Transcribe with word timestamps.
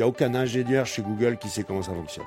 Il 0.00 0.04
n'y 0.04 0.06
a 0.06 0.08
aucun 0.08 0.34
ingénieur 0.34 0.86
chez 0.86 1.02
Google 1.02 1.36
qui 1.36 1.50
sait 1.50 1.62
comment 1.62 1.82
ça 1.82 1.92
fonctionne. 1.92 2.24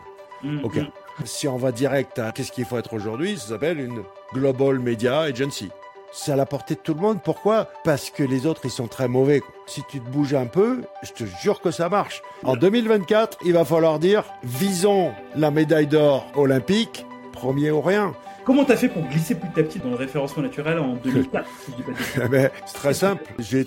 Aucun. 0.61 0.89
Si 1.25 1.47
on 1.47 1.57
va 1.57 1.71
direct 1.71 2.19
à 2.19 2.31
qu'est-ce 2.31 2.51
qu'il 2.51 2.65
faut 2.65 2.77
être 2.77 2.93
aujourd'hui, 2.93 3.35
ça 3.35 3.47
s'appelle 3.47 3.79
une 3.79 4.03
Global 4.31 4.77
Media 4.77 5.21
Agency. 5.21 5.71
C'est 6.11 6.31
à 6.31 6.35
la 6.35 6.45
portée 6.45 6.75
de 6.75 6.81
tout 6.81 6.93
le 6.93 6.99
monde. 6.99 7.23
Pourquoi? 7.23 7.71
Parce 7.83 8.11
que 8.11 8.21
les 8.21 8.45
autres, 8.45 8.61
ils 8.65 8.69
sont 8.69 8.85
très 8.85 9.07
mauvais. 9.07 9.41
Si 9.65 9.81
tu 9.89 9.99
te 9.99 10.07
bouges 10.07 10.35
un 10.35 10.45
peu, 10.45 10.83
je 11.01 11.13
te 11.13 11.23
jure 11.41 11.61
que 11.61 11.71
ça 11.71 11.89
marche. 11.89 12.21
En 12.43 12.55
2024, 12.55 13.39
il 13.43 13.53
va 13.53 13.65
falloir 13.65 13.97
dire, 13.97 14.23
visons 14.43 15.11
la 15.35 15.49
médaille 15.49 15.87
d'or 15.87 16.27
olympique, 16.35 17.07
premier 17.31 17.71
ou 17.71 17.81
rien. 17.81 18.13
Comment 18.45 18.65
t'as 18.65 18.77
fait 18.77 18.89
pour 18.89 19.01
glisser 19.07 19.33
petit 19.33 19.59
à 19.59 19.63
petit 19.63 19.79
dans 19.79 19.89
le 19.89 19.95
référencement 19.95 20.43
naturel 20.43 20.77
en 20.77 20.93
2004 20.93 21.49
si 21.65 21.71
je 21.71 21.75
dis 21.77 21.81
pas 21.81 21.91
de 21.91 21.97
bêtises 21.97 22.21
Eh 22.23 22.27
ben, 22.27 22.51
c'est 22.67 22.77
très 22.77 22.93
simple. 22.93 23.23
J'ai 23.39 23.65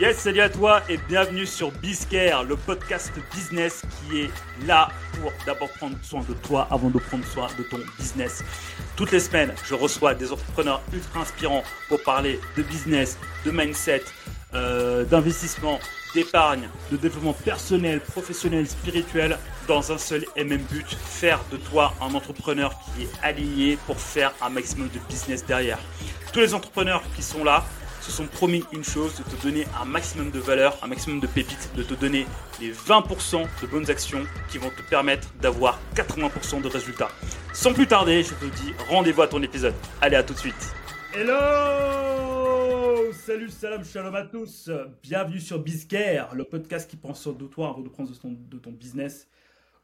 Yes, 0.00 0.20
salut 0.20 0.40
à 0.40 0.48
toi 0.48 0.82
et 0.88 0.96
bienvenue 0.96 1.44
sur 1.44 1.70
Bizcare, 1.70 2.44
le 2.44 2.56
podcast 2.56 3.12
business 3.34 3.82
qui 4.08 4.22
est 4.22 4.30
là 4.66 4.88
pour 5.20 5.30
d'abord 5.44 5.68
prendre 5.68 5.96
soin 6.02 6.22
de 6.26 6.32
toi 6.32 6.66
avant 6.70 6.88
de 6.88 6.98
prendre 6.98 7.24
soin 7.26 7.46
de 7.58 7.62
ton 7.62 7.78
business. 7.98 8.42
Toutes 8.96 9.12
les 9.12 9.20
semaines, 9.20 9.52
je 9.66 9.74
reçois 9.74 10.14
des 10.14 10.32
entrepreneurs 10.32 10.80
ultra 10.94 11.20
inspirants 11.20 11.62
pour 11.88 12.02
parler 12.02 12.40
de 12.56 12.62
business, 12.62 13.18
de 13.44 13.50
mindset, 13.50 14.02
euh, 14.54 15.04
d'investissement, 15.04 15.78
d'épargne, 16.14 16.68
de 16.90 16.96
développement 16.96 17.34
personnel, 17.34 18.00
professionnel, 18.00 18.66
spirituel, 18.66 19.38
dans 19.68 19.92
un 19.92 19.98
seul 19.98 20.24
et 20.36 20.44
même 20.44 20.62
but, 20.62 20.86
faire 20.88 21.40
de 21.52 21.58
toi 21.58 21.94
un 22.00 22.14
entrepreneur 22.14 22.74
qui 22.96 23.04
est 23.04 23.10
aligné 23.22 23.78
pour 23.86 24.00
faire 24.00 24.32
un 24.40 24.48
maximum 24.48 24.88
de 24.88 24.98
business 25.10 25.44
derrière. 25.44 25.78
Tous 26.32 26.40
les 26.40 26.54
entrepreneurs 26.54 27.02
qui 27.14 27.22
sont 27.22 27.44
là, 27.44 27.64
se 28.02 28.10
sont 28.10 28.26
promis 28.26 28.64
une 28.72 28.82
chose, 28.82 29.14
de 29.16 29.22
te 29.22 29.42
donner 29.42 29.64
un 29.80 29.84
maximum 29.84 30.30
de 30.30 30.40
valeur, 30.40 30.76
un 30.82 30.88
maximum 30.88 31.20
de 31.20 31.26
pépites, 31.26 31.70
de 31.76 31.82
te 31.82 31.94
donner 31.94 32.26
les 32.60 32.72
20% 32.72 33.46
de 33.62 33.66
bonnes 33.68 33.88
actions 33.88 34.24
qui 34.50 34.58
vont 34.58 34.70
te 34.70 34.82
permettre 34.90 35.32
d'avoir 35.40 35.78
80% 35.94 36.60
de 36.60 36.68
résultats. 36.68 37.10
Sans 37.52 37.72
plus 37.72 37.86
tarder, 37.86 38.24
je 38.24 38.34
te 38.34 38.44
dis 38.44 38.72
rendez-vous 38.88 39.22
à 39.22 39.28
ton 39.28 39.42
épisode. 39.42 39.74
Allez, 40.00 40.16
à 40.16 40.22
tout 40.22 40.34
de 40.34 40.38
suite. 40.38 40.74
Hello 41.14 43.12
Salut, 43.12 43.50
salam, 43.50 43.84
shalom 43.84 44.14
à 44.16 44.22
tous. 44.22 44.68
Bienvenue 45.02 45.38
sur 45.38 45.60
Bizcare, 45.60 46.34
le 46.34 46.42
podcast 46.42 46.90
qui 46.90 46.96
prend 46.96 47.14
soin 47.14 47.34
de 47.34 47.46
toi 47.46 47.68
avant 47.68 47.80
de 47.80 47.88
prendre 47.88 48.12
soin 48.14 48.32
de 48.32 48.58
ton 48.58 48.72
business. 48.72 49.28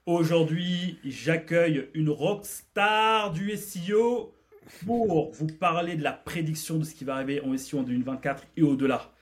Aujourd'hui, 0.07 0.99
j'accueille 1.05 1.89
une 1.95 2.09
rockstar 2.09 3.31
du 3.31 3.57
SEO 3.57 4.35
pour 4.87 5.33
vous 5.33 5.47
parler 5.47 5.97
de 5.97 6.03
la 6.03 6.13
prédiction 6.13 6.79
de 6.79 6.85
ce 6.85 6.95
qui 6.95 7.05
va 7.05 7.15
arriver 7.15 7.41
en 7.41 7.57
SEO 7.57 7.81
en 7.81 7.83
2024 7.83 8.45
et 8.57 8.63
au-delà. 8.63 9.13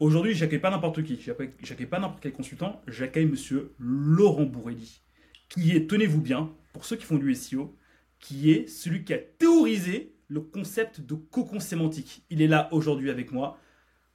Aujourd'hui, 0.00 0.34
j'accueille 0.34 0.58
pas 0.58 0.70
n'importe 0.70 1.02
qui, 1.02 1.20
j'accueille 1.20 1.86
pas 1.86 1.98
n'importe 1.98 2.22
quel 2.22 2.32
consultant, 2.32 2.82
j'accueille 2.86 3.26
monsieur 3.26 3.72
Laurent 3.78 4.44
Bourrelli, 4.44 5.02
qui 5.48 5.76
est, 5.76 5.88
tenez-vous 5.88 6.20
bien, 6.20 6.52
pour 6.72 6.84
ceux 6.84 6.96
qui 6.96 7.04
font 7.04 7.18
du 7.18 7.34
SEO, 7.34 7.76
qui 8.18 8.50
est 8.50 8.68
celui 8.68 9.04
qui 9.04 9.14
a 9.14 9.18
théorisé 9.18 10.14
le 10.28 10.40
concept 10.40 11.00
de 11.00 11.14
cocon 11.14 11.60
sémantique. 11.60 12.24
Il 12.30 12.40
est 12.42 12.48
là 12.48 12.68
aujourd'hui 12.72 13.10
avec 13.10 13.32
moi. 13.32 13.58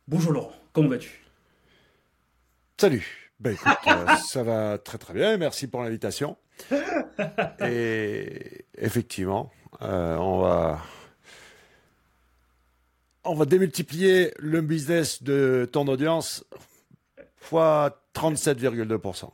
Bonjour 0.08 0.32
Laurent, 0.32 0.54
comment 0.74 0.90
vas-tu? 0.90 1.22
Salut. 2.78 3.32
Ben 3.40 3.56
euh, 3.88 4.16
ça 4.26 4.44
va 4.44 4.78
très 4.78 4.98
très 4.98 5.14
bien. 5.14 5.38
Merci 5.38 5.68
pour 5.68 5.84
l'invitation. 5.84 6.38
Et 7.62 8.66
effectivement, 8.78 9.52
euh, 9.82 10.18
on 10.18 10.40
va 10.40 10.82
on 13.24 13.36
va 13.36 13.46
démultiplier 13.46 14.34
le 14.40 14.62
business 14.62 15.22
de 15.22 15.70
ton 15.72 15.88
audience 15.88 16.46
fois 17.36 18.02
37,2%. 18.16 19.30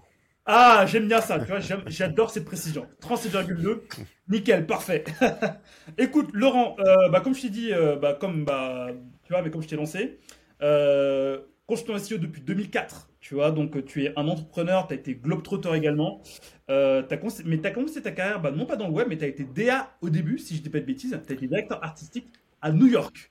Ah, 0.45 0.85
j'aime 0.87 1.07
bien 1.07 1.21
ça, 1.21 1.39
tu 1.39 1.45
vois, 1.45 1.59
j'adore 1.87 2.29
cette 2.29 2.43
précision. 2.43 2.85
37,2, 3.01 3.79
nickel, 4.27 4.65
parfait. 4.65 5.05
Écoute, 5.97 6.29
Laurent, 6.33 6.75
euh, 6.79 7.09
bah, 7.09 7.21
comme 7.21 7.33
je 7.33 7.43
t'ai 7.43 7.49
dit, 7.49 7.71
euh, 7.71 7.95
bah, 7.95 8.17
comme, 8.19 8.43
bah, 8.43 8.87
tu 9.23 9.31
vois, 9.31 9.41
mais 9.41 9.49
comme 9.49 9.61
je 9.61 9.69
t'ai 9.69 9.77
lancé, 9.77 10.19
euh, 10.61 11.39
consultant 11.67 11.97
SEO 11.97 12.17
depuis 12.17 12.41
2004, 12.41 13.09
tu 13.19 13.35
vois, 13.35 13.51
donc 13.51 13.75
euh, 13.75 13.83
tu 13.83 14.03
es 14.03 14.13
un 14.17 14.27
entrepreneur, 14.27 14.87
tu 14.87 14.93
as 14.93 14.97
été 14.97 15.15
globetrotter 15.15 15.73
également, 15.73 16.21
euh, 16.69 17.03
mais 17.45 17.59
tu 17.59 17.67
as 17.67 17.71
commencé 17.71 18.01
ta 18.01 18.11
carrière, 18.11 18.41
bah, 18.41 18.51
non 18.51 18.65
pas 18.65 18.75
dans 18.75 18.87
le 18.87 18.93
web, 18.93 19.07
mais 19.09 19.17
tu 19.17 19.23
as 19.23 19.27
été 19.27 19.43
DA 19.43 19.95
au 20.01 20.09
début, 20.09 20.37
si 20.37 20.55
je 20.55 20.61
dis 20.61 20.69
pas 20.69 20.79
de 20.79 20.85
bêtises, 20.85 21.11
tu 21.25 21.31
as 21.31 21.35
été 21.35 21.47
directeur 21.47 21.83
artistique 21.83 22.27
à 22.61 22.71
New 22.71 22.87
York. 22.87 23.29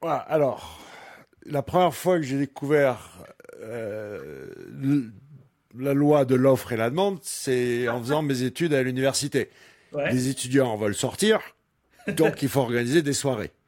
Voilà, 0.00 0.16
alors, 0.16 0.80
la 1.44 1.62
première 1.62 1.94
fois 1.94 2.16
que 2.16 2.22
j'ai 2.22 2.38
découvert 2.38 3.18
euh, 3.60 4.48
la 5.78 5.94
loi 5.94 6.24
de 6.24 6.34
l'offre 6.34 6.72
et 6.72 6.76
la 6.76 6.90
demande, 6.90 7.18
c'est 7.22 7.88
en 7.88 8.00
faisant 8.00 8.22
mes 8.22 8.42
études 8.42 8.74
à 8.74 8.82
l'université. 8.82 9.50
Ouais. 9.92 10.10
Les 10.10 10.28
étudiants 10.28 10.76
veulent 10.76 10.94
sortir, 10.94 11.40
donc 12.16 12.42
il 12.42 12.48
faut 12.48 12.60
organiser 12.60 13.02
des 13.02 13.12
soirées. 13.12 13.50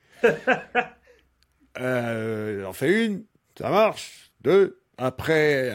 Euh, 1.80 2.64
on 2.68 2.72
fait 2.72 3.06
une, 3.06 3.24
ça 3.58 3.70
marche. 3.70 4.30
Deux, 4.40 4.80
après, 4.98 5.72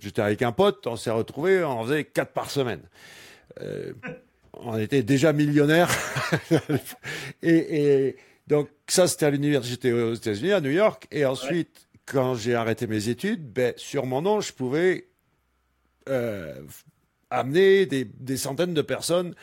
j'étais 0.00 0.22
avec 0.22 0.42
un 0.42 0.52
pote, 0.52 0.86
on 0.86 0.96
s'est 0.96 1.10
retrouvés, 1.10 1.64
on 1.64 1.84
faisait 1.84 2.04
quatre 2.04 2.32
par 2.32 2.50
semaine. 2.50 2.82
Euh, 3.60 3.92
on 4.54 4.78
était 4.78 5.02
déjà 5.02 5.32
millionnaires. 5.32 5.90
et, 7.42 8.16
donc, 8.46 8.68
ça, 8.86 9.08
c'était 9.08 9.26
à 9.26 9.30
l'université 9.30 9.92
aux 9.92 10.14
États-Unis, 10.14 10.52
à 10.52 10.60
New 10.60 10.70
York. 10.70 11.06
Et 11.10 11.24
ensuite, 11.24 11.88
quand 12.06 12.34
j'ai 12.34 12.54
arrêté 12.54 12.86
mes 12.86 13.08
études, 13.08 13.50
ben, 13.52 13.72
sur 13.76 14.06
mon 14.06 14.22
nom, 14.22 14.40
je 14.40 14.52
pouvais 14.52 15.08
euh, 16.08 16.62
amener 17.30 17.86
des, 17.86 18.36
centaines 18.36 18.74
de 18.74 18.82
personnes 18.82 19.34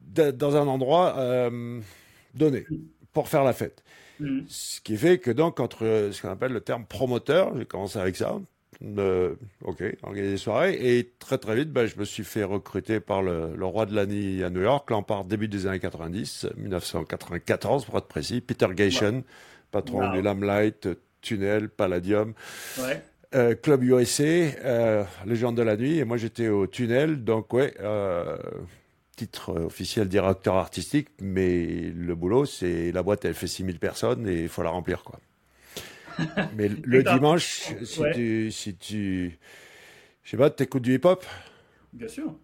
dans 0.00 0.56
un 0.56 0.66
endroit 0.66 1.16
euh, 1.18 1.80
donné 2.34 2.66
pour 3.12 3.28
faire 3.28 3.44
la 3.44 3.52
fête. 3.52 3.82
Mhm. 4.20 4.44
Ce 4.48 4.80
qui 4.80 4.96
fait 4.96 5.18
que 5.18 5.30
donc, 5.30 5.60
entre 5.60 5.84
euh, 5.84 6.12
ce 6.12 6.22
qu'on 6.22 6.30
appelle 6.30 6.52
le 6.52 6.60
terme 6.60 6.84
promoteur, 6.86 7.56
j'ai 7.58 7.64
commencé 7.66 7.98
avec 7.98 8.16
ça. 8.16 8.38
Euh, 8.84 9.34
ok, 9.64 9.82
organiser 10.04 10.32
des 10.32 10.36
soirées. 10.38 10.78
Et 10.98 11.10
très 11.18 11.38
très 11.38 11.56
vite, 11.56 11.72
ben, 11.72 11.86
je 11.86 11.98
me 11.98 12.04
suis 12.04 12.22
fait 12.24 12.44
recruter 12.44 13.00
par 13.00 13.22
le, 13.22 13.56
le 13.56 13.64
roi 13.66 13.86
de 13.86 13.94
l'année 13.94 14.44
à 14.44 14.50
New 14.50 14.60
York. 14.62 14.88
Là, 14.90 14.98
on 14.98 15.02
part 15.02 15.24
début 15.24 15.48
des 15.48 15.66
années 15.66 15.80
90, 15.80 16.46
1994 16.56 17.84
pour 17.86 17.98
être 17.98 18.06
précis. 18.06 18.40
Peter 18.40 18.68
Gation, 18.74 19.24
patron 19.72 20.06
Wow. 20.08 20.12
du 20.14 20.22
Lamplight, 20.22 20.88
Tunnel, 21.22 21.68
Palladium. 21.68 22.34
Ouais. 22.78 23.02
Euh, 23.34 23.54
Club 23.54 23.82
USA, 23.82 24.22
euh, 24.22 25.04
Légende 25.26 25.56
de 25.56 25.62
la 25.62 25.76
nuit, 25.76 25.98
et 25.98 26.04
moi 26.04 26.16
j'étais 26.16 26.48
au 26.48 26.66
tunnel, 26.66 27.24
donc 27.24 27.52
ouais, 27.52 27.74
euh, 27.80 28.38
titre 29.18 29.52
officiel 29.66 30.08
directeur 30.08 30.54
artistique, 30.56 31.08
mais 31.20 31.90
le 31.94 32.14
boulot 32.14 32.46
c'est 32.46 32.92
la 32.92 33.02
boîte 33.02 33.24
elle 33.24 33.34
fait 33.34 33.46
6000 33.48 33.78
personnes 33.78 34.26
et 34.28 34.42
il 34.44 34.48
faut 34.48 34.62
la 34.62 34.70
remplir 34.70 35.02
quoi. 35.04 35.18
Mais 36.56 36.68
le 36.68 37.02
dimanche, 37.02 37.74
si 37.84 38.00
Ouais. 38.00 38.12
tu, 38.14 38.50
si 38.50 38.74
tu, 38.76 39.38
je 40.24 40.30
sais 40.30 40.36
pas, 40.36 40.50
t'écoutes 40.50 40.82
du 40.82 40.94
hip-hop, 40.94 41.24
Bien 41.92 42.08
sûr. 42.08 42.34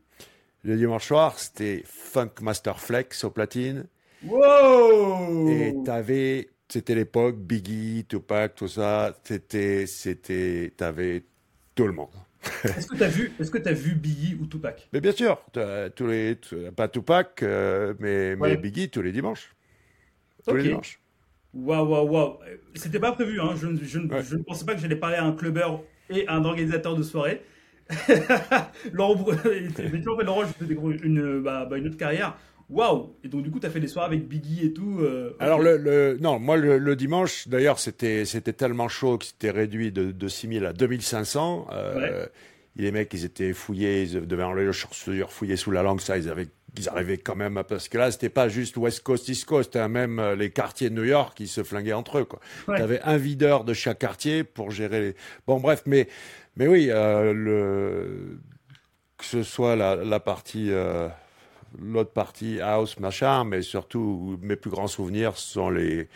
le 0.63 0.77
dimanche 0.77 1.07
soir 1.07 1.39
c'était 1.39 1.83
Funk 1.87 2.31
Master 2.43 2.79
Flex 2.81 3.25
au 3.25 3.31
platine, 3.31 3.87
Wow 4.25 5.49
et 5.51 5.75
t'avais, 5.84 6.49
c'était 6.69 6.95
l'époque 6.95 7.37
Biggie, 7.37 8.05
Tupac, 8.09 8.55
tout 8.55 8.69
ça, 8.69 9.17
c'était, 9.25 9.87
c'était, 9.87 10.73
t'avais 10.77 11.25
tout 11.75 11.87
le 11.87 11.93
monde. 11.93 12.09
Est-ce 12.65 12.87
que 12.87 12.97
tu 12.97 13.03
as 13.03 13.09
vu, 13.09 13.32
est-ce 13.38 13.50
que 13.50 13.59
t'as 13.59 13.72
vu 13.72 13.94
Biggie 13.94 14.37
ou 14.41 14.47
Tupac? 14.47 14.88
Mais 14.93 15.00
bien 15.00 15.12
sûr, 15.12 15.41
tous 15.94 16.06
les, 16.06 16.38
pas 16.77 16.88
Tupac, 16.88 17.43
euh, 17.43 17.94
mais, 18.00 18.34
Ouais. 18.34 18.50
mais 18.50 18.56
Biggie 18.56 18.91
tous 18.91 19.03
les 19.03 19.12
dimanches. 19.12 19.55
Tous 20.47 20.54
les 20.56 20.65
dimanches. 20.65 21.00
Waouh, 21.54 21.87
waouh, 21.88 22.09
waouh. 22.10 22.38
C'était 22.75 22.99
pas 22.99 23.12
prévu, 23.12 23.41
hein. 23.41 23.54
je, 23.56 23.69
ne- 23.69 23.78
je 23.83 23.99
ne- 23.99 24.12
Ouais. 24.12 24.22
je 24.22 24.37
ne 24.37 24.43
pensais 24.43 24.65
pas 24.66 24.75
que 24.75 24.81
j'allais 24.81 24.97
parler 24.97 25.16
à 25.16 25.25
un 25.25 25.33
clubbeur 25.33 25.83
et 26.10 26.27
à 26.27 26.34
un 26.34 26.44
organisateur 26.44 26.97
de 26.97 27.03
soirée. 27.03 27.42
Laurent, 28.92 29.24
mais 29.45 29.69
en 30.09 30.16
fait, 30.16 30.24
Laurent, 30.24 30.42
je 30.47 30.66
fais 30.66 30.74
une, 31.04 31.42
bah, 31.42 31.66
bah, 31.69 31.77
une 31.78 31.86
autre 31.86 31.97
carrière. 31.97 32.36
Waouh 32.71 33.15
Et 33.22 33.28
donc, 33.28 33.43
du 33.43 33.51
coup, 33.51 33.61
tu 33.61 33.66
as 33.66 33.71
fait 33.71 33.81
des 33.81 33.89
soirées 33.89 34.15
avec 34.15 34.27
Biggie 34.28 34.66
et 34.66 34.72
tout. 34.72 34.99
euh. 35.01 35.37
Alors 35.39 35.61
le, 35.61 35.77
le- 35.77 36.16
non, 36.21 36.39
moi 36.39 36.57
le, 36.57 36.78
le 36.78 36.97
dimanche, 36.97 37.47
d'ailleurs 37.49 37.78
c'était 37.78 38.25
c'était 38.25 38.53
tellement 38.55 38.89
chaud 38.89 39.19
que 39.19 39.27
c'était 39.27 39.51
réduit 39.51 39.93
de, 39.93 40.13
de 40.13 40.28
6000 40.28 40.65
à 40.65 40.72
2500. 40.72 41.66
Euh, 41.72 42.27
et 42.77 42.83
Les 42.83 42.91
mecs, 42.93 43.13
ils 43.15 43.25
étaient 43.25 43.53
fouillés, 43.53 44.03
ils 44.05 44.27
devaient 44.27 44.43
enlever 44.43 44.65
le 44.65 44.72
chaussure, 44.72 45.31
fouillés 45.31 45.57
sous 45.57 45.71
la 45.71 45.83
langue, 45.83 46.01
ça, 46.01 46.16
ils 46.19 46.28
avaient 46.28 46.49
ils 46.77 46.89
arrivaient 46.89 47.19
quand 47.19 47.37
même 47.37 47.57
à- 47.57 47.63
parce 47.63 47.89
que 47.89 47.99
là 47.99 48.11
c'était 48.11 48.28
pas 48.31 48.49
juste 48.49 48.77
West 48.77 49.03
Coast 49.05 49.28
East 49.28 49.45
Coast, 49.45 49.77
hein, 49.77 49.87
même 49.87 50.19
euh, 50.19 50.34
les 50.34 50.51
quartiers 50.51 50.91
de 50.91 50.95
New 50.97 51.05
York 51.05 51.39
ils 51.39 51.47
se 51.47 51.63
flinguaient 51.63 51.93
entre 51.93 52.19
eux 52.19 52.25
quoi. 52.25 52.41
Ouais. 52.67 52.78
T'avais 52.78 53.01
un 53.03 53.17
videur 53.17 53.63
de 53.63 53.75
chaque 53.75 54.01
quartier 54.01 54.43
pour 54.43 54.72
gérer 54.72 55.01
les. 55.01 55.15
Bon 55.47 55.60
bref, 55.60 55.83
mais 55.87 56.09
mais 56.57 56.67
oui, 56.67 56.89
euh, 56.91 57.33
le 57.33 58.41
que 59.19 59.25
ce 59.25 59.43
soit 59.45 59.77
la, 59.77 59.95
la 59.95 60.19
partie 60.19 60.72
euh, 60.72 61.07
l'autre 61.80 62.12
partie 62.12 62.60
house 62.60 62.98
machin, 62.98 63.44
mais 63.44 63.62
surtout 63.62 64.38
mes 64.42 64.56
plus 64.56 64.71
grands 64.71 64.88
souvenirs 64.88 65.36
sont 65.36 65.71
les 65.71 66.09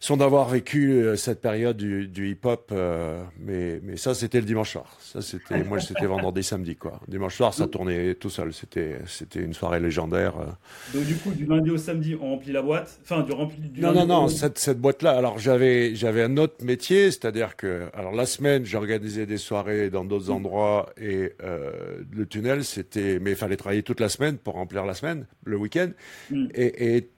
sans 0.00 0.16
d'avoir 0.16 0.48
vécu 0.48 0.92
euh, 0.92 1.16
cette 1.16 1.40
période 1.40 1.76
du, 1.76 2.08
du 2.08 2.30
hip-hop. 2.30 2.70
Euh, 2.72 3.22
mais, 3.38 3.80
mais 3.82 3.96
ça, 3.96 4.14
c'était 4.14 4.40
le 4.40 4.46
dimanche 4.46 4.72
soir. 4.72 4.96
Ça, 5.00 5.22
c'était, 5.22 5.62
moi, 5.64 5.80
c'était 5.80 6.06
vendredi, 6.06 6.42
samedi, 6.42 6.76
quoi. 6.76 7.00
Dimanche 7.08 7.36
soir, 7.36 7.54
ça 7.54 7.66
tournait 7.66 8.14
tout 8.14 8.30
seul. 8.30 8.52
C'était, 8.52 8.98
c'était 9.06 9.40
une 9.40 9.54
soirée 9.54 9.80
légendaire. 9.80 10.38
Euh. 10.38 10.46
Donc, 10.94 11.06
du 11.06 11.16
coup, 11.16 11.30
du 11.30 11.46
lundi 11.46 11.70
au 11.70 11.78
samedi, 11.78 12.16
on 12.20 12.30
remplit 12.30 12.52
la 12.52 12.62
boîte? 12.62 12.98
Enfin, 13.02 13.22
du 13.22 13.32
rempli. 13.32 13.58
Du 13.68 13.80
non, 13.80 13.92
non, 13.92 14.06
non. 14.06 14.28
Cette, 14.28 14.58
cette 14.58 14.80
boîte-là. 14.80 15.12
Alors, 15.12 15.38
j'avais, 15.38 15.94
j'avais 15.94 16.22
un 16.22 16.36
autre 16.36 16.64
métier, 16.64 17.10
c'est-à-dire 17.10 17.56
que, 17.56 17.88
alors, 17.94 18.12
la 18.12 18.26
semaine, 18.26 18.64
j'organisais 18.64 19.26
des 19.26 19.38
soirées 19.38 19.90
dans 19.90 20.04
d'autres 20.04 20.30
endroits 20.30 20.90
et 21.00 21.32
euh, 21.42 22.02
le 22.12 22.26
tunnel, 22.26 22.64
c'était, 22.64 23.18
mais 23.20 23.30
il 23.30 23.36
fallait 23.36 23.56
travailler 23.56 23.82
toute 23.82 24.00
la 24.00 24.08
semaine 24.08 24.36
pour 24.38 24.54
remplir 24.54 24.84
la 24.84 24.94
semaine, 24.94 25.26
le 25.44 25.56
week-end. 25.56 25.90
Mm. 26.30 26.46
Et, 26.54 26.96
et 26.96 27.08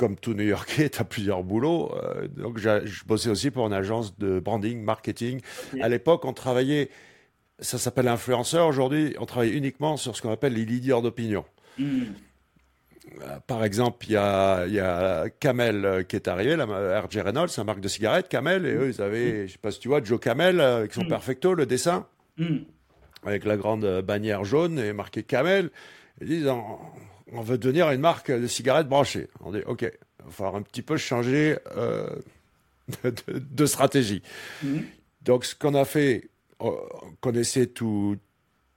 comme 0.00 0.16
tout 0.16 0.32
New-Yorkais, 0.32 0.88
tu 0.88 0.98
as 0.98 1.04
plusieurs 1.04 1.44
boulots. 1.44 1.92
Euh, 1.94 2.26
donc, 2.26 2.56
je 2.56 3.04
bossais 3.04 3.28
aussi 3.28 3.50
pour 3.50 3.66
une 3.66 3.74
agence 3.74 4.16
de 4.18 4.40
branding, 4.40 4.82
marketing. 4.82 5.42
À 5.82 5.90
l'époque, 5.90 6.24
on 6.24 6.32
travaillait, 6.32 6.88
ça 7.58 7.76
s'appelle 7.76 8.08
influenceur. 8.08 8.66
Aujourd'hui, 8.66 9.14
on 9.18 9.26
travaille 9.26 9.50
uniquement 9.50 9.98
sur 9.98 10.16
ce 10.16 10.22
qu'on 10.22 10.32
appelle 10.32 10.54
les 10.54 10.64
leaders 10.64 11.02
d'opinion. 11.02 11.44
Hmm. 11.78 12.04
Euh, 13.20 13.40
par 13.46 13.62
exemple, 13.62 14.06
il 14.08 14.12
y 14.12 14.16
a, 14.16 14.66
y 14.68 14.80
a 14.80 15.28
Camel 15.28 15.84
euh, 15.84 16.02
qui 16.02 16.16
est 16.16 16.28
arrivé, 16.28 16.56
la 16.56 17.00
RJ 17.02 17.18
Reynolds, 17.18 17.50
c'est 17.50 17.60
une 17.60 17.66
marque 17.66 17.80
de 17.80 17.88
cigarettes, 17.88 18.28
Camel, 18.28 18.64
et 18.64 18.72
eux, 18.72 18.90
ils 18.94 19.02
avaient, 19.02 19.48
je 19.48 19.52
sais 19.52 19.58
pas 19.58 19.70
si 19.70 19.80
tu 19.80 19.88
vois, 19.88 20.02
Joe 20.02 20.18
Camel 20.18 20.60
avec 20.60 20.94
son 20.94 21.04
hmm. 21.04 21.08
perfecto, 21.08 21.52
le 21.52 21.66
dessin, 21.66 22.06
hmm. 22.38 22.60
avec 23.26 23.44
la 23.44 23.58
grande 23.58 24.00
bannière 24.00 24.44
jaune 24.44 24.78
et 24.78 24.94
marqué 24.94 25.24
Camel. 25.24 25.68
Ils 26.22 26.28
disent, 26.28 26.50
on 27.32 27.42
veut 27.42 27.58
devenir 27.58 27.90
une 27.90 28.00
marque 28.00 28.30
de 28.30 28.46
cigarettes 28.46 28.88
branchées. 28.88 29.28
On 29.40 29.52
dit, 29.52 29.62
OK, 29.66 29.82
il 29.82 30.24
va 30.24 30.30
falloir 30.30 30.56
un 30.56 30.62
petit 30.62 30.82
peu 30.82 30.96
changer 30.96 31.56
euh, 31.76 32.08
de, 33.04 33.66
stratégie. 33.66 34.22
Mhm. 34.62 34.84
Donc, 35.22 35.44
ce 35.44 35.54
qu'on 35.54 35.74
a 35.74 35.84
fait, 35.84 36.30
on 36.58 36.76
connaissait 37.20 37.66
tous 37.66 38.18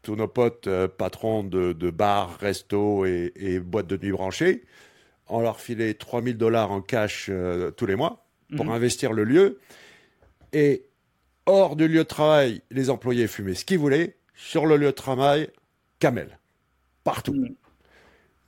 nos 0.08 0.28
potes 0.28 0.68
euh, 0.68 0.88
patrons 0.88 1.44
de, 1.44 1.90
bars, 1.90 2.38
restos 2.40 3.06
et, 3.06 3.60
boîtes 3.60 3.88
de 3.88 3.98
nuit 3.98 4.12
branchées. 4.12 4.64
On 5.28 5.42
leur 5.42 5.60
filait 5.60 5.94
3000 5.94 6.38
dollars 6.38 6.72
en 6.72 6.82
cash 6.82 7.28
euh, 7.30 7.72
tous 7.72 7.86
les 7.86 7.96
mois 7.96 8.26
pour 8.56 8.66
mhm. 8.66 8.72
investir 8.72 9.14
le 9.14 9.24
lieu. 9.24 9.60
Et 10.52 10.86
hors 11.46 11.76
du 11.76 11.88
lieu 11.88 12.00
de 12.00 12.04
travail, 12.04 12.62
les 12.70 12.90
employés 12.90 13.28
fumaient 13.28 13.56
ce 13.56 13.66
qu'ils 13.66 13.80
voulaient. 13.80 14.18
Sur 14.36 14.66
le 14.66 14.78
lieu 14.78 14.88
de 14.88 14.92
travail, 14.92 15.50
camel. 16.00 16.40
Partout. 17.04 17.34
Mhm 17.34 17.56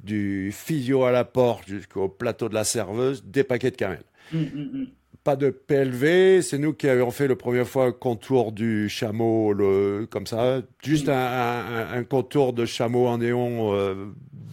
du 0.05 0.51
physio 0.53 1.03
à 1.03 1.11
la 1.11 1.25
porte 1.25 1.67
jusqu'au 1.67 2.07
plateau 2.07 2.47
de 2.47 2.53
la 2.53 2.63
serveuse, 2.63 3.23
des 3.25 3.43
paquets 3.43 3.71
de 3.71 3.75
camel. 3.75 4.03
Mm, 4.31 4.37
mm, 4.37 4.81
mm. 4.81 4.87
Pas 5.23 5.35
de 5.35 5.49
PLV, 5.49 6.43
c'est 6.43 6.59
nous 6.59 6.73
qui 6.73 6.87
avions 6.87 7.09
fait 7.09 7.27
le 7.27 7.35
première 7.35 7.67
fois 7.67 7.87
le 7.87 7.93
contour 7.93 8.51
du 8.51 8.89
chameau, 8.89 9.53
le, 9.53 10.07
comme 10.09 10.27
ça, 10.27 10.61
juste 10.83 11.09
un, 11.09 12.03
contour 12.07 12.53
de 12.53 12.65
chameau 12.65 13.07
en 13.07 13.17
néon 13.17 13.73
euh, 13.73 14.05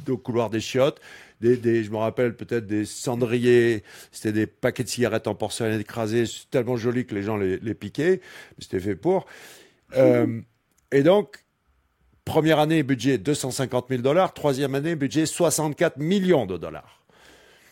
au 0.08 0.16
couloir 0.16 0.48
des 0.48 0.60
chiottes. 0.60 0.98
Des, 1.42 1.82
je 1.82 1.90
me 1.90 1.96
rappelle 1.96 2.36
peut-être 2.36 2.66
des 2.66 2.84
cendriers, 2.84 3.82
c'était 4.12 4.32
des 4.32 4.46
paquets 4.46 4.84
de 4.84 4.88
cigarettes 4.88 5.26
en 5.26 5.34
porcelaine 5.34 5.80
écrasés, 5.80 6.24
tellement 6.50 6.76
joli 6.76 7.04
que 7.04 7.16
les 7.16 7.22
gens 7.22 7.36
les, 7.36 7.74
piquaient, 7.74 8.20
c'était 8.58 8.78
fait 8.78 8.94
pour. 8.94 9.26
Euh, 9.96 10.40
et 10.92 11.02
donc, 11.02 11.41
Première 12.24 12.58
année, 12.58 12.82
budget 12.82 13.18
250 13.18 13.86
000 13.88 14.02
dollars. 14.02 14.32
Troisième 14.32 14.74
année, 14.74 14.94
budget 14.94 15.26
64 15.26 15.98
millions 15.98 16.46
de 16.46 16.56
dollars. 16.56 17.02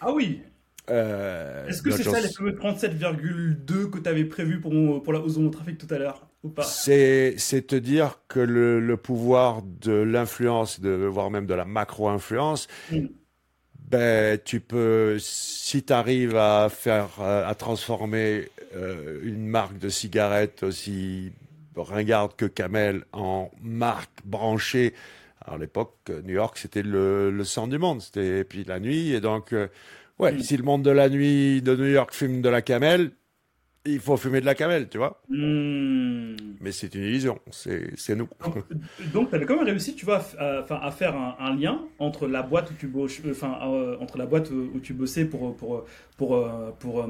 Ah 0.00 0.12
oui 0.12 0.43
euh, 0.91 1.67
Est-ce 1.69 1.82
que 1.82 1.91
c'est 1.91 2.02
ça 2.02 2.20
les 2.20 2.29
37,2 2.29 3.91
que 3.91 3.99
tu 3.99 4.08
avais 4.08 4.25
prévu 4.25 4.61
pour, 4.61 5.02
pour 5.02 5.12
la 5.12 5.20
hausse 5.20 5.37
de 5.37 5.41
mon 5.41 5.50
trafic 5.50 5.79
tout 5.79 5.93
à 5.94 5.99
l'heure 5.99 6.26
ou 6.43 6.49
pas? 6.49 6.64
C'est 6.64 7.37
te 7.67 7.76
dire 7.76 8.20
que 8.29 8.41
le, 8.41 8.97
pouvoir 8.97 9.62
de 9.62 9.93
l'influence, 9.93 10.81
voire 10.81 11.31
même 11.31 11.46
de 11.46 11.55
la 11.55 11.64
macro-influence, 11.64 12.67
mm. 12.91 13.06
ben, 13.88 14.38
tu 14.44 14.61
peux, 14.61 15.17
si 15.20 15.85
tu 15.85 15.93
arrives 15.93 16.37
à 16.37 16.69
faire, 16.70 17.20
à 17.20 17.55
transformer 17.55 18.49
euh, 18.75 19.20
une 19.23 19.46
marque 19.46 19.79
de 19.79 19.88
cigarettes 19.88 20.62
aussi 20.62 21.32
ringarde 21.76 22.34
que 22.37 22.46
Camel 22.46 23.05
en 23.12 23.50
marque 23.62 24.25
branchée. 24.25 24.94
à 25.44 25.56
l'époque, 25.56 25.96
New 26.25 26.34
York, 26.34 26.58
c'était 26.58 26.82
le, 26.82 27.31
le 27.31 27.44
centre 27.44 27.70
du 27.70 27.78
monde. 27.78 28.00
C'était 28.00 28.44
puis 28.44 28.64
la 28.64 28.81
nuit. 28.81 29.12
Et 29.12 29.20
donc, 29.20 29.52
euh, 29.52 29.69
ouais, 30.19 30.38
si 30.40 30.56
le 30.56 30.62
monde 30.62 30.82
de 30.82 30.90
la 30.90 31.08
nuit 31.08 31.62
de 31.62 31.75
New 31.75 31.87
York 31.87 32.12
fume 32.12 32.43
de 32.43 32.49
la 32.49 32.62
Camel, 32.62 33.12
il 33.87 33.99
faut 33.99 34.19
fumer 34.19 34.43
de 34.43 34.46
la 34.46 34.55
camel, 34.55 34.88
tu 34.90 34.99
vois. 34.99 35.22
Mm. 35.31 36.37
Mais 36.61 36.70
c'est 36.70 36.94
une 36.94 37.02
illusion, 37.02 37.38
c'est 37.50 38.14
nous. 38.14 38.28
Donc, 39.14 39.31
tu 39.31 39.37
avais 39.37 39.46
quand 39.46 39.56
même 39.56 39.64
réussi, 39.64 39.94
tu 39.94 40.05
vois, 40.05 40.20
à, 40.38 40.87
à 40.87 40.90
faire 40.90 41.17
un, 41.17 41.56
lien 41.56 41.81
entre 41.99 42.28
la 42.28 42.43
boîte 42.43 42.70
où 42.70 42.75
tu 42.75 42.87
bosses, 42.87 43.20
euh, 43.25 43.31
enfin, 43.31 43.58
euh, 43.62 43.96
entre 44.00 44.19
la 44.19 44.26
boîte 44.26 44.50
où 44.50 44.78
tu 44.81 44.93
bossais 44.93 45.25
pour, 45.25 45.56
pour, 45.56 45.87
pour, 46.19 46.46
pour, 46.78 47.08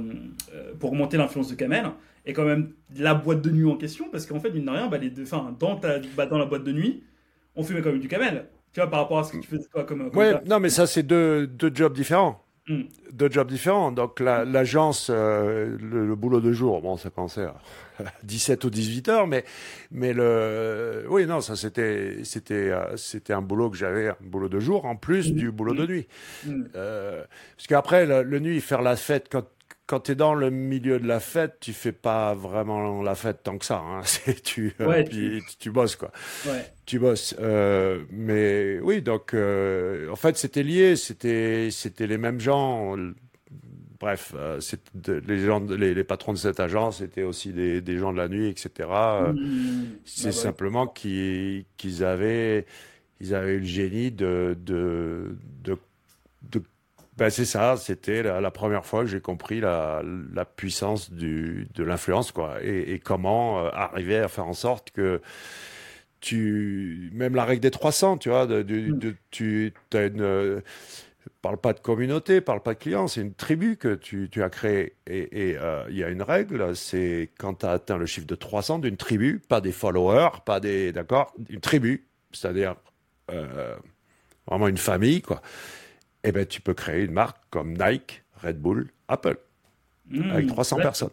pour 0.79 0.93
augmenter 0.93 1.17
l'influence 1.17 1.49
de 1.49 1.57
camel 1.57 1.91
et 2.27 2.33
quand 2.33 2.45
même 2.45 2.73
la 2.97 3.15
boîte 3.15 3.43
de 3.43 3.51
nuit 3.51 3.65
en 3.65 3.77
question, 3.77 4.07
parce 4.11 4.27
qu'en 4.27 4.41
fait, 4.41 4.51
il 4.55 4.65
n'a 4.65 4.73
rien, 4.73 4.89
bah, 4.89 4.99
les 4.99 5.11
deux, 5.11 5.25
dans, 5.59 5.77
ta, 5.77 5.99
bah, 6.17 6.27
dans 6.27 6.39
la 6.39 6.47
boîte 6.47 6.65
de 6.65 6.73
nuit, 6.73 7.03
on 7.57 7.63
fumait 7.63 7.83
quand 7.83 7.91
même 7.91 8.01
du 8.01 8.09
camel. 8.09 8.47
Tu 8.73 8.81
vois, 8.81 8.89
par 8.89 9.01
rapport 9.01 9.19
à 9.19 9.25
ce 9.25 9.33
que 9.33 9.39
tu 9.39 9.49
faisais 9.49 9.69
quoi 9.73 9.85
comme. 9.85 10.11
ouais, 10.15 10.35
non, 10.47 10.61
mais 10.61 10.71
ça, 10.71 10.87
c'est 10.87 11.03
deux, 11.03 11.47
deux 11.47 11.73
jobs 11.75 11.93
différents. 11.93 12.45
Hmm. 12.69 12.83
Deux 13.13 13.29
jobs 13.29 13.49
différents. 13.49 13.91
Donc, 13.91 14.21
l'agence, 14.21 15.11
euh, 15.11 15.77
le, 15.81 16.15
boulot 16.15 16.41
de 16.41 16.53
jour, 16.53 16.81
bon, 16.81 16.97
ça 16.97 17.11
commençait 17.11 17.47
à 17.47 17.57
17 18.23 18.65
ou 18.65 18.71
18 18.71 19.09
heures, 19.09 19.27
mais, 19.27 19.45
mais 19.91 20.13
le. 20.13 21.05
Oui, 21.09 21.27
non, 21.27 21.41
ça, 21.41 21.57
c'était, 21.57 22.19
c'était, 22.23 22.71
euh, 22.71 22.97
c'était 22.97 23.33
un 23.33 23.43
boulot 23.43 23.71
que 23.71 23.77
j'avais, 23.77 24.09
un 24.11 24.17
boulot 24.21 24.49
de 24.49 24.61
jour, 24.61 24.85
en 24.85 24.95
plus 24.95 25.33
hmm. 25.33 25.35
du 25.35 25.51
boulot 25.51 25.75
de 25.75 25.85
hmm. 25.85 25.91
nuit. 25.91 26.09
Euh, 26.77 27.25
parce 27.57 27.67
qu'après, 27.67 28.07
le, 28.07 28.23
le, 28.23 28.39
nuit, 28.39 28.61
faire 28.61 28.83
la 28.83 28.95
fête 28.95 29.27
quand 29.33 29.47
quand 29.91 29.99
tu 29.99 30.13
es 30.13 30.15
dans 30.15 30.35
le 30.35 30.51
milieu 30.51 31.01
de 31.01 31.07
la 31.09 31.19
fête, 31.19 31.57
tu 31.59 31.73
fais 31.73 31.91
pas 31.91 32.33
vraiment 32.33 33.03
la 33.03 33.17
fête 33.17 33.43
tant 33.43 33.59
que 33.59 33.65
ça. 33.65 33.83
Hein. 33.85 34.03
tu, 34.45 34.73
euh, 34.81 35.03
tu... 35.59 35.71
bosses 35.73 35.97
quoi. 35.97 36.13
Tu 36.87 37.01
bosses. 37.01 37.35
Euh, 37.41 38.05
mais 38.09 38.79
oui, 38.85 39.03
donc 39.03 39.35
euh, 39.35 40.09
en 40.09 40.15
fait 40.15 40.37
c'était 40.37 40.63
lié, 40.63 40.95
c'était 40.95 41.71
c'était 41.73 42.07
les 42.07 42.19
mêmes 42.19 42.39
gens. 42.39 42.97
Bref, 43.99 44.33
les 45.27 45.45
gens, 45.45 45.59
les, 45.59 46.05
patrons 46.05 46.35
de 46.35 46.39
cette 46.39 46.61
agence 46.61 47.01
étaient 47.01 47.25
aussi 47.25 47.53
des, 47.53 47.99
gens 47.99 48.13
de 48.13 48.19
la 48.19 48.29
nuit, 48.29 48.47
etc. 48.47 48.89
Mmh. 49.35 49.83
C'est 50.05 50.27
bah 50.27 50.33
simplement 50.33 50.87
qu'ils 50.87 51.65
avaient 52.05 52.65
ils 53.21 53.35
avaient 53.35 53.55
eu 53.55 53.59
le 53.59 53.67
génie 53.67 54.13
de, 54.13 54.57
de, 54.65 55.37
de 55.65 56.63
ben, 57.21 57.29
c'est 57.29 57.45
ça, 57.45 57.77
c'était 57.77 58.23
la, 58.23 58.51
première 58.51 58.87
fois 58.87 59.03
que 59.03 59.07
j'ai 59.07 59.21
compris 59.21 59.61
la, 59.61 60.03
puissance 60.57 61.13
du, 61.13 61.69
de 61.75 61.85
l'influence, 61.85 62.33
quoi, 62.33 62.65
et, 62.65 62.99
comment 62.99 63.59
euh, 63.59 63.69
arriver 63.75 64.17
à 64.17 64.29
faire 64.29 64.47
en 64.47 64.55
sorte 64.55 64.91
que 64.91 65.21
tu, 66.21 67.11
même 67.13 67.35
la 67.35 67.45
règle 67.45 67.61
des 67.61 67.71
300, 67.71 68.17
tu 68.17 68.31
vois, 68.31 68.47
de, 68.47 68.63
mm. 68.63 69.17
tu 69.31 69.75
as 69.93 70.07
une, 70.07 70.23
euh, 70.23 70.61
parle 71.43 71.59
pas 71.59 71.75
de 71.75 71.81
communauté, 71.81 72.41
parle 72.41 72.63
pas 72.63 72.73
de 72.73 72.79
clients, 72.79 73.07
c'est 73.07 73.21
une 73.21 73.35
tribu 73.35 73.77
que 73.77 73.95
tu, 73.97 74.31
as 74.43 74.49
créée. 74.49 74.97
Et 75.07 75.59
euh, 75.59 75.85
il 75.91 75.99
y 75.99 76.05
a 76.05 76.09
une 76.09 76.23
règle, 76.23 76.75
c'est 76.75 77.33
quand 77.39 77.53
tu 77.53 77.67
as 77.67 77.73
atteint 77.73 77.99
le 77.99 78.07
chiffre 78.07 78.27
de 78.27 78.35
300 78.35 78.79
d'une 78.79 78.97
tribu, 78.97 79.43
pas 79.47 79.61
des 79.61 79.73
followers, 79.73 80.39
pas 80.47 80.59
des, 80.59 80.91
d'accord, 80.91 81.35
une 81.51 81.61
tribu, 81.61 82.07
c'est-à-dire 82.33 82.77
vraiment 84.47 84.69
une 84.69 84.79
famille, 84.79 85.21
quoi 85.21 85.43
eh 86.25 86.33
ben, 86.33 86.47
tu 86.47 86.61
peux 86.61 86.75
créer 86.75 87.05
une 87.05 87.13
marque 87.13 87.39
comme 87.51 87.73
Nike, 87.77 88.23
Red 88.43 88.61
Bull, 88.61 88.91
Apple, 89.09 89.39
hmm. 90.11 90.31
avec 90.31 90.47
300 90.47 90.77
personnes. 90.77 91.11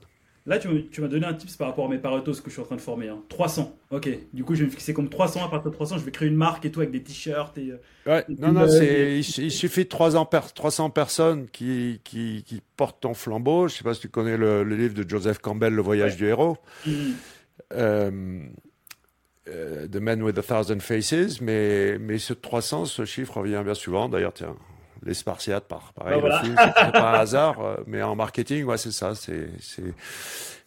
Là, 0.48 0.60
tu, 0.60 0.70
m'as 1.02 1.10
donné 1.10 1.26
un 1.26 1.34
tips 1.34 1.58
par 1.58 1.68
rapport 1.68 1.88
à 1.88 1.90
mes 1.90 1.98
Paretos 1.98 2.36
que 2.36 2.46
je 2.46 2.52
suis 2.52 2.62
en 2.62 2.66
train 2.66 2.78
de 2.78 2.82
former. 2.82 3.12
300. 3.28 3.78
Hein. 3.92 3.96
Ok. 3.98 4.10
Du 4.32 4.46
coup, 4.46 4.56
je 4.56 4.62
vais 4.62 4.68
me 4.68 4.72
fixer 4.72 4.94
comme 4.94 5.10
300. 5.10 5.46
À 5.46 5.50
partir 5.50 5.70
de 5.70 5.76
300, 5.76 5.98
je 5.98 6.06
vais 6.06 6.12
créer 6.12 6.30
une 6.30 6.38
marque 6.38 6.64
et 6.64 6.72
tout 6.72 6.80
avec 6.80 6.92
des 6.92 7.04
t-shirts. 7.04 7.58
Et, 7.58 7.72
euh, 7.72 8.10
ouais. 8.10 8.24
non, 8.40 8.54
non, 8.54 8.66
il, 8.66 9.24
suffit 9.26 9.84
de 9.84 9.90
300, 9.90 10.90
personnes 10.90 11.50
qui, 11.50 12.00
qui, 12.06 12.62
portent 12.78 13.02
ton 13.02 13.14
flambeau. 13.14 13.68
Je 13.68 13.74
ne 13.74 13.78
sais 13.80 13.84
pas 13.84 13.94
si 13.94 14.00
tu 14.00 14.08
connais 14.08 14.38
le, 14.38 14.64
livre 14.64 14.94
de 14.94 15.08
Joseph 15.08 15.40
Campbell, 15.40 15.74
Le 15.74 15.82
voyage 15.82 16.16
du 16.16 16.28
héros. 16.28 16.56
Hmm. 16.86 16.92
Euh, 17.74 18.40
euh, 19.50 19.88
The 19.90 19.98
Man 19.98 20.24
with 20.24 20.38
a 20.38 20.44
Thousand 20.44 20.80
Faces. 20.80 21.42
Mais, 21.42 21.98
mais 22.00 22.20
ce 22.20 22.32
300, 22.32 22.86
ce 22.86 23.04
chiffre 23.04 23.36
revient 23.36 23.62
bien 23.66 23.74
souvent. 23.74 24.08
D'ailleurs, 24.08 24.34
tiens, 24.34 24.56
les 25.04 25.14
Spartiates, 25.14 25.68
par, 25.68 25.94
pareil, 25.94 26.22
bah, 26.22 26.42
c'est 26.44 26.54
pas 26.92 27.12
un 27.12 27.14
hasard, 27.20 27.60
euh, 27.60 27.78
mais 27.86 28.02
en 28.02 28.16
marketing, 28.16 28.66
ouais, 28.66 28.78
c'est 28.78 28.92
ça. 28.92 29.14
C'est, 29.16 29.50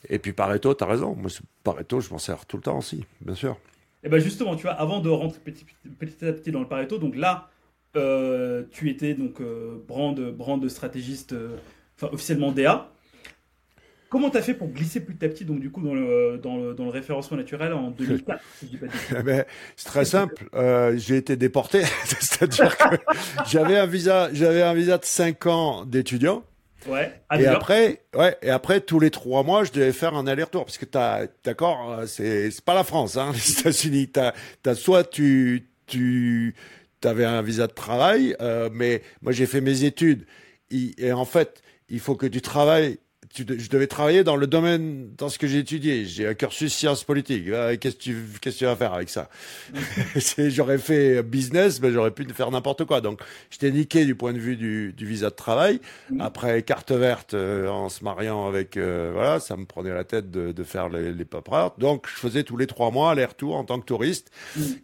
Et 0.09 0.19
puis 0.19 0.33
Pareto, 0.33 0.75
tu 0.75 0.85
as 0.85 0.87
raison. 0.87 1.15
Moi, 1.15 1.31
Pareto, 1.63 2.01
je 2.01 2.11
m'en 2.11 2.19
sers 2.19 2.47
tout 2.47 2.57
le 2.57 2.63
temps 2.63 2.79
aussi, 2.79 3.05
bien 3.21 3.35
sûr. 3.35 3.57
Et 4.03 4.09
ben 4.09 4.19
justement, 4.19 4.57
tu 4.57 4.63
vois, 4.63 4.73
avant 4.73 5.01
de 5.01 5.11
rentrer 5.11 5.41
petit, 5.41 5.67
petit 5.99 6.25
à 6.25 6.33
petit 6.33 6.51
dans 6.51 6.61
le 6.61 6.69
Pareto, 6.69 6.99
donc 6.99 7.17
là, 7.17 7.51
euh, 7.97 8.65
tu 8.71 8.89
étais 8.89 9.15
donc 9.15 9.41
euh, 9.41 9.77
brand, 9.87 10.19
brand 10.31 10.67
stratégiste, 10.69 11.35
enfin 11.97 12.13
officiellement 12.13 12.53
DA. 12.53 12.91
Comment 14.11 14.29
tu 14.29 14.39
as 14.39 14.43
fait 14.43 14.55
pour 14.55 14.69
glisser 14.69 14.99
petit 14.99 15.25
à 15.25 15.29
petit, 15.29 15.45
donc 15.45 15.61
du 15.61 15.71
coup, 15.71 15.81
dans 15.81 15.95
le, 15.95 16.37
dans 16.43 16.57
le, 16.57 16.75
dans 16.75 16.85
le 16.85 16.91
référencement 16.91 17.37
naturel 17.37 17.73
en 17.73 17.91
2004 17.91 18.43
eh 18.65 19.23
ben, 19.23 19.45
C'est 19.77 19.87
très 19.87 20.05
simple. 20.05 20.49
Euh, 20.53 20.97
j'ai 20.97 21.17
été 21.17 21.37
déporté, 21.37 21.83
c'est-à-dire 22.05 22.77
que 22.77 22.97
j'avais 23.47 23.79
un 23.79 23.87
visa, 23.87 24.29
j'avais 24.33 24.63
un 24.63 24.75
visa 24.75 24.99
de 24.99 25.05
5 25.05 25.47
ans 25.47 25.85
d'étudiant. 25.85 26.43
Ouais. 26.89 27.23
Et 27.39 27.47
après, 27.47 28.03
ouais, 28.17 28.37
et 28.43 28.51
après 28.51 28.81
tous 28.81 28.99
les 28.99 29.13
trois 29.13 29.45
mois, 29.45 29.63
je 29.63 29.71
devais 29.71 29.93
faire 29.93 30.15
un 30.15 30.27
aller-retour 30.27 30.65
parce 30.65 30.79
que 30.79 30.87
t'as, 30.87 31.27
d'accord, 31.45 31.93
euh, 31.93 32.07
c'est 32.07 32.51
c'est 32.51 32.65
pas 32.65 32.75
la 32.75 32.85
France, 32.85 33.17
hein, 33.17 33.31
les 33.35 33.61
États-Unis. 33.61 34.09
T'as, 34.09 34.33
t'as 34.65 34.75
soit 34.75 35.05
tu 35.05 35.69
tu 35.87 36.57
t'avais 37.01 37.27
un 37.27 37.43
visa 37.43 37.69
de 37.69 37.73
travail, 37.73 38.35
euh, 38.41 38.71
mais 38.73 39.03
moi 39.23 39.31
j'ai 39.31 39.47
fait 39.47 39.61
mes 39.61 39.85
études 39.85 40.27
et 40.73 41.13
en 41.13 41.25
fait, 41.25 41.63
il 41.89 42.01
faut 42.01 42.15
que 42.17 42.27
tu 42.27 42.41
travailles 42.41 42.99
je 43.37 43.69
devais 43.69 43.87
travailler 43.87 44.25
dans 44.25 44.35
le 44.35 44.47
domaine, 44.47 45.11
dans 45.17 45.29
ce 45.29 45.39
que 45.39 45.47
j'ai 45.47 45.59
étudié. 45.59 46.05
J'ai 46.05 46.27
un 46.27 46.35
cursus 46.35 46.75
sciences 46.75 47.05
politiques. 47.05 47.49
Euh, 47.49 47.77
qu'est-ce 47.77 47.97
que 47.97 48.03
tu, 48.03 48.17
qu'est-ce 48.41 48.57
que 48.57 48.59
tu 48.61 48.65
vas 48.65 48.75
faire 48.75 48.93
avec 48.93 49.09
ça? 49.09 49.29
J'aurais 50.39 50.79
fait 50.79 51.23
business, 51.23 51.81
mais 51.81 51.93
j'aurais 51.93 52.11
pu 52.11 52.27
faire 52.35 52.51
n'importe 52.51 52.85
quoi. 52.85 53.01
Donc, 53.01 53.21
j'étais 53.51 53.71
niqué 53.71 54.05
du 54.05 54.17
point 54.17 54.33
de 54.33 54.39
vue 54.39 54.57
du, 54.57 54.93
du 54.93 55.07
visa 55.07 55.31
de 55.31 55.35
travail. 55.35 55.81
Après, 56.19 56.63
carte 56.63 56.91
verte, 56.91 57.35
euh, 57.35 57.69
en 57.69 57.89
se 57.89 58.03
mariant 58.03 58.49
avec, 58.49 58.77
euh, 58.77 59.11
voilà, 59.13 59.39
ça 59.39 59.57
me 59.57 59.65
prenait 59.65 59.95
la 59.95 60.05
tête 60.05 60.31
de, 60.31 60.51
de 60.51 60.65
faire 60.65 60.89
les, 60.89 61.13
les 61.13 61.27
Donc, 61.79 62.07
je 62.09 62.19
faisais 62.19 62.43
tous 62.43 62.57
les 62.57 62.67
trois 62.67 62.91
mois 62.91 63.13
aller-retour 63.13 63.55
en 63.55 63.65
tant 63.65 63.79
que 63.79 63.87
touriste. 63.87 64.31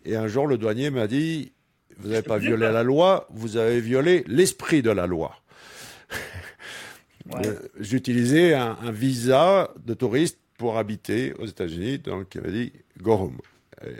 Et 0.04 0.14
un 0.14 0.28
jour, 0.28 0.46
le 0.46 0.56
douanier 0.56 0.90
m'a 0.90 1.08
dit, 1.08 1.52
vous 1.98 2.10
n'avez 2.10 2.22
pas 2.22 2.38
violé 2.38 2.70
la 2.70 2.82
loi, 2.84 3.26
vous 3.30 3.56
avez 3.56 3.80
violé 3.80 4.22
l'esprit 4.28 4.82
de 4.82 4.90
la 4.90 5.06
loi. 5.06 5.36
Euh, 7.34 7.54
j'utilisais 7.80 8.54
un, 8.54 8.76
un, 8.82 8.90
visa 8.90 9.70
de 9.84 9.94
touriste 9.94 10.38
pour 10.58 10.78
habiter 10.78 11.34
aux 11.38 11.46
États-Unis, 11.46 11.98
donc 11.98 12.34
il 12.34 12.40
avait 12.40 12.52
dit 12.52 12.72
go 13.02 13.12
home. 13.14 13.38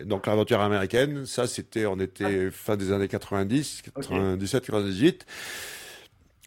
donc 0.04 0.26
l'aventure 0.26 0.60
américaine, 0.60 1.26
ça 1.26 1.46
c'était, 1.46 1.86
on 1.86 1.98
était 1.98 2.46
ah. 2.48 2.50
fin 2.52 2.76
des 2.76 2.92
années 2.92 3.08
90, 3.08 3.82
97, 3.94 4.66
98. 4.66 5.26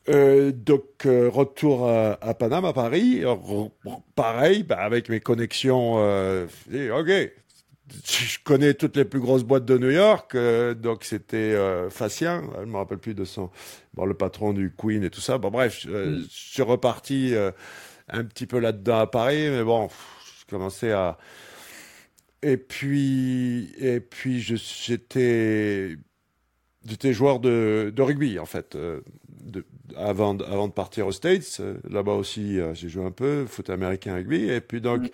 Euh, 0.09 0.51
donc 0.51 1.05
euh, 1.05 1.29
retour 1.29 1.87
à, 1.87 2.17
à, 2.21 2.33
Paname, 2.33 2.65
à 2.65 2.73
Paris, 2.73 3.21
pareil, 4.15 4.63
bah, 4.63 4.79
avec 4.79 5.09
mes 5.09 5.19
connexions, 5.19 5.95
euh, 5.99 6.47
ok, 6.71 7.31
je 8.05 8.37
connais 8.43 8.73
toutes 8.73 8.95
les 8.95 9.05
plus 9.05 9.19
grosses 9.19 9.43
boîtes 9.43 9.65
de 9.65 9.77
New 9.77 9.89
York, 9.89 10.35
euh, 10.35 10.73
donc 10.73 11.03
c'était 11.03 11.37
euh, 11.37 11.89
Facien, 11.89 12.43
je 12.59 12.65
me 12.65 12.77
rappelle 12.77 12.97
plus 12.97 13.13
de 13.13 13.25
son, 13.25 13.49
bon, 13.93 14.05
le 14.05 14.13
patron 14.13 14.53
du 14.53 14.73
Queen 14.75 15.03
et 15.03 15.09
tout 15.09 15.21
ça. 15.21 15.37
Bon 15.37 15.49
bref, 15.49 15.79
je, 15.81 15.89
mm. 15.89 16.25
suis 16.29 16.61
reparti 16.61 17.35
euh, 17.35 17.51
un 18.09 18.23
petit 18.23 18.45
peu 18.45 18.59
là-dedans 18.59 18.99
à 18.99 19.07
Paris, 19.07 19.49
mais 19.49 19.63
bon, 19.63 19.89
je 20.39 20.45
commençais 20.49 20.91
à 20.91 21.17
et 22.41 22.57
puis 22.57 23.73
et 23.77 23.99
puis 23.99 24.39
j'étais 24.39 25.97
j'étais 26.87 27.13
joueur 27.13 27.39
de, 27.39 27.91
de 27.93 28.01
rugby 28.01 28.39
en 28.39 28.45
fait. 28.45 28.77
De, 28.77 29.03
avant, 29.97 30.37
avant 30.37 30.67
de 30.67 30.73
partir 30.73 31.07
aux 31.07 31.11
States, 31.11 31.61
là-bas 31.89 32.13
aussi 32.13 32.59
j'ai 32.73 32.87
joué 32.87 33.03
un 33.03 33.11
peu 33.11 33.45
foot 33.47 33.69
américain 33.69 34.13
rugby 34.13 34.49
et 34.49 34.61
puis 34.61 34.79
donc 34.79 35.01
mm 35.01 35.09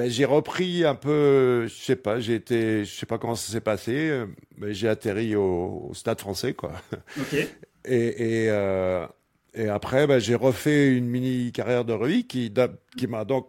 ben, 0.00 0.10
j'ai 0.10 0.24
repris 0.24 0.86
un 0.86 0.94
peu, 0.94 1.66
je 1.66 1.74
sais 1.74 1.96
pas, 1.96 2.20
j'ai 2.20 2.34
été, 2.34 2.86
je 2.86 2.90
sais 2.90 3.04
pas 3.04 3.18
comment 3.18 3.34
ça 3.34 3.52
s'est 3.52 3.60
passé, 3.60 4.24
mais 4.56 4.72
j'ai 4.72 4.88
atterri 4.88 5.36
au, 5.36 5.90
Stade 5.92 6.18
Français, 6.18 6.54
quoi. 6.54 6.72
Ok. 7.18 7.34
Et, 7.86 8.44
et, 8.44 8.50
euh, 8.50 9.06
et 9.54 9.68
après, 9.68 10.06
ben, 10.06 10.18
j'ai 10.18 10.34
refait 10.34 10.94
une 10.94 11.06
mini 11.06 11.50
carrière 11.50 11.86
de 11.86 11.94
rugby 11.94 12.26
qui, 12.26 12.52
qui 12.98 13.06
m'a 13.06 13.24
donc 13.24 13.48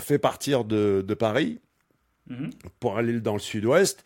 fait 0.00 0.18
partir 0.18 0.64
de, 0.64 1.04
de 1.06 1.14
Paris 1.14 1.60
mm-hmm. 2.28 2.50
pour 2.80 2.98
aller 2.98 3.20
dans 3.20 3.34
le 3.34 3.38
Sud-Ouest. 3.38 4.02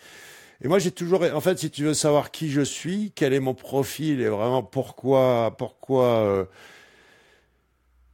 Et 0.63 0.69
moi, 0.69 0.79
j'ai 0.79 0.91
toujours, 0.91 1.23
en 1.23 1.41
fait, 1.41 1.59
si 1.59 1.71
tu 1.71 1.83
veux 1.83 1.95
savoir 1.95 2.31
qui 2.31 2.51
je 2.51 2.61
suis, 2.61 3.11
quel 3.15 3.33
est 3.33 3.41
mon 3.41 3.55
profil 3.55 4.21
et 4.21 4.29
vraiment 4.29 4.63
pourquoi, 4.63 5.55
pourquoi. 5.57 6.07
Euh, 6.09 6.45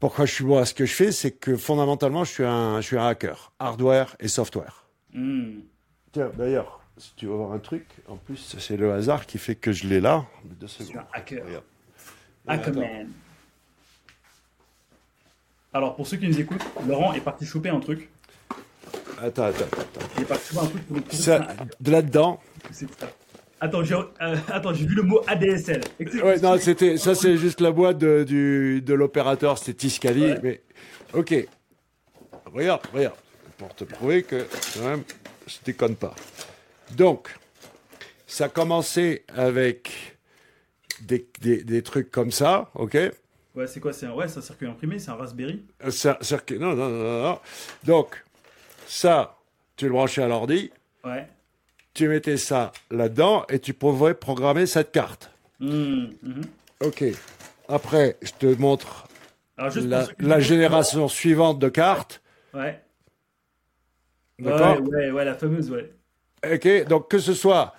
pourquoi 0.00 0.26
je 0.26 0.32
suis 0.32 0.44
bon 0.44 0.58
à 0.58 0.64
ce 0.64 0.74
que 0.74 0.86
je 0.86 0.94
fais, 0.94 1.12
c'est 1.12 1.32
que 1.32 1.56
fondamentalement, 1.56 2.24
je 2.24 2.32
suis 2.32 2.44
un, 2.44 2.80
je 2.80 2.86
suis 2.86 2.98
un 2.98 3.06
hacker, 3.06 3.52
hardware 3.58 4.16
et 4.20 4.28
software. 4.28 4.84
Hmm. 5.12 5.60
Tiens, 6.12 6.30
d'ailleurs, 6.36 6.80
si 6.96 7.12
tu 7.16 7.26
veux 7.26 7.34
voir 7.34 7.52
un 7.52 7.58
truc, 7.58 7.86
en 8.08 8.16
plus, 8.16 8.56
c'est 8.58 8.76
le 8.76 8.92
hasard 8.92 9.26
qui 9.26 9.38
fait 9.38 9.54
que 9.54 9.72
je 9.72 9.86
l'ai 9.86 10.00
là. 10.00 10.24
Je 10.60 10.66
suis 10.66 10.96
un 10.96 11.06
hacker. 11.12 11.44
Hackerman. 12.48 13.08
Alors, 15.72 15.96
pour 15.96 16.06
ceux 16.06 16.16
qui 16.16 16.26
nous 16.26 16.40
écoutent, 16.40 16.64
Laurent 16.86 17.12
est 17.12 17.20
parti 17.20 17.44
choper 17.44 17.68
un 17.68 17.80
truc. 17.80 18.08
Attends, 19.20 19.44
attends, 19.44 19.64
attends. 19.64 20.06
Il 20.16 20.22
est 20.22 20.26
parti 20.26 20.54
choper 20.54 20.66
un 20.66 20.70
truc 20.70 20.86
pour 20.86 20.96
nous 20.96 21.02
De 21.80 21.90
là-dedans. 21.90 22.40
C'est 23.60 23.66
ça. 23.66 23.70
Attends, 24.50 24.72
j'ai 24.72 24.84
euh, 24.84 24.86
vu 24.86 24.94
le 24.94 25.02
mot 25.02 25.20
ADSL. 25.26 25.80
Ouais, 26.22 26.38
non, 26.40 26.58
c'était 26.58 26.96
ça, 26.96 27.14
c'est 27.14 27.36
juste 27.36 27.60
la 27.60 27.72
boîte 27.72 27.98
de, 27.98 28.24
du, 28.24 28.80
de 28.82 28.94
l'opérateur, 28.94 29.58
c'était 29.58 29.74
Tiscali. 29.74 30.34
Mais 30.42 30.62
ok, 31.12 31.34
regarde, 32.46 32.82
regarde, 32.92 33.16
pour 33.56 33.74
te 33.74 33.84
prouver 33.84 34.22
que 34.22 34.46
quand 34.74 34.84
même, 34.84 35.02
je 35.46 35.56
déconne 35.64 35.96
pas. 35.96 36.14
Donc, 36.96 37.34
ça 38.26 38.44
a 38.44 38.48
commencé 38.48 39.24
avec 39.34 39.90
des, 41.00 41.26
des, 41.40 41.64
des 41.64 41.82
trucs 41.82 42.10
comme 42.10 42.30
ça, 42.30 42.70
ok? 42.74 42.96
Ouais, 43.54 43.66
c'est 43.66 43.80
quoi 43.80 43.92
C'est 43.92 44.06
un, 44.06 44.12
ouais, 44.12 44.28
c'est 44.28 44.38
un 44.38 44.42
circuit 44.42 44.66
imprimé, 44.66 45.00
c'est 45.00 45.10
un 45.10 45.14
Raspberry? 45.14 45.64
Un 45.80 45.90
circuit, 45.90 46.58
non, 46.58 46.74
non, 46.74 46.88
non, 46.88 47.22
non. 47.22 47.38
Donc, 47.82 48.24
ça, 48.86 49.36
tu 49.76 49.86
le 49.86 49.92
branchais 49.92 50.22
à 50.22 50.28
l'ordi. 50.28 50.70
Ouais 51.04 51.26
tu 51.98 52.06
mettais 52.06 52.36
ça 52.36 52.70
là-dedans 52.92 53.44
et 53.48 53.58
tu 53.58 53.74
pouvais 53.74 54.14
programmer 54.14 54.66
cette 54.66 54.92
carte. 54.92 55.32
Mmh, 55.58 56.04
mmh. 56.22 56.40
Ok. 56.84 57.04
Après, 57.68 58.16
je 58.22 58.30
te 58.38 58.46
montre 58.46 59.08
la, 60.20 60.38
génération 60.38 61.08
suivante 61.08 61.58
de 61.58 61.68
cartes. 61.68 62.22
Ouais. 62.54 62.80
D'accord 64.38 64.80
ouais, 64.82 65.10
ouais, 65.10 65.24
la 65.24 65.34
fameuse, 65.34 65.72
ouais. 65.72 65.92
Ok, 66.48 66.86
donc 66.86 67.10
que 67.10 67.18
ce 67.18 67.34
soit 67.34 67.74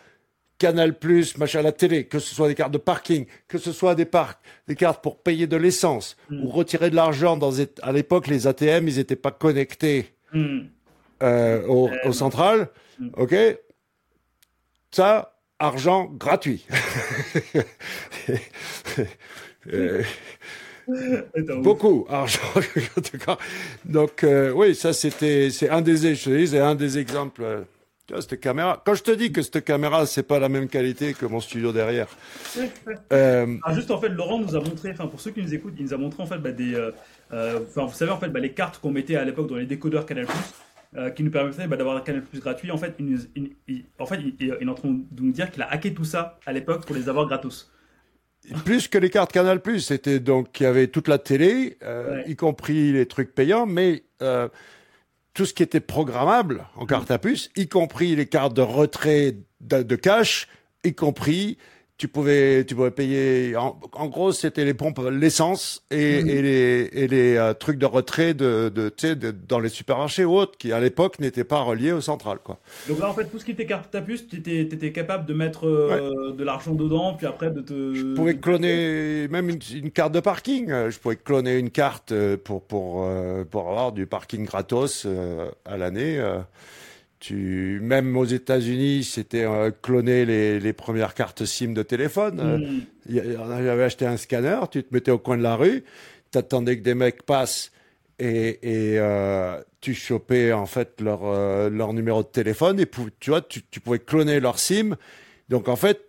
Canal+, 0.57 0.93
machin, 1.37 1.61
la 1.61 1.71
télé, 1.71 2.03
que 2.03 2.19
ce 2.19 2.35
soit 2.35 2.49
des 2.49 2.55
cartes 2.55 2.73
de 2.73 2.77
parking, 2.77 3.25
que 3.47 3.57
ce 3.57 3.71
soit 3.71 3.95
des 3.95 4.03
parcs, 4.03 4.41
des 4.67 4.75
cartes 4.75 5.01
pour 5.01 5.23
payer 5.23 5.47
de 5.47 5.55
l'essence 5.55 6.17
mmh. 6.29 6.43
ou 6.43 6.49
retirer 6.49 6.89
de 6.89 6.95
l'argent 6.97 7.37
dans 7.37 7.53
à 7.83 7.93
l'époque 7.93 8.27
les 8.27 8.47
ATM, 8.47 8.89
ils 8.89 8.97
n'étaient 8.97 9.15
pas 9.15 9.31
connectés 9.31 10.13
euh, 11.23 11.65
au, 11.67 11.89
au, 12.03 12.11
central. 12.11 12.67
Ok, 13.15 13.33
ça, 14.91 15.35
argent 15.59 16.05
gratuit. 16.05 16.65
Euh, 19.67 20.03
beaucoup 21.61 22.07
argent. 22.09 22.39
Donc 23.85 24.23
euh, 24.23 24.51
oui, 24.51 24.73
ça 24.75 24.93
c'était 24.93 25.49
c'est 25.51 25.69
un 25.69 25.81
des 25.81 26.15
c'est 26.15 26.59
un 26.59 26.75
des 26.75 26.97
exemples. 26.97 27.43
Euh, 27.43 27.61
cette 28.21 28.39
caméra. 28.39 28.81
Quand 28.83 28.95
je 28.95 29.03
te 29.03 29.11
dis 29.11 29.31
que 29.31 29.43
cette 29.43 29.63
caméra 29.63 30.07
c'est 30.07 30.23
pas 30.23 30.39
la 30.39 30.49
même 30.49 30.67
qualité 30.67 31.13
que 31.13 31.27
mon 31.27 31.39
studio 31.39 31.71
derrière. 31.71 32.07
Ah, 33.11 33.45
juste 33.75 33.91
en 33.91 34.01
fait, 34.01 34.09
Laurent 34.09 34.39
nous 34.39 34.55
a 34.55 34.59
montré, 34.59 34.89
enfin 34.89 35.05
pour 35.05 35.21
ceux 35.21 35.29
qui 35.29 35.43
nous 35.43 35.53
écoutent, 35.53 35.75
il 35.77 35.85
nous 35.85 35.93
a 35.93 35.97
montré 35.97 36.23
en 36.23 36.25
fait 36.25 36.39
bah, 36.39 36.51
des, 36.51 36.75
enfin 37.31 37.85
vous 37.85 37.93
savez 37.93 38.09
en 38.09 38.17
fait 38.17 38.29
bah, 38.29 38.39
les 38.39 38.53
cartes 38.53 38.79
qu'on 38.79 38.89
mettait 38.89 39.15
à 39.15 39.23
l'époque 39.23 39.47
dans 39.47 39.57
les 39.57 39.67
décodeurs 39.67 40.07
Canal+. 40.07 40.25
Euh, 40.97 41.11
qui 41.11 41.21
nous 41.21 41.29
permettait 41.29 41.67
bah, 41.67 41.77
d'avoir 41.77 41.97
un 41.97 42.01
canal 42.01 42.23
plus 42.23 42.39
gratuit. 42.39 42.71
En 42.71 42.77
fait, 42.77 42.97
en 43.99 44.05
fait, 44.07 44.19
il, 44.39 44.49
est 44.49 44.67
en 44.67 44.73
train 44.73 44.89
de 44.89 45.21
nous 45.21 45.31
dire 45.31 45.51
qu'il 45.51 45.61
a 45.61 45.71
hacké 45.71 45.93
tout 45.93 46.03
ça 46.03 46.39
à 46.47 46.51
l'époque 46.51 46.87
pour 46.87 46.95
les 46.95 47.07
avoir 47.07 47.27
gratos. 47.27 47.71
Plus 48.65 48.87
que 48.87 48.97
les 48.97 49.11
cartes 49.11 49.31
Canal 49.31 49.61
Plus, 49.61 49.81
c'était 49.81 50.19
donc 50.19 50.59
il 50.59 50.63
y 50.63 50.65
avait 50.65 50.87
toute 50.87 51.07
la 51.07 51.19
télé, 51.19 51.77
euh, 51.83 52.23
y 52.25 52.35
compris 52.35 52.91
les 52.91 53.05
trucs 53.05 53.35
payants, 53.35 53.67
mais 53.67 54.01
euh, 54.23 54.49
tout 55.35 55.45
ce 55.45 55.53
qui 55.53 55.61
était 55.61 55.79
programmable 55.79 56.65
en 56.75 56.87
carte 56.87 57.11
à 57.11 57.19
puce, 57.19 57.51
y 57.55 57.67
compris 57.67 58.15
les 58.15 58.25
cartes 58.25 58.55
de 58.55 58.63
retrait 58.63 59.35
de, 59.61 59.83
de 59.83 59.95
cash, 59.95 60.47
y 60.83 60.95
compris 60.95 61.59
tu 61.99 62.07
pouvais, 62.07 62.63
tu 62.63 62.75
pouvais 62.75 62.91
payer. 62.91 63.57
En, 63.57 64.07
gros, 64.07 64.31
c'était 64.31 64.63
les 64.63 64.73
pompes, 64.73 65.01
l'essence 65.11 65.83
et, 65.91 66.23
mhm. 66.23 66.29
et, 66.29 66.41
les, 66.41 66.89
et 66.93 67.07
les 67.09 67.35
euh, 67.35 67.53
trucs 67.53 67.77
de 67.77 67.85
retrait 67.85 68.33
de, 68.33 68.71
de, 68.73 68.89
de, 69.13 69.31
dans 69.31 69.59
les 69.59 69.67
supermarchés 69.67 70.23
ou 70.23 70.37
autres, 70.37 70.57
qui 70.57 70.71
à 70.71 70.79
l'époque 70.79 71.19
n'étaient 71.19 71.43
pas 71.43 71.59
reliés 71.59 71.91
au 71.91 71.99
central, 71.99 72.37
quoi. 72.41 72.57
Donc 72.87 72.99
là, 72.99 73.09
en 73.09 73.13
fait, 73.13 73.25
tout 73.25 73.37
ce 73.37 73.43
qui 73.43 73.51
était 73.51 73.65
carte 73.65 73.93
à 73.93 74.01
puce, 74.01 74.29
tu 74.29 74.37
étais, 74.37 74.91
capable 74.93 75.25
de 75.25 75.33
mettre 75.33 75.67
euh, 75.67 76.31
de 76.31 76.43
l'argent 76.45 76.73
dedans, 76.73 77.15
puis 77.15 77.27
après 77.27 77.51
de 77.51 77.59
te. 77.59 77.93
Je 77.93 78.15
pouvais 78.15 78.37
cloner 78.37 79.27
même 79.27 79.49
une, 79.49 79.59
une, 79.73 79.91
carte 79.91 80.13
de 80.13 80.21
parking. 80.21 80.69
Je 80.89 80.97
pouvais 80.99 81.17
cloner 81.17 81.57
une 81.57 81.69
carte 81.69 82.13
pour 82.45 82.63
pour 82.63 83.05
pour 83.51 83.67
avoir 83.67 83.91
du 83.91 84.05
parking 84.05 84.45
gratos 84.45 85.03
euh, 85.05 85.49
à 85.65 85.75
l'année. 85.75 86.17
Tu, 87.19 87.79
même 87.81 88.15
aux 88.15 88.25
États-Unis, 88.25 89.03
c'était 89.03 89.43
euh, 89.43 89.71
cloner 89.81 90.25
les, 90.25 90.59
les, 90.59 90.73
premières 90.73 91.13
cartes 91.13 91.43
SIM 91.43 91.73
de 91.73 91.83
téléphone. 91.83 92.39
Euh, 92.39 92.57
mm. 92.57 93.41
on 93.41 93.51
avait 93.51 93.83
acheté 93.83 94.05
un 94.05 94.15
scanner, 94.15 94.59
tu 94.71 94.83
te 94.83 94.93
mettais 94.93 95.11
au 95.11 95.19
coin 95.19 95.37
de 95.37 95.43
la 95.43 95.57
rue, 95.57 95.83
t'attendais 96.31 96.77
que 96.77 96.83
des 96.83 96.93
mecs 96.93 97.23
passent 97.23 97.71
et, 98.19 98.59
euh, 98.97 99.61
tu 99.81 99.93
chopais 99.93 100.51
en 100.51 100.65
fait 100.65 100.99
leur, 101.01 101.21
euh, 101.23 101.69
leur 101.69 101.93
numéro 101.93 102.21
de 102.21 102.27
téléphone 102.27 102.79
et 102.79 102.85
tu 103.19 103.29
vois, 103.29 103.41
tu, 103.41 103.61
tu, 103.69 103.79
pouvais 103.79 103.99
cloner 103.99 104.39
leur 104.39 104.59
SIM. 104.59 104.95
Donc 105.47 105.67
en 105.67 105.75
fait, 105.75 106.08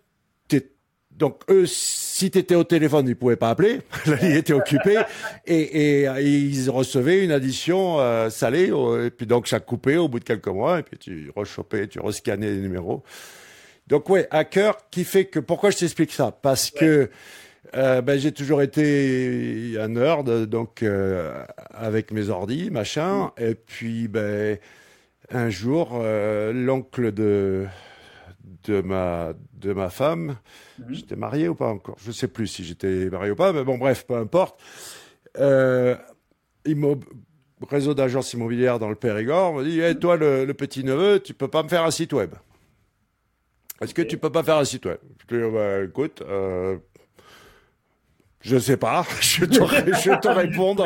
donc 1.17 1.41
eux, 1.49 1.65
si 1.67 2.31
tu 2.31 2.39
étais 2.39 2.55
au 2.55 2.63
téléphone, 2.63 3.07
ils 3.07 3.15
pouvaient 3.15 3.35
pas 3.35 3.49
appeler, 3.49 3.81
la 4.05 4.15
ligne 4.15 4.35
était 4.35 4.53
occupée, 4.53 5.01
et, 5.45 6.03
et, 6.03 6.21
ils 6.23 6.69
recevaient 6.69 7.23
une 7.23 7.31
addition 7.31 7.99
euh, 7.99 8.29
salée, 8.29 8.71
et 9.05 9.09
puis 9.11 9.25
donc 9.25 9.47
ça 9.47 9.59
coupait 9.59 9.97
au 9.97 10.07
bout 10.07 10.19
de 10.19 10.25
quelques 10.25 10.47
mois, 10.47 10.79
et 10.79 10.83
puis 10.83 10.97
tu 10.97 11.31
rechopais, 11.35 11.87
tu 11.87 11.99
rescannais 11.99 12.51
les 12.51 12.61
numéros. 12.61 13.03
Donc 13.87 14.09
ouais, 14.09 14.27
hacker 14.31 14.77
qui 14.89 15.03
fait 15.03 15.25
que 15.25 15.39
pourquoi 15.39 15.69
je 15.69 15.77
t'explique 15.77 16.11
ça? 16.11 16.31
Parce 16.31 16.71
que 16.71 17.09
euh, 17.75 18.01
ben, 18.01 18.19
j'ai 18.19 18.31
toujours 18.31 18.61
été 18.61 19.75
un 19.79 19.89
nerd, 19.89 20.45
donc 20.45 20.83
euh, 20.83 21.43
avec 21.69 22.11
mes 22.11 22.29
ordis, 22.29 22.69
machin. 22.69 23.31
Et 23.37 23.55
puis, 23.55 24.07
ben, 24.07 24.57
un 25.29 25.49
jour, 25.49 25.99
euh, 26.01 26.51
l'oncle 26.51 27.11
de 27.13 27.65
de 28.65 28.81
ma 28.81 29.33
de 29.61 29.73
ma 29.73 29.89
femme, 29.89 30.37
mhm. 30.79 30.93
j'étais 30.93 31.15
marié 31.15 31.47
ou 31.47 31.55
pas 31.55 31.69
encore 31.69 31.95
Je 32.03 32.11
sais 32.11 32.27
plus 32.27 32.47
si 32.47 32.63
j'étais 32.63 33.09
marié 33.09 33.31
ou 33.31 33.35
pas, 33.35 33.53
mais 33.53 33.63
bon, 33.63 33.77
bref, 33.77 34.05
peu 34.05 34.15
importe. 34.15 34.59
réseau 37.69 37.93
d'agences 37.93 38.33
immobilières 38.33 38.79
dans 38.79 38.89
le 38.89 38.95
Périgord 38.95 39.53
me 39.53 39.63
dit 39.63 39.79
hey, 39.79 39.97
toi 39.97 40.17
le, 40.17 40.51
petit 40.53 40.83
neveu, 40.83 41.19
tu 41.19 41.33
peux 41.33 41.47
pas 41.47 41.63
me 41.63 41.69
faire 41.69 41.83
un 41.83 41.91
site 41.91 42.11
web 42.11 42.33
Est-ce 43.81 43.93
que 43.93 44.01
tu 44.01 44.17
peux 44.17 44.31
pas 44.31 44.43
faire 44.43 44.57
un 44.57 44.65
site 44.65 44.85
web? 44.85 44.97
Je 45.29 45.37
dis 45.37 45.51
bah, 45.53 45.83
écoute. 45.83 46.21
Je 48.41 48.57
sais 48.57 48.77
pas, 48.77 49.05
je 49.21 49.45
te, 49.45 49.53
je 49.53 50.19
te 50.19 50.27
répondre. 50.27 50.85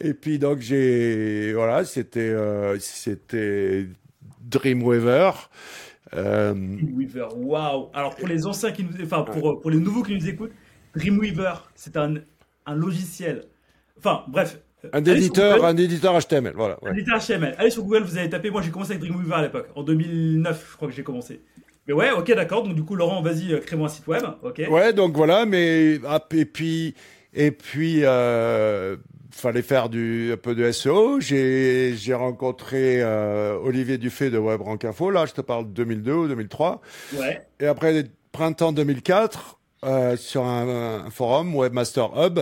Et 0.00 0.14
puis 0.14 0.38
donc 0.38 0.60
j'ai 0.60 1.52
voilà, 1.52 1.84
c'était 1.84 2.20
euh, 2.20 2.78
c'était 2.78 3.86
Dreamweaver. 4.40 5.32
Euh... 6.14 6.52
Dreamweaver, 6.52 7.28
waouh 7.36 7.88
Alors 7.94 8.14
pour 8.14 8.28
les 8.28 8.46
anciens 8.46 8.72
qui 8.72 8.84
nous, 8.84 8.90
enfin 9.02 9.22
pour 9.22 9.60
pour 9.60 9.70
les 9.70 9.78
nouveaux 9.78 10.02
qui 10.02 10.14
nous 10.14 10.28
écoutent, 10.28 10.52
Dreamweaver, 10.94 11.54
c'est 11.74 11.96
un 11.96 12.14
un 12.66 12.74
logiciel. 12.74 13.44
Enfin 13.98 14.24
bref. 14.28 14.60
Un 14.92 15.02
éditeur, 15.02 15.64
un 15.64 15.76
éditeur 15.78 16.18
HTML, 16.20 16.52
voilà. 16.54 16.78
Un 16.82 16.92
éditeur 16.92 17.18
HTML. 17.18 17.54
Allez 17.56 17.70
sur 17.70 17.84
Google, 17.84 18.02
vous 18.02 18.18
allez 18.18 18.28
taper. 18.28 18.50
Moi, 18.50 18.60
j'ai 18.60 18.70
commencé 18.70 18.92
avec 18.92 19.02
Dreamweaver 19.02 19.34
à 19.34 19.42
l'époque, 19.42 19.68
en 19.74 19.82
2009, 19.82 20.68
je 20.72 20.76
crois 20.76 20.88
que 20.88 20.94
j'ai 20.94 21.02
commencé. 21.02 21.40
Mais 21.86 21.94
ouais, 21.94 22.10
ok, 22.10 22.34
d'accord. 22.34 22.62
Donc 22.64 22.74
du 22.74 22.82
coup, 22.82 22.94
Laurent, 22.94 23.22
vas-y, 23.22 23.52
euh, 23.52 23.60
crée-moi 23.60 23.86
un 23.86 23.90
site 23.90 24.06
web. 24.06 24.22
Ok. 24.42 24.62
Ouais, 24.70 24.92
donc 24.92 25.16
voilà. 25.16 25.46
Mais 25.46 25.98
ah, 26.06 26.22
et 26.32 26.44
puis 26.44 26.94
et 27.32 27.50
puis 27.50 28.00
euh, 28.02 28.96
fallait 29.34 29.62
faire 29.62 29.88
du 29.88 30.32
un 30.32 30.36
peu 30.36 30.54
de 30.54 30.70
SEO. 30.70 31.20
J'ai 31.20 31.94
j'ai 31.96 32.14
rencontré 32.14 33.02
euh, 33.02 33.56
Olivier 33.62 33.98
Dufay 33.98 34.30
de 34.30 34.38
WebRank 34.38 34.84
Info. 34.84 35.10
Là, 35.10 35.26
je 35.26 35.32
te 35.32 35.40
parle 35.40 35.66
de 35.66 35.72
2002 35.72 36.12
ou 36.12 36.28
2003. 36.28 36.80
Ouais. 37.14 37.42
Et 37.60 37.66
après 37.66 38.04
printemps 38.32 38.72
2004 38.72 39.58
euh, 39.84 40.16
sur 40.16 40.44
un, 40.44 41.04
un, 41.06 41.10
forum 41.10 41.54
Webmaster 41.54 42.10
Hub. 42.16 42.40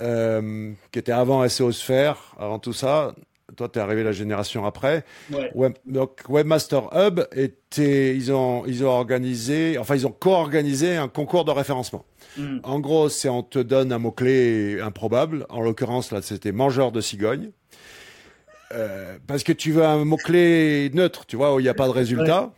Euh, 0.00 0.72
qui 0.92 1.00
était 1.00 1.10
avant 1.10 1.48
SEO 1.48 1.72
Sphere, 1.72 2.36
avant 2.38 2.60
tout 2.60 2.72
ça, 2.72 3.16
toi, 3.56 3.68
tu 3.68 3.78
es 3.78 3.82
arrivé 3.82 4.04
la 4.04 4.12
génération 4.12 4.64
après. 4.64 5.04
donc, 5.86 6.20
Webmaster 6.28 6.88
Hub 6.94 7.20
était, 7.32 8.14
ils 8.14 8.32
ont, 8.32 8.64
ils 8.66 8.84
ont 8.84 8.90
organisé, 8.90 9.78
enfin, 9.78 9.96
ils 9.96 10.06
ont 10.06 10.12
co-organisé 10.12 10.96
un 10.96 11.08
concours 11.08 11.44
de 11.44 11.50
référencement. 11.50 12.04
Hmm. 12.36 12.58
En 12.62 12.80
gros, 12.80 13.08
c'est 13.08 13.28
on 13.28 13.42
te 13.42 13.58
donne 13.58 13.92
un 13.92 13.98
mot-clé 13.98 14.80
improbable. 14.80 15.46
En 15.48 15.60
l'occurrence, 15.60 16.12
là, 16.12 16.22
c'était 16.22 16.52
mangeur 16.52 16.92
de 16.92 17.00
cigogne. 17.00 17.50
Euh, 18.72 19.18
parce 19.26 19.44
que 19.44 19.52
tu 19.52 19.72
veux 19.72 19.84
un 19.84 20.04
mot-clé 20.04 20.90
neutre, 20.92 21.26
tu 21.26 21.36
vois, 21.36 21.54
où 21.54 21.60
il 21.60 21.62
n'y 21.62 21.68
a 21.68 21.74
pas 21.74 21.86
de 21.86 21.92
résultat. 21.92 22.52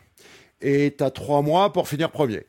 Et 0.60 0.94
tu 0.96 1.04
as 1.04 1.10
trois 1.10 1.42
mois 1.42 1.72
pour 1.72 1.88
finir 1.88 2.10
premier. 2.10 2.46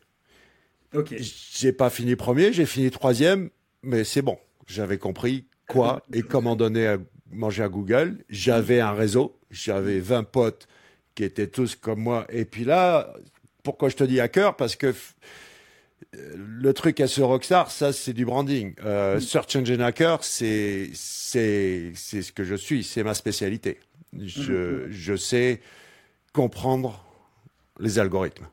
Ok. 0.94 1.16
J'ai 1.18 1.72
pas 1.72 1.90
fini 1.90 2.16
premier, 2.16 2.52
j'ai 2.52 2.66
fini 2.66 2.92
troisième, 2.92 3.50
mais 3.84 4.04
c'est 4.04 4.22
bon. 4.22 4.38
J'avais 4.68 4.98
compris 4.98 5.46
quoi 5.68 6.04
et 6.14 6.22
comment 6.22 6.56
donner 6.56 6.88
à 6.88 6.98
manger 7.32 7.64
à 7.64 7.70
Google. 7.70 8.24
J'avais 8.30 8.82
un 8.82 8.92
réseau, 8.92 9.40
j'avais 9.50 10.00
20 10.00 10.24
potes 10.24 10.68
qui 11.16 11.24
étaient 11.24 11.48
tous 11.48 11.76
comme 11.76 12.02
moi. 12.02 12.26
Et 12.30 12.46
puis 12.46 12.66
là, 12.66 13.14
pourquoi 13.64 13.90
je 13.90 13.96
te 13.96 14.04
dis 14.04 14.20
hacker 14.20 14.56
Parce 14.56 14.76
que 14.76 14.94
le 16.14 16.74
truc 16.74 17.00
à 17.00 17.08
ce 17.08 17.22
Rockstar, 17.22 17.72
ça 17.72 17.94
c'est 17.94 18.14
du 18.14 18.26
branding. 18.26 18.74
Euh. 18.84 19.20
Search 19.20 19.56
Engine 19.56 19.82
Hacker, 19.82 20.24
c'est 20.24 20.90
c'est 20.94 21.92
c'est 21.96 22.22
ce 22.22 22.32
que 22.32 22.44
je 22.44 22.56
suis, 22.56 22.84
c'est 22.84 23.04
ma 23.04 23.14
spécialité. 23.14 23.80
Je, 24.20 24.88
mm. 24.88 24.92
je 24.92 25.16
sais 25.16 25.62
comprendre 26.34 27.06
les 27.80 28.00
algorithmes. 28.00 28.48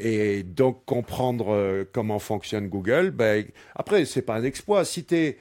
Et 0.00 0.42
donc 0.42 0.84
comprendre 0.84 1.52
euh, 1.52 1.84
comment 1.92 2.18
fonctionne 2.18 2.68
Google, 2.68 3.10
ben, 3.10 3.44
après, 3.74 4.04
c'est 4.04 4.22
pas 4.22 4.36
un 4.36 4.44
exploit. 4.44 4.84
Si 4.84 5.04
tu 5.04 5.16
es 5.16 5.38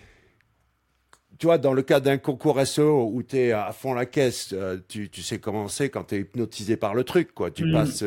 tu 1.37 1.45
vois, 1.45 1.59
dans 1.59 1.73
le 1.73 1.83
cas 1.83 1.99
d'un 1.99 2.17
concours 2.17 2.65
SEO 2.65 3.11
où 3.13 3.21
tu 3.21 3.37
es 3.37 3.51
à 3.51 3.71
fond 3.71 3.93
la 3.93 4.07
caisse, 4.07 4.49
euh, 4.53 4.79
tu, 4.87 5.09
tu 5.11 5.21
sais 5.21 5.37
comment 5.37 5.67
c'est 5.67 5.89
quand 5.89 6.05
tu 6.05 6.15
es 6.15 6.19
hypnotisé 6.21 6.77
par 6.77 6.95
le 6.95 7.03
truc, 7.03 7.33
quoi. 7.35 7.51
Tu 7.51 7.65
mm. 7.65 7.73
passes 7.73 8.03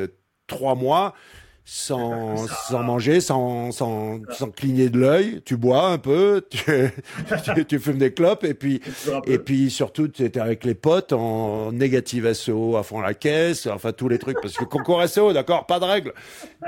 trois 0.49 0.75
mois 0.75 1.15
sans, 1.65 2.49
sans 2.69 2.83
manger, 2.83 3.21
sans, 3.21 3.71
sans, 3.71 4.21
sans 4.31 4.51
cligner 4.51 4.89
de 4.89 4.99
l'œil, 4.99 5.41
tu 5.45 5.57
bois 5.57 5.87
un 5.87 5.99
peu, 5.99 6.45
tu, 6.51 7.65
tu, 7.67 7.79
fumes 7.79 7.99
des 7.99 8.13
clopes 8.13 8.45
et 8.45 8.55
puis 8.55 8.81
et 9.27 9.39
puis 9.39 9.71
surtout 9.71 10.09
tu 10.09 10.25
étais 10.25 10.41
avec 10.41 10.65
les 10.65 10.75
potes 10.75 11.13
en 11.13 11.71
négative 11.71 12.33
SEO 12.33 12.77
à 12.77 12.83
fond 12.83 13.01
la 13.01 13.15
caisse, 13.15 13.67
enfin 13.67 13.93
tous 13.93 14.09
les 14.09 14.19
trucs 14.19 14.41
parce 14.41 14.57
que 14.57 14.65
concours 14.65 15.07
SEO, 15.09 15.33
d'accord, 15.33 15.67
pas 15.67 15.79
de 15.79 15.85
règles. 15.85 16.13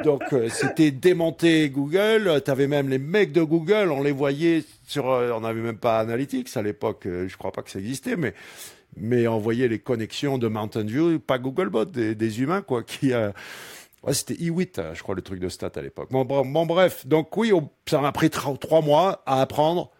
Donc 0.04 0.22
euh, 0.32 0.48
c'était 0.48 0.90
démonter 0.90 1.68
Google, 1.70 2.40
tu 2.44 2.50
avais 2.50 2.68
même 2.68 2.88
les 2.88 2.98
mecs 2.98 3.32
de 3.32 3.42
Google, 3.42 3.90
on 3.90 4.02
les 4.02 4.12
voyait 4.12 4.62
sur 4.86 5.10
euh, 5.10 5.32
on 5.34 5.40
n'avait 5.40 5.62
même 5.62 5.78
pas 5.78 5.98
Analytics 5.98 6.56
à 6.56 6.62
l'époque, 6.62 7.06
euh, 7.06 7.26
je 7.28 7.36
crois 7.36 7.50
pas 7.50 7.62
que 7.62 7.70
ça 7.70 7.78
existait 7.78 8.16
mais 8.16 8.34
mais 8.96 9.26
on 9.26 9.38
voyait 9.38 9.68
les 9.68 9.78
connexions 9.78 10.36
de 10.36 10.48
Mountain 10.48 10.84
View, 10.84 11.18
pas 11.18 11.38
Googlebot, 11.38 11.86
des, 11.86 12.14
des 12.14 12.40
humains 12.40 12.60
quoi 12.60 12.82
qui 12.82 13.12
Ouais, 14.02 14.14
c'était 14.14 14.34
i8, 14.34 14.80
euh, 14.80 14.94
je 14.94 15.02
crois, 15.02 15.14
le 15.14 15.22
truc 15.22 15.38
de 15.38 15.48
stats 15.48 15.70
à 15.76 15.80
l'époque. 15.80 16.10
Bon, 16.10 16.24
bon, 16.24 16.66
bref, 16.66 17.06
donc 17.06 17.36
oui, 17.36 17.52
ça 17.86 18.00
m'a 18.00 18.10
pris 18.12 18.30
trois 18.30 18.80
mois 18.80 19.22
à 19.26 19.40
apprendre 19.40 19.92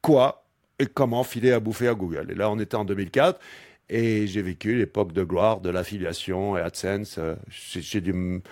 quoi 0.00 0.46
et 0.78 0.86
comment 0.86 1.24
filer 1.24 1.52
à 1.52 1.60
bouffer 1.60 1.88
à 1.88 1.94
Google. 1.94 2.30
Et 2.30 2.34
là, 2.34 2.50
on 2.50 2.58
était 2.58 2.76
en 2.76 2.86
2004 2.86 3.38
et 3.90 4.26
j'ai 4.26 4.40
vécu 4.40 4.76
l'époque 4.76 5.12
de 5.12 5.24
gloire 5.24 5.60
de 5.60 5.68
l'affiliation 5.68 6.56
et 6.56 6.60
AdSense. 6.60 7.18
Euh, 7.18 7.34
j'ai 7.48 8.00
dû 8.00 8.42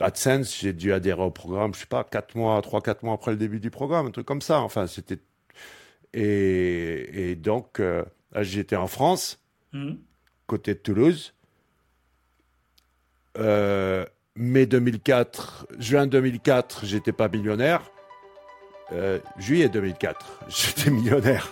AdSense, 0.00 0.58
j'ai 0.58 0.72
dû 0.72 0.92
adhérer 0.92 1.22
au 1.22 1.30
programme, 1.30 1.74
je 1.74 1.80
sais 1.80 1.86
pas, 1.86 2.04
quatre 2.04 2.36
mois, 2.36 2.60
trois, 2.62 2.80
quatre 2.80 3.02
mois 3.02 3.14
après 3.14 3.32
le 3.32 3.36
début 3.36 3.60
du 3.60 3.70
programme, 3.70 4.06
un 4.06 4.10
truc 4.10 4.26
comme 4.26 4.40
ça. 4.40 4.60
Enfin, 4.60 4.86
c'était 4.86 5.18
et, 6.14 7.30
et 7.32 7.34
donc 7.34 7.80
euh, 7.80 8.04
j'étais 8.40 8.76
en 8.76 8.86
France, 8.86 9.42
mmh. 9.72 9.92
côté 10.46 10.72
de 10.74 10.78
Toulouse 10.78 11.34
euh, 13.38 14.04
mai 14.36 14.66
2004, 14.66 15.66
juin 15.78 16.06
2004, 16.06 16.84
j'étais 16.84 17.12
pas 17.12 17.28
millionnaire. 17.28 17.82
Euh, 18.92 19.18
juillet 19.38 19.68
2004, 19.68 20.44
j'étais 20.48 20.90
millionnaire. 20.90 21.48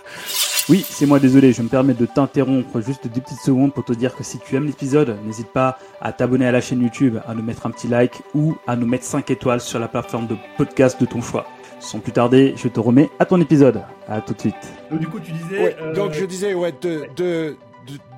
Oui, 0.69 0.85
c'est 0.89 1.07
moi, 1.07 1.19
désolé, 1.19 1.53
je 1.53 1.61
me 1.61 1.69
permets 1.69 1.95
de 1.95 2.07
t'interrompre 2.07 2.81
juste 2.81 3.09
deux 3.09 3.21
petites 3.21 3.41
secondes 3.41 3.75
pour 3.75 3.85
te 3.85 3.93
dire 3.93 4.15
que 4.15 4.23
si 4.23 4.39
tu 4.39 4.55
aimes 4.55 4.67
l'épisode, 4.67 5.19
n'hésite 5.25 5.49
pas 5.49 5.79
à 6.01 6.13
t'abonner 6.13 6.47
à 6.47 6.53
la 6.53 6.61
chaîne 6.61 6.81
YouTube, 6.81 7.19
à 7.27 7.35
nous 7.35 7.43
mettre 7.43 7.67
un 7.67 7.71
petit 7.71 7.89
like 7.89 8.23
ou 8.35 8.57
à 8.69 8.77
nous 8.77 8.87
mettre 8.87 9.05
5 9.05 9.29
étoiles 9.31 9.61
sur 9.61 9.81
la 9.81 9.89
plateforme 9.89 10.29
de 10.29 10.37
podcast 10.57 11.01
de 11.01 11.07
ton 11.07 11.21
choix. 11.21 11.47
Sans 11.81 11.99
plus 11.99 12.13
tarder, 12.13 12.55
je 12.57 12.69
te 12.69 12.79
remets 12.79 13.11
à 13.19 13.25
ton 13.25 13.41
épisode. 13.41 13.83
À 14.07 14.21
tout 14.21 14.35
de 14.35 14.41
suite. 14.41 14.55
Donc 14.89 15.01
du 15.01 15.09
coup, 15.09 15.19
tu 15.19 15.33
disais... 15.33 15.77
Euh, 15.81 15.95
donc 15.95 16.13
je 16.13 16.25
disais, 16.25 16.55
ouais, 16.55 16.73
de... 16.81 17.07
de, 17.17 17.57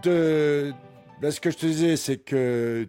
de, 0.03 0.75
ben, 1.23 1.31
ce 1.31 1.41
que 1.41 1.51
je 1.51 1.57
te 1.57 1.65
disais, 1.65 1.97
c'est 1.97 2.19
que 2.19 2.87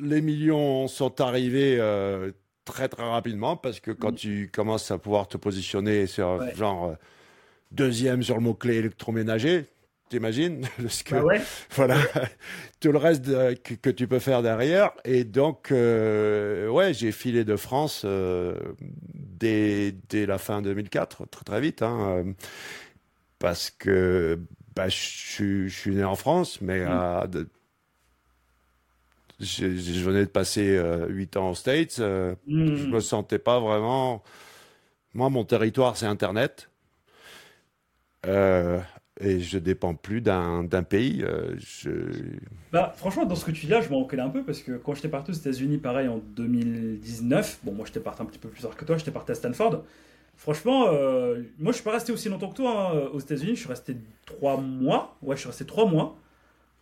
les 0.00 0.20
millions 0.20 0.88
sont 0.88 1.20
arrivés 1.20 1.76
euh, 1.78 2.32
très 2.64 2.88
très 2.88 3.08
rapidement 3.08 3.56
parce 3.56 3.80
que 3.80 3.90
quand 3.90 4.12
mm. 4.12 4.16
tu 4.16 4.50
commences 4.52 4.90
à 4.90 4.98
pouvoir 4.98 5.28
te 5.28 5.36
positionner 5.36 6.06
sur 6.06 6.42
genre 6.54 6.90
euh, 6.90 6.94
deuxième 7.72 8.22
sur 8.22 8.36
le 8.36 8.42
mot-clé 8.42 8.76
électroménager, 8.76 9.66
t'imagines 10.08 10.66
que 11.04 11.14
ah 11.14 11.24
ouais. 11.24 11.40
voilà 11.70 11.98
tout 12.80 12.92
le 12.92 12.98
reste 12.98 13.24
que, 13.62 13.90
tu 13.90 14.08
peux 14.08 14.18
faire 14.18 14.42
derrière 14.42 14.90
et 15.04 15.24
donc 15.24 15.70
euh, 15.70 16.68
ouais 16.68 16.92
j'ai 16.94 17.12
filé 17.12 17.44
de 17.44 17.56
France 17.56 18.04
dès, 19.14 19.94
dès 20.08 20.26
la 20.26 20.38
fin 20.38 20.62
2004 20.62 21.26
très 21.26 21.44
très 21.44 21.60
vite 21.60 21.82
hein, 21.82 22.24
parce 23.38 23.70
que 23.70 24.40
bah, 24.74 24.88
je, 24.88 25.68
suis 25.68 25.94
né 25.94 26.04
en 26.04 26.16
France 26.16 26.60
mais 26.60 26.80
mm. 26.80 26.88
à, 26.88 27.26
je, 29.40 30.04
venais 30.04 30.24
de 30.24 30.30
passer 30.30 30.76
euh, 30.76 31.06
huit 31.08 31.36
ans 31.36 31.50
aux 31.50 31.54
States. 31.54 31.96
Euh, 31.98 32.34
hmm. 32.46 32.74
Je 32.76 32.86
me 32.86 33.00
sentais 33.00 33.38
pas 33.38 33.58
vraiment. 33.58 34.22
Moi, 35.14 35.30
mon 35.30 35.44
territoire, 35.44 35.96
c'est 35.96 36.06
Internet. 36.06 36.70
et 38.26 39.40
je 39.40 39.58
dépends 39.58 39.94
plus 39.94 40.20
d'un 40.20 40.66
pays. 40.88 41.24
je... 41.58 41.90
bah, 42.72 42.94
franchement, 42.96 43.24
dans 43.24 43.34
ce 43.34 43.44
que 43.44 43.50
tu 43.50 43.66
dis 43.66 43.72
là, 43.72 43.80
je 43.80 43.88
m'en 43.88 44.00
reconnais 44.00 44.22
un 44.22 44.30
peu 44.30 44.44
parce 44.44 44.60
que 44.60 44.72
quand 44.72 44.94
j'étais 44.94 45.08
parti 45.08 45.30
aux 45.30 45.34
États-Unis, 45.34 45.78
pareil 45.78 46.08
en 46.08 46.18
2019, 46.18 47.60
bon, 47.64 47.72
moi 47.72 47.86
j'étais 47.86 48.00
parti 48.00 48.22
un 48.22 48.26
petit 48.26 48.38
peu 48.38 48.48
plus 48.48 48.62
tard 48.62 48.76
que 48.76 48.84
toi, 48.84 48.96
j'étais 48.96 49.10
parti 49.10 49.32
à 49.32 49.34
Stanford. 49.34 49.84
Franchement, 50.36 50.86
moi 51.58 51.72
je 51.72 51.72
suis 51.72 51.84
pas 51.84 51.92
resté 51.92 52.12
aussi 52.12 52.28
longtemps 52.28 52.50
que 52.50 52.56
toi 52.56 52.92
hein, 52.92 53.08
aux 53.12 53.20
États-Unis, 53.20 53.56
je 53.56 53.60
suis 53.60 53.68
resté 53.68 53.96
trois 54.26 54.58
mois. 54.58 55.16
Ouais, 55.22 55.36
je 55.36 55.40
suis 55.40 55.48
resté 55.48 55.64
trois 55.64 55.86
mois. 55.86 56.16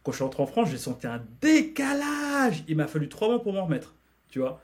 Quand 0.02 0.12
je 0.12 0.16
suis 0.16 0.24
rentré 0.24 0.42
en 0.42 0.46
France, 0.46 0.70
j'ai 0.70 0.78
senti 0.78 1.06
un 1.06 1.22
décalage. 1.40 2.64
Il 2.68 2.76
m'a 2.76 2.86
fallu 2.86 3.08
trois 3.08 3.28
mois 3.28 3.42
pour 3.42 3.52
m'en 3.52 3.64
remettre, 3.64 3.94
tu 4.28 4.38
vois. 4.38 4.60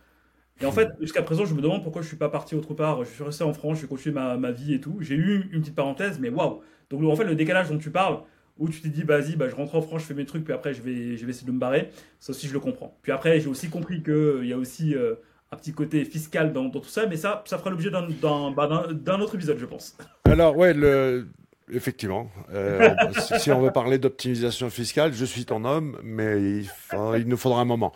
Et 0.61 0.67
en 0.67 0.73
fait, 0.73 0.91
jusqu'à 1.01 1.23
présent, 1.23 1.45
je 1.45 1.55
me 1.55 1.61
demande 1.61 1.83
pourquoi 1.83 2.03
je 2.03 2.07
suis 2.07 2.17
pas 2.17 2.29
parti 2.29 2.55
autre 2.55 2.75
part. 2.75 3.05
Je 3.05 3.11
suis 3.11 3.25
resté 3.25 3.43
en 3.43 3.53
France, 3.53 3.81
j'ai 3.81 3.87
continué 3.89 4.15
ma, 4.15 4.37
ma, 4.37 4.53
vie 4.53 4.75
et 4.75 4.81
tout. 4.81 4.99
J'ai 5.01 5.17
eu 5.17 5.49
une 5.53 5.61
petite 5.61 5.75
parenthèse, 5.75 6.21
mais 6.21 6.29
waouh. 6.29 6.61
Donc 6.91 7.03
en 7.03 7.17
fait, 7.17 7.25
le 7.25 7.35
décalage 7.35 7.71
dont 7.71 7.79
tu 7.79 7.91
parles, 7.91 8.21
où 8.59 8.69
tu 8.69 8.81
t'es 8.81 8.89
dit, 8.89 9.03
vas-y, 9.03 9.37
bah, 9.37 9.49
je 9.49 9.55
rentre 9.55 9.75
en 9.75 9.83
France, 9.83 10.03
je 10.03 10.07
fais 10.07 10.15
mes 10.15 10.27
trucs, 10.27 10.45
puis 10.45 10.55
après, 10.55 10.75
je 10.75 10.83
vais, 10.83 11.17
je 11.17 11.25
vais 11.25 11.31
essayer 11.31 11.47
de 11.47 11.53
me 11.53 11.59
barrer. 11.59 11.91
Ça 12.21 12.31
aussi, 12.31 12.47
je 12.47 12.53
le 12.53 12.61
comprends. 12.61 12.97
Puis 13.03 13.11
après, 13.11 13.41
j'ai 13.41 13.49
aussi 13.49 13.69
compris 13.69 14.03
qu'il 14.03 14.45
y 14.45 14.53
a 14.53 14.59
aussi 14.59 14.95
euh, 14.95 15.15
un 15.51 15.57
petit 15.57 15.73
côté 15.73 16.05
fiscal 16.05 16.53
dans, 16.53 16.65
dans, 16.65 16.81
tout 16.81 16.89
ça, 16.89 17.07
mais 17.07 17.17
ça, 17.17 17.43
ça 17.47 17.59
fera 17.59 17.71
l'objet 17.71 17.91
d'un 17.91 18.51
bah, 18.53 19.19
autre 19.21 19.35
épisode, 19.35 19.59
je 19.59 19.67
pense. 19.67 19.97
Alors, 20.25 20.57
ouais, 20.57 20.73
le, 20.73 21.27
Effectivement. 21.73 22.31
Euh, 22.53 22.95
si 23.39 23.51
on 23.51 23.61
veut 23.61 23.71
parler 23.71 23.99
d'optimisation 23.99 24.69
fiscale, 24.69 25.15
je 25.15 25.25
suis 25.25 25.47
ton 25.47 25.65
homme, 25.65 25.99
mais 26.03 26.39
il, 26.41 26.71
il 27.19 27.27
nous 27.27 27.39
faudra 27.39 27.63
un 27.63 27.65
moment. 27.65 27.93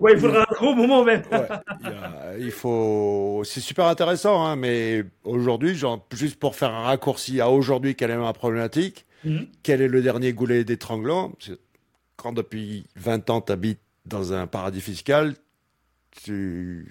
Ouais, 0.00 0.14
il 0.14 0.18
faudra 0.18 0.42
un 0.42 0.54
gros 0.54 0.74
moment 0.74 1.04
même. 1.04 1.22
il, 2.38 2.50
faut. 2.50 3.42
C'est 3.44 3.60
super 3.60 3.86
intéressant, 3.86 4.46
hein, 4.46 4.56
mais 4.56 5.04
aujourd'hui, 5.24 5.78
juste 6.12 6.38
pour 6.38 6.56
faire 6.56 6.70
un 6.70 6.84
raccourci 6.84 7.40
à 7.40 7.50
aujourd'hui, 7.50 7.94
quelle 7.94 8.10
est 8.10 8.16
ma 8.16 8.32
problématique? 8.32 9.04
Mhm. 9.24 9.48
Quel 9.62 9.82
est 9.82 9.88
le 9.88 10.00
dernier 10.00 10.32
goulet 10.32 10.64
d'étranglant? 10.64 11.32
Quand 12.16 12.32
depuis 12.32 12.86
20 12.96 13.28
ans, 13.28 13.40
tu 13.42 13.52
habites 13.52 13.80
dans 14.06 14.32
un 14.32 14.46
paradis 14.46 14.80
fiscal, 14.80 15.34
tu 16.10 16.90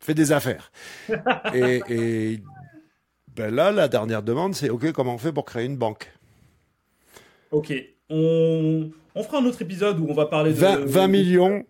fais 0.00 0.14
des 0.14 0.32
affaires. 0.32 0.72
et, 1.54 1.82
et 1.88 2.42
ben 3.36 3.54
là, 3.54 3.72
la 3.72 3.88
dernière 3.88 4.22
demande, 4.22 4.54
c'est 4.54 4.70
OK, 4.70 4.92
comment 4.92 5.14
on 5.14 5.18
fait 5.18 5.32
pour 5.32 5.44
créer 5.44 5.66
une 5.66 5.76
banque? 5.76 6.12
Ok. 7.50 7.72
On, 8.10 8.90
on 9.14 9.22
fera 9.22 9.38
un 9.38 9.44
autre 9.46 9.62
épisode 9.62 9.98
où 10.00 10.06
on 10.08 10.14
va 10.14 10.26
parler 10.26 10.52
de. 10.52 10.56
20, 10.56 11.08
millions, 11.08 11.64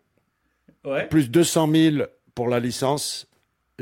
ouais. 0.85 1.09
plus 1.09 1.31
200 1.31 1.71
000 1.73 1.97
pour 2.35 2.49
la 2.49 2.61
licence 2.61 3.29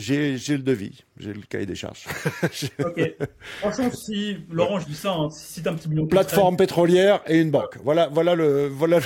j'ai, 0.01 0.33
le 0.33 0.63
devis, 0.63 1.05
j'ai 1.19 1.33
le 1.33 1.43
cahier 1.49 1.67
des 1.67 1.75
charges. 1.75 2.07
ok. 2.85 3.15
Franchement, 3.61 3.91
si, 3.93 4.39
Laurent, 4.51 4.81
je 4.81 4.87
dis 4.87 4.95
ça, 4.95 5.13
hein, 5.13 5.29
si 5.31 5.63
t'as 5.63 5.71
un 5.71 5.75
petit 5.75 5.89
million. 5.89 6.07
Plateforme 6.07 6.57
pétrolière 6.57 7.21
et 7.27 7.39
une 7.39 7.51
banque. 7.51 7.79
Voilà, 7.85 8.09
voilà 8.09 8.35
le, 8.35 8.67
voilà 8.69 8.99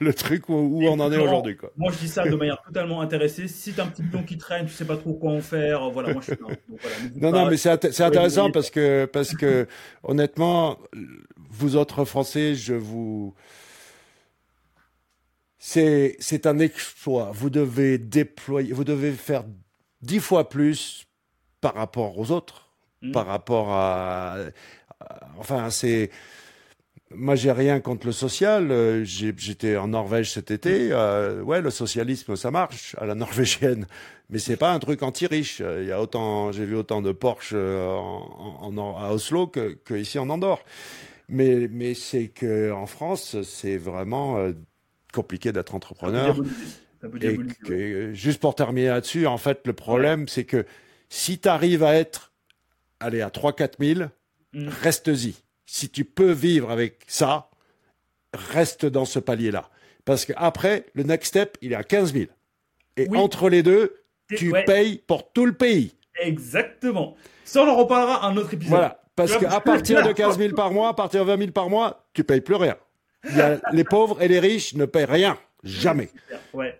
le, 0.00 0.14
truc 0.14 0.48
où, 0.48 0.80
on 0.82 1.00
en 1.00 1.12
est 1.12 1.16
aujourd'hui. 1.16 1.56
Moi, 1.76 1.92
je 1.92 1.98
dis 1.98 2.08
ça 2.08 2.28
de 2.28 2.34
manière 2.34 2.60
totalement 2.62 3.00
intéressée. 3.00 3.48
Si 3.48 3.72
t'as 3.72 3.84
un 3.84 3.86
petit 3.88 4.02
million 4.02 4.22
qui 4.22 4.36
traîne, 4.36 4.66
tu 4.66 4.72
sais 4.72 4.84
pas 4.84 4.96
trop 4.96 5.14
quoi 5.14 5.32
en 5.32 5.40
faire, 5.40 5.90
voilà, 5.90 6.12
moi, 6.12 6.22
je 6.26 6.34
suis 6.34 6.42
non, 7.16 7.30
non, 7.30 7.48
mais 7.48 7.56
c'est, 7.56 8.00
intéressant 8.00 8.50
parce 8.50 8.70
que, 8.70 9.06
parce 9.06 9.34
que, 9.34 9.66
honnêtement, 10.02 10.78
vous 11.50 11.76
autres 11.76 12.04
Français, 12.04 12.54
je 12.54 12.74
vous, 12.74 13.34
c'est, 15.58 16.16
c'est 16.20 16.46
un 16.46 16.58
exploit. 16.58 17.30
Vous 17.32 17.50
devez 17.50 17.98
déployer, 17.98 18.72
vous 18.72 18.84
devez 18.84 19.12
faire 19.12 19.44
dix 20.02 20.20
fois 20.20 20.48
plus 20.48 21.06
par 21.60 21.74
rapport 21.74 22.18
aux 22.18 22.30
autres, 22.30 22.70
mm. 23.02 23.12
par 23.12 23.26
rapport 23.26 23.70
à, 23.70 24.36
enfin 25.38 25.70
c'est 25.70 26.10
moi, 27.10 27.36
j'ai 27.36 27.52
rien 27.52 27.80
contre 27.80 28.06
le 28.06 28.12
social. 28.12 28.70
Euh, 28.70 29.04
j'étais 29.04 29.76
en 29.76 29.88
Norvège 29.88 30.32
cet 30.32 30.50
été. 30.50 30.88
Euh, 30.90 31.40
ouais, 31.42 31.60
le 31.60 31.70
socialisme, 31.70 32.34
ça 32.36 32.50
marche 32.50 32.96
à 32.98 33.06
la 33.06 33.14
norvégienne, 33.14 33.86
mais 34.30 34.38
c'est 34.38 34.56
pas 34.56 34.72
un 34.72 34.78
truc 34.80 35.02
anti-riche. 35.02 35.60
Il 35.60 35.86
y 35.86 35.92
a 35.92 36.00
autant, 36.00 36.50
j'ai 36.52 36.64
vu 36.64 36.74
autant 36.74 37.02
de 37.02 37.12
Porsche 37.12 37.52
euh, 37.54 37.94
en, 37.94 38.76
à 38.98 39.12
Oslo 39.12 39.46
que, 39.46 39.78
que, 39.84 39.94
ici 39.94 40.18
en 40.18 40.28
Andorre. 40.30 40.64
Mais, 41.28 41.68
mais 41.70 41.94
c'est 41.94 42.28
que 42.28 42.70
en 42.72 42.86
France, 42.86 43.36
c'est 43.42 43.76
vraiment 43.76 44.38
compliqué 45.12 45.50
d'être 45.50 45.74
entrepreneur. 45.74 46.36
Et 47.70 48.14
juste 48.14 48.40
pour 48.40 48.54
terminer 48.54 48.88
là-dessus, 48.88 49.26
en 49.26 49.38
fait, 49.38 49.60
le 49.66 49.72
problème, 49.72 50.28
c'est 50.28 50.44
que 50.44 50.64
si 51.08 51.38
tu 51.38 51.48
arrives 51.48 51.82
à 51.82 51.94
être, 51.94 52.32
allez, 53.00 53.20
à 53.20 53.28
3-4 53.28 53.94
000, 53.94 54.08
mm. 54.52 54.68
reste-y. 54.68 55.34
Si 55.66 55.88
tu 55.90 56.04
peux 56.04 56.32
vivre 56.32 56.70
avec 56.70 57.00
ça, 57.06 57.50
reste 58.32 58.86
dans 58.86 59.04
ce 59.04 59.18
palier-là. 59.18 59.68
Parce 60.04 60.24
qu'après, 60.24 60.86
le 60.94 61.02
next 61.02 61.28
step, 61.28 61.58
il 61.60 61.72
est 61.72 61.76
à 61.76 61.82
15 61.82 62.12
000. 62.12 62.26
Et 62.96 63.08
entre 63.16 63.48
les 63.48 63.62
deux, 63.62 63.94
tu 64.28 64.52
payes 64.64 65.02
pour 65.06 65.32
tout 65.32 65.46
le 65.46 65.52
pays. 65.52 65.92
Exactement. 66.20 67.16
Ça, 67.44 67.62
on 67.62 67.68
en 67.68 67.76
reparlera 67.76 68.26
un 68.26 68.36
autre 68.36 68.54
épisode. 68.54 68.70
Voilà. 68.70 69.02
Parce 69.14 69.36
qu'à 69.36 69.60
partir 69.60 70.06
de 70.06 70.12
15 70.12 70.38
000 70.38 70.54
par 70.54 70.70
mois, 70.70 70.90
à 70.90 70.94
partir 70.94 71.24
de 71.24 71.30
20 71.30 71.38
000 71.38 71.50
par 71.50 71.70
mois, 71.70 72.06
tu 72.12 72.22
payes 72.22 72.40
plus 72.40 72.54
rien. 72.54 72.76
les 73.72 73.84
pauvres 73.84 74.22
et 74.22 74.28
les 74.28 74.38
riches 74.38 74.74
ne 74.74 74.84
payent 74.84 75.06
rien. 75.06 75.38
Jamais. 75.66 76.10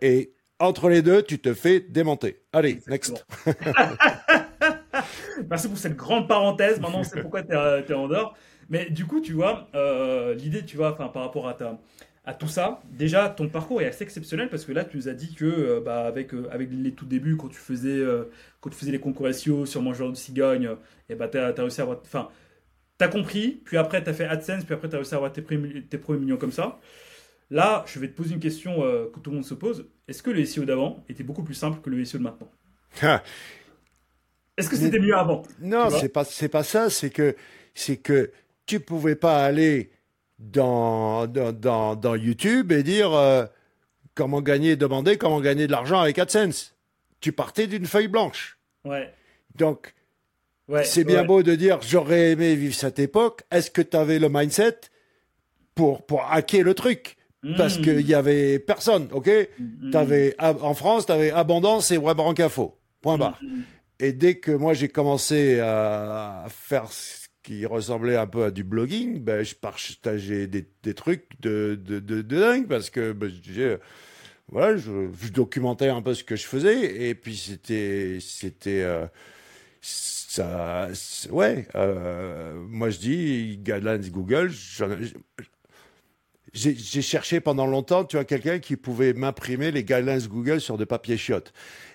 Et 0.01 0.33
entre 0.59 0.89
les 0.89 1.03
deux, 1.03 1.23
tu 1.23 1.39
te 1.39 1.53
fais 1.53 1.81
démonter. 1.81 2.41
Allez, 2.53 2.81
next. 2.87 3.27
Merci 5.51 5.69
pour 5.69 5.79
cette 5.79 5.97
grande 5.97 6.27
parenthèse. 6.29 6.81
Maintenant, 6.81 7.01
on 7.01 7.05
sait 7.05 7.21
pourquoi 7.21 7.43
tu 7.43 7.53
es, 7.53 7.93
en 7.93 8.09
dehors. 8.09 8.37
Mais 8.69 8.91
du 8.91 9.05
coup, 9.05 9.21
tu 9.21 9.33
vois, 9.33 9.69
euh, 9.75 10.35
l'idée, 10.35 10.65
tu 10.65 10.77
vois, 10.77 10.97
par 10.97 11.13
rapport 11.15 11.47
à, 11.47 11.55
ta, 11.55 11.79
à 12.25 12.35
tout 12.35 12.49
ça, 12.49 12.81
déjà, 12.91 13.29
ton 13.29 13.49
parcours 13.49 13.83
est 13.83 13.87
assez 13.87 14.03
exceptionnel 14.03 14.49
parce 14.49 14.65
que 14.65 14.73
là, 14.73 14.85
tu 14.85 14.97
nous 14.97 15.09
as 15.09 15.13
dit 15.13 15.35
que, 15.35 15.45
euh, 15.45 15.81
bah, 15.81 16.07
avec, 16.07 16.35
euh, 16.35 16.49
avec 16.51 16.71
les 16.73 16.93
tout 16.93 17.07
débuts, 17.07 17.37
quand 17.37 17.49
tu 17.49 17.59
faisais, 17.59 18.03
quand 18.61 18.71
tu 18.71 18.77
faisais 18.77 18.93
les 18.93 19.01
concours 19.01 19.33
SEO 19.33 19.67
sur 19.67 19.83
Mangeur 19.83 20.11
de 20.11 20.17
Cigogne, 20.17 20.71
et 21.09 21.15
bah, 21.15 21.29
tu 21.29 21.39
as, 21.39 21.53
réussi 21.53 21.81
à 21.81 21.85
avoir. 21.85 22.01
Enfin, 22.03 22.29
tu 22.99 23.05
as 23.05 23.09
compris, 23.09 23.61
puis 23.65 23.77
après, 23.77 24.03
tu 24.03 24.11
as 24.11 24.15
fait 24.15 24.25
AdSense, 24.25 24.65
puis 24.65 24.75
après, 24.75 24.89
tu 24.89 24.95
as 24.95 24.99
réussi 24.99 25.15
à 25.15 25.19
avoir 25.19 25.33
tes, 25.33 25.43
tes 25.43 25.99
premiers 25.99 26.21
millions 26.21 26.39
comme 26.39 26.53
ça. 26.53 26.79
Là, 27.51 27.85
je 27.87 27.99
vais 27.99 28.09
te 28.09 28.17
poser 28.17 28.35
une 28.35 28.41
question 28.41 28.83
euh, 28.85 29.11
que 29.13 29.21
tout 29.21 29.31
le 29.31 29.37
monde 29.37 29.45
se 29.45 29.55
pose. 29.55 29.87
Est-ce 30.09 30.23
que 30.23 30.31
le 30.31 30.45
SEO 30.45 30.65
d'avant 30.65 31.05
était 31.09 31.23
beaucoup 31.23 31.45
plus 31.45 31.55
simple 31.55 31.81
que 31.81 31.91
le 31.91 32.05
SEO 32.05 32.19
de 32.19 32.25
maintenant? 32.25 32.51
Ah. 33.03 33.23
Est-ce 34.57 34.69
que 34.69 34.77
c'était 34.77 34.99
mieux 34.99 35.15
avant? 35.15 35.43
Non, 35.61 35.91
c'est 35.91 36.09
pas 36.09 36.25
c'est 36.25 36.49
pas 36.49 36.63
ça. 36.63 36.89
C'est 36.89 37.11
que 37.11 37.37
c'est 37.75 37.99
que 37.99 38.33
tu 38.65 38.81
pouvais 38.81 39.15
pas 39.15 39.45
aller 39.45 39.91
dans 40.39 41.27
dans, 41.27 41.95
dans, 41.95 42.15
YouTube 42.15 42.73
et 42.73 42.83
dire 42.83 43.13
euh, 43.13 43.45
comment 44.15 44.41
gagner, 44.41 44.77
demander 44.77 45.19
comment 45.19 45.41
gagner 45.41 45.67
de 45.67 45.73
l'argent 45.73 46.01
avec 46.01 46.19
AdSense. 46.19 46.75
Tu 47.21 47.33
partais 47.33 47.67
d'une 47.67 47.87
feuille 47.87 48.09
blanche. 48.09 48.59
Ouais. 48.85 49.13
Donc 49.57 49.95
c'est 50.85 51.05
bien 51.05 51.25
beau 51.25 51.43
de 51.43 51.55
dire 51.55 51.81
j'aurais 51.83 52.33
aimé 52.33 52.57
vivre 52.57 52.75
cette 52.75 52.99
époque. 52.99 53.43
Est-ce 53.51 53.71
que 53.71 53.83
tu 53.83 53.97
avais 53.97 54.19
le 54.19 54.29
mindset 54.31 54.81
pour 55.75 56.07
pour 56.07 56.25
hacker 56.33 56.65
le 56.65 56.75
truc? 56.75 57.16
Parce 57.57 57.79
qu'il 57.79 58.07
y 58.07 58.15
avait 58.15 58.59
personne, 58.59 59.09
ok 59.13 59.31
mm. 59.59 59.91
T'avais 59.91 60.35
en 60.39 60.75
France, 60.75 61.07
tu 61.07 61.13
avais 61.13 61.31
abondance 61.31 61.91
et 61.91 61.99
web 61.99 62.19
info, 62.21 62.79
point 63.01 63.19
barre. 63.19 63.39
Mm. 63.43 63.61
Et 63.99 64.13
dès 64.13 64.37
que 64.37 64.53
moi 64.53 64.75
j'ai 64.75 64.89
commencé 64.89 65.61
à 65.61 66.47
faire 66.49 66.91
ce 66.91 67.27
qui 67.43 67.65
ressemblait 67.65 68.17
un 68.17 68.27
peu 68.27 68.45
à 68.45 68.51
du 68.51 68.65
blogging, 68.65 69.21
ben 69.21 69.45
je 69.45 69.55
partageais 69.55 70.49
des, 70.49 70.69
des 70.83 70.95
trucs 70.95 71.41
de, 71.41 71.81
de, 71.81 72.01
de, 72.01 72.21
dingue 72.23 72.67
parce 72.67 72.91
que 72.91 73.13
ben, 73.13 73.31
je 73.31 73.37
disais 73.37 73.79
voilà, 74.49 74.77
je, 74.77 75.09
je, 75.23 75.29
documentais 75.33 75.89
un 75.89 76.03
peu 76.03 76.15
ce 76.15 76.25
que 76.25 76.37
je 76.37 76.45
faisais 76.45 77.09
et 77.09 77.15
puis 77.15 77.37
c'était 77.37 78.19
c'était 78.21 78.83
euh, 78.83 79.07
ça 79.81 80.89
ouais 81.31 81.69
euh, 81.75 82.55
moi 82.69 82.91
je 82.91 82.99
dis 82.99 83.59
guidelines 83.59 84.09
Google 84.11 84.51
j'ai 86.57 87.03
cherché 87.03 87.41
pendant 87.41 87.67
longtemps, 87.67 88.05
tu 88.05 88.17
vois, 88.17 88.25
quelqu'un 88.25 88.59
qui 88.59 88.77
pouvait 88.77 89.13
m'imprimer 89.13 89.71
les 89.71 89.85
guidelines 89.85 90.27
Google 90.27 90.61
sur 90.61 90.79
des 90.79 90.87
papiers 90.87 91.19
chiottes. 91.19 91.53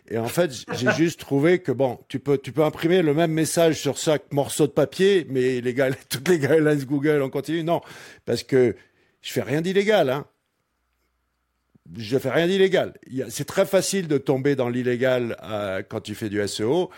Et 0.10 0.18
en 0.18 0.28
fait, 0.28 0.52
j'ai 0.74 0.92
juste 0.92 1.20
trouvé 1.20 1.60
que 1.60 1.72
bon, 1.72 2.00
tu 2.08 2.20
peux, 2.20 2.38
tu 2.38 2.52
peux 2.52 2.64
imprimer 2.64 3.02
le 3.02 3.14
même 3.14 3.32
message 3.32 3.80
sur 3.80 3.98
chaque 3.98 4.32
morceau 4.32 4.68
de 4.68 4.72
papier, 4.72 5.26
mais 5.30 5.62
les 5.62 5.74
toutes 6.10 6.28
les 6.28 6.38
guidelines 6.38 6.84
Google, 6.84 7.22
on 7.24 7.30
continue. 7.30 7.64
Non, 7.64 7.82
parce 8.26 8.44
que 8.44 8.76
je 9.22 9.32
fais 9.32 9.42
rien 9.42 9.62
d'illégal, 9.62 10.10
hein. 10.10 10.26
Je 11.98 12.18
fais 12.18 12.30
rien 12.30 12.48
d'illégal. 12.48 12.94
C'est 13.30 13.46
très 13.46 13.66
facile 13.66 14.08
de 14.08 14.18
tomber 14.18 14.56
dans 14.56 14.70
l'illégal 14.70 15.36
euh, 15.44 15.82
quand 15.88 16.00
tu 16.00 16.16
fais 16.16 16.30
du 16.30 16.46
SEO. 16.48 16.90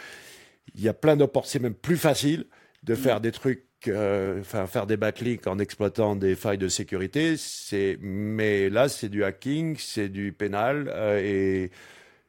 Il 0.76 0.82
y 0.82 0.90
a 0.90 0.94
plein 0.94 1.16
d'opportunités, 1.16 1.64
même 1.64 1.74
plus 1.74 1.98
facile 1.98 2.46
de 2.84 2.94
faire 2.94 3.22
des 3.22 3.32
trucs 3.32 3.66
enfin, 3.88 4.68
faire 4.68 4.88
des 4.88 4.98
backlinks 4.98 5.48
en 5.48 5.60
exploitant 5.60 6.16
des 6.16 6.36
failles 6.36 6.58
de 6.58 6.68
sécurité, 6.68 7.36
c'est, 7.38 7.98
mais 8.02 8.70
là, 8.70 8.90
c'est 8.90 9.10
du 9.10 9.24
hacking, 9.24 9.76
c'est 9.78 10.10
du 10.10 10.34
pénal, 10.34 10.90
euh, 10.94 11.20
et 11.20 11.72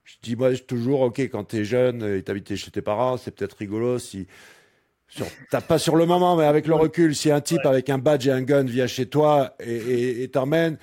je 0.05 0.15
dis 0.23 0.37
moi 0.37 0.55
toujours, 0.57 1.01
ok, 1.03 1.21
quand 1.21 1.45
tu 1.45 1.59
es 1.59 1.65
jeune 1.65 2.03
et 2.03 2.23
t'habites 2.23 2.57
chez 2.57 2.71
tes 2.71 2.83
parents, 2.83 3.17
c'est 3.17 3.31
peut-être 3.31 3.57
rigolo 3.57 3.99
si 3.99 4.27
T'as 5.51 5.61
pas 5.61 5.79
sur 5.79 5.95
le 5.95 6.07
moment, 6.07 6.35
mais 6.35 6.45
avec 6.45 6.67
le 6.67 6.75
recul, 6.75 7.15
si 7.15 7.31
un 7.31 7.41
type 7.41 7.65
avec 7.67 7.89
un 7.89 7.99
badge 7.99 8.27
et 8.27 8.33
un 8.33 8.43
gun 8.43 8.65
vient 8.65 8.89
chez 8.89 9.07
toi 9.07 9.55
et 9.61 10.29
t'emmène, 10.33 10.77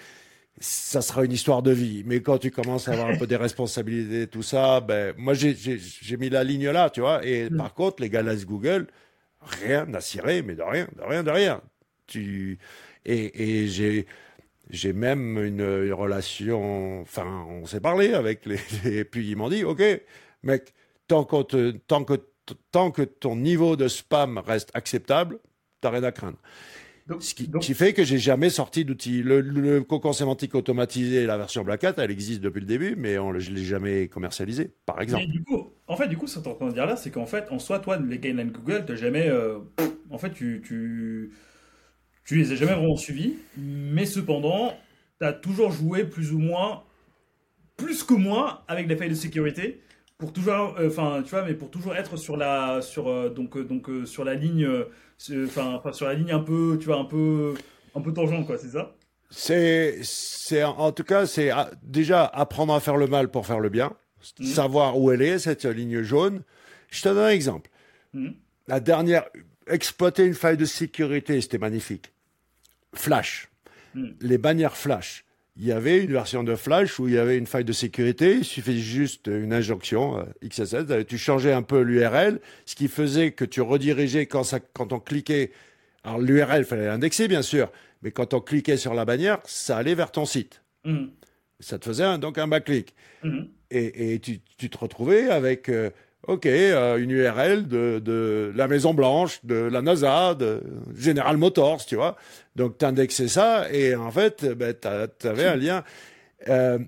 ça 0.62 1.02
sera 1.02 1.26
une 1.26 1.32
histoire 1.32 1.62
de 1.64 1.72
vie. 1.72 2.04
Mais 2.06 2.22
quand 2.22 2.38
tu 2.38 2.52
commences 2.52 2.88
à 2.88 2.94
avoir 2.94 3.10
un 3.10 3.18
peu 3.18 3.28
des 3.28 3.36
responsabilités, 3.36 4.28
tout 4.28 4.44
ça, 4.44 4.80
ben 4.80 5.14
moi 5.18 5.34
j'ai 5.34 6.18
mis 6.18 6.30
la 6.30 6.44
ligne 6.44 6.70
là, 6.70 6.90
tu 6.90 7.02
vois. 7.02 7.26
Et 7.26 7.50
mm. 7.50 7.58
par 7.58 7.74
contre, 7.74 8.02
les 8.02 8.10
gars 8.10 8.24
Google, 8.46 8.88
rien 9.42 9.94
à 9.94 10.02
cirer, 10.02 10.42
mais 10.42 10.56
de 10.56 10.64
rien, 10.64 10.88
de 10.96 11.04
rien, 11.04 11.24
de 11.24 11.32
rien. 11.32 11.62
Tu 12.08 12.60
et, 13.06 13.62
et 13.62 13.68
j'ai 13.68 14.08
j'ai 14.72 14.94
même 14.94 15.38
une, 15.44 15.92
relation, 15.92 17.02
enfin, 17.02 17.46
on 17.50 17.66
s'est 17.66 17.82
parlé 17.82 18.14
avec 18.14 18.46
les, 18.46 18.60
et 18.86 19.04
puis 19.04 19.30
ils 19.30 19.36
m'ont 19.36 19.50
dit, 19.50 19.64
ok, 19.64 19.84
mec, 20.44 20.74
tant, 21.08 21.26
tant, 21.26 22.04
que, 22.06 22.14
tant 22.72 22.92
que 22.92 23.02
ton 23.02 23.36
niveau 23.36 23.76
de 23.76 23.88
spam 23.88 24.38
reste 24.38 24.72
acceptable, 24.74 25.40
t'as 25.82 25.90
rien 25.90 26.04
à 26.04 26.12
craindre. 26.12 26.38
Ce 27.20 27.34
qui, 27.34 27.74
fait 27.74 27.94
que 27.94 28.04
j'ai 28.04 28.18
jamais 28.18 28.50
sorti 28.50 28.86
d'outil. 28.86 29.24
Le, 29.24 29.42
le, 29.42 29.82
cocon 29.82 30.14
sémantique 30.14 30.56
automatisé, 30.56 31.26
la 31.26 31.38
version 31.38 31.64
Black 31.64 31.84
Hat, 31.84 31.96
elle 31.98 32.12
existe 32.12 32.42
depuis 32.42 32.62
le 32.62 32.66
début, 32.66 32.96
mais 32.98 33.18
on, 33.18 33.38
je 33.38 33.52
l'ai 33.52 33.64
jamais 33.64 34.08
commercialisé, 34.08 34.72
par 34.86 35.02
exemple. 35.02 35.26
du 35.28 35.44
coup, 35.44 35.70
en 35.88 35.96
fait, 35.96 36.08
du 36.08 36.18
coup, 36.18 36.28
ce 36.28 36.40
que 36.40 36.44
tu 36.44 36.64
en 36.64 36.70
dire 36.70 36.86
là, 36.86 36.96
c'est 36.96 37.12
qu'en 37.12 37.26
fait, 37.26 37.52
en 37.52 37.60
soi, 37.60 37.80
toi, 37.80 37.98
les 37.98 38.18
guidelines 38.18 38.52
Google, 38.52 38.86
t'as 38.86 38.96
jamais, 38.96 39.28
euh, 39.28 39.60
en 40.10 40.18
fait, 40.18 40.32
tu, 40.32 40.62
tu, 40.66 41.32
tu 42.24 42.36
les 42.36 42.52
as 42.52 42.56
jamais 42.56 42.74
vraiment 42.74 42.98
suivis, 42.98 43.36
mais 43.58 44.06
cependant, 44.06 44.74
tu 45.20 45.26
as 45.26 45.34
toujours 45.34 45.72
joué 45.72 46.04
plus 46.04 46.32
ou 46.32 46.40
moins, 46.40 46.84
plus 47.78 48.04
que 48.04 48.14
moi, 48.14 48.64
avec 48.68 48.88
les 48.88 48.96
failles 48.96 49.10
de 49.10 49.16
sécurité 49.16 49.82
pour 50.22 50.32
toujours, 50.32 50.76
euh, 50.78 50.88
enfin, 50.88 51.24
tu 51.24 51.32
vois, 51.32 51.44
mais 51.44 51.56
pour 51.56 51.72
toujours 51.72 51.96
être 51.96 52.16
sur 52.16 52.38
la, 52.38 52.82
sur 52.84 53.10
euh, 53.10 53.30
donc 53.30 53.58
donc 53.58 53.90
sur 54.06 54.24
la 54.24 54.36
ligne 54.36 54.70
enfin, 55.56 55.82
sur 55.92 56.06
la 56.06 56.14
ligne 56.14 56.32
un 56.32 56.40
peu, 56.40 56.78
tu 56.80 56.86
vois, 56.86 56.98
un 56.98 57.06
peu, 57.06 57.56
un 57.96 58.02
peu 58.02 58.14
tangent, 58.14 58.46
quoi, 58.46 58.58
c'est 58.60 58.70
ça? 58.70 58.96
C'est, 59.32 60.00
c'est, 60.04 60.64
en 60.64 60.92
tout 60.92 61.04
cas, 61.04 61.26
c'est 61.26 61.50
ah, 61.50 61.72
déjà 61.82 62.26
apprendre 62.26 62.74
à 62.74 62.80
faire 62.80 62.98
le 62.98 63.08
mal 63.08 63.30
pour 63.30 63.48
faire 63.48 63.60
le 63.60 63.70
bien, 63.70 63.94
mmh. 64.40 64.46
savoir 64.46 65.00
où 65.00 65.10
elle 65.12 65.24
est, 65.24 65.40
cette 65.40 65.66
ligne 65.66 66.04
jaune. 66.04 66.44
Je 66.90 67.02
te 67.02 67.10
donne 67.10 67.18
un 67.18 67.30
exemple. 67.30 67.72
Mmh. 68.14 68.30
La 68.68 68.80
dernière, 68.80 69.26
exploiter 69.68 70.26
une 70.26 70.36
faille 70.36 70.58
de 70.58 70.66
sécurité, 70.66 71.42
c'était 71.42 71.58
magnifique. 71.58 72.12
Flash. 72.94 73.50
Mmh. 73.96 74.10
Les 74.20 74.38
bannières 74.38 74.78
Flash 74.78 75.26
il 75.58 75.66
y 75.66 75.72
avait 75.72 76.04
une 76.04 76.14
version 76.14 76.44
de 76.44 76.56
Flash 76.56 76.98
où 77.00 77.08
il 77.08 77.16
y 77.16 77.18
avait 77.18 77.38
une 77.38 77.46
faille 77.46 77.66
de 77.66 77.74
sécurité. 77.74 78.38
Il 78.38 78.46
suffisait 78.46 78.80
juste 78.80 79.28
une 79.28 79.54
injonction 79.54 80.18
euh, 80.18 80.24
XSS. 80.48 81.06
Tu 81.08 81.18
changeais 81.18 81.52
un 81.52 81.62
peu 81.62 81.82
l'URL, 81.82 82.40
ce 82.66 82.76
qui 82.76 82.88
faisait 82.88 83.32
que 83.32 83.44
tu 83.44 83.62
redirigeais 83.62 84.26
quand, 84.28 84.44
ça, 84.44 84.60
quand 84.60 84.94
on 84.94 85.00
cliquait. 85.00 85.52
Alors 86.04 86.20
l'URL, 86.20 86.64
fallait 86.64 86.86
l'indexer 86.86 87.28
bien 87.28 87.42
sûr, 87.42 87.72
mais 88.02 88.12
quand 88.12 88.34
on 88.34 88.40
cliquait 88.40 88.78
sur 88.78 88.94
la 88.94 89.06
bannière, 89.06 89.40
ça 89.46 89.78
allait 89.78 89.94
vers 89.94 90.12
ton 90.12 90.26
site. 90.26 90.64
Mmh. 90.86 91.08
Ça 91.60 91.78
te 91.78 91.86
faisait 91.86 92.18
donc 92.18 92.38
un 92.38 92.48
backlink. 92.48 92.88
Mmh. 93.24 93.42
Et, 93.70 94.14
et 94.14 94.20
tu, 94.20 94.40
tu, 94.58 94.70
te 94.70 94.78
retrouvais 94.78 95.30
avec 95.30 95.70
euh, 95.70 95.92
OK, 96.28 96.46
euh, 96.46 96.98
une 96.98 97.12
URL 97.12 97.68
de, 97.68 98.00
de, 98.04 98.52
la 98.56 98.68
Maison 98.68 98.94
Blanche, 98.94 99.40
de 99.44 99.56
la 99.56 99.82
NASA, 99.82 100.36
de 100.36 100.62
General 100.96 101.36
Motors, 101.38 101.86
tu 101.86 101.96
vois. 101.96 102.16
Donc, 102.56 102.78
tu 102.78 102.86
indexais 102.86 103.28
ça 103.28 103.72
et 103.72 103.96
en 103.96 104.12
fait, 104.12 104.46
ben, 104.46 104.76
tu 105.20 105.28
avais 105.28 105.46
un 105.46 105.56
lien. 105.56 105.84
Euh, 106.48 106.80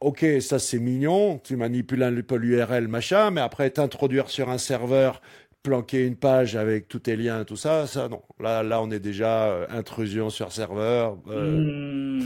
OK, 0.00 0.26
ça 0.40 0.58
c'est 0.58 0.78
mignon, 0.78 1.38
tu 1.42 1.56
manipules 1.56 2.02
un 2.02 2.20
peu 2.20 2.36
l'URL, 2.36 2.86
machin, 2.86 3.30
mais 3.30 3.40
après 3.40 3.70
t'introduire 3.70 4.28
sur 4.28 4.50
un 4.50 4.58
serveur, 4.58 5.22
planquer 5.62 6.06
une 6.06 6.16
page 6.16 6.54
avec 6.54 6.86
tous 6.86 6.98
tes 6.98 7.16
liens, 7.16 7.44
tout 7.44 7.56
ça, 7.56 7.86
ça 7.86 8.08
non. 8.08 8.22
Là, 8.38 8.62
là 8.62 8.82
on 8.82 8.90
est 8.90 9.00
déjà 9.00 9.46
euh, 9.46 9.66
intrusion 9.70 10.28
sur 10.28 10.52
serveur. 10.52 11.16
Euh, 11.28 12.20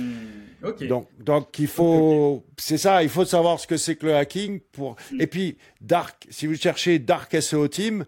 Donc, 0.88 1.08
donc 1.18 1.58
il 1.58 1.66
faut, 1.66 2.44
c'est 2.58 2.78
ça, 2.78 3.02
il 3.02 3.08
faut 3.08 3.24
savoir 3.24 3.58
ce 3.58 3.66
que 3.66 3.76
c'est 3.76 3.96
que 3.96 4.06
le 4.06 4.16
hacking 4.16 4.60
pour. 4.72 4.96
Et 5.18 5.26
puis 5.26 5.56
Dark, 5.80 6.26
si 6.30 6.46
vous 6.46 6.54
cherchez 6.54 6.98
Dark 6.98 7.34
SEO 7.40 7.68
Team, 7.68 8.04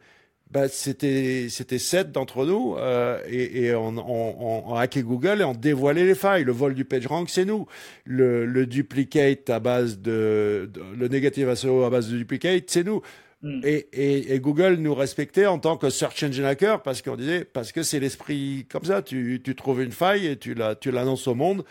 bah, 0.53 0.69
c'était 0.69 1.47
c'était 1.49 1.79
sept 1.79 2.12
d'entre 2.12 2.45
nous 2.45 2.77
euh, 2.77 3.19
et, 3.27 3.65
et 3.65 3.75
on, 3.75 3.97
on, 3.97 4.65
on, 4.69 4.75
hackait 4.75 5.03
Google 5.03 5.41
et 5.41 5.45
on 5.45 5.55
dévoilait 5.55 6.05
les 6.05 6.15
failles. 6.15 6.45
Le 6.45 6.53
vol 6.53 6.75
du 6.75 6.85
PageRank, 6.85 7.31
c'est 7.31 7.47
nous. 7.47 7.67
Le, 8.05 8.45
le 8.45 8.67
duplicate 8.67 9.49
à 9.49 9.61
base 9.61 9.99
de, 9.99 10.71
le 10.95 11.09
négatif 11.09 11.53
SEO 11.55 11.85
à 11.85 11.91
base 11.91 12.11
de 12.11 12.19
duplicate, 12.19 12.65
c'est 12.67 12.85
nous. 12.85 13.01
Hmm. 13.41 13.61
Et, 13.65 13.88
et, 13.93 14.35
et, 14.35 14.41
Google 14.41 14.75
nous 14.75 14.95
respectait 14.95 15.47
en 15.47 15.59
tant 15.59 15.77
que 15.77 15.91
search 15.91 16.23
engine 16.23 16.45
hacker 16.45 16.83
parce 16.83 17.03
qu'on 17.03 17.17
disait 17.17 17.45
parce 17.45 17.73
que 17.73 17.83
c'est 17.83 17.99
l'esprit 17.99 18.67
comme 18.71 18.85
ça. 18.85 19.01
Tu, 19.01 19.41
tu 19.43 19.55
trouves 19.57 19.83
une 19.83 19.91
faille 19.91 20.27
et 20.27 20.37
tu 20.37 20.53
la 20.53 20.75
tu 20.75 20.91
l'annonces 20.91 21.27
au 21.27 21.35
monde 21.35 21.65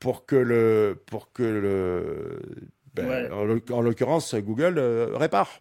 pour 0.00 0.26
que 0.26 0.34
le, 0.34 1.00
pour 1.06 1.32
que 1.32 1.42
le, 1.42 2.40
ben, 2.94 3.30
en 3.32 3.80
l'occurrence, 3.82 4.34
Google 4.34 4.78
euh, 4.78 5.16
répare. 5.16 5.60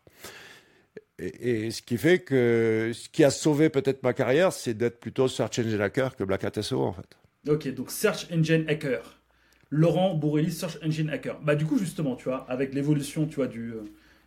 Et, 1.20 1.70
ce 1.70 1.82
qui 1.82 1.98
fait 1.98 2.20
que 2.20 2.92
ce 2.94 3.10
qui 3.10 3.26
a 3.26 3.30
sauvé 3.30 3.70
peut-être 3.70 4.02
ma 4.04 4.14
carrière, 4.14 4.54
c'est 4.54 4.74
d'être 4.74 5.02
plutôt 5.02 5.28
Search 5.28 5.60
Engine 5.60 5.82
Hacker 5.82 6.16
que 6.16 6.24
Black 6.24 6.46
Hat 6.46 6.62
SEO 6.62 6.82
en 6.82 6.94
fait. 6.94 7.18
Ok, 7.48 7.68
donc 7.74 7.92
Search 7.92 8.28
Engine 8.32 8.66
Hacker. 8.68 9.22
Laurent 9.70 10.16
Bourrelli, 10.16 10.52
Search 10.52 10.80
Engine 10.84 11.10
Hacker. 11.10 11.40
Bah 11.42 11.56
du 11.56 11.66
coup 11.66 11.78
justement, 11.78 12.16
tu 12.16 12.24
vois, 12.24 12.46
avec 12.50 12.74
l'évolution, 12.74 13.28
tu 13.28 13.36
vois, 13.36 13.48
du, 13.48 13.74
euh, 13.74 13.84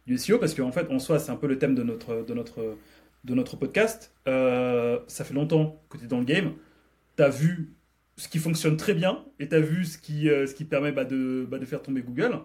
du 0.06 0.18
SEO, 0.18 0.38
parce 0.38 0.54
qu'en 0.54 0.70
fait, 0.70 0.90
en 0.90 0.98
soi, 0.98 1.18
c'est 1.18 1.32
un 1.32 1.36
peu 1.36 1.46
le 1.46 1.58
thème 1.58 1.74
de 1.74 1.82
notre, 1.82 2.22
de 2.26 2.34
notre, 2.34 2.76
de 3.24 3.34
notre 3.34 3.56
podcast. 3.56 4.12
Euh, 4.28 5.00
ça 5.06 5.24
fait 5.24 5.34
longtemps 5.34 5.82
que 5.88 5.96
tu 5.96 6.04
es 6.04 6.06
dans 6.06 6.18
le 6.18 6.24
game. 6.24 6.52
Tu 7.16 7.22
as 7.22 7.30
vu 7.30 7.72
ce 8.22 8.28
qui 8.28 8.38
fonctionne 8.38 8.76
très 8.76 8.94
bien 8.94 9.24
et 9.40 9.48
tu 9.48 9.54
as 9.56 9.60
vu 9.60 9.84
ce 9.84 9.98
qui, 9.98 10.30
euh, 10.30 10.46
ce 10.46 10.54
qui 10.54 10.64
permet 10.64 10.92
bah, 10.92 11.04
de, 11.04 11.44
bah, 11.50 11.58
de, 11.58 11.66
faire 11.66 11.82
tomber 11.82 12.02
Google. 12.02 12.38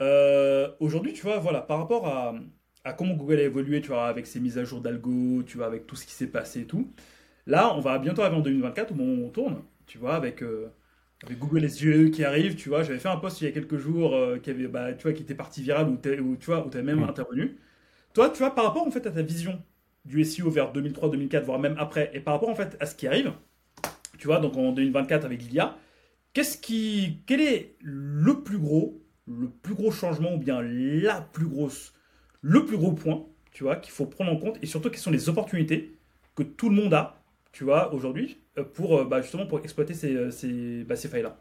Euh, 0.00 0.70
aujourd'hui, 0.78 1.12
tu 1.12 1.22
vois, 1.22 1.38
voilà, 1.38 1.62
par 1.62 1.78
rapport 1.78 2.06
à, 2.06 2.34
à, 2.84 2.92
comment 2.92 3.14
Google 3.14 3.40
a 3.40 3.42
évolué, 3.42 3.80
tu 3.80 3.88
vois, 3.88 4.06
avec 4.06 4.26
ses 4.26 4.38
mises 4.38 4.56
à 4.56 4.64
jour 4.64 4.80
d'algo, 4.80 5.42
tu 5.44 5.56
vois, 5.56 5.66
avec 5.66 5.88
tout 5.88 5.96
ce 5.96 6.06
qui 6.06 6.12
s'est 6.12 6.28
passé 6.28 6.60
et 6.60 6.66
tout. 6.66 6.92
Là, 7.46 7.74
on 7.74 7.80
va 7.80 7.98
bientôt 7.98 8.22
arriver 8.22 8.36
en 8.36 8.40
2024 8.40 8.92
au 8.92 8.94
moment 8.94 9.22
où 9.22 9.26
on 9.26 9.30
tourne, 9.30 9.62
tu 9.86 9.98
vois, 9.98 10.14
avec, 10.14 10.42
euh, 10.44 10.68
avec 11.24 11.38
Google 11.40 11.68
SEO 11.68 12.10
qui 12.10 12.24
arrive, 12.24 12.54
tu 12.54 12.68
vois. 12.68 12.84
J'avais 12.84 13.00
fait 13.00 13.08
un 13.08 13.16
post 13.16 13.40
il 13.40 13.46
y 13.46 13.48
a 13.48 13.52
quelques 13.52 13.78
jours 13.78 14.16
qui, 14.42 14.50
avait, 14.50 14.68
bah, 14.68 14.92
tu 14.94 15.02
vois, 15.04 15.12
qui 15.12 15.22
était 15.22 15.34
parti 15.34 15.62
viral 15.62 15.88
où, 15.88 15.96
tu 16.36 16.46
vois, 16.46 16.64
où 16.64 16.70
tu 16.70 16.80
même 16.82 17.02
intervenu. 17.02 17.56
Toi, 18.14 18.30
tu 18.30 18.38
vois, 18.38 18.54
par 18.54 18.64
rapport 18.66 18.86
en 18.86 18.90
fait 18.92 19.06
à 19.06 19.10
ta 19.10 19.22
vision 19.22 19.60
du 20.04 20.24
SEO 20.24 20.50
vers 20.50 20.72
2003-2004, 20.72 21.42
voire 21.44 21.58
même 21.58 21.76
après, 21.78 22.10
et 22.14 22.20
par 22.20 22.34
rapport 22.34 22.50
en 22.50 22.54
fait 22.54 22.76
à 22.80 22.86
ce 22.86 22.94
qui 22.94 23.06
arrive, 23.08 23.32
tu 24.18 24.26
vois, 24.26 24.40
donc 24.40 24.56
en 24.56 24.72
2024 24.72 25.24
avec 25.24 25.42
l'IA. 25.42 25.76
Qu'est-ce 26.32 26.58
qui, 26.58 27.22
quel 27.26 27.40
est 27.40 27.76
le 27.80 28.42
plus 28.42 28.58
gros, 28.58 29.00
le 29.26 29.48
plus 29.48 29.74
gros 29.74 29.90
changement 29.90 30.34
ou 30.34 30.38
bien 30.38 30.60
la 30.62 31.20
plus 31.20 31.46
grosse, 31.46 31.94
le 32.42 32.64
plus 32.64 32.76
gros 32.76 32.92
point, 32.92 33.24
tu 33.52 33.64
vois, 33.64 33.76
qu'il 33.76 33.92
faut 33.92 34.06
prendre 34.06 34.32
en 34.32 34.36
compte 34.36 34.58
et 34.62 34.66
surtout 34.66 34.90
quelles 34.90 34.98
sont 34.98 35.10
les 35.10 35.28
opportunités 35.28 35.96
que 36.34 36.42
tout 36.42 36.68
le 36.68 36.74
monde 36.74 36.92
a, 36.92 37.22
tu 37.52 37.64
vois, 37.64 37.94
aujourd'hui 37.94 38.38
euh, 38.58 38.64
pour 38.64 38.98
euh, 38.98 39.04
bah, 39.04 39.22
justement 39.22 39.46
pour 39.46 39.60
exploiter 39.60 39.94
ces, 39.94 40.14
euh, 40.14 40.30
ces, 40.30 40.84
bah, 40.84 40.96
ces 40.96 41.08
failles-là? 41.08 41.36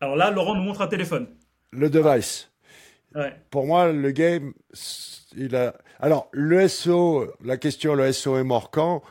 Alors 0.00 0.16
là, 0.16 0.30
Laurent 0.30 0.54
nous 0.54 0.62
montre 0.62 0.80
un 0.80 0.86
téléphone. 0.86 1.26
Le 1.72 1.90
device. 1.90 2.50
Ouais. 3.14 3.34
Pour 3.50 3.66
moi, 3.66 3.92
le 3.92 4.10
game, 4.12 4.54
il 5.36 5.54
a. 5.56 5.76
Alors, 6.02 6.28
le 6.32 6.66
SO, 6.66 7.30
la 7.44 7.58
question, 7.58 7.94
le 7.94 8.10
SO 8.12 8.38
est 8.38 8.44
mort 8.44 8.70
quand? 8.70 9.02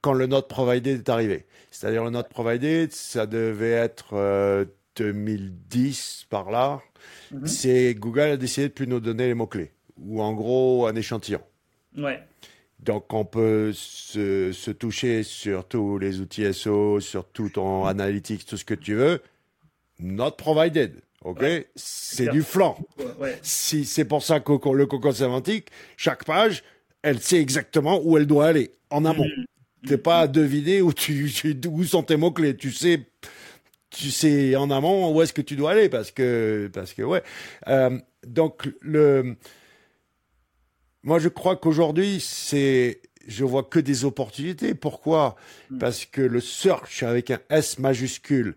Quand 0.00 0.14
le 0.14 0.26
Node 0.26 0.48
Provided 0.48 1.00
est 1.00 1.08
arrivé. 1.08 1.46
C'est-à-dire, 1.70 2.04
le 2.04 2.10
Node 2.10 2.28
Provided, 2.28 2.90
ça 2.92 3.26
devait 3.26 3.70
être 3.70 4.66
2010 4.96 6.24
euh, 6.24 6.26
par 6.30 6.50
là. 6.50 6.80
Mhm. 7.30 7.46
C'est 7.46 7.94
Google 7.94 8.20
a 8.20 8.36
décidé 8.36 8.68
de 8.68 8.72
plus 8.72 8.86
nous 8.86 9.00
donner 9.00 9.26
les 9.26 9.34
mots-clés, 9.34 9.72
ou 9.98 10.22
en 10.22 10.32
gros, 10.32 10.86
un 10.86 10.94
échantillon. 10.96 11.42
Ouais. 11.96 12.22
Donc, 12.80 13.12
on 13.12 13.24
peut 13.24 13.72
se, 13.74 14.52
se, 14.52 14.70
toucher 14.70 15.22
sur 15.22 15.68
tous 15.68 15.98
les 15.98 16.20
outils 16.20 16.52
SO, 16.52 16.98
sur 16.98 17.26
tout 17.26 17.50
ton 17.50 17.84
analytics, 17.84 18.44
tout 18.44 18.56
ce 18.56 18.64
que 18.64 18.74
tu 18.74 18.94
veux. 18.94 19.22
Not 20.00 20.32
provided. 20.32 21.00
Ok, 21.24 21.44
c'est 21.76 22.28
du 22.30 22.42
flanc. 22.42 22.76
Si 23.42 23.84
c'est 23.84 24.04
pour 24.04 24.22
ça 24.22 24.40
que 24.40 24.52
le 24.72 24.86
cocon 24.86 25.12
sémantique, 25.12 25.68
chaque 25.96 26.24
page, 26.24 26.64
elle 27.02 27.20
sait 27.20 27.38
exactement 27.38 28.00
où 28.02 28.16
elle 28.18 28.26
doit 28.26 28.46
aller 28.46 28.72
en 28.90 29.04
amont. 29.04 29.24
Mm-hmm. 29.24 29.88
T'es 29.88 29.98
pas 29.98 30.20
à 30.20 30.26
deviner 30.28 30.80
où 30.82 30.92
tu, 30.92 31.30
où 31.68 31.84
sont 31.84 32.02
tes 32.02 32.16
mots 32.16 32.30
clés. 32.30 32.56
Tu 32.56 32.70
sais, 32.70 33.00
tu 33.90 34.10
sais 34.10 34.56
en 34.56 34.70
amont 34.70 35.12
où 35.12 35.22
est-ce 35.22 35.32
que 35.32 35.42
tu 35.42 35.56
dois 35.56 35.72
aller 35.72 35.88
parce 35.88 36.10
que 36.10 36.70
parce 36.72 36.92
que 36.92 37.02
ouais. 37.02 37.22
Euh, 37.68 37.98
donc 38.26 38.68
le, 38.80 39.36
moi 41.02 41.18
je 41.18 41.28
crois 41.28 41.56
qu'aujourd'hui 41.56 42.18
c'est 42.20 43.00
je 43.26 43.44
vois 43.44 43.64
que 43.64 43.78
des 43.78 44.04
opportunités. 44.04 44.74
Pourquoi? 44.74 45.36
Mm. 45.70 45.78
Parce 45.78 46.04
que 46.04 46.20
le 46.20 46.40
search 46.40 47.02
avec 47.02 47.30
un 47.30 47.40
S 47.50 47.78
majuscule, 47.78 48.56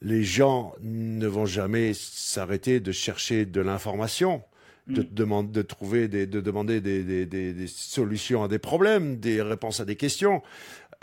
les 0.00 0.22
gens 0.22 0.74
ne 0.80 1.26
vont 1.26 1.46
jamais 1.46 1.92
s'arrêter 1.94 2.80
de 2.80 2.92
chercher 2.92 3.46
de 3.46 3.60
l'information. 3.60 4.42
de, 4.86 5.02
demander, 5.02 5.52
de 5.52 5.62
trouver 5.62 6.08
des, 6.08 6.26
de 6.26 6.40
demander 6.40 6.80
des, 6.80 7.04
des, 7.04 7.26
des, 7.26 7.66
solutions 7.66 8.42
à 8.44 8.48
des 8.48 8.58
problèmes, 8.58 9.18
des 9.18 9.42
réponses 9.42 9.80
à 9.80 9.84
des 9.84 9.96
questions. 9.96 10.42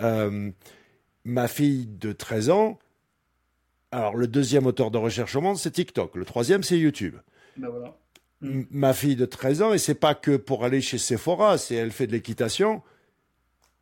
Euh, 0.01 0.49
ma 1.23 1.47
fille 1.47 1.85
de 1.85 2.11
13 2.11 2.49
ans, 2.49 2.79
alors 3.91 4.15
le 4.15 4.27
deuxième 4.27 4.63
moteur 4.63 4.89
de 4.91 4.97
recherche 4.97 5.35
au 5.35 5.41
monde, 5.41 5.57
c'est 5.57 5.71
TikTok. 5.71 6.15
Le 6.15 6.25
troisième, 6.25 6.63
c'est 6.63 6.79
YouTube. 6.79 7.15
Ben 7.57 7.69
voilà. 7.69 7.95
Ma 8.41 8.93
fille 8.93 9.15
de 9.15 9.25
13 9.25 9.61
ans, 9.61 9.73
et 9.73 9.77
c'est 9.77 9.95
pas 9.95 10.15
que 10.15 10.35
pour 10.35 10.65
aller 10.65 10.81
chez 10.81 10.97
Sephora, 10.97 11.57
c'est 11.57 11.75
elle 11.75 11.91
fait 11.91 12.07
de 12.07 12.11
l'équitation. 12.11 12.81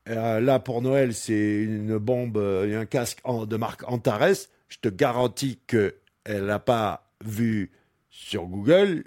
Euh, 0.09 0.39
là, 0.39 0.59
pour 0.59 0.81
Noël, 0.81 1.13
c'est 1.13 1.63
une 1.63 1.97
bombe, 1.97 2.37
euh, 2.37 2.81
un 2.81 2.85
casque 2.85 3.19
de 3.25 3.57
marque 3.57 3.83
Antares. 3.89 4.47
Je 4.73 4.79
te 4.79 4.89
garantis 4.89 5.59
qu'elle 5.67 6.45
n'a 6.45 6.57
pas 6.57 7.11
vu 7.23 7.71
sur 8.09 8.45
Google 8.45 9.03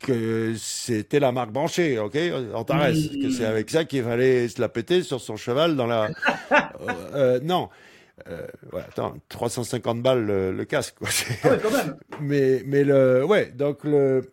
que 0.00 0.54
c'était 0.56 1.20
la 1.20 1.30
marque 1.30 1.52
branchée, 1.52 2.00
ok, 2.00 2.18
Antares, 2.52 2.90
que 2.90 3.30
c'est 3.30 3.44
avec 3.44 3.70
ça 3.70 3.84
qu'il 3.84 4.02
fallait 4.02 4.48
se 4.48 4.60
la 4.60 4.68
péter 4.68 5.04
sur 5.04 5.20
son 5.20 5.36
cheval 5.36 5.76
dans 5.76 5.86
la. 5.86 6.10
Euh, 7.14 7.38
non. 7.42 7.70
voilà, 8.70 8.86
attends, 8.86 9.14
350 9.28 10.02
balles 10.02 10.26
le, 10.26 10.64
casque. 10.64 10.96
Quoi. 10.98 11.08
Ah 11.44 11.56
quand 11.62 11.70
même. 11.70 11.96
Mais, 12.20 12.62
mais 12.66 12.84
le, 12.84 13.24
ouais, 13.24 13.52
donc 13.52 13.84
le, 13.84 14.28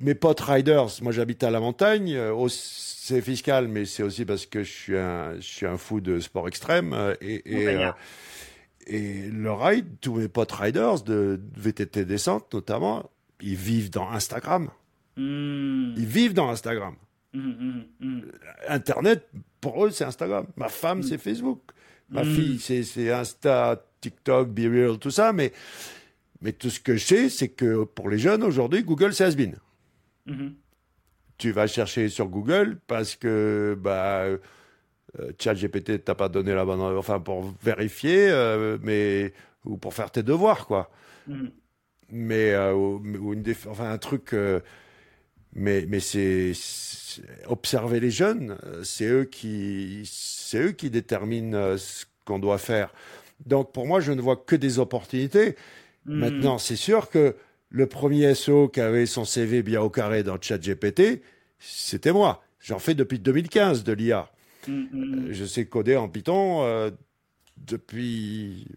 mes 0.00 0.14
potes 0.14 0.40
riders, 0.40 0.88
moi 1.02 1.12
j'habite 1.12 1.42
à 1.44 1.50
la 1.50 1.60
montagne, 1.60 2.14
euh, 2.14 2.48
c'est 2.48 3.20
fiscal, 3.20 3.68
mais 3.68 3.84
c'est 3.84 4.02
aussi 4.02 4.24
parce 4.24 4.46
que 4.46 4.62
je 4.62 4.70
suis 4.70 4.98
un, 4.98 5.34
je 5.36 5.46
suis 5.46 5.66
un 5.66 5.76
fou 5.76 6.00
de 6.00 6.20
sport 6.20 6.48
extrême. 6.48 6.92
Euh, 6.92 7.14
et, 7.20 7.62
et, 7.62 7.68
euh, 7.68 7.92
et, 8.86 9.28
le 9.30 9.52
ride, 9.52 9.86
tous 10.00 10.14
mes 10.14 10.28
potes 10.28 10.52
riders 10.52 11.02
de 11.02 11.40
VTT 11.56 12.04
descente 12.04 12.52
notamment, 12.52 13.08
ils 13.40 13.56
vivent 13.56 13.90
dans 13.90 14.10
Instagram. 14.10 14.68
Hmm. 15.16 15.94
Ils 15.96 16.06
vivent 16.06 16.34
dans 16.34 16.50
Instagram. 16.50 16.96
Hmm, 17.32 17.82
hmm, 18.00 18.20
Internet, 18.68 19.28
pour 19.60 19.84
eux, 19.84 19.90
c'est 19.90 20.04
Instagram. 20.04 20.46
Ma 20.56 20.68
femme, 20.68 21.02
c'est 21.02 21.18
Facebook. 21.18 21.60
Ma 22.10 22.22
fille, 22.22 22.60
c'est 22.60 23.10
Insta, 23.10 23.82
TikTok, 24.00 24.50
Be 24.50 24.70
Real, 24.70 24.98
tout 24.98 25.10
ça. 25.10 25.32
Mais, 25.32 25.52
mais 26.42 26.52
tout 26.52 26.70
ce 26.70 26.78
que 26.78 26.96
je 26.96 27.04
sais, 27.04 27.28
c'est 27.28 27.48
que 27.48 27.84
pour 27.84 28.08
les 28.08 28.18
jeunes 28.18 28.44
aujourd'hui, 28.44 28.84
Google, 28.84 29.14
c'est 29.14 29.24
has 29.24 29.34
Mhm. 30.26 30.54
Tu 31.38 31.50
vas 31.50 31.66
chercher 31.66 32.08
sur 32.08 32.28
Google 32.28 32.78
parce 32.86 33.16
que 33.16 33.76
bah, 33.78 34.26
euh, 35.20 35.32
ChatGPT 35.38 36.04
t'a 36.04 36.14
pas 36.14 36.28
donné 36.28 36.54
la 36.54 36.64
bonne, 36.64 36.80
enfin 36.80 37.20
pour 37.20 37.52
vérifier, 37.62 38.28
euh, 38.30 38.78
mais 38.82 39.32
ou 39.64 39.76
pour 39.76 39.94
faire 39.94 40.10
tes 40.10 40.22
devoirs 40.22 40.66
quoi. 40.66 40.90
Mhm. 41.26 41.50
Mais 42.10 42.52
euh, 42.52 42.74
ou, 42.74 43.32
une 43.32 43.44
enfin 43.68 43.90
un 43.90 43.98
truc, 43.98 44.34
mais 45.52 45.86
mais 45.88 46.00
c'est 46.00 46.52
observer 47.46 48.00
les 48.00 48.10
jeunes, 48.10 48.56
c'est 48.82 49.06
eux 49.06 49.24
qui 49.24 50.02
c'est 50.04 50.62
eux 50.62 50.72
qui 50.72 50.90
déterminent 50.90 51.76
ce 51.76 52.04
qu'on 52.24 52.38
doit 52.38 52.58
faire. 52.58 52.92
Donc 53.46 53.72
pour 53.72 53.86
moi, 53.86 54.00
je 54.00 54.12
ne 54.12 54.20
vois 54.20 54.36
que 54.36 54.56
des 54.56 54.78
opportunités. 54.78 55.56
Mhm. 56.06 56.18
Maintenant, 56.18 56.58
c'est 56.58 56.76
sûr 56.76 57.10
que 57.10 57.36
le 57.74 57.88
premier 57.88 58.32
SO 58.36 58.68
qui 58.68 58.80
avait 58.80 59.04
son 59.04 59.24
CV 59.24 59.64
bien 59.64 59.80
au 59.80 59.90
carré 59.90 60.22
dans 60.22 60.40
ChatGPT, 60.40 61.22
c'était 61.58 62.12
moi. 62.12 62.40
J'en 62.60 62.78
fais 62.78 62.94
depuis 62.94 63.18
2015 63.18 63.82
de 63.82 63.92
l'IA. 63.92 64.30
Mm, 64.68 64.72
mm, 64.72 64.86
mm. 64.92 65.14
euh, 65.14 65.32
je 65.32 65.44
sais 65.44 65.66
coder 65.66 65.96
en 65.96 66.08
Python 66.08 66.62
euh, 66.62 66.92
depuis. 67.56 68.68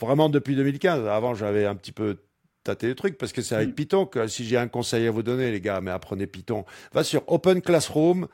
vraiment 0.00 0.30
depuis 0.30 0.56
2015. 0.56 1.06
Avant, 1.06 1.34
j'avais 1.34 1.66
un 1.66 1.74
petit 1.74 1.92
peu 1.92 2.16
tâté 2.64 2.88
le 2.88 2.94
truc 2.94 3.18
parce 3.18 3.34
que 3.34 3.42
c'est 3.42 3.54
avec 3.54 3.74
Python 3.74 4.06
que 4.06 4.26
si 4.28 4.46
j'ai 4.46 4.56
un 4.56 4.68
conseil 4.68 5.06
à 5.06 5.10
vous 5.10 5.22
donner, 5.22 5.52
les 5.52 5.60
gars, 5.60 5.82
mais 5.82 5.90
apprenez 5.90 6.26
Python. 6.26 6.64
Va 6.94 7.04
sur 7.04 7.22
Open 7.26 7.60
Classroom, 7.60 8.28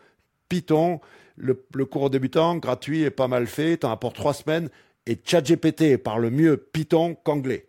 Python, 0.48 1.00
le, 1.34 1.54
cours 1.86 2.08
débutant, 2.08 2.56
gratuit 2.56 3.02
et 3.02 3.10
pas 3.10 3.26
mal 3.26 3.48
fait. 3.48 3.78
T'en 3.78 3.90
as 3.90 3.96
pour 3.96 4.12
trois 4.12 4.32
semaines. 4.32 4.70
Et 5.06 5.18
ChatGPT 5.24 5.96
parle 5.96 6.30
mieux 6.30 6.56
Python 6.56 7.16
qu'anglais. 7.16 7.68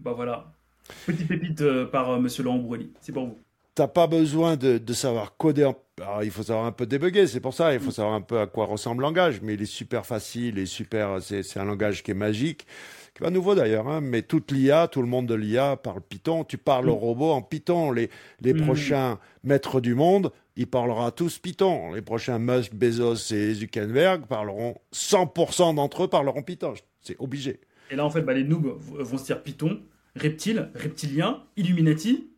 Bah 0.00 0.12
voilà, 0.12 0.57
Petite 1.06 1.28
pépite 1.28 1.60
euh, 1.60 1.86
par 1.86 2.10
euh, 2.10 2.18
Monsieur 2.18 2.42
Laurent 2.42 2.58
Bourrelli. 2.58 2.90
C'est 3.00 3.12
pour 3.12 3.26
vous. 3.26 3.38
T'as 3.74 3.86
pas 3.86 4.08
besoin 4.08 4.56
de, 4.56 4.92
savoir 4.92 5.36
coder. 5.36 5.70
Alors, 6.00 6.24
il 6.24 6.32
faut 6.32 6.42
savoir 6.42 6.66
un 6.66 6.72
peu 6.72 6.84
débugger, 6.84 7.28
c'est 7.28 7.38
pour 7.38 7.54
ça. 7.54 7.72
Il 7.74 7.78
faut 7.78 7.92
savoir 7.92 8.14
un 8.14 8.20
peu 8.20 8.40
à 8.40 8.46
quoi 8.48 8.66
ressemble 8.66 9.02
le 9.02 9.06
langage. 9.06 9.40
Mais 9.40 9.54
il 9.54 9.62
est 9.62 9.66
super 9.66 10.04
facile 10.04 10.58
et 10.58 10.66
super. 10.66 11.22
C'est 11.22 11.58
un 11.58 11.64
langage 11.64 12.02
qui 12.02 12.10
est 12.10 12.14
magique, 12.14 12.66
qui 13.14 13.22
pas 13.22 13.30
nouveau 13.30 13.54
d'ailleurs. 13.54 13.86
Hein, 13.86 14.00
mais 14.00 14.22
toute 14.22 14.50
l'IA, 14.50 14.88
tout 14.88 15.00
le 15.00 15.06
monde 15.06 15.26
de 15.26 15.34
l'IA 15.34 15.76
parle 15.76 16.00
Python. 16.00 16.42
Tu 16.42 16.58
parles 16.58 16.90
au 16.90 16.96
mm. 16.96 16.98
robot 16.98 17.30
en 17.30 17.42
Python. 17.42 17.92
Les, 17.92 18.10
les 18.40 18.52
mm. 18.52 18.62
prochains 18.62 19.18
maîtres 19.44 19.80
du 19.80 19.94
monde, 19.94 20.32
ils 20.56 20.66
parleront 20.66 21.12
tous 21.12 21.38
Python. 21.38 21.92
Les 21.92 22.02
prochains 22.02 22.40
Musk, 22.40 22.74
Bezos 22.74 23.32
et 23.32 23.54
Zuckerberg 23.54 24.26
parleront 24.26 24.74
100% 24.92 25.76
d'entre 25.76 26.02
eux 26.02 26.08
parleront 26.08 26.42
Python. 26.42 26.74
C'est 27.00 27.16
obligé. 27.20 27.60
Et 27.92 27.96
là, 27.96 28.04
en 28.04 28.10
fait, 28.10 28.22
bah, 28.22 28.34
les 28.34 28.42
noobs 28.42 28.76
vont 28.76 29.18
se 29.18 29.24
dire 29.24 29.40
Python 29.40 29.80
reptile, 30.18 30.70
reptilien, 30.74 31.42
Illuminati. 31.56 32.30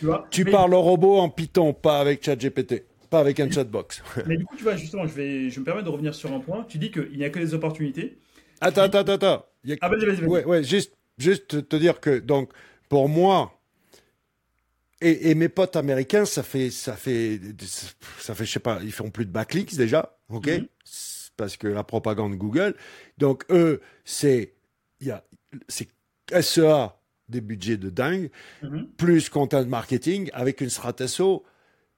tu, 0.00 0.06
vois 0.06 0.26
tu 0.30 0.44
parles 0.44 0.74
au 0.74 0.82
robot 0.82 1.18
en 1.18 1.28
Python, 1.30 1.72
pas 1.72 2.00
avec 2.00 2.24
ChatGPT, 2.24 2.84
pas 3.10 3.20
avec 3.20 3.40
un 3.40 3.50
chatbox. 3.50 4.02
Mais 4.26 4.36
du 4.36 4.44
coup, 4.44 4.56
tu 4.56 4.64
vois, 4.64 4.76
justement, 4.76 5.06
je, 5.06 5.14
vais, 5.14 5.50
je 5.50 5.60
me 5.60 5.64
permets 5.64 5.82
de 5.82 5.88
revenir 5.88 6.14
sur 6.14 6.32
un 6.32 6.40
point. 6.40 6.64
Tu 6.68 6.78
dis 6.78 6.90
qu'il 6.90 7.16
n'y 7.16 7.24
a 7.24 7.30
que 7.30 7.38
des 7.38 7.54
opportunités. 7.54 8.18
Attends, 8.60 8.82
attends, 8.82 8.98
attends. 9.00 9.46
Ah, 9.80 9.88
vas-y, 9.88 10.04
vas-y, 10.04 10.16
vas-y. 10.16 10.26
Ouais, 10.26 10.44
ouais, 10.44 10.64
juste, 10.64 10.94
juste 11.16 11.68
te 11.68 11.76
dire 11.76 12.00
que, 12.00 12.18
donc, 12.18 12.50
pour 12.88 13.08
moi, 13.08 13.54
et, 15.00 15.34
mes 15.36 15.48
potes 15.48 15.76
américains, 15.76 16.24
ça 16.24 16.42
fait, 16.42 16.70
ça 16.70 16.96
fait, 16.96 17.40
ça 18.18 18.34
fait, 18.34 18.44
je 18.44 18.50
sais 18.50 18.58
pas, 18.58 18.80
ils 18.82 18.92
font 18.92 19.10
plus 19.10 19.26
de 19.26 19.30
backlinks 19.30 19.76
déjà, 19.76 20.16
ok? 20.28 20.48
Mhm 20.48 20.66
parce 21.38 21.56
que 21.56 21.68
la 21.68 21.84
propagande 21.84 22.34
Google. 22.34 22.74
Donc 23.16 23.46
eux, 23.48 23.80
c'est 24.04 24.52
c'est 25.68 25.88
SEA 26.30 26.90
des 27.30 27.40
budgets 27.40 27.78
de 27.78 27.88
dingue, 27.88 28.30
mm-hmm. 28.62 28.86
plus 28.98 29.30
content 29.30 29.64
marketing 29.64 30.28
avec 30.34 30.60
une 30.60 30.68
stratégie. 30.68 31.22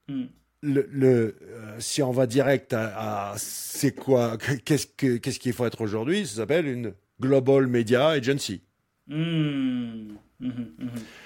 Mm. 0.09 0.25
Le, 0.63 0.87
le 0.93 1.39
euh, 1.43 1.81
si 1.81 2.03
on 2.03 2.11
va 2.13 2.27
direct 2.27 2.75
à, 2.75 3.33
c'est 3.39 3.95
quoi, 3.95 4.37
qu'est-ce 4.65 4.87
que 4.87 5.17
qu'est-ce 5.17 5.39
qu'il 5.41 5.55
faut 5.55 5.65
être 5.65 5.81
aujourd'hui, 5.81 6.27
ça 6.27 6.37
s'appelle 6.37 6.67
une 6.67 6.93
global 7.19 7.67
media 7.67 8.09
agency. 8.09 8.61
Mm. 9.09 9.15
Mm-hmm. 10.43 10.51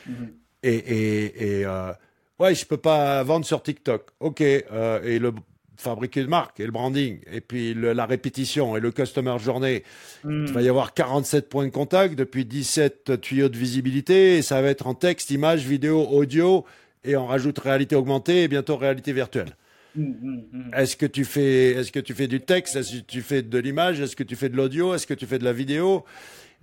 Mm-hmm. 0.06 0.28
Et, 0.62 0.74
et, 0.76 1.58
et 1.58 1.66
euh, 1.66 1.92
ouais, 2.38 2.54
je 2.54 2.64
peux 2.64 2.76
pas 2.76 3.22
vendre 3.24 3.44
sur 3.44 3.62
TikTok. 3.62 4.10
Ok, 4.20 4.40
euh, 4.40 5.02
et 5.02 5.18
le 5.18 5.32
fabriquer 5.76 6.22
de 6.22 6.26
marque 6.26 6.60
et 6.60 6.66
le 6.66 6.72
branding, 6.72 7.20
et 7.30 7.40
puis 7.40 7.74
la 7.74 8.06
répétition 8.06 8.76
et 8.76 8.80
le 8.80 8.90
customer 8.92 9.36
journée. 9.38 9.82
Il 10.24 10.52
va 10.52 10.62
y 10.62 10.68
avoir 10.68 10.94
47 10.94 11.48
points 11.48 11.66
de 11.66 11.70
contact 11.70 12.14
depuis 12.14 12.44
17 12.44 13.20
tuyaux 13.20 13.48
de 13.48 13.56
visibilité, 13.56 14.38
et 14.38 14.42
ça 14.42 14.60
va 14.62 14.68
être 14.68 14.86
en 14.86 14.94
texte, 14.94 15.30
image, 15.30 15.64
vidéo, 15.64 16.06
audio, 16.10 16.64
et 17.04 17.16
on 17.16 17.26
rajoute 17.26 17.58
réalité 17.58 17.96
augmentée 17.96 18.44
et 18.44 18.48
bientôt 18.48 18.76
réalité 18.76 19.12
virtuelle. 19.12 19.56
Hmm, 19.94 20.02
hmm, 20.02 20.42
hmm. 20.52 20.74
Est-ce 20.74 20.96
que 20.96 21.06
tu 21.06 21.24
fais, 21.24 21.70
est-ce 21.72 21.92
que 21.92 22.00
tu 22.00 22.14
fais 22.14 22.26
du 22.26 22.40
texte, 22.40 22.76
est-ce 22.76 22.96
que 22.96 23.04
tu 23.06 23.22
fais 23.22 23.42
de 23.42 23.58
l'image, 23.58 24.00
est-ce 24.00 24.16
que 24.16 24.24
tu 24.24 24.36
fais 24.36 24.48
de 24.48 24.56
l'audio, 24.56 24.94
est-ce 24.94 25.06
que 25.06 25.14
tu 25.14 25.26
fais 25.26 25.38
de 25.38 25.44
la 25.44 25.52
vidéo, 25.52 26.04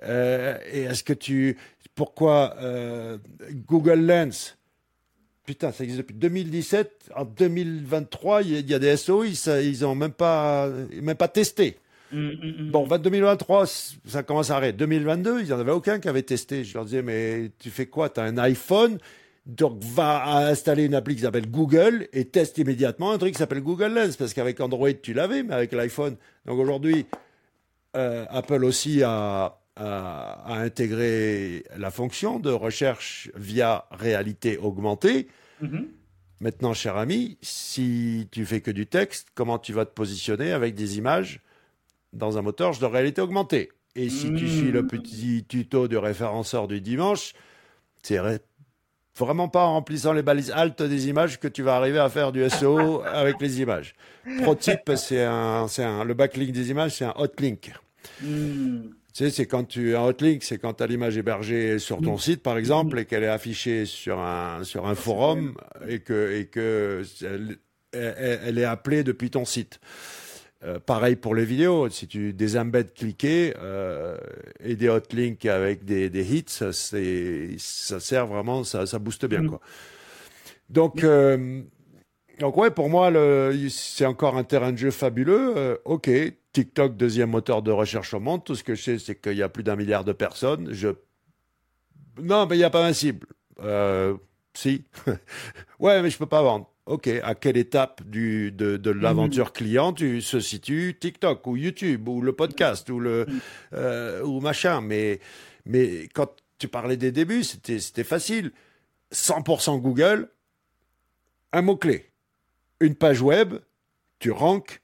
euh, 0.03 0.57
et 0.71 0.81
est-ce 0.81 1.03
que 1.03 1.13
tu, 1.13 1.57
pourquoi 1.95 2.55
euh, 2.59 3.17
Google 3.67 4.05
Lens 4.05 4.57
Putain, 5.51 5.73
ça 5.73 5.83
existe 5.83 5.97
depuis 5.97 6.15
2017. 6.15 7.09
En 7.13 7.25
2023, 7.25 8.43
il 8.43 8.69
y, 8.69 8.73
a 8.73 8.79
des 8.79 8.95
SO, 8.95 9.25
ils 9.25 9.81
n'ont 9.81 9.95
même 9.95 10.13
pas, 10.13 10.69
même 11.01 11.17
pas 11.17 11.27
testé. 11.27 11.75
Mm, 12.13 12.19
mm, 12.19 12.67
mm. 12.67 12.71
Bon, 12.71 12.87
2023, 12.87 13.65
ça 14.05 14.23
commence 14.23 14.49
à 14.49 14.55
arrêter. 14.55 14.77
2022, 14.77 15.41
il 15.41 15.47
n'y 15.47 15.51
en 15.51 15.59
avait 15.59 15.73
aucun 15.73 15.99
qui 15.99 16.07
avait 16.07 16.23
testé. 16.23 16.63
Je 16.63 16.73
leur 16.73 16.85
disais, 16.85 17.01
mais 17.01 17.51
tu 17.59 17.69
fais 17.69 17.85
quoi? 17.87 18.07
Tu 18.07 18.21
as 18.21 18.23
un 18.23 18.37
iPhone, 18.37 18.97
donc 19.45 19.83
va 19.83 20.47
installer 20.47 20.85
une 20.85 20.95
appli 20.95 21.17
qui 21.17 21.23
s'appelle 21.23 21.51
Google 21.51 22.07
et 22.13 22.23
teste 22.23 22.57
immédiatement 22.57 23.11
un 23.11 23.17
truc 23.17 23.33
qui 23.33 23.37
s'appelle 23.37 23.59
Google 23.59 23.93
Lens, 23.93 24.15
parce 24.15 24.33
qu'avec 24.33 24.61
Android, 24.61 24.93
tu 25.03 25.13
l'avais, 25.13 25.43
mais 25.43 25.53
avec 25.53 25.73
l'iPhone. 25.73 26.15
Donc 26.45 26.59
aujourd'hui, 26.59 27.07
euh, 27.97 28.23
Apple 28.29 28.63
aussi 28.63 29.03
a, 29.03 29.59
à, 29.75 30.61
intégrer 30.61 31.65
la 31.75 31.91
fonction 31.91 32.39
de 32.39 32.51
recherche 32.51 33.29
via 33.35 33.83
réalité 33.91 34.57
augmentée. 34.57 35.27
Mm-hmm. 35.61 35.87
Maintenant, 36.41 36.73
cher 36.73 36.97
ami, 36.97 37.37
si 37.41 38.27
tu 38.31 38.45
fais 38.45 38.61
que 38.61 38.71
du 38.71 38.87
texte, 38.87 39.27
comment 39.35 39.59
tu 39.59 39.73
vas 39.73 39.85
te 39.85 39.93
positionner 39.93 40.51
avec 40.51 40.73
des 40.73 40.97
images 40.97 41.39
dans 42.13 42.37
un 42.39 42.41
moteur 42.41 42.77
de 42.77 42.85
réalité 42.85 43.21
augmentée? 43.21 43.69
Et 43.95 44.09
si 44.09 44.33
tu 44.33 44.47
suis 44.47 44.71
le 44.71 44.83
mm. 44.83 44.87
petit 44.87 45.45
tuto 45.47 45.87
du 45.87 45.97
référenceur 45.97 46.67
du 46.67 46.81
dimanche, 46.81 47.33
c'est 48.01 48.19
vraiment 49.17 49.49
pas 49.49 49.65
en 49.65 49.73
remplissant 49.73 50.13
les 50.13 50.23
balises 50.23 50.49
alt 50.51 50.81
des 50.81 51.09
images 51.09 51.39
que 51.39 51.47
tu 51.47 51.61
vas 51.61 51.75
arriver 51.75 51.99
à 51.99 52.09
faire 52.09 52.31
du 52.31 52.47
SEO 52.49 53.01
avec 53.05 53.39
les 53.39 53.61
images. 53.61 53.93
Pro 54.41 54.55
type, 54.55 54.91
c'est 54.95 55.23
un, 55.23 55.67
un, 55.77 56.03
le 56.03 56.13
backlink 56.13 56.51
des 56.51 56.71
images, 56.71 56.95
c'est 56.95 57.05
un 57.05 57.13
hot 57.17 57.33
link. 57.39 57.71
Tu 59.13 59.25
sais, 59.25 59.29
c'est 59.29 59.45
quand 59.45 59.65
tu 59.65 59.95
un 59.95 60.03
hotlink, 60.03 60.41
c'est 60.43 60.57
quand 60.57 60.75
tu 60.75 60.83
as 60.83 60.87
l'image 60.87 61.17
hébergée 61.17 61.79
sur 61.79 62.01
ton 62.01 62.17
site, 62.17 62.41
par 62.41 62.57
exemple, 62.57 62.97
et 62.99 63.05
qu'elle 63.05 63.23
est 63.23 63.27
affichée 63.27 63.85
sur 63.85 64.19
un 64.19 64.63
sur 64.63 64.87
un 64.87 64.95
forum 64.95 65.53
et 65.87 65.99
que 65.99 66.39
et 66.39 66.45
que 66.45 67.03
elle, 67.93 68.57
est 68.57 68.63
appelée 68.63 69.03
depuis 69.03 69.29
ton 69.29 69.45
site. 69.45 69.79
Euh, 70.63 70.79
pareil 70.79 71.15
pour 71.15 71.33
les 71.33 71.43
vidéos, 71.43 71.89
si 71.89 72.07
tu 72.07 72.33
des 72.33 72.55
embeds 72.55 72.93
cliqués 72.93 73.53
euh, 73.57 74.15
et 74.63 74.75
des 74.75 74.89
hotlinks 74.89 75.45
avec 75.47 75.85
des, 75.85 76.09
des 76.11 76.35
hits, 76.35 76.71
c'est 76.71 77.49
ça 77.57 77.99
sert 77.99 78.27
vraiment, 78.27 78.63
ça, 78.63 78.85
ça 78.85 78.99
booste 78.99 79.25
bien 79.25 79.41
mm. 79.41 79.49
quoi. 79.49 79.59
Donc 80.69 81.03
euh, 81.03 81.63
donc 82.39 82.57
ouais, 82.57 82.71
pour 82.71 82.89
moi 82.89 83.11
c'est 83.69 84.05
encore 84.05 84.37
un 84.37 84.43
terrain 84.43 84.71
de 84.71 84.77
jeu 84.77 84.91
fabuleux. 84.91 85.53
Euh, 85.57 85.77
ok, 85.85 86.09
TikTok 86.53 86.97
deuxième 86.97 87.29
moteur 87.29 87.61
de 87.61 87.71
recherche 87.71 88.13
au 88.13 88.19
monde. 88.19 88.43
Tout 88.43 88.55
ce 88.55 88.63
que 88.63 88.75
je 88.75 88.83
sais 88.83 88.99
c'est 88.99 89.15
qu'il 89.15 89.37
y 89.37 89.43
a 89.43 89.49
plus 89.49 89.63
d'un 89.63 89.75
milliard 89.75 90.03
de 90.03 90.13
personnes. 90.13 90.69
Je 90.71 90.89
non 92.21 92.45
mais 92.47 92.55
il 92.55 92.59
n'y 92.59 92.65
a 92.65 92.69
pas 92.69 92.85
un 92.85 92.93
cible. 92.93 93.27
Euh, 93.61 94.15
si. 94.53 94.85
ouais 95.79 96.01
mais 96.01 96.09
je 96.09 96.17
peux 96.17 96.25
pas 96.25 96.41
vendre. 96.41 96.67
Ok, 96.87 97.07
à 97.07 97.35
quelle 97.35 97.57
étape 97.57 98.01
du, 98.03 98.51
de, 98.51 98.75
de 98.75 98.89
l'aventure 98.89 99.49
mm. 99.49 99.51
client 99.51 99.93
tu 99.93 100.21
se 100.21 100.39
situes 100.39 100.97
TikTok 100.99 101.45
ou 101.45 101.55
YouTube 101.55 102.09
ou 102.09 102.21
le 102.21 102.33
podcast 102.33 102.89
ou 102.89 102.99
le 102.99 103.27
euh, 103.73 104.23
ou 104.23 104.39
machin. 104.41 104.81
Mais 104.81 105.19
mais 105.65 106.09
quand 106.13 106.31
tu 106.57 106.67
parlais 106.67 106.97
des 106.97 107.11
débuts, 107.11 107.43
c'était 107.43 107.79
c'était 107.79 108.03
facile. 108.03 108.51
100% 109.13 109.79
Google, 109.79 110.29
un 111.53 111.61
mot 111.61 111.75
clé, 111.75 112.10
une 112.81 112.95
page 112.95 113.21
web, 113.21 113.55
tu 114.19 114.31
ranks 114.31 114.81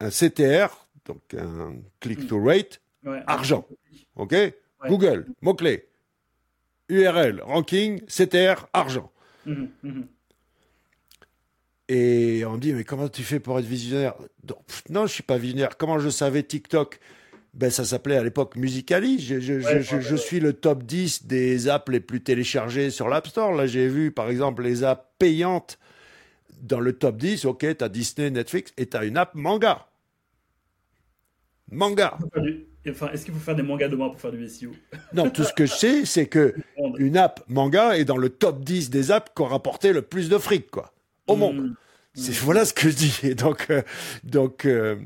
un 0.00 0.08
CTR, 0.08 0.86
donc 1.04 1.20
un 1.34 1.74
click 2.00 2.26
to 2.26 2.42
rate, 2.42 2.80
argent. 3.26 3.66
Ok, 4.16 4.34
Google 4.86 5.26
mot 5.42 5.54
clé, 5.54 5.88
URL 6.88 7.42
ranking 7.42 8.00
CTR 8.06 8.66
argent. 8.72 9.10
Mm-hmm, 9.46 9.68
mm-hmm. 9.84 10.04
Et 11.92 12.44
on 12.46 12.56
dit, 12.56 12.72
mais 12.72 12.84
comment 12.84 13.08
tu 13.08 13.22
fais 13.22 13.40
pour 13.40 13.58
être 13.58 13.64
visionnaire? 13.64 14.14
Non, 14.90 15.06
je 15.06 15.12
suis 15.12 15.24
pas 15.24 15.38
visionnaire. 15.38 15.76
Comment 15.76 15.98
je 15.98 16.08
savais 16.08 16.44
TikTok? 16.44 17.00
Ben, 17.52 17.68
ça 17.68 17.84
s'appelait 17.84 18.16
à 18.16 18.22
l'époque 18.22 18.54
Musicali. 18.54 19.18
Je, 19.18 19.40
je, 19.40 20.16
suis 20.16 20.38
le 20.38 20.52
top 20.52 20.84
10 20.84 21.26
des 21.26 21.68
apps 21.68 21.90
les 21.90 21.98
plus 21.98 22.22
téléchargées 22.22 22.90
sur 22.90 23.08
l'App 23.08 23.26
Store. 23.26 23.52
Là, 23.52 23.66
j'ai 23.66 23.88
vu, 23.88 24.12
par 24.12 24.30
exemple, 24.30 24.62
les 24.62 24.84
apps 24.84 25.04
payantes 25.18 25.80
dans 26.60 26.80
le 26.80 26.92
top 26.92 27.16
10. 27.16 27.44
OK, 27.44 27.66
tu 27.76 27.84
as 27.84 27.88
Disney, 27.88 28.30
Netflix 28.30 28.72
et 28.76 28.86
tu 28.86 28.96
as 28.96 29.04
une 29.04 29.16
app 29.16 29.34
manga. 29.34 29.86
Manga. 31.70 32.18
Enfin, 32.88 33.10
est-ce 33.12 33.24
qu'il 33.24 33.34
faut 33.34 33.40
faire 33.40 33.54
des 33.54 33.62
mangas 33.62 33.88
demain 33.88 34.08
pour 34.08 34.20
faire 34.20 34.32
du 34.32 34.48
SEO 34.48 34.70
Non, 35.12 35.28
tout 35.30 35.44
ce 35.44 35.52
que 35.52 35.66
je 35.66 35.74
sais, 35.74 36.04
c'est 36.04 36.26
que 36.26 36.54
une 36.98 37.16
app 37.16 37.44
manga 37.48 37.96
est 37.96 38.04
dans 38.04 38.16
le 38.16 38.30
top 38.30 38.64
10 38.64 38.90
des 38.90 39.10
apps 39.10 39.30
qui 39.34 39.42
ont 39.42 39.46
rapporté 39.46 39.92
le 39.92 40.02
plus 40.02 40.28
de 40.28 40.38
fric, 40.38 40.70
quoi 40.70 40.92
au 41.30 41.36
monde. 41.36 41.60
Mm. 41.60 41.74
C'est 42.14 42.34
voilà 42.34 42.64
ce 42.64 42.74
que 42.74 42.88
je 42.88 42.96
dis. 42.96 43.20
Et 43.22 43.34
donc, 43.34 43.66
euh, 43.70 43.82
donc. 44.24 44.64
Euh, 44.64 44.96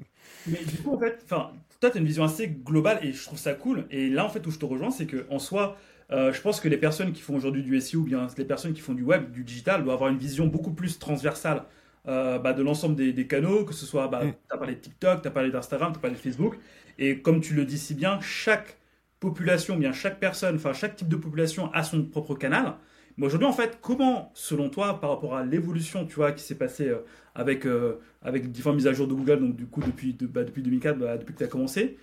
Mais 0.46 0.64
du 0.64 0.78
coup, 0.78 0.94
en 0.94 0.98
fait, 0.98 1.24
toi, 1.26 1.52
tu 1.80 1.86
as 1.86 1.96
une 1.96 2.06
vision 2.06 2.24
assez 2.24 2.48
globale 2.48 2.98
et 3.02 3.12
je 3.12 3.22
trouve 3.22 3.38
ça 3.38 3.54
cool. 3.54 3.86
Et 3.90 4.08
là, 4.08 4.24
en 4.24 4.30
fait, 4.30 4.44
où 4.46 4.50
je 4.50 4.58
te 4.58 4.64
rejoins, 4.64 4.90
c'est 4.90 5.06
que 5.06 5.26
en 5.30 5.38
soi, 5.38 5.76
euh, 6.10 6.32
je 6.32 6.40
pense 6.40 6.60
que 6.60 6.68
les 6.68 6.76
personnes 6.76 7.12
qui 7.12 7.22
font 7.22 7.34
aujourd'hui 7.36 7.62
du 7.62 7.80
SEO 7.80 8.00
ou 8.00 8.04
bien 8.04 8.26
les 8.36 8.44
personnes 8.44 8.72
qui 8.72 8.80
font 8.80 8.94
du 8.94 9.02
web, 9.02 9.30
du 9.30 9.44
digital, 9.44 9.82
doivent 9.84 9.94
avoir 9.94 10.10
une 10.10 10.18
vision 10.18 10.46
beaucoup 10.46 10.72
plus 10.72 10.98
transversale 10.98 11.64
bah, 12.06 12.52
de 12.52 12.62
l'ensemble 12.62 12.96
des, 12.96 13.26
canaux, 13.26 13.64
que 13.64 13.72
ce 13.72 13.86
soit, 13.86 14.08
bah, 14.08 14.24
mm. 14.24 14.32
tu 14.32 14.54
as 14.54 14.58
parlé 14.58 14.74
de 14.74 14.80
TikTok, 14.80 15.22
tu 15.22 15.28
as 15.28 15.30
parlé 15.30 15.50
d'Instagram, 15.50 15.92
tu 15.92 15.98
as 15.98 16.00
parlé 16.00 16.16
de 16.16 16.20
Facebook. 16.20 16.58
Et 16.98 17.20
comme 17.20 17.40
tu 17.40 17.54
le 17.54 17.64
dis 17.64 17.78
si 17.78 17.94
bien, 17.94 18.20
chaque 18.20 18.76
population, 19.20 19.76
bien 19.76 19.92
chaque 19.92 20.20
personne, 20.20 20.56
enfin 20.56 20.74
chaque 20.74 20.96
type 20.96 21.08
de 21.08 21.16
population 21.16 21.72
a 21.72 21.82
son 21.82 22.04
propre 22.04 22.34
canal. 22.34 22.74
Mais 23.16 23.26
aujourd'hui, 23.26 23.46
en 23.46 23.52
fait, 23.52 23.78
comment, 23.80 24.32
selon 24.34 24.68
toi, 24.68 25.00
par 25.00 25.10
rapport 25.10 25.36
à 25.36 25.44
l'évolution, 25.44 26.04
tu 26.04 26.16
vois, 26.16 26.32
qui 26.32 26.42
s'est 26.42 26.56
passée 26.56 26.88
euh, 26.88 26.98
avec, 27.34 27.64
euh, 27.64 28.00
avec 28.22 28.50
différentes 28.50 28.76
mises 28.76 28.86
à 28.86 28.92
jour 28.92 29.06
de 29.06 29.14
Google, 29.14 29.40
donc 29.40 29.56
du 29.56 29.66
coup, 29.66 29.80
depuis, 29.80 30.16
bah, 30.20 30.42
depuis 30.42 30.62
2004, 30.62 30.98
bah, 30.98 31.16
depuis 31.16 31.32
que 31.32 31.38
tu 31.38 31.44
as 31.44 31.48
commencé, 31.48 31.96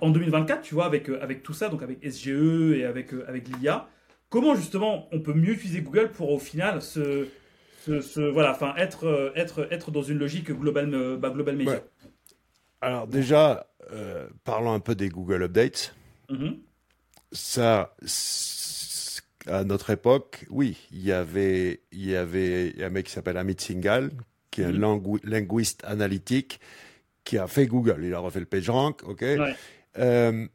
en 0.00 0.10
2024, 0.10 0.62
tu 0.62 0.74
vois, 0.74 0.86
avec, 0.86 1.08
euh, 1.08 1.22
avec 1.22 1.42
tout 1.42 1.52
ça, 1.52 1.68
donc 1.68 1.82
avec 1.82 1.98
SGE 2.04 2.72
et 2.76 2.84
avec, 2.84 3.12
avec 3.26 3.48
l'IA, 3.48 3.88
comment 4.28 4.54
justement 4.54 5.08
on 5.12 5.20
peut 5.20 5.34
mieux 5.34 5.52
utiliser 5.52 5.80
Google 5.80 6.10
pour 6.10 6.30
au 6.30 6.38
final 6.38 6.82
se, 6.82 7.28
se, 7.86 8.20
voilà, 8.20 8.52
enfin, 8.52 8.74
être, 8.76 9.32
être, 9.36 9.68
être 9.70 9.90
dans 9.90 10.02
une 10.02 10.18
logique 10.18 10.50
globale, 10.50 11.16
bah, 11.18 11.30
global 11.30 11.56
media 11.56 11.82
Alors 12.80 13.06
déjà, 13.06 13.66
parlons 14.44 14.72
un 14.72 14.80
peu 14.80 14.94
des 14.94 15.08
Google 15.08 15.42
Updates. 15.42 15.94
Mm-hmm. 16.30 16.56
Ça, 17.32 17.94
à 19.46 19.64
notre 19.64 19.90
époque, 19.90 20.46
oui, 20.50 20.76
il 20.90 21.02
y 21.02 21.12
avait, 21.12 21.82
il 21.92 22.06
y 22.06 22.16
avait 22.16 22.74
un 22.82 22.90
mec 22.90 23.06
qui 23.06 23.12
s'appelle 23.12 23.36
Amit 23.36 23.56
Singhal, 23.58 24.10
qui 24.50 24.62
est 24.62 24.66
un 24.66 24.72
mhm. 24.72 25.18
linguiste 25.24 25.82
analytique, 25.84 26.60
qui 27.24 27.38
a 27.38 27.46
fait 27.46 27.66
Google. 27.66 28.00
Il 28.02 28.14
a 28.14 28.18
refait 28.18 28.40
le 28.40 28.46
PageRank, 28.46 29.02
ok. 29.04 29.24
Euh, 29.98 30.46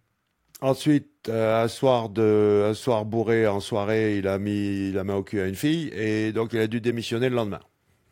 ensuite, 0.62 1.30
euh, 1.30 1.64
un 1.64 1.68
soir 1.68 2.10
de, 2.10 2.68
un 2.70 2.74
soir 2.74 3.06
bourré 3.06 3.48
en 3.48 3.60
soirée, 3.60 4.18
il 4.18 4.28
a 4.28 4.38
mis 4.38 4.92
la 4.92 5.04
main 5.04 5.16
au 5.16 5.24
cul 5.24 5.42
à 5.42 5.48
une 5.48 5.56
fille 5.56 5.90
et 5.94 6.32
donc 6.32 6.54
il 6.54 6.60
a 6.60 6.68
dû 6.68 6.82
démissionner 6.82 7.30
le 7.30 7.36
lendemain. 7.36 7.60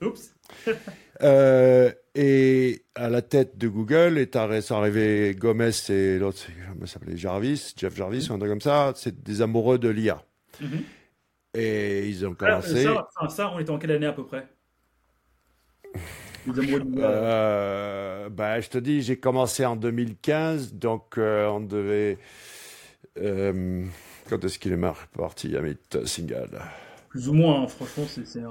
Oups. 0.01 0.33
euh, 1.21 1.91
et 2.15 2.83
à 2.95 3.09
la 3.09 3.21
tête 3.21 3.57
de 3.57 3.67
Google 3.67 4.17
est 4.17 4.35
arrivé 4.35 5.35
Gomez 5.37 5.71
et 5.89 6.17
l'autre, 6.17 6.47
comment 6.67 6.85
s'appelait 6.85 7.17
Jarvis, 7.17 7.73
Jeff 7.75 7.95
Jarvis, 7.95 8.27
ou 8.29 8.33
un 8.33 8.39
truc 8.39 8.49
comme 8.49 8.61
ça. 8.61 8.93
C'est 8.95 9.23
des 9.23 9.41
amoureux 9.41 9.77
de 9.77 9.89
l'IA. 9.89 10.23
Mhm. 10.61 10.83
Et 11.53 12.07
ils 12.07 12.25
ont 12.25 12.33
commencé. 12.33 12.83
Ça, 12.83 13.07
ça, 13.29 13.51
on 13.53 13.59
était 13.59 13.71
en 13.71 13.79
quelle 13.79 13.91
année 13.91 14.05
à 14.05 14.13
peu 14.13 14.25
près? 14.25 14.47
Euh, 16.47 18.29
bah, 18.29 18.59
je 18.59 18.69
te 18.69 18.77
dis, 18.77 19.01
j'ai 19.01 19.17
commencé 19.17 19.65
en 19.65 19.75
2015, 19.75 20.73
donc 20.73 21.17
euh, 21.17 21.47
on 21.47 21.59
devait. 21.59 22.17
Euh, 23.19 23.85
quand 24.29 24.43
est-ce 24.43 24.59
qu'il 24.59 24.73
est 24.73 24.81
parti, 25.15 25.55
Amit 25.55 25.77
Singal 26.05 26.49
Plus 27.09 27.29
ou 27.29 27.33
moins, 27.33 27.63
hein, 27.63 27.67
franchement, 27.67 28.05
c'est. 28.07 28.25
c'est 28.27 28.43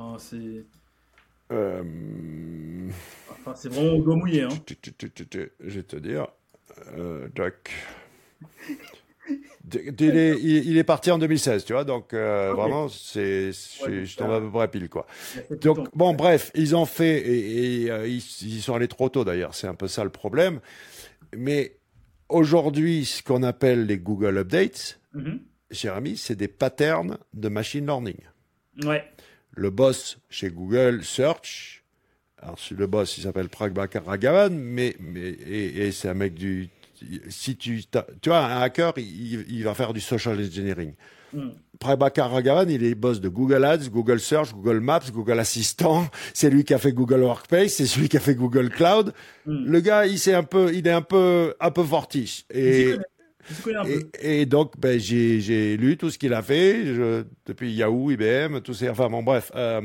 enfin, 3.31 3.55
c'est 3.55 3.69
vraiment 3.69 3.95
au 3.95 4.03
doigt 4.03 4.17
mouillé. 4.17 4.43
Hein. 4.43 4.49
Je 5.61 5.75
vais 5.79 5.83
te 5.83 5.97
dire. 5.97 6.27
Doc 7.35 7.71
il, 9.73 10.77
est, 10.79 10.85
parti 10.85 11.11
en 11.11 11.19
2016, 11.19 11.65
tu 11.65 11.73
vois, 11.73 11.85
donc 11.85 12.15
euh, 12.15 12.53
vraiment, 12.55 12.89
c'est, 12.89 13.53
je 13.53 14.17
tombe 14.17 14.31
à 14.31 14.41
peu 14.41 14.51
près 14.51 14.69
pile, 14.69 14.89
quoi. 14.89 15.07
Donc, 15.63 15.89
bon, 15.95 16.15
bref, 16.15 16.51
ils 16.55 16.77
ont 16.77 16.87
fait, 16.87 17.19
et, 17.27 17.91
euh, 17.91 18.07
ils, 18.07 18.21
sont 18.21 18.75
allés 18.75 18.89
trop 18.89 19.09
tôt 19.09 19.25
d'ailleurs, 19.25 19.55
c'est 19.55 19.67
un 19.67 19.75
peu 19.75 19.89
ça 19.89 20.05
le 20.05 20.11
problème. 20.11 20.61
Mais 21.37 21.77
aujourd'hui, 22.29 23.05
ce 23.05 23.23
qu'on 23.23 23.43
appelle 23.43 23.87
les 23.87 23.99
Google 23.99 24.39
Updates, 24.39 25.01
mm 25.15 25.37
cher 25.73 25.97
ami, 25.97 26.17
c'est 26.17 26.37
des 26.37 26.47
patterns 26.47 27.19
de 27.35 27.49
machine 27.49 27.85
learning. 27.85 28.19
Ouais. 28.85 29.05
Le 29.51 29.71
boss 29.71 30.19
chez 30.31 30.49
Google 30.49 31.03
Search, 31.03 31.83
alors 32.39 32.59
le 32.71 32.87
boss, 32.87 33.19
il 33.19 33.23
s'appelle 33.23 33.49
Prabhakar 33.49 34.05
Ragavan, 34.05 34.51
mais, 34.51 34.95
mais 35.01 35.31
et 35.31 35.91
c'est 35.91 36.09
un 36.09 36.15
mec 36.15 36.35
du 36.35 36.69
si 37.29 37.57
tu, 37.57 37.85
tu 38.21 38.29
vois, 38.29 38.45
un 38.45 38.63
hacker, 38.63 38.95
il, 38.97 39.63
va 39.65 39.75
faire 39.75 39.93
du 39.93 40.01
social 40.01 40.39
engineering. 40.39 40.95
Mm. 41.33 41.49
Prabhakar 41.79 42.31
Ragavan, 42.31 42.69
il 42.69 42.85
est 42.85 42.95
boss 42.95 43.21
de 43.21 43.29
Google 43.29 43.65
Ads, 43.65 43.89
Google 43.91 44.21
Search, 44.21 44.53
Google 44.53 44.81
Maps, 44.81 45.11
Google 45.13 45.39
Assistant. 45.39 46.09
C'est 46.35 46.51
lui 46.51 46.65
qui 46.65 46.75
a 46.75 46.79
fait 46.79 46.93
Google 46.93 47.21
Workspace, 47.21 47.75
c'est 47.75 47.87
celui 47.87 48.09
qui 48.09 48.17
a 48.17 48.21
fait 48.21 48.35
Google 48.35 48.71
Cloud. 48.71 49.13
Hmm. 49.45 49.65
Le 49.67 49.81
gars, 49.81 50.07
il 50.07 50.35
un 50.35 50.43
peu, 50.43 50.73
il 50.75 50.87
est 50.87 50.93
un 50.93 51.03
peu, 51.03 51.55
un 51.61 51.71
peu 51.71 51.85
fortiche. 51.85 52.45
Et, 52.53 52.95
et, 54.21 54.47
donc, 54.47 54.73
ben, 54.79 54.99
j'ai 54.99 55.77
lu 55.77 55.97
tout 55.97 56.11
ce 56.11 56.19
qu'il 56.19 56.35
a 56.35 56.43
fait 56.43 56.85
depuis 57.47 57.73
Yahoo, 57.73 58.11
IBM, 58.11 58.61
tout 58.61 58.75
ces, 58.75 58.89
enfin 58.89 59.09
bon, 59.09 59.23
bref. 59.23 59.53
Euh, 59.55 59.83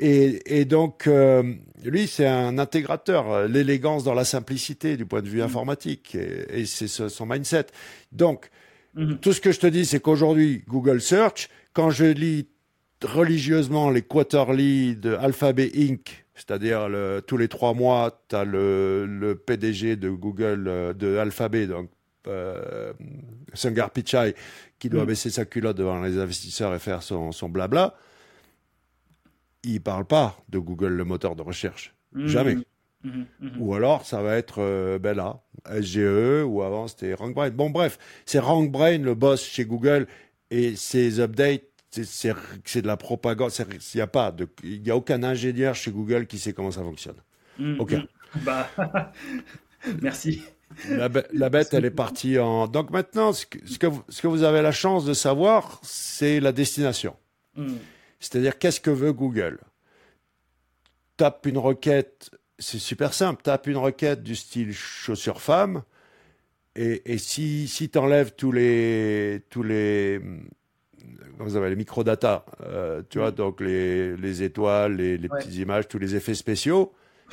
et, 0.00 0.64
donc, 0.64 1.06
euh, 1.06 1.54
lui, 1.84 2.06
c'est 2.06 2.26
un 2.26 2.58
intégrateur, 2.58 3.48
l'élégance 3.48 4.04
dans 4.04 4.14
la 4.14 4.24
simplicité 4.24 4.96
du 4.96 5.06
point 5.06 5.22
de 5.22 5.28
vue 5.28 5.40
mm. 5.40 5.44
informatique, 5.44 6.14
et, 6.14 6.66
c'est 6.66 6.88
son 6.88 7.26
mindset. 7.26 7.66
Donc, 8.12 8.50
mm-hmm. 8.96 9.18
tout 9.18 9.32
ce 9.32 9.40
que 9.40 9.52
je 9.52 9.60
te 9.60 9.66
dis, 9.66 9.84
c'est 9.84 10.00
qu'aujourd'hui, 10.00 10.64
Google 10.68 11.00
Search, 11.00 11.48
quand 11.72 11.90
je 11.90 12.04
lis 12.04 12.48
religieusement 13.02 13.90
les 13.90 14.02
quarterly 14.02 14.96
de 14.96 15.14
Alphabet 15.14 15.70
Inc., 15.76 16.24
c'est-à-dire 16.34 16.88
tous 17.26 17.36
les 17.36 17.48
trois 17.48 17.74
mois, 17.74 18.22
tu 18.28 18.36
as 18.36 18.44
le, 18.44 19.34
PDG 19.44 19.96
de 19.96 20.08
Google, 20.08 20.66
euh, 20.68 20.92
de 20.92 21.16
Alphabet, 21.16 21.66
donc 21.66 21.90
euh, 22.28 22.92
Sundar 23.54 23.90
Pichai, 23.90 24.34
qui 24.78 24.88
doit 24.88 25.02
mm. 25.02 25.06
baisser 25.06 25.30
sa 25.30 25.44
culotte 25.44 25.76
devant 25.76 26.00
les 26.00 26.18
investisseurs 26.18 26.74
et 26.74 26.78
faire 26.78 27.02
son, 27.02 27.32
son 27.32 27.48
blabla 27.48 27.94
il 29.64 29.80
parle 29.80 30.04
pas 30.04 30.36
de 30.48 30.58
Google, 30.58 30.94
le 30.94 31.04
moteur 31.04 31.36
de 31.36 31.42
recherche. 31.42 31.94
Hmm. 32.12 32.26
Jamais. 32.26 32.56
Mhm, 33.04 33.26
mhm. 33.40 33.52
Ou 33.60 33.74
alors, 33.74 34.04
ça 34.04 34.22
va 34.22 34.36
être 34.36 34.56
euh, 34.58 34.98
ben 34.98 35.16
là, 35.16 35.40
SGE, 35.80 36.44
ou 36.44 36.62
avant 36.62 36.88
c'était 36.88 37.14
RankBrain. 37.14 37.50
Bon, 37.50 37.70
bref, 37.70 37.98
c'est 38.26 38.38
RankBrain, 38.38 38.98
le 38.98 39.14
boss 39.14 39.44
chez 39.44 39.64
Google, 39.64 40.06
et 40.50 40.74
ces 40.74 41.20
updates, 41.20 41.62
c'est 41.90 42.82
de 42.82 42.86
la 42.86 42.96
propagande. 42.96 43.52
Il 43.58 43.78
n'y 43.94 44.00
a 44.00 44.06
pas 44.06 44.32
de, 44.32 44.48
il 44.64 44.86
y 44.86 44.90
a 44.90 44.96
aucun 44.96 45.22
ingénieur 45.22 45.74
chez 45.74 45.90
Google 45.90 46.26
qui 46.26 46.38
sait 46.38 46.52
comment 46.52 46.70
ça 46.70 46.82
fonctionne. 46.82 47.16
Mhm, 47.58 47.80
aucun. 47.80 48.04
Bah, 48.42 48.68
merci. 50.02 50.42
La, 50.90 51.08
bête, 51.08 51.72
elle 51.72 51.84
est 51.84 51.90
partie 51.90 52.38
en. 52.38 52.68
Donc 52.68 52.90
maintenant, 52.90 53.32
ce 53.32 53.46
que, 53.46 53.58
ce 53.66 53.78
que, 53.78 53.86
vous, 53.86 54.02
ce 54.08 54.20
que 54.20 54.26
vous 54.26 54.42
avez 54.42 54.60
la 54.60 54.72
chance 54.72 55.04
de 55.04 55.14
savoir, 55.14 55.80
c'est 55.82 56.40
la 56.40 56.52
destination. 56.52 57.16
C'est-à-dire, 58.20 58.58
qu'est-ce 58.58 58.80
que 58.80 58.90
veut 58.90 59.12
Google? 59.12 59.58
Tape 61.16 61.46
une 61.46 61.58
requête 61.58 62.30
c'est 62.58 62.78
super 62.78 63.14
simple. 63.14 63.42
Tape 63.42 63.66
une 63.66 63.76
requête 63.76 64.22
du 64.22 64.34
style 64.34 64.72
chaussures 64.72 65.40
femmes. 65.40 65.82
Et, 66.74 67.18
si, 67.18 67.66
si 67.66 67.90
tu 67.90 67.98
enlèves 67.98 68.34
tous 68.36 68.52
les, 68.52 69.42
tous 69.50 69.64
les, 69.64 70.20
vous 71.40 71.56
avez 71.56 71.70
les 71.70 71.76
microdata, 71.76 72.46
euh, 72.62 73.02
tu 73.10 73.18
vois, 73.18 73.32
donc 73.32 73.60
les, 73.60 74.16
les 74.16 74.44
étoiles, 74.44 74.94
les, 74.94 75.18
les 75.18 75.28
petites 75.28 75.56
images, 75.56 75.88
tous 75.88 75.98
les 75.98 76.14
effets 76.14 76.34
spéciaux, 76.34 76.92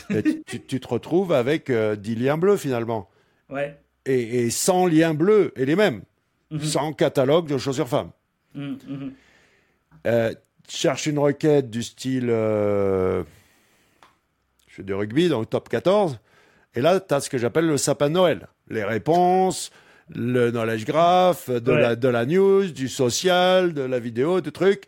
tu, 0.09 0.63
tu, 0.63 0.79
te 0.79 0.87
retrouves 0.87 1.31
avec 1.31 1.67
10 1.67 1.73
euh, 1.75 1.95
liens 1.95 2.39
bleus 2.39 2.57
finalement. 2.57 3.07
Ouais. 3.51 3.79
Et, 4.07 4.45
et 4.45 4.49
100 4.49 4.87
liens 4.87 5.13
bleus, 5.13 5.53
et 5.55 5.65
les 5.65 5.75
mêmes. 5.75 6.01
Mhm. 6.49 6.61
Sans 6.61 6.93
catalogue 6.93 7.47
de 7.47 7.59
chaussures 7.59 7.87
femmes. 7.87 8.11
Mhm, 8.55 8.77
mhm. 8.87 9.13
Euh, 10.07 10.33
cherche 10.67 11.05
une 11.05 11.19
requête 11.19 11.69
du 11.69 11.83
style 11.83 12.31
je 14.75 14.81
fais 14.81 14.83
du 14.83 14.93
rugby 14.93 15.29
dans 15.29 15.39
le 15.39 15.45
top 15.45 15.69
14. 15.69 16.19
Et 16.75 16.81
là, 16.81 16.99
tu 16.99 17.13
as 17.13 17.21
ce 17.21 17.29
que 17.29 17.37
j'appelle 17.37 17.65
le 17.65 17.77
sapin 17.77 18.09
de 18.09 18.15
Noël. 18.15 18.49
Les 18.69 18.83
réponses, 18.83 19.71
le 20.13 20.51
knowledge 20.51 20.83
graph, 20.83 21.49
de, 21.49 21.71
la, 21.71 21.95
de 21.95 22.07
la 22.09 22.25
news, 22.25 22.65
du 22.65 22.89
social, 22.89 23.73
de 23.73 23.83
la 23.83 23.99
vidéo, 23.99 24.41
de 24.41 24.49
trucs. 24.49 24.83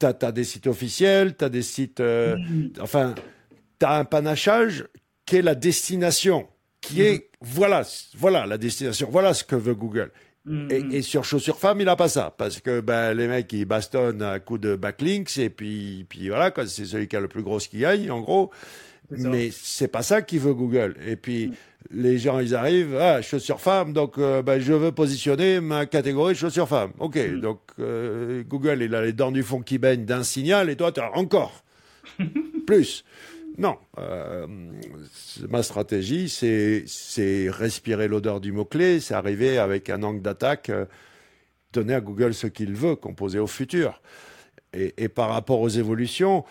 Tu 0.00 0.06
as, 0.06 0.32
des 0.32 0.42
sites 0.42 0.66
officiels, 0.66 1.36
tu 1.36 1.44
as 1.44 1.48
des 1.48 1.62
sites... 1.62 2.00
Euh. 2.00 2.36
Enfin, 2.80 3.14
tu 3.78 3.86
as 3.86 3.92
un 3.92 4.04
panachage 4.04 4.86
qui 5.26 5.36
est 5.36 5.42
la 5.42 5.54
destination, 5.54 6.48
qui 6.80 7.02
est... 7.02 7.18
Mm. 7.18 7.26
Voilà, 7.42 7.82
voilà 8.16 8.46
la 8.46 8.58
destination, 8.58 9.08
voilà 9.10 9.32
ce 9.32 9.44
que 9.44 9.56
veut 9.56 9.74
Google. 9.74 10.10
Mm. 10.46 10.68
Et, 10.92 11.02
sur 11.02 11.24
Chaussures 11.24 11.58
Femmes, 11.58 11.80
il 11.80 11.86
n'a 11.86 11.96
pas 11.96 12.08
ça. 12.08 12.34
Parce 12.36 12.60
que 12.60 12.80
ben, 12.80 13.14
les 13.14 13.28
mecs, 13.28 13.52
ils 13.52 13.64
bastonnent 13.64 14.22
à 14.22 14.38
coup 14.40 14.58
de 14.58 14.76
backlinks. 14.76 15.38
Et 15.38 15.50
puis, 15.50 16.06
puis 16.08 16.28
voilà, 16.28 16.52
c'est 16.66 16.84
celui 16.84 17.08
qui 17.08 17.16
a 17.16 17.20
le 17.20 17.28
plus 17.28 17.42
gros 17.42 17.58
qui 17.58 17.78
gagne, 17.78 18.10
en 18.10 18.20
gros. 18.20 18.50
Mais 19.10 19.50
c'est 19.52 19.88
pas 19.88 20.02
ça 20.02 20.22
qui 20.22 20.38
veut 20.38 20.54
Google. 20.54 20.96
Et 21.06 21.16
puis, 21.16 21.48
mm. 21.48 21.54
les 21.90 22.18
gens, 22.18 22.38
ils 22.38 22.54
arrivent, 22.54 22.96
ah, 22.98 23.22
chaussures 23.22 23.60
femmes, 23.60 23.92
donc 23.92 24.18
euh, 24.18 24.42
ben, 24.42 24.60
je 24.60 24.72
veux 24.72 24.92
positionner 24.92 25.60
ma 25.60 25.86
catégorie 25.86 26.34
chaussures 26.34 26.68
femmes. 26.68 26.92
OK, 26.98 27.16
mm. 27.16 27.40
donc 27.40 27.60
euh, 27.78 28.42
Google, 28.44 28.82
il 28.82 28.94
a 28.94 29.02
les 29.02 29.12
dents 29.12 29.32
du 29.32 29.42
fond 29.42 29.60
qui 29.60 29.78
baignent 29.78 30.04
d'un 30.04 30.22
signal, 30.22 30.70
et 30.70 30.76
toi, 30.76 30.92
tu 30.92 31.00
as 31.00 31.16
encore 31.16 31.64
plus. 32.66 33.04
Non, 33.60 33.76
euh, 33.98 34.46
ma 35.50 35.62
stratégie, 35.62 36.30
c'est 36.30 37.50
respirer 37.50 38.08
l'odeur 38.08 38.40
du 38.40 38.52
mot-clé, 38.52 39.00
c'est 39.00 39.12
arriver 39.12 39.58
avec 39.58 39.90
un 39.90 40.02
angle 40.02 40.22
d'attaque, 40.22 40.70
donner 41.74 41.92
à 41.92 42.00
Google 42.00 42.32
ce 42.32 42.46
qu'il 42.46 42.72
veut, 42.72 42.96
composer 42.96 43.38
au 43.38 43.46
futur. 43.46 44.00
Et, 44.72 45.10
par 45.10 45.28
rapport 45.28 45.60
aux 45.60 45.68
évolutions, 45.68 46.42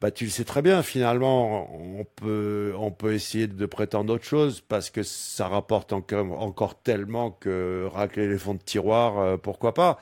bah, 0.00 0.10
tu 0.10 0.24
le 0.24 0.30
sais 0.30 0.42
très 0.42 0.60
bien, 0.60 0.82
finalement, 0.82 1.70
on 1.72 2.04
peut, 2.04 3.12
essayer 3.12 3.46
de 3.46 3.66
prétendre 3.66 4.12
autre 4.14 4.24
chose 4.24 4.60
parce 4.60 4.90
que 4.90 5.04
ça 5.04 5.46
rapporte 5.46 5.92
encore, 5.92 6.42
encore 6.42 6.82
tellement 6.82 7.30
que 7.30 7.86
racler 7.92 8.26
les 8.26 8.38
fonds 8.38 8.54
de 8.54 8.62
tiroir, 8.62 9.20
euh, 9.20 9.36
pourquoi 9.36 9.72
pas. 9.72 10.00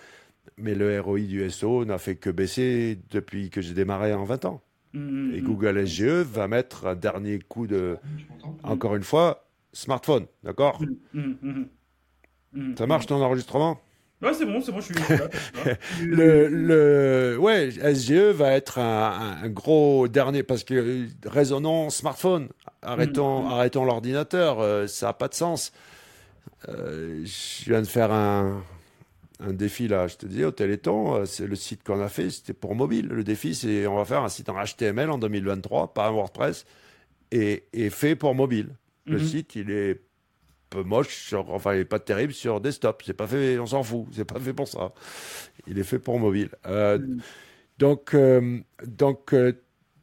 Mais 0.56 0.74
le 0.74 0.98
ROI 0.98 1.20
du 1.20 1.50
SO 1.50 1.84
n'a 1.84 1.98
fait 1.98 2.16
que 2.16 2.30
baisser 2.30 2.98
depuis 3.10 3.50
que 3.50 3.60
j'ai 3.60 3.74
démarré 3.74 4.14
en 4.14 4.24
20 4.24 4.46
ans. 4.46 4.62
Mmh, 4.94 5.34
Et 5.34 5.40
mmh. 5.40 5.44
Google 5.44 5.86
SGE 5.86 6.22
va 6.22 6.46
mettre 6.46 6.86
un 6.86 6.94
dernier 6.94 7.40
coup 7.40 7.66
de, 7.66 7.98
encore 8.62 8.94
une 8.94 9.02
fois, 9.02 9.44
smartphone, 9.72 10.26
d'accord 10.44 10.80
Ça 12.76 12.86
marche 12.86 13.06
ton 13.06 13.20
enregistrement? 13.20 13.80
Ouais, 14.22 14.32
c'est 14.32 14.46
bon, 14.46 14.60
c'est 14.62 14.70
bon, 14.70 14.80
je 14.80 14.86
suis 14.86 14.94
le, 16.06 16.46
le, 16.46 17.36
ouais, 17.38 17.70
SGE 17.72 18.32
va 18.32 18.52
être 18.52 18.78
un, 18.78 19.48
gros 19.48 20.06
dernier 20.06 20.44
parce 20.44 20.62
que 20.62 21.08
raisonnons 21.26 21.90
smartphone. 21.90 22.48
Arrêtons, 22.80 23.42
mm. 23.42 23.52
arrêtons 23.52 23.84
l'ordinateur. 23.84 24.60
Euh, 24.60 24.86
ça 24.86 25.06
n'a 25.06 25.12
pas 25.12 25.28
de 25.28 25.34
sens. 25.34 25.72
Euh, 26.68 27.24
je 27.24 27.70
viens 27.70 27.82
de 27.82 27.86
faire 27.86 28.12
un, 28.12 28.62
un 29.40 29.52
défi 29.52 29.88
là, 29.88 30.06
je 30.06 30.16
te 30.16 30.26
dis, 30.26 30.44
au 30.44 30.50
Téléthon, 30.50 31.14
euh, 31.14 31.24
c'est 31.24 31.46
le 31.46 31.56
site 31.56 31.82
qu'on 31.82 32.00
a 32.00 32.08
fait, 32.08 32.30
c'était 32.30 32.52
pour 32.52 32.74
mobile. 32.74 33.08
Le 33.08 33.24
défi, 33.24 33.54
c'est 33.54 33.86
on 33.86 33.96
va 33.96 34.04
faire 34.04 34.22
un 34.22 34.28
site 34.28 34.48
en 34.48 34.62
HTML 34.62 35.10
en 35.10 35.18
2023, 35.18 35.94
pas 35.94 36.08
un 36.08 36.12
WordPress, 36.12 36.66
et, 37.32 37.64
et 37.72 37.90
fait 37.90 38.16
pour 38.16 38.34
mobile. 38.34 38.70
Le 39.06 39.18
mm-hmm. 39.18 39.24
site, 39.24 39.56
il 39.56 39.70
est 39.70 40.00
moche, 40.82 41.32
enfin 41.34 41.74
il 41.74 41.78
n'est 41.78 41.84
pas 41.84 41.98
terrible 41.98 42.32
sur 42.32 42.60
desktop. 42.60 43.02
C'est 43.04 43.14
pas 43.14 43.26
fait, 43.26 43.58
on 43.58 43.66
s'en 43.66 43.82
fout. 43.82 44.06
C'est 44.12 44.24
pas 44.24 44.40
fait 44.40 44.52
pour 44.52 44.68
ça. 44.68 44.92
Il 45.66 45.78
est 45.78 45.84
fait 45.84 45.98
pour 45.98 46.18
mobile. 46.18 46.50
Euh, 46.66 46.98
mm. 46.98 47.20
Donc, 47.78 48.14
euh, 48.14 48.60
donc 48.86 49.32
euh, 49.32 49.52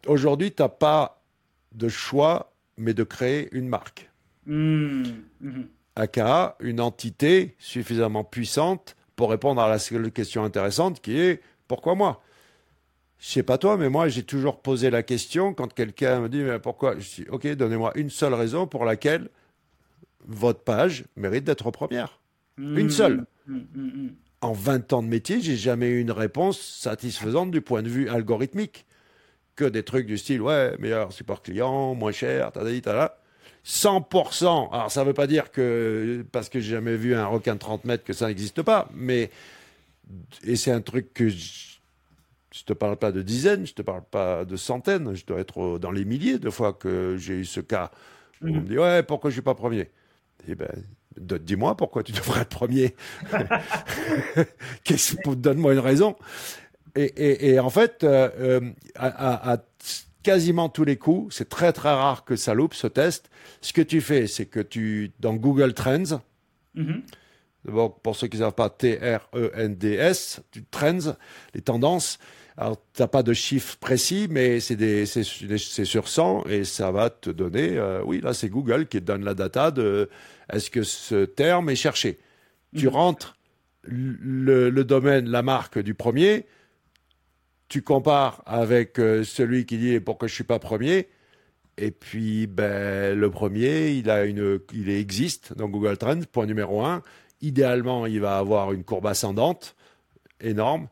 aujourd'hui, 0.07 0.51
tu 0.51 0.61
n'as 0.61 0.69
pas 0.69 1.23
de 1.73 1.87
choix, 1.87 2.53
mais 2.77 2.93
de 2.93 3.03
créer 3.03 3.49
une 3.51 3.67
marque. 3.67 4.09
Mm. 4.45 5.03
Mm-hmm. 5.43 5.65
AKA, 5.95 6.55
une 6.61 6.79
entité 6.79 7.55
suffisamment 7.59 8.23
puissante 8.23 8.95
pour 9.21 9.29
répondre 9.29 9.61
à 9.61 9.69
la 9.69 9.77
seule 9.77 10.11
question 10.11 10.43
intéressante 10.43 10.99
qui 10.99 11.19
est 11.19 11.41
pourquoi 11.67 11.93
moi? 11.93 12.23
Je 13.19 13.27
sais 13.29 13.43
pas 13.43 13.59
toi, 13.59 13.77
mais 13.77 13.87
moi 13.87 14.07
j'ai 14.07 14.23
toujours 14.23 14.63
posé 14.63 14.89
la 14.89 15.03
question 15.03 15.53
quand 15.53 15.71
quelqu'un 15.71 16.21
me 16.21 16.27
dit 16.27 16.41
mais 16.41 16.57
pourquoi? 16.57 16.97
Je 16.97 17.21
dis 17.21 17.25
ok, 17.29 17.45
donnez-moi 17.49 17.91
une 17.93 18.09
seule 18.09 18.33
raison 18.33 18.65
pour 18.65 18.83
laquelle 18.83 19.29
votre 20.25 20.61
page 20.61 21.03
mérite 21.17 21.43
d'être 21.43 21.69
première. 21.69 22.19
Une 22.57 22.85
mmh. 22.85 22.89
seule. 22.89 23.25
Mmh, 23.45 23.57
mmh, 23.75 24.09
en 24.41 24.53
20 24.53 24.93
ans 24.93 25.03
de 25.03 25.07
métier, 25.07 25.39
j'ai 25.39 25.55
jamais 25.55 25.89
eu 25.89 26.01
une 26.01 26.09
réponse 26.09 26.59
satisfaisante 26.59 27.51
du 27.51 27.61
point 27.61 27.83
de 27.83 27.89
vue 27.89 28.09
algorithmique. 28.09 28.87
Que 29.55 29.65
des 29.65 29.83
trucs 29.83 30.07
du 30.07 30.17
style, 30.17 30.41
ouais, 30.41 30.75
meilleur 30.79 31.13
support 31.13 31.43
client, 31.43 31.93
moins 31.93 32.11
cher, 32.11 32.51
tada, 32.51 32.71
tada. 32.81 33.20
100%. 33.65 34.71
Alors, 34.71 34.91
ça 34.91 35.01
ne 35.01 35.07
veut 35.07 35.13
pas 35.13 35.27
dire 35.27 35.51
que, 35.51 36.25
parce 36.31 36.49
que 36.49 36.59
j'ai 36.59 36.71
jamais 36.71 36.95
vu 36.95 37.15
un 37.15 37.27
requin 37.27 37.53
de 37.53 37.59
30 37.59 37.85
mètres, 37.85 38.03
que 38.03 38.13
ça 38.13 38.27
n'existe 38.27 38.61
pas, 38.61 38.89
mais, 38.93 39.29
et 40.43 40.55
c'est 40.55 40.71
un 40.71 40.81
truc 40.81 41.13
que 41.13 41.29
je, 41.29 41.79
ne 42.61 42.65
te 42.65 42.73
parle 42.73 42.97
pas 42.97 43.11
de 43.11 43.21
dizaines, 43.21 43.65
je 43.65 43.73
te 43.73 43.81
parle 43.81 44.03
pas 44.09 44.45
de 44.45 44.55
centaines, 44.55 45.13
je 45.15 45.25
dois 45.25 45.39
être 45.39 45.77
dans 45.79 45.91
les 45.91 46.05
milliers 46.05 46.39
de 46.39 46.49
fois 46.49 46.73
que 46.73 47.15
j'ai 47.17 47.35
eu 47.35 47.45
ce 47.45 47.59
cas 47.59 47.91
où 48.41 48.47
on 48.47 48.53
me 48.53 48.61
dit, 48.61 48.77
ouais, 48.77 49.03
pourquoi 49.03 49.29
je 49.29 49.35
suis 49.35 49.41
pas 49.41 49.53
premier? 49.53 49.89
Eh 50.47 50.55
ben, 50.55 50.71
dis-moi 51.17 51.77
pourquoi 51.77 52.03
tu 52.03 52.11
devrais 52.13 52.41
être 52.41 52.49
premier. 52.49 52.95
Donne-moi 55.25 55.73
une 55.73 55.79
raison. 55.79 56.15
Et, 56.95 57.57
en 57.59 57.69
fait, 57.69 58.03
euh, 58.03 58.29
euh, 58.39 58.71
à, 58.95 59.57
quasiment 60.23 60.69
tous 60.69 60.83
les 60.83 60.97
coups, 60.97 61.35
c'est 61.35 61.49
très 61.49 61.73
très 61.73 61.93
rare 61.93 62.25
que 62.25 62.35
ça 62.35 62.53
loupe 62.53 62.73
ce 62.73 62.87
test. 62.87 63.29
Ce 63.61 63.73
que 63.73 63.81
tu 63.81 64.01
fais, 64.01 64.27
c'est 64.27 64.45
que 64.45 64.59
tu, 64.59 65.11
dans 65.19 65.33
Google 65.33 65.73
Trends, 65.73 66.21
mm-hmm. 66.75 67.01
d'abord 67.65 67.99
pour 67.99 68.15
ceux 68.15 68.27
qui 68.27 68.37
ne 68.37 68.43
savent 68.43 68.53
pas, 68.53 68.69
T-R-E-N-D-S, 68.69 70.41
Trends, 70.71 71.15
les 71.53 71.61
tendances, 71.61 72.19
alors, 72.57 72.77
tu 72.93 73.01
n'as 73.01 73.07
pas 73.07 73.23
de 73.23 73.33
chiffre 73.33 73.77
précis, 73.77 74.27
mais 74.29 74.59
c'est 74.59 75.85
sur 75.85 76.07
100 76.07 76.45
et 76.47 76.63
ça 76.63 76.91
va 76.91 77.09
te 77.09 77.29
donner, 77.29 77.77
euh, 77.77 78.03
oui, 78.05 78.21
là, 78.21 78.33
c'est 78.33 78.49
Google 78.49 78.87
qui 78.87 78.99
te 78.99 79.05
donne 79.05 79.23
la 79.23 79.33
data 79.33 79.71
de 79.71 80.09
est-ce 80.51 80.69
que 80.69 80.83
ce 80.83 81.25
terme 81.25 81.69
est 81.69 81.75
cherché. 81.75 82.19
Tu 82.75 82.87
mhm. 82.87 82.93
rentres 82.93 83.37
le, 83.83 84.69
domaine, 84.83 85.29
la 85.29 85.41
marque 85.41 85.79
du 85.79 85.93
premier, 85.93 86.45
tu 87.71 87.81
compares 87.83 88.43
avec 88.45 88.99
euh, 88.99 89.23
celui 89.23 89.65
qui 89.65 89.77
dit 89.77 90.01
pourquoi 90.01 90.27
je 90.27 90.33
suis 90.33 90.43
pas 90.43 90.59
premier, 90.59 91.07
et 91.77 91.91
puis 91.91 92.45
ben, 92.45 93.17
le 93.17 93.31
premier, 93.31 93.91
il, 93.91 94.09
a 94.09 94.25
une, 94.25 94.59
il 94.73 94.89
existe 94.89 95.55
dans 95.55 95.69
Google 95.69 95.97
Trends, 95.97 96.19
point 96.29 96.45
numéro 96.45 96.83
un. 96.83 97.01
Idéalement, 97.39 98.07
il 98.07 98.19
va 98.19 98.37
avoir 98.37 98.73
une 98.73 98.83
courbe 98.83 99.07
ascendante 99.07 99.77
énorme. 100.41 100.89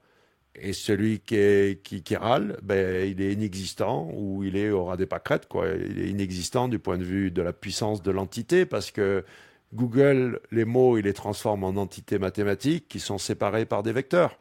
Et 0.56 0.72
celui 0.72 1.20
qui, 1.20 1.80
qui, 1.84 2.16
râle, 2.16 2.58
ben, 2.64 3.06
il 3.10 3.22
est 3.22 3.34
inexistant 3.34 4.10
ou 4.14 4.46
il 4.46 4.56
est 4.56 4.70
au 4.70 4.86
ras 4.86 4.96
des 4.96 5.06
pâquerettes. 5.06 5.50
Quoi. 5.50 5.68
Il 5.68 6.00
est 6.00 6.08
inexistant 6.08 6.70
du 6.70 6.80
point 6.80 6.98
de 6.98 7.04
vue 7.04 7.30
de 7.30 7.42
la 7.42 7.52
puissance 7.52 8.02
de 8.02 8.12
l'entité 8.12 8.66
parce 8.66 8.92
que 8.92 9.26
Google, 9.74 10.40
les 10.52 10.64
mots, 10.64 10.98
il 10.98 11.04
les 11.04 11.14
transforme 11.14 11.66
en 11.66 11.76
entités 11.76 12.20
mathématiques 12.20 12.88
qui 12.88 13.02
sont 13.02 13.18
séparées 13.18 13.66
par 13.66 13.84
des 13.84 13.92
vecteurs. 13.92 14.40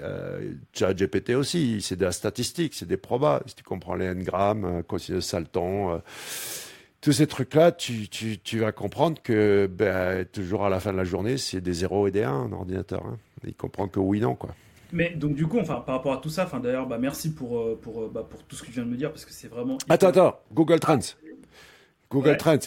Euh, 0.00 0.54
GPT 0.74 1.30
aussi, 1.30 1.80
c'est 1.80 1.96
de 1.96 2.04
la 2.04 2.12
statistique, 2.12 2.74
c'est 2.74 2.88
des 2.88 2.96
probas. 2.96 3.42
Si 3.46 3.54
tu 3.54 3.62
comprends 3.62 3.94
les 3.94 4.06
n-grammes, 4.06 4.64
euh, 4.64 4.98
de 5.08 5.20
Salton, 5.20 5.94
euh, 5.94 5.98
tous 7.00 7.12
ces 7.12 7.26
trucs-là, 7.26 7.72
tu, 7.72 8.08
tu, 8.08 8.38
tu, 8.38 8.58
vas 8.58 8.72
comprendre 8.72 9.20
que 9.22 9.66
ben, 9.72 10.24
toujours 10.26 10.64
à 10.64 10.70
la 10.70 10.80
fin 10.80 10.92
de 10.92 10.96
la 10.96 11.04
journée, 11.04 11.38
c'est 11.38 11.60
des 11.60 11.72
0 11.72 12.08
et 12.08 12.10
des 12.10 12.24
1 12.24 12.32
en 12.32 12.52
ordinateur. 12.52 13.04
Hein. 13.06 13.18
Il 13.44 13.54
comprend 13.54 13.88
que 13.88 14.00
oui, 14.00 14.20
non. 14.20 14.34
Quoi. 14.34 14.54
Mais 14.92 15.10
donc 15.10 15.34
du 15.34 15.46
coup, 15.46 15.58
enfin, 15.58 15.82
par 15.86 15.96
rapport 15.96 16.12
à 16.12 16.18
tout 16.18 16.30
ça, 16.30 16.44
enfin, 16.44 16.60
d'ailleurs, 16.60 16.86
bah, 16.86 16.98
merci 16.98 17.32
pour, 17.32 17.58
euh, 17.58 17.78
pour, 17.80 18.08
bah, 18.08 18.26
pour 18.28 18.42
tout 18.44 18.56
ce 18.56 18.62
que 18.62 18.66
tu 18.66 18.72
viens 18.72 18.84
de 18.84 18.90
me 18.90 18.96
dire, 18.96 19.10
parce 19.10 19.24
que 19.24 19.32
c'est 19.32 19.48
vraiment... 19.48 19.78
Attends, 19.88 20.08
attends, 20.08 20.40
Google 20.52 20.80
Trends. 20.80 21.14
Google 22.10 22.36
Trends. 22.36 22.58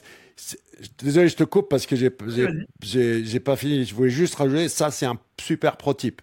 Désolé, 0.99 1.27
je 1.27 1.35
te 1.35 1.43
coupe 1.43 1.69
parce 1.69 1.85
que 1.85 1.95
j'ai 1.95 2.09
pas 2.09 3.55
fini. 3.55 3.85
Je 3.85 3.93
voulais 3.93 4.09
juste 4.09 4.35
rajouter, 4.35 4.69
ça 4.69 4.89
c'est 4.89 5.05
un 5.05 5.19
super 5.39 5.77
prototype. 5.77 6.21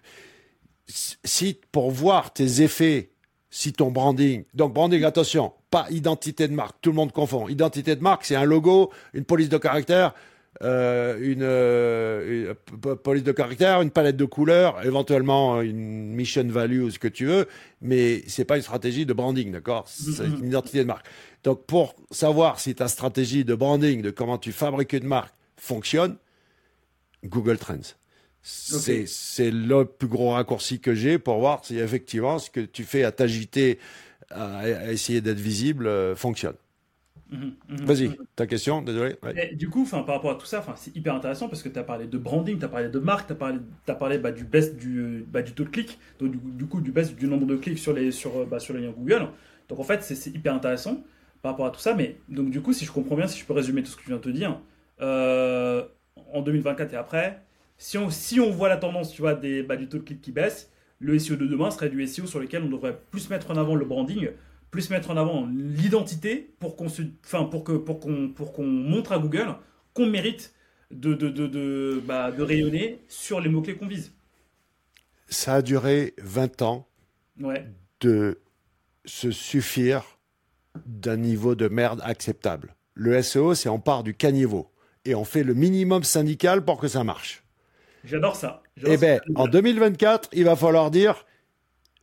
Si 0.91 1.59
pour 1.71 1.91
voir 1.91 2.33
tes 2.33 2.61
effets, 2.61 3.11
si 3.49 3.73
ton 3.73 3.91
branding, 3.91 4.45
donc 4.53 4.73
branding, 4.73 5.03
attention, 5.03 5.53
pas 5.69 5.85
identité 5.89 6.47
de 6.47 6.53
marque, 6.53 6.77
tout 6.81 6.89
le 6.89 6.95
monde 6.95 7.11
confond. 7.11 7.47
Identité 7.47 7.95
de 7.95 8.01
marque, 8.01 8.25
c'est 8.25 8.35
un 8.35 8.45
logo, 8.45 8.91
une 9.13 9.25
police 9.25 9.49
de 9.49 9.57
caractère, 9.57 10.13
euh, 10.63 11.17
une, 11.21 11.43
euh, 11.43 12.53
police 13.03 13.23
de 13.23 13.31
caractère, 13.31 13.81
une 13.81 13.89
palette 13.89 14.17
de 14.17 14.25
couleurs, 14.25 14.85
éventuellement 14.85 15.61
une 15.61 16.13
mission 16.13 16.45
value, 16.47 16.89
ce 16.89 16.99
que 16.99 17.07
tu 17.07 17.25
veux, 17.25 17.47
mais 17.81 18.23
c'est 18.27 18.45
pas 18.45 18.57
une 18.57 18.61
stratégie 18.61 19.05
de 19.05 19.13
branding, 19.13 19.51
d'accord? 19.51 19.85
C'est 19.87 20.25
une 20.25 20.47
identité 20.47 20.79
de 20.79 20.83
marque. 20.83 21.05
Donc 21.43 21.65
pour 21.65 21.95
savoir 22.11 22.59
si 22.59 22.75
ta 22.75 22.87
stratégie 22.87 23.43
de 23.43 23.55
branding, 23.55 24.01
de 24.01 24.11
comment 24.11 24.37
tu 24.37 24.51
fabriques 24.51 24.93
une 24.93 25.07
marque 25.07 25.33
fonctionne, 25.57 26.17
Google 27.23 27.57
Trends. 27.57 27.95
C'est 28.43 29.51
le 29.51 29.83
plus 29.83 30.07
gros 30.07 30.31
raccourci 30.31 30.79
que 30.79 30.93
j'ai 30.93 31.19
pour 31.19 31.39
voir 31.39 31.63
si 31.63 31.77
effectivement 31.77 32.39
ce 32.39 32.49
que 32.49 32.61
tu 32.61 32.83
fais 32.83 33.03
à 33.03 33.11
t'agiter, 33.11 33.79
à, 34.31 34.91
essayer 34.91 35.21
d'être 35.21 35.39
visible, 35.39 35.87
euh, 35.87 36.15
fonctionne. 36.15 36.55
Mhm, 37.29 37.53
mhm, 37.69 37.85
Vas-y, 37.85 38.11
ta 38.35 38.45
question, 38.45 38.81
désolé. 38.81 39.15
du 39.53 39.69
coup, 39.69 39.85
par 39.85 40.05
rapport 40.05 40.31
à 40.31 40.35
tout 40.35 40.45
ça, 40.45 40.65
c'est 40.75 40.93
hyper 40.97 41.15
intéressant 41.15 41.47
parce 41.47 41.63
que 41.63 41.69
tu 41.69 41.79
as 41.79 41.83
parlé 41.83 42.05
de 42.05 42.17
branding, 42.17 42.59
tu 42.59 42.65
as 42.65 42.67
parlé 42.67 42.89
de 42.89 42.99
marque, 42.99 43.27
tu 43.27 43.33
as 43.33 43.37
parlé, 43.37 43.59
as 43.87 43.95
parlé 43.95 44.17
bah, 44.17 44.31
du 44.31 44.43
best 44.43 44.75
du, 44.75 45.25
bah, 45.31 45.41
du 45.41 45.53
taux 45.53 45.63
de 45.63 45.69
clic, 45.69 45.97
donc 46.19 46.31
du, 46.57 46.65
coup 46.65 46.81
du 46.81 46.91
best 46.91 47.15
du 47.15 47.27
nombre 47.27 47.45
de 47.45 47.55
clics 47.55 47.79
sur 47.79 47.93
les, 47.93 48.11
sur, 48.11 48.45
bah, 48.47 48.59
sur 48.59 48.73
les 48.73 48.81
liens 48.81 48.91
Google. 48.91 49.29
Donc 49.69 49.79
en 49.79 49.83
fait, 49.83 50.03
c'est 50.03 50.29
hyper 50.29 50.53
intéressant 50.53 51.01
par 51.41 51.53
rapport 51.53 51.67
à 51.67 51.71
tout 51.71 51.79
ça. 51.79 51.93
Mais 51.93 52.17
donc 52.27 52.49
du 52.49 52.61
coup, 52.61 52.73
si 52.73 52.83
je 52.83 52.91
comprends 52.91 53.15
bien, 53.15 53.27
si 53.27 53.39
je 53.39 53.45
peux 53.45 53.53
résumer 53.53 53.81
tout 53.81 53.91
ce 53.91 53.95
que 53.95 54.03
je 54.03 54.07
viens 54.07 54.17
de 54.17 54.21
te 54.21 54.29
dire, 54.29 54.59
euh, 55.01 55.85
en 56.33 56.41
2024 56.41 56.93
et 56.93 56.97
après, 56.97 57.41
si 57.81 57.97
on, 57.97 58.11
si 58.11 58.39
on 58.39 58.51
voit 58.51 58.69
la 58.69 58.77
tendance 58.77 59.11
tu 59.11 59.23
vois, 59.23 59.33
des, 59.33 59.63
du 59.63 59.89
taux 59.89 59.97
de 59.97 60.03
clic 60.03 60.21
qui 60.21 60.31
baisse, 60.31 60.69
le 60.99 61.17
SEO 61.17 61.35
de 61.35 61.47
demain 61.47 61.71
serait 61.71 61.89
du 61.89 62.05
SEO 62.05 62.27
sur 62.27 62.39
lequel 62.39 62.61
on 62.61 62.69
devrait 62.69 62.95
plus 63.09 63.27
mettre 63.31 63.49
en 63.49 63.57
avant 63.57 63.73
le 63.73 63.85
branding 63.85 64.29
plus 64.69 64.91
mettre 64.91 65.09
en 65.09 65.17
avant 65.17 65.47
l'identité 65.47 66.53
pour 66.59 66.75
qu'on 66.75 66.85
enfin 67.25 67.43
pour 67.45 67.63
que 67.63 67.73
pour 67.73 67.99
qu'on 67.99 68.29
pour 68.29 68.53
qu'on 68.53 68.67
montre 68.67 69.11
à 69.11 69.17
Google 69.17 69.55
qu'on 69.95 70.05
mérite 70.05 70.53
de 70.91 71.15
de, 71.15 71.29
de, 71.29 71.47
de, 71.47 72.01
bah, 72.05 72.31
de 72.31 72.43
rayonner 72.43 72.99
sur 73.07 73.41
les 73.41 73.49
mots 73.49 73.63
clés 73.63 73.75
qu'on 73.75 73.87
vise. 73.87 74.13
Ça 75.27 75.55
a 75.55 75.61
duré 75.63 76.13
20 76.21 76.61
ans 76.61 76.87
ouais. 77.39 77.65
de 77.99 78.39
se 79.05 79.31
suffire 79.31 80.19
d'un 80.85 81.17
niveau 81.17 81.55
de 81.55 81.67
merde 81.67 82.01
acceptable. 82.03 82.75
Le 82.93 83.19
SEO, 83.23 83.55
c'est 83.55 83.69
on 83.69 83.79
part 83.79 84.03
du 84.03 84.13
caniveau 84.13 84.69
et 85.03 85.15
on 85.15 85.25
fait 85.25 85.43
le 85.43 85.55
minimum 85.55 86.03
syndical 86.03 86.63
pour 86.63 86.79
que 86.79 86.87
ça 86.87 87.03
marche. 87.03 87.40
J'adore 88.03 88.35
ça. 88.35 88.61
Eh 88.85 88.97
bien, 88.97 89.19
en 89.35 89.47
2024, 89.47 90.29
il 90.33 90.45
va 90.45 90.55
falloir 90.55 90.91
dire 90.91 91.25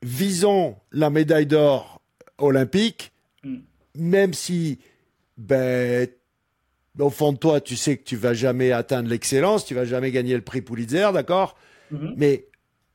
visons 0.02 0.76
la 0.92 1.10
médaille 1.10 1.46
d'or 1.46 2.00
olympique, 2.38 3.12
mm. 3.44 3.56
même 3.96 4.32
si, 4.32 4.78
ben, 5.36 6.08
au 6.98 7.10
fond 7.10 7.32
de 7.32 7.38
toi, 7.38 7.60
tu 7.60 7.76
sais 7.76 7.96
que 7.96 8.04
tu 8.04 8.16
vas 8.16 8.34
jamais 8.34 8.72
atteindre 8.72 9.08
l'excellence, 9.08 9.64
tu 9.64 9.74
vas 9.74 9.84
jamais 9.84 10.10
gagner 10.10 10.34
le 10.34 10.42
prix 10.42 10.62
Pulitzer, 10.62 11.10
d'accord? 11.12 11.56
Mm-hmm. 11.92 12.14
Mais 12.16 12.46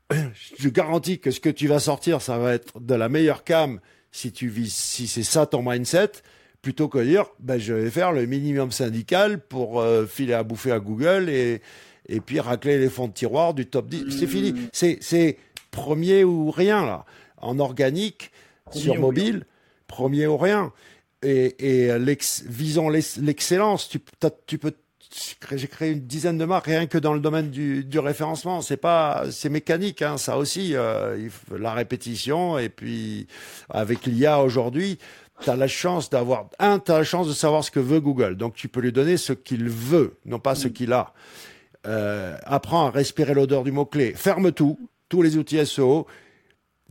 je 0.59 0.69
garantis 0.69 1.19
que 1.19 1.31
ce 1.31 1.39
que 1.39 1.49
tu 1.49 1.67
vas 1.67 1.79
sortir, 1.79 2.21
ça 2.21 2.37
va 2.37 2.53
être 2.53 2.79
de 2.79 2.95
la 2.95 3.09
meilleure 3.09 3.43
cam 3.43 3.79
si 4.11 4.31
tu 4.31 4.47
vis, 4.47 4.73
si 4.73 5.07
c'est 5.07 5.23
ça 5.23 5.45
ton 5.45 5.63
mindset, 5.67 6.11
plutôt 6.61 6.87
que 6.87 6.99
de 6.99 7.03
dire, 7.03 7.25
ben, 7.39 7.59
je 7.59 7.73
vais 7.73 7.89
faire 7.89 8.11
le 8.11 8.25
minimum 8.25 8.71
syndical 8.71 9.39
pour 9.39 9.81
euh, 9.81 10.05
filer 10.05 10.33
à 10.33 10.43
bouffer 10.43 10.71
à 10.71 10.79
Google 10.79 11.29
et, 11.29 11.61
et 12.07 12.19
puis 12.19 12.39
racler 12.39 12.77
les 12.77 12.89
fonds 12.89 13.07
de 13.07 13.13
tiroir 13.13 13.53
du 13.53 13.65
top 13.65 13.87
10. 13.87 14.17
C'est 14.19 14.27
fini. 14.27 14.53
Mm. 14.53 14.69
C'est 14.73 15.37
premier 15.71 16.23
ou 16.23 16.51
rien, 16.51 16.85
là. 16.85 17.05
En 17.37 17.59
organique, 17.59 18.31
sur 18.71 18.97
mobile, 18.99 19.45
premier 19.87 20.27
ou 20.27 20.37
rien. 20.37 20.71
Et, 21.21 21.87
et 21.87 22.15
visant 22.45 22.89
l'excellence, 22.89 23.89
tu, 23.89 23.99
tu 24.45 24.57
peux 24.57 24.73
j'ai 25.55 25.67
créé 25.67 25.91
une 25.91 26.01
dizaine 26.01 26.37
de 26.37 26.45
marques 26.45 26.65
rien 26.65 26.87
que 26.87 26.97
dans 26.97 27.13
le 27.13 27.19
domaine 27.19 27.49
du, 27.49 27.83
du 27.83 27.99
référencement. 27.99 28.61
C'est 28.61 28.77
pas, 28.77 29.25
c'est 29.31 29.49
mécanique, 29.49 30.01
hein, 30.01 30.17
ça 30.17 30.37
aussi. 30.37 30.71
Euh, 30.73 31.29
la 31.51 31.73
répétition 31.73 32.57
et 32.57 32.69
puis 32.69 33.27
avec 33.69 34.05
l'IA 34.05 34.41
aujourd'hui, 34.41 34.97
tu 35.41 35.49
as 35.49 35.55
la 35.55 35.67
chance 35.67 36.09
d'avoir 36.09 36.49
un, 36.59 36.79
tu 36.79 36.91
as 36.91 36.97
la 36.97 37.03
chance 37.03 37.27
de 37.27 37.33
savoir 37.33 37.63
ce 37.63 37.71
que 37.71 37.79
veut 37.79 37.99
Google. 37.99 38.35
Donc 38.35 38.55
tu 38.55 38.67
peux 38.67 38.81
lui 38.81 38.91
donner 38.91 39.17
ce 39.17 39.33
qu'il 39.33 39.69
veut, 39.69 40.17
non 40.25 40.39
pas 40.39 40.55
ce 40.55 40.67
mm. 40.67 40.73
qu'il 40.73 40.93
a. 40.93 41.13
Euh, 41.85 42.37
apprends 42.45 42.87
à 42.87 42.91
respirer 42.91 43.33
l'odeur 43.33 43.63
du 43.63 43.71
mot 43.71 43.85
clé. 43.85 44.13
Ferme 44.13 44.51
tout, 44.51 44.79
tous 45.09 45.21
les 45.21 45.37
outils 45.37 45.65
SEO 45.65 46.07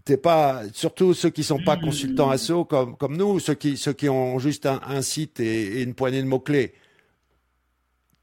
t'es 0.05 0.17
pas, 0.17 0.63
surtout 0.73 1.15
ceux 1.15 1.31
qui 1.31 1.45
sont 1.45 1.63
pas 1.63 1.77
consultants 1.77 2.37
SEO 2.37 2.65
comme, 2.65 2.97
comme 2.97 3.17
nous, 3.17 3.39
ceux 3.39 3.55
qui, 3.55 3.77
ceux 3.77 3.93
qui 3.93 4.09
ont 4.09 4.39
juste 4.39 4.67
un, 4.67 5.03
site 5.03 5.41
et, 5.41 5.83
une 5.83 5.95
poignée 5.95 6.23
de 6.23 6.27
mots-clés. 6.27 6.75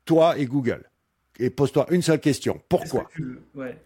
Toi 0.06 0.38
et 0.38 0.46
Google. 0.46 0.90
Et 1.40 1.50
pose-toi 1.50 1.86
une 1.92 2.02
seule 2.02 2.20
question. 2.20 2.60
Pourquoi? 2.68 3.10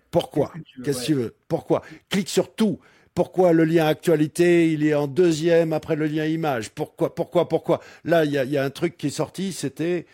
Pourquoi? 0.09 0.51
Qu'est-ce 0.83 1.01
que 1.01 1.05
tu 1.05 1.13
veux? 1.13 1.35
Pourquoi? 1.47 1.83
Clique 2.09 2.29
sur 2.29 2.53
tout. 2.55 2.79
Pourquoi 3.13 3.53
le 3.53 3.63
lien 3.63 3.85
actualité, 3.85 4.71
il 4.71 4.83
est 4.83 4.95
en 4.95 5.05
deuxième 5.05 5.71
après 5.71 5.95
le 5.95 6.07
lien 6.07 6.25
image? 6.25 6.71
Pourquoi 6.71 7.13
Pourquoi 7.13 7.47
Pourquoi? 7.47 7.79
Là, 8.05 8.25
il 8.25 8.31
y 8.31 8.39
a, 8.39 8.43
y 8.43 8.57
a, 8.57 8.63
un 8.63 8.71
truc 8.71 8.97
qui 8.97 9.07
est 9.07 9.11
sorti, 9.11 9.53
c'était, 9.53 10.07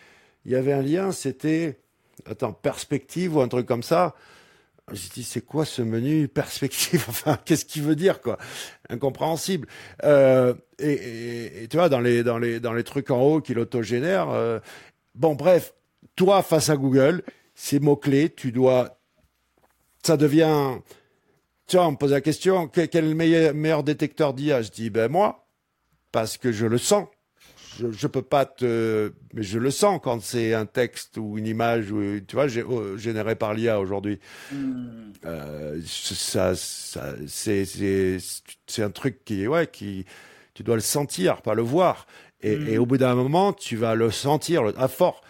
il 0.44 0.52
y 0.52 0.54
avait 0.54 0.74
un 0.74 0.82
lien, 0.82 1.10
c'était, 1.10 1.78
attends, 2.28 2.52
perspective 2.52 3.36
ou 3.36 3.40
un 3.40 3.48
truc 3.48 3.66
comme 3.66 3.82
ça. 3.82 4.14
J'ai 4.92 5.08
dit, 5.08 5.24
c'est 5.24 5.40
quoi 5.42 5.64
ce 5.64 5.82
menu 5.82 6.28
perspective? 6.28 7.04
Enfin, 7.08 7.38
qu'est-ce 7.44 7.64
qu'il 7.64 7.82
veut 7.82 7.96
dire, 7.96 8.20
quoi? 8.20 8.38
Incompréhensible. 8.88 9.68
Euh, 10.04 10.54
et, 10.78 11.66
tu 11.70 11.76
vois, 11.76 11.88
dans 11.88 12.00
les, 12.00 12.22
dans, 12.22 12.38
les, 12.38 12.60
dans 12.60 12.72
les 12.72 12.84
trucs 12.84 13.10
en 13.10 13.20
haut 13.20 13.40
qu'il 13.40 13.58
autogénère, 13.58 14.30
euh, 14.30 14.58
bon, 15.14 15.34
bref, 15.34 15.74
toi, 16.16 16.42
face 16.42 16.70
à 16.70 16.76
Google, 16.76 17.22
ces 17.54 17.78
mots-clés, 17.78 18.30
tu 18.30 18.52
dois... 18.52 18.98
Ça 20.02 20.16
devient... 20.16 20.78
Tu 21.66 21.76
vois, 21.76 21.86
on 21.86 21.92
me 21.92 21.96
pose 21.96 22.10
la 22.10 22.20
question, 22.20 22.66
quel, 22.66 22.88
est 22.92 23.00
le 23.00 23.14
meilleur, 23.14 23.54
meilleur 23.54 23.84
détecteur 23.84 24.34
d'IA? 24.34 24.62
Je 24.62 24.70
dis, 24.70 24.90
ben 24.90 25.08
moi, 25.08 25.46
parce 26.10 26.36
que 26.36 26.50
je 26.50 26.66
le 26.66 26.78
sens 26.78 27.06
je, 27.78 27.90
je 27.90 28.06
peux 28.06 28.22
pas 28.22 28.46
te, 28.46 29.12
mais 29.32 29.42
je 29.42 29.58
le 29.58 29.70
sens 29.70 30.00
quand 30.02 30.22
c'est 30.22 30.54
un 30.54 30.66
texte 30.66 31.16
ou 31.16 31.38
une 31.38 31.46
image 31.46 31.90
ou 31.92 32.20
tu 32.26 32.36
vois, 32.36 32.46
oh, 32.68 32.96
généré 32.96 33.34
par 33.36 33.54
l'IA 33.54 33.80
aujourd'hui. 33.80 34.18
Hmm. 34.52 35.12
Euh, 35.24 35.80
ça, 35.84 36.54
ça 36.54 37.14
c'est 37.26 37.64
c'est 38.66 38.82
un 38.82 38.90
truc 38.90 39.24
qui 39.24 39.46
ouais 39.46 39.66
qui 39.66 40.04
tu 40.54 40.62
dois 40.62 40.74
le 40.74 40.80
sentir, 40.80 41.42
pas 41.42 41.54
le 41.54 41.62
voir. 41.62 42.06
Et, 42.42 42.52
et 42.52 42.78
hmm. 42.78 42.82
au 42.82 42.86
bout 42.86 42.96
d'un 42.96 43.14
moment, 43.14 43.52
tu 43.52 43.76
vas 43.76 43.94
le 43.94 44.10
sentir 44.10 44.72
à 44.76 44.88
fort. 44.88 45.22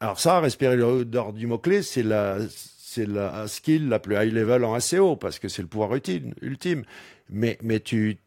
Alors 0.00 0.20
ça, 0.20 0.40
respirer 0.40 0.76
l'odeur 0.76 1.32
du 1.32 1.46
mot 1.46 1.58
clé, 1.58 1.82
c'est 1.82 2.02
la 2.02 2.38
c'est 2.48 3.06
la 3.06 3.46
skill 3.48 3.88
la 3.88 3.98
plus 3.98 4.16
high 4.16 4.32
level 4.32 4.64
en 4.64 4.78
SEO 4.78 5.16
parce 5.16 5.38
que 5.38 5.48
c'est 5.48 5.62
le 5.62 5.68
pouvoir 5.68 5.94
ultime, 5.94 6.34
ultime. 6.40 6.84
Mais 7.28 7.58
mais 7.62 7.80
tu 7.80 8.18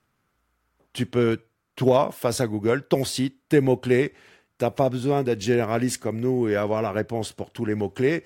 tu 0.94 1.06
peux 1.06 1.40
toi, 1.76 2.10
face 2.12 2.42
à 2.42 2.48
Google, 2.48 2.84
ton 2.88 3.04
site, 3.04 3.38
tes 3.50 3.62
mots-clés. 3.62 4.14
Tu 4.58 4.64
n'as 4.66 4.72
pas 4.72 4.90
besoin 4.90 5.24
d'être 5.24 5.42
généraliste 5.42 6.02
comme 6.02 6.20
nous 6.20 6.48
et 6.48 6.56
avoir 6.56 6.82
la 6.82 6.92
réponse 6.92 7.34
pour 7.34 7.52
tous 7.52 7.66
les 7.66 7.76
mots-clés. 7.76 8.24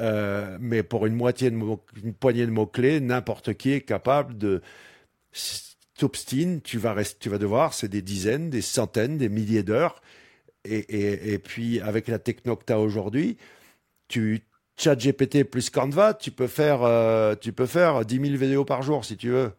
Euh, 0.00 0.58
mais 0.60 0.82
pour 0.82 1.06
une 1.06 1.14
moitié 1.14 1.50
de 1.50 1.56
une 1.56 2.14
poignée 2.14 2.46
de 2.46 2.50
mots-clés, 2.50 3.00
n'importe 3.00 3.54
qui 3.54 3.72
est 3.72 3.80
capable 3.80 4.36
de 4.36 4.60
t'obstine, 5.96 6.60
tu 6.60 6.78
vas 6.78 6.94
tu 7.18 7.28
vas 7.28 7.38
devoir, 7.38 7.72
c'est 7.72 7.88
des 7.88 8.02
dizaines, 8.02 8.50
des 8.50 8.62
centaines, 8.62 9.16
des 9.16 9.28
milliers 9.28 9.62
d'heures. 9.62 10.02
Et, 10.66 11.32
et, 11.34 11.38
puis, 11.38 11.80
avec 11.80 12.08
la 12.08 12.18
techno 12.18 12.56
que 12.56 12.64
tu 12.64 12.72
as 12.72 12.80
aujourd'hui, 12.80 13.36
tu, 14.08 14.42
chat 14.76 14.96
GPT 14.96 15.44
plus 15.44 15.70
Canva, 15.70 16.14
tu 16.14 16.30
peux 16.30 16.46
faire, 16.46 16.82
euh, 16.82 17.34
tu 17.38 17.52
peux 17.52 17.66
faire 17.66 18.04
10 18.04 18.14
000 18.14 18.36
vidéos 18.36 18.64
par 18.64 18.82
jour 18.82 19.04
si 19.04 19.16
tu 19.16 19.30
veux. 19.30 19.52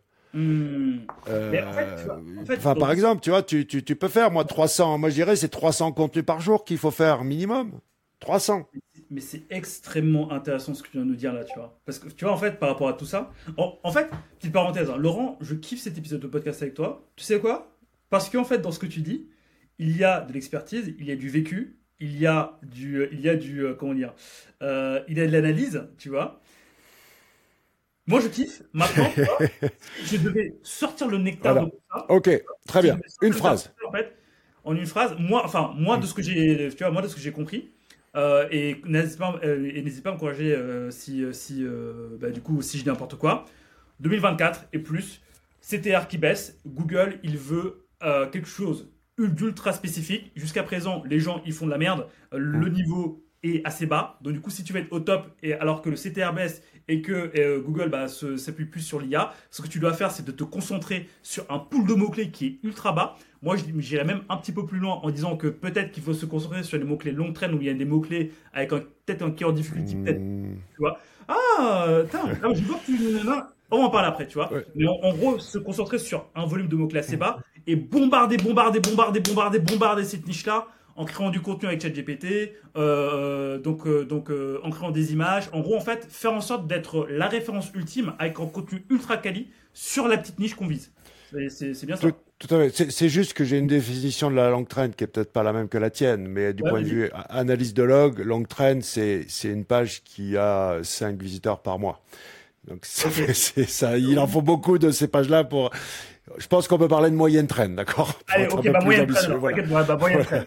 Enfin, 2.51 2.75
par 2.75 2.91
exemple, 2.91 3.21
tu 3.21 3.29
vois, 3.29 3.43
tu, 3.43 3.65
tu, 3.65 3.83
tu, 3.83 3.95
peux 3.95 4.09
faire, 4.09 4.31
moi, 4.31 4.43
300, 4.43 4.97
moi 4.97 5.09
je 5.09 5.15
dirais, 5.15 5.35
c'est 5.35 5.49
300 5.49 5.93
contenus 5.93 6.25
par 6.25 6.41
jour 6.41 6.65
qu'il 6.65 6.77
faut 6.77 6.91
faire 6.91 7.23
minimum. 7.23 7.71
300. 8.19 8.67
Mais 9.11 9.21
c'est 9.21 9.43
extrêmement 9.49 10.31
intéressant 10.31 10.73
ce 10.73 10.81
que 10.81 10.87
tu 10.87 10.97
viens 10.97 11.05
de 11.05 11.11
nous 11.11 11.15
dire 11.15 11.31
là, 11.31 11.43
tu 11.43 11.53
vois. 11.55 11.79
Parce 11.85 11.99
que, 11.99 12.09
tu 12.09 12.25
vois, 12.25 12.33
en 12.33 12.37
fait, 12.37 12.59
par 12.59 12.69
rapport 12.69 12.89
à 12.89 12.93
tout 12.93 13.05
ça, 13.05 13.31
en, 13.57 13.91
fait, 13.91 14.09
petite 14.39 14.51
parenthèse, 14.51 14.89
hein, 14.89 14.97
Laurent, 14.97 15.37
je 15.41 15.53
kiffe 15.53 15.81
cet 15.81 15.97
épisode 15.97 16.21
de 16.21 16.27
podcast 16.27 16.61
avec 16.61 16.73
toi. 16.73 17.07
Tu 17.15 17.23
sais 17.23 17.39
quoi? 17.39 17.71
Parce 18.09 18.29
qu'en 18.29 18.43
fait, 18.43 18.59
dans 18.59 18.71
ce 18.71 18.79
que 18.79 18.87
tu 18.87 19.01
dis, 19.01 19.27
il 19.79 19.95
y 19.95 20.03
a 20.03 20.21
de 20.21 20.33
l'expertise, 20.33 20.93
il 20.99 21.05
y 21.05 21.11
a 21.11 21.15
du 21.15 21.29
vécu, 21.29 21.77
il 21.99 22.17
y 22.17 22.25
a 22.25 22.59
du, 22.63 23.07
il 23.11 23.21
y 23.21 23.29
a 23.29 23.35
du, 23.35 23.65
comment 23.77 23.93
dire, 23.93 24.13
il 24.61 25.17
y 25.17 25.21
a 25.21 25.27
de 25.27 25.31
l'analyse, 25.31 25.87
tu 25.97 26.09
vois. 26.09 26.41
Moi, 28.07 28.19
je 28.19 28.27
kiffe. 28.27 28.61
Maintenant, 28.73 29.09
je 30.05 30.17
devais 30.17 30.55
sortir 30.61 31.07
le 31.07 31.17
nectar 31.17 31.55
de 31.55 31.69
tout 31.69 31.79
ça. 31.91 32.05
Ok, 32.09 32.29
très 32.67 32.81
bien. 32.81 32.99
Une 33.21 33.33
phrase. 33.33 33.73
En 33.87 33.91
fait, 33.91 34.15
en 34.63 34.75
une 34.75 34.85
phrase, 34.85 35.15
moi, 35.19 35.43
enfin, 35.43 35.73
moi, 35.75 35.97
de 35.97 36.05
ce 36.05 36.13
que 36.13 36.21
j'ai, 36.21 36.69
tu 36.69 36.83
vois, 36.83 36.91
moi, 36.91 37.01
de 37.01 37.07
ce 37.07 37.15
que 37.15 37.21
j'ai 37.21 37.31
compris, 37.31 37.71
euh, 38.15 38.47
et 38.51 38.81
n'hésite 38.85 39.17
pas, 39.17 39.39
euh, 39.43 39.71
et 39.73 39.81
n'hésite 39.81 40.03
pas 40.03 40.09
à 40.09 40.13
m'encourager 40.13 40.53
euh, 40.53 40.89
si, 40.91 41.23
si 41.33 41.65
bah, 42.19 42.29
du 42.29 42.41
coup, 42.41 42.61
si 42.61 42.77
je 42.77 42.83
dis 42.83 42.89
n'importe 42.89 43.15
quoi. 43.15 43.45
2024 44.01 44.67
et 44.73 44.79
plus, 44.79 45.21
CTR 45.61 46.07
qui 46.07 46.17
baisse. 46.17 46.59
Google, 46.65 47.19
il 47.23 47.37
veut 47.37 47.87
quelque 48.31 48.47
chose 48.47 48.91
d'ultra 49.17 49.73
spécifique. 49.73 50.31
Jusqu'à 50.35 50.61
présent, 50.63 51.01
les 51.07 51.19
gens, 51.19 51.41
ils 51.45 51.53
font 51.53 51.65
de 51.65 51.71
la 51.71 51.77
merde. 51.77 52.07
Le 52.31 52.69
mm. 52.69 52.73
niveau 52.73 53.24
est 53.45 53.65
assez 53.65 53.85
bas. 53.85 54.17
Donc 54.21 54.33
du 54.33 54.41
coup, 54.41 54.49
si 54.49 54.63
tu 54.63 54.73
veux 54.73 54.79
être 54.79 54.91
au 54.91 54.99
top, 54.99 55.27
et 55.43 55.53
alors 55.53 55.81
que 55.81 55.89
le 55.89 55.95
CTR 55.95 56.33
baisse 56.33 56.61
et 56.87 57.01
que 57.01 57.31
euh, 57.37 57.61
Google 57.61 57.89
bah, 57.89 58.07
s'appuie 58.07 58.65
plus 58.65 58.81
sur 58.81 58.99
l'IA, 58.99 59.33
ce 59.49 59.61
que 59.61 59.67
tu 59.67 59.79
dois 59.79 59.93
faire, 59.93 60.11
c'est 60.11 60.25
de 60.25 60.31
te 60.31 60.43
concentrer 60.43 61.09
sur 61.23 61.45
un 61.49 61.59
pool 61.59 61.87
de 61.87 61.93
mots-clés 61.93 62.29
qui 62.29 62.45
est 62.45 62.59
ultra 62.63 62.91
bas. 62.91 63.15
Moi, 63.41 63.55
j'irais 63.77 64.05
même 64.05 64.21
un 64.29 64.37
petit 64.37 64.51
peu 64.51 64.65
plus 64.65 64.79
loin 64.79 64.99
en 65.03 65.09
disant 65.09 65.37
que 65.37 65.47
peut-être 65.47 65.91
qu'il 65.91 66.03
faut 66.03 66.13
se 66.13 66.25
concentrer 66.25 66.63
sur 66.63 66.77
les 66.77 66.83
mots-clés 66.83 67.11
long 67.11 67.33
train 67.33 67.51
où 67.53 67.57
il 67.59 67.67
y 67.67 67.69
a 67.69 67.73
des 67.73 67.85
mots-clés 67.85 68.31
avec 68.53 68.69
peut-être 68.69 69.21
un 69.21 69.31
keyword 69.31 69.55
difficulty, 69.55 69.95
peut-être. 69.95 70.19
Hmm. 70.19 70.55
Tu 70.73 70.77
vois 70.79 70.99
Ah, 71.27 72.03
je 72.11 72.63
vois 72.63 72.79
que 72.79 72.85
tu. 72.85 72.97
On 73.71 73.83
en 73.83 73.89
parle 73.89 74.05
après, 74.05 74.27
tu 74.27 74.35
vois. 74.35 74.49
Mais 74.75 74.85
en, 74.87 75.13
gros, 75.15 75.39
se 75.39 75.57
concentrer 75.57 75.97
sur 75.97 76.27
un 76.35 76.45
volume 76.45 76.67
de 76.67 76.75
mots-clés 76.75 76.99
assez 76.99 77.17
bas 77.17 77.39
et 77.67 77.75
bombarder, 77.75 78.37
bombarder, 78.37 78.79
bombarder, 78.79 79.19
bombarder, 79.19 79.59
bombarder 79.59 80.03
cette 80.03 80.27
niche-là 80.27 80.67
en 80.95 81.05
créant 81.05 81.29
du 81.29 81.41
contenu 81.41 81.67
avec 81.67 81.81
ChatGPT, 81.81 82.25
euh, 82.25 82.77
euh, 82.77 83.57
donc, 83.57 83.85
euh, 83.85 84.05
donc 84.05 84.29
en 84.63 84.69
créant 84.69 84.91
des 84.91 85.11
images. 85.11 85.49
En 85.51 85.59
gros, 85.59 85.75
en 85.75 85.81
fait, 85.81 86.07
faire 86.09 86.33
en 86.33 86.41
sorte 86.41 86.67
d'être 86.67 87.07
la 87.09 87.27
référence 87.27 87.69
ultime 87.73 88.13
avec 88.17 88.39
un 88.39 88.45
contenu 88.45 88.85
ultra 88.89 89.17
quali 89.17 89.49
sur 89.73 90.07
la 90.07 90.17
petite 90.17 90.39
niche 90.39 90.55
qu'on 90.55 90.67
vise. 90.67 90.91
C'est 91.49 91.85
bien 91.85 91.97
ça. 91.97 92.07
Tout, 92.37 92.53
à 92.53 92.69
fait. 92.69 92.91
C'est 92.91 93.09
juste 93.09 93.33
que 93.33 93.43
j'ai 93.43 93.57
une 93.57 93.67
définition 93.67 94.29
de 94.29 94.35
la 94.35 94.49
long 94.49 94.65
trend 94.65 94.89
qui 94.89 95.03
est 95.03 95.07
peut-être 95.07 95.31
pas 95.31 95.43
la 95.43 95.53
même 95.53 95.67
que 95.69 95.77
la 95.77 95.89
tienne, 95.89 96.27
mais 96.27 96.53
du 96.53 96.63
point 96.63 96.81
de 96.81 96.87
vue 96.87 97.09
analyse 97.29 97.73
de 97.73 97.83
log, 97.83 98.19
long 98.19 98.43
trend, 98.43 98.79
c'est 98.81 99.25
une 99.43 99.65
page 99.65 100.03
qui 100.03 100.37
a 100.37 100.79
5 100.83 101.21
visiteurs 101.21 101.61
par 101.61 101.79
mois. 101.79 102.01
Donc 102.67 102.85
ça, 102.85 103.09
ça, 103.67 103.97
il 103.97 104.17
en 104.19 104.27
faut 104.27 104.41
beaucoup 104.41 104.77
de 104.77 104.91
ces 104.91 105.07
pages-là 105.07 105.43
pour 105.43 105.71
je 106.37 106.47
pense 106.47 106.67
qu'on 106.67 106.77
peut 106.77 106.87
parler 106.87 107.11
de 107.11 107.15
moyenne 107.15 107.47
traîne, 107.47 107.75
d'accord 107.75 108.19
Allez, 108.27 108.47
ok, 108.47 108.71
bah 108.71 108.79
moyenne 108.83 109.07
traîne. 109.07 109.39
Bah, 109.69 109.97
moyenne 109.97 110.23
traîne. 110.25 110.45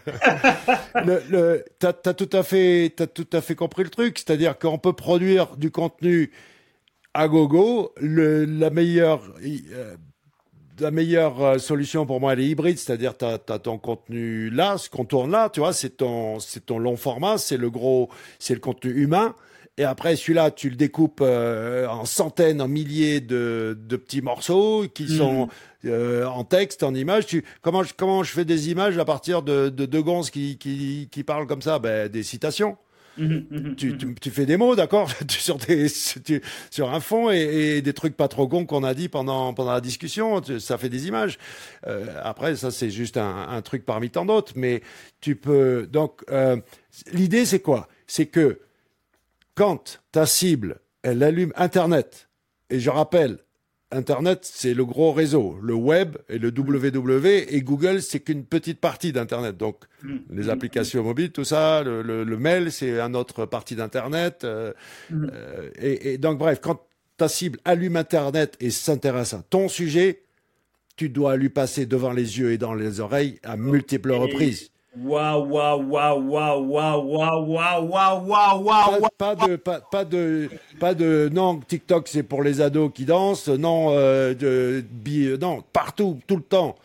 le, 1.05 1.21
le, 1.29 1.65
t'as, 1.79 1.93
as 2.05 2.13
tout 2.13 2.29
à 2.33 2.43
fait, 2.43 2.93
t'as 2.95 3.07
tout 3.07 3.27
à 3.31 3.41
fait 3.41 3.55
compris 3.55 3.83
le 3.83 3.89
truc, 3.89 4.19
c'est-à-dire 4.19 4.59
qu'on 4.59 4.77
peut 4.77 4.93
produire 4.93 5.55
du 5.55 5.71
contenu 5.71 6.31
à 7.13 7.27
gogo. 7.27 7.93
Le, 7.97 8.43
la 8.43 8.69
meilleure, 8.69 9.21
euh, 9.41 9.95
la 10.79 10.91
meilleure 10.91 11.41
euh, 11.41 11.57
solution 11.59 12.05
pour 12.05 12.19
moi, 12.19 12.33
elle 12.33 12.41
est 12.41 12.47
hybride, 12.47 12.77
c'est-à-dire 12.77 13.15
t'as 13.17 13.37
as 13.47 13.59
ton 13.59 13.77
contenu 13.77 14.49
là, 14.49 14.77
ce 14.77 14.89
qu'on 14.89 15.05
tourne 15.05 15.31
là, 15.31 15.49
tu 15.49 15.61
vois, 15.61 15.71
c'est 15.71 15.97
ton, 15.97 16.39
c'est 16.39 16.65
ton 16.65 16.77
long 16.77 16.97
format, 16.97 17.37
c'est 17.37 17.57
le 17.57 17.69
gros, 17.69 18.09
c'est 18.37 18.53
le 18.53 18.59
contenu 18.59 18.91
humain. 18.91 19.33
Et 19.79 19.85
après, 19.85 20.17
celui-là, 20.17 20.51
tu 20.51 20.69
le 20.69 20.75
découpes 20.75 21.21
euh, 21.21 21.87
en 21.87 22.03
centaines, 22.03 22.61
en 22.61 22.67
milliers 22.67 23.21
de, 23.21 23.77
de 23.79 23.95
petits 23.95 24.21
morceaux 24.21 24.85
qui 24.93 25.05
hmm. 25.05 25.17
sont 25.17 25.47
euh, 25.85 26.25
en 26.25 26.43
texte, 26.43 26.83
en 26.83 26.93
images. 26.93 27.25
Tu, 27.25 27.45
comment, 27.61 27.83
je, 27.83 27.93
comment 27.95 28.21
je 28.21 28.33
fais 28.33 28.43
des 28.43 28.69
images 28.69 28.97
à 28.97 29.05
partir 29.05 29.41
de, 29.41 29.69
de 29.69 29.99
gonzes 30.01 30.31
qui, 30.31 30.57
qui, 30.57 31.07
qui 31.09 31.23
parlent 31.23 31.47
comme 31.47 31.61
ça? 31.61 31.79
Ben, 31.79 32.09
Des 32.09 32.23
citations. 32.23 32.77
Mhm, 33.17 33.45
mhm, 33.49 33.75
tu, 33.77 33.97
tu, 33.97 34.05
mhm. 34.07 34.15
tu, 34.15 34.31
fais 34.31 34.45
des 34.45 34.57
mots, 34.57 34.75
d'accord? 34.75 35.09
Sur, 35.29 35.57
des, 35.57 35.87
sur 36.69 36.93
un 36.93 36.99
fond 36.99 37.31
et, 37.31 37.77
et, 37.77 37.81
des 37.81 37.93
trucs 37.93 38.17
pas 38.17 38.27
trop 38.27 38.47
gons 38.47 38.65
qu'on 38.65 38.83
a 38.83 38.93
dit 38.93 39.07
pendant, 39.07 39.53
pendant 39.53 39.71
la 39.71 39.81
discussion. 39.81 40.41
Ça 40.59 40.77
fait 40.77 40.89
des 40.89 41.07
images. 41.07 41.37
Euh, 41.87 42.05
après, 42.21 42.57
ça, 42.57 42.69
c'est 42.69 42.89
juste 42.89 43.15
un, 43.15 43.47
un, 43.49 43.61
truc 43.61 43.85
parmi 43.85 44.09
tant 44.09 44.25
d'autres. 44.25 44.53
Mais 44.57 44.81
tu 45.21 45.37
peux. 45.37 45.87
Donc, 45.89 46.21
euh, 46.31 46.57
l'idée, 47.13 47.45
c'est 47.45 47.61
quoi? 47.61 47.87
C'est 48.07 48.25
que 48.25 48.59
quand 49.59 49.99
ta 50.13 50.25
cible, 50.25 50.77
elle 51.03 51.21
allume 51.21 51.51
Internet, 51.57 52.29
et 52.69 52.79
je 52.79 52.89
rappelle, 52.89 53.39
Internet, 53.91 54.39
c'est 54.43 54.73
le 54.73 54.85
gros 54.85 55.11
réseau. 55.11 55.57
Le 55.61 55.73
web 55.73 56.15
et 56.29 56.37
le 56.37 56.47
WW 56.47 57.27
et 57.49 57.61
Google, 57.61 58.01
c'est 58.01 58.21
qu'une 58.21 58.45
petite 58.45 58.79
partie 58.79 59.11
d'Internet. 59.11 59.57
Donc, 59.57 59.83
mm. 60.03 60.15
les 60.29 60.47
applications 60.49 61.03
mobiles, 61.03 61.33
tout 61.33 61.43
ça, 61.43 61.83
le, 61.83 62.37
mail, 62.37 62.71
c'est 62.71 63.01
une 63.01 63.17
autre 63.17 63.45
partie 63.45 63.75
d'Internet. 63.75 64.45
Euh, 64.45 64.71
mm. 65.09 65.27
euh, 65.33 65.69
et, 65.77 66.17
donc, 66.17 66.37
bref, 66.37 66.59
quand 66.61 66.79
ta 67.17 67.27
cible 67.27 67.59
allume 67.65 67.97
Internet 67.97 68.55
et 68.61 68.69
s'intéresse 68.69 69.33
à 69.33 69.43
ton 69.49 69.67
sujet, 69.67 70.23
tu 70.95 71.09
dois 71.09 71.35
lui 71.35 71.49
passer 71.49 71.85
devant 71.85 72.13
les 72.13 72.39
yeux 72.39 72.53
et 72.53 72.57
dans 72.57 72.75
les 72.75 73.01
oreilles 73.01 73.39
à 73.43 73.57
multiples 73.57 74.13
reprises. 74.13 74.71
Waouh, 75.01 75.45
waouh, 75.47 75.81
waouh, 75.83 76.19
waouh, 76.19 76.63
waouh, 76.65 77.45
waouh, 77.45 78.25
waouh, 78.25 78.63
waouh. 78.63 79.07
Pas 79.17 79.35
de, 79.35 79.55
pas, 79.55 79.79
pas 79.79 80.03
de, 80.03 80.49
pas 80.79 80.93
de, 80.93 81.29
non, 81.31 81.59
TikTok 81.59 82.07
c'est 82.07 82.23
pour 82.23 82.43
les 82.43 82.59
ados 82.59 82.91
qui 82.93 83.05
dansent, 83.05 83.47
non, 83.47 83.89
euh, 83.91 84.33
de, 84.33 84.83
non, 85.39 85.63
partout, 85.73 86.19
tout 86.27 86.35
le 86.35 86.43
temps. 86.43 86.75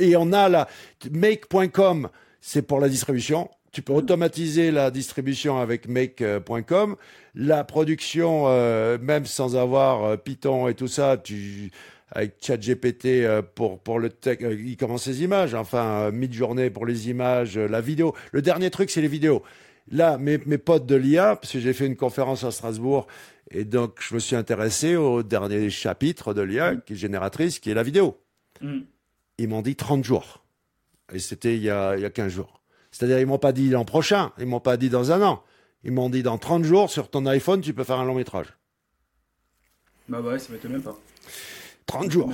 Et 0.00 0.16
on 0.16 0.32
a 0.32 0.48
la 0.48 0.68
make.com, 1.10 2.08
c'est 2.40 2.62
pour 2.62 2.80
la 2.80 2.88
distribution. 2.88 3.48
Tu 3.72 3.80
peux 3.80 3.94
automatiser 3.94 4.70
la 4.70 4.90
distribution 4.90 5.58
avec 5.58 5.88
make.com. 5.88 6.96
La 7.34 7.64
production, 7.64 8.44
euh, 8.46 8.98
même 9.00 9.24
sans 9.24 9.56
avoir 9.56 10.04
euh, 10.04 10.16
Python 10.18 10.68
et 10.68 10.74
tout 10.74 10.88
ça, 10.88 11.16
tu, 11.16 11.70
avec 12.12 12.36
ChatGPT 12.40 13.06
euh, 13.06 13.42
pour 13.42 13.80
pour 13.80 13.98
le 13.98 14.10
tech, 14.10 14.38
euh, 14.42 14.54
il 14.54 14.76
commence 14.76 15.04
ses 15.04 15.22
images, 15.22 15.54
enfin 15.54 16.02
euh, 16.02 16.12
mid-journée 16.12 16.70
pour 16.70 16.86
les 16.86 17.08
images, 17.08 17.58
la 17.58 17.80
vidéo. 17.80 18.14
Le 18.32 18.42
dernier 18.42 18.70
truc, 18.70 18.90
c'est 18.90 19.00
les 19.00 19.08
vidéos. 19.08 19.42
Là, 19.90 20.18
mes, 20.18 20.38
mes 20.46 20.58
potes 20.58 20.86
de 20.86 20.94
l'IA, 20.94 21.36
parce 21.36 21.52
que 21.52 21.58
j'ai 21.58 21.72
fait 21.72 21.86
une 21.86 21.96
conférence 21.96 22.44
à 22.44 22.50
Strasbourg, 22.50 23.06
et 23.50 23.64
donc 23.64 23.98
je 24.00 24.14
me 24.14 24.20
suis 24.20 24.36
intéressé 24.36 24.94
au 24.94 25.22
dernier 25.22 25.70
chapitre 25.70 26.34
de 26.34 26.42
l'IA, 26.42 26.76
qui 26.76 26.92
est 26.92 26.96
génératrice, 26.96 27.58
qui 27.58 27.70
est 27.70 27.74
la 27.74 27.82
vidéo. 27.82 28.20
Mm. 28.60 28.80
Ils 29.38 29.48
m'ont 29.48 29.62
dit 29.62 29.74
30 29.74 30.04
jours. 30.04 30.44
Et 31.12 31.18
c'était 31.18 31.56
il 31.56 31.62
y 31.62 31.70
a, 31.70 31.96
il 31.96 32.02
y 32.02 32.04
a 32.04 32.10
15 32.10 32.30
jours. 32.30 32.62
C'est-à-dire, 32.90 33.18
ils 33.18 33.26
m'ont 33.26 33.38
pas 33.38 33.52
dit 33.52 33.70
l'an 33.70 33.84
prochain, 33.84 34.32
ils 34.38 34.46
m'ont 34.46 34.60
pas 34.60 34.76
dit 34.76 34.90
dans 34.90 35.12
un 35.12 35.22
an. 35.22 35.42
Ils 35.82 35.92
m'ont 35.92 36.10
dit 36.10 36.22
dans 36.22 36.38
30 36.38 36.62
jours, 36.64 36.90
sur 36.90 37.10
ton 37.10 37.26
iPhone, 37.26 37.60
tu 37.60 37.72
peux 37.74 37.84
faire 37.84 37.98
un 37.98 38.04
long 38.04 38.14
métrage. 38.14 38.46
Bah 40.08 40.20
ouais, 40.20 40.38
ça 40.38 40.52
m'étonne 40.52 40.72
même 40.72 40.82
pas. 40.82 40.96
30 41.92 42.10
jours. 42.10 42.32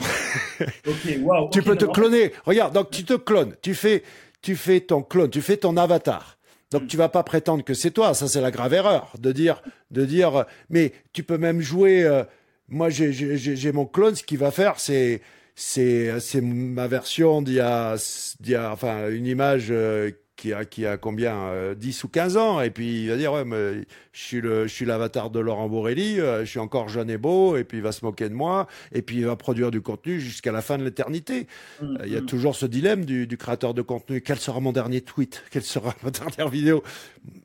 tu 1.53 1.63
peux 1.63 1.77
te 1.77 1.85
cloner. 1.85 2.33
Regarde, 2.45 2.75
donc 2.75 2.91
tu 2.91 3.05
te 3.05 3.15
clones. 3.15 3.55
Tu 3.61 3.75
fais, 3.75 4.03
tu 4.41 4.55
fais 4.55 4.81
ton 4.81 5.03
clone, 5.03 5.31
tu 5.31 5.43
fais 5.43 5.57
ton 5.57 5.77
avatar. 5.77 6.39
Donc 6.71 6.87
tu 6.87 6.97
vas 6.97 7.09
pas 7.09 7.23
prétendre 7.23 7.65
que 7.65 7.75
c'est 7.75 7.91
toi. 7.91 8.15
Ça 8.15 8.29
c'est 8.29 8.41
la 8.41 8.51
grave 8.51 8.75
erreur 8.75 9.13
de 9.19 9.33
dire, 9.33 9.63
de 9.91 10.05
dire. 10.05 10.45
Mais 10.71 10.93
tu 11.13 11.23
peux 11.23 11.39
même 11.39 11.61
jouer. 11.61 12.05
Euh, 12.05 12.25
moi 12.69 12.89
j'ai 12.91 13.73
mon 13.73 13.87
clone. 13.87 14.15
Ce 14.15 14.23
qu'il 14.23 14.39
va 14.39 14.51
faire, 14.51 14.79
c'est 14.79 15.23
c'est 15.55 16.41
ma 16.41 16.87
version 16.87 17.43
d'il 17.43 17.55
y 17.55 17.61
a, 17.61 17.97
y 18.45 18.55
a 18.55 18.71
enfin 18.71 19.09
une 19.09 19.27
image 19.27 19.69
euh, 19.71 20.13
qui 20.39 20.53
a, 20.53 20.65
qui 20.65 20.87
a 20.87 20.97
combien 20.97 21.53
10 21.75 21.99
euh, 21.99 22.07
ou 22.07 22.09
15 22.09 22.37
ans. 22.37 22.61
Et 22.63 22.71
puis 22.71 23.03
il 23.03 23.11
va 23.11 23.17
dire 23.17 23.33
ouais 23.33 23.45
mais 23.45 23.85
je 24.13 24.21
suis 24.21 24.41
le 24.41 24.67
je 24.67 24.73
suis 24.73 24.87
l'avatar 24.87 25.31
de 25.31 25.41
Laurent 25.41 25.69
Borelli 25.69 26.21
euh, 26.21 26.45
je 26.45 26.51
suis 26.51 26.61
encore 26.61 26.89
jeune 26.89 27.11
et 27.11 27.19
beau 27.19 27.57
et 27.57 27.65
puis 27.65 27.79
il 27.79 27.83
va 27.83 27.93
se 27.93 28.05
moquer 28.05 28.29
de 28.29 28.35
moi 28.35 28.69
et 28.93 29.03
puis 29.03 29.17
il 29.17 29.27
va 29.27 29.37
produire 29.37 29.71
du 29.71 29.83
contenu 29.83 30.21
jusqu'à 30.21 30.53
la 30.53 30.63
fin 30.63 30.79
de 30.79 30.85
l'éternité. 30.85 31.49
Mmh, 31.83 31.85
euh, 31.85 32.07
il 32.07 32.13
y 32.13 32.17
a 32.17 32.23
toujours 32.23 32.55
ce 32.55 32.65
dilemme 32.65 33.05
du, 33.05 33.27
du, 33.27 33.37
créateur 33.37 33.75
de 33.75 33.83
contenu. 33.83 34.23
Quel 34.23 34.39
sera 34.39 34.61
mon 34.61 34.73
dernier 34.73 35.01
tweet? 35.01 35.43
Quelle 35.51 35.65
sera 35.65 35.95
ma 36.03 36.11
dernière 36.11 36.49
vidéo? 36.49 36.83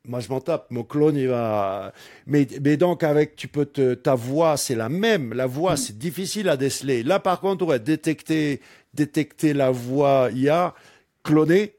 Moi 0.05 0.19
je 0.19 0.29
m'en 0.29 0.39
tape. 0.39 0.67
Mon 0.69 0.83
clone 0.83 1.17
il 1.17 1.27
va 1.27 1.93
mais 2.27 2.47
mais 2.63 2.77
donc 2.77 3.03
avec 3.03 3.35
tu 3.35 3.47
peux 3.47 3.65
te 3.65 3.95
ta 3.95 4.13
voix 4.13 4.55
c'est 4.55 4.75
la 4.75 4.89
même. 4.89 5.33
La 5.33 5.47
voix 5.47 5.75
c'est 5.77 5.97
difficile 5.97 6.47
à 6.47 6.57
déceler. 6.57 7.01
Là 7.01 7.19
par 7.19 7.41
contre 7.41 7.65
ouais 7.65 7.79
détecter 7.79 8.61
détecter 8.93 9.53
la 9.53 9.71
voix 9.71 10.29
IA 10.31 10.75
cloner 11.23 11.73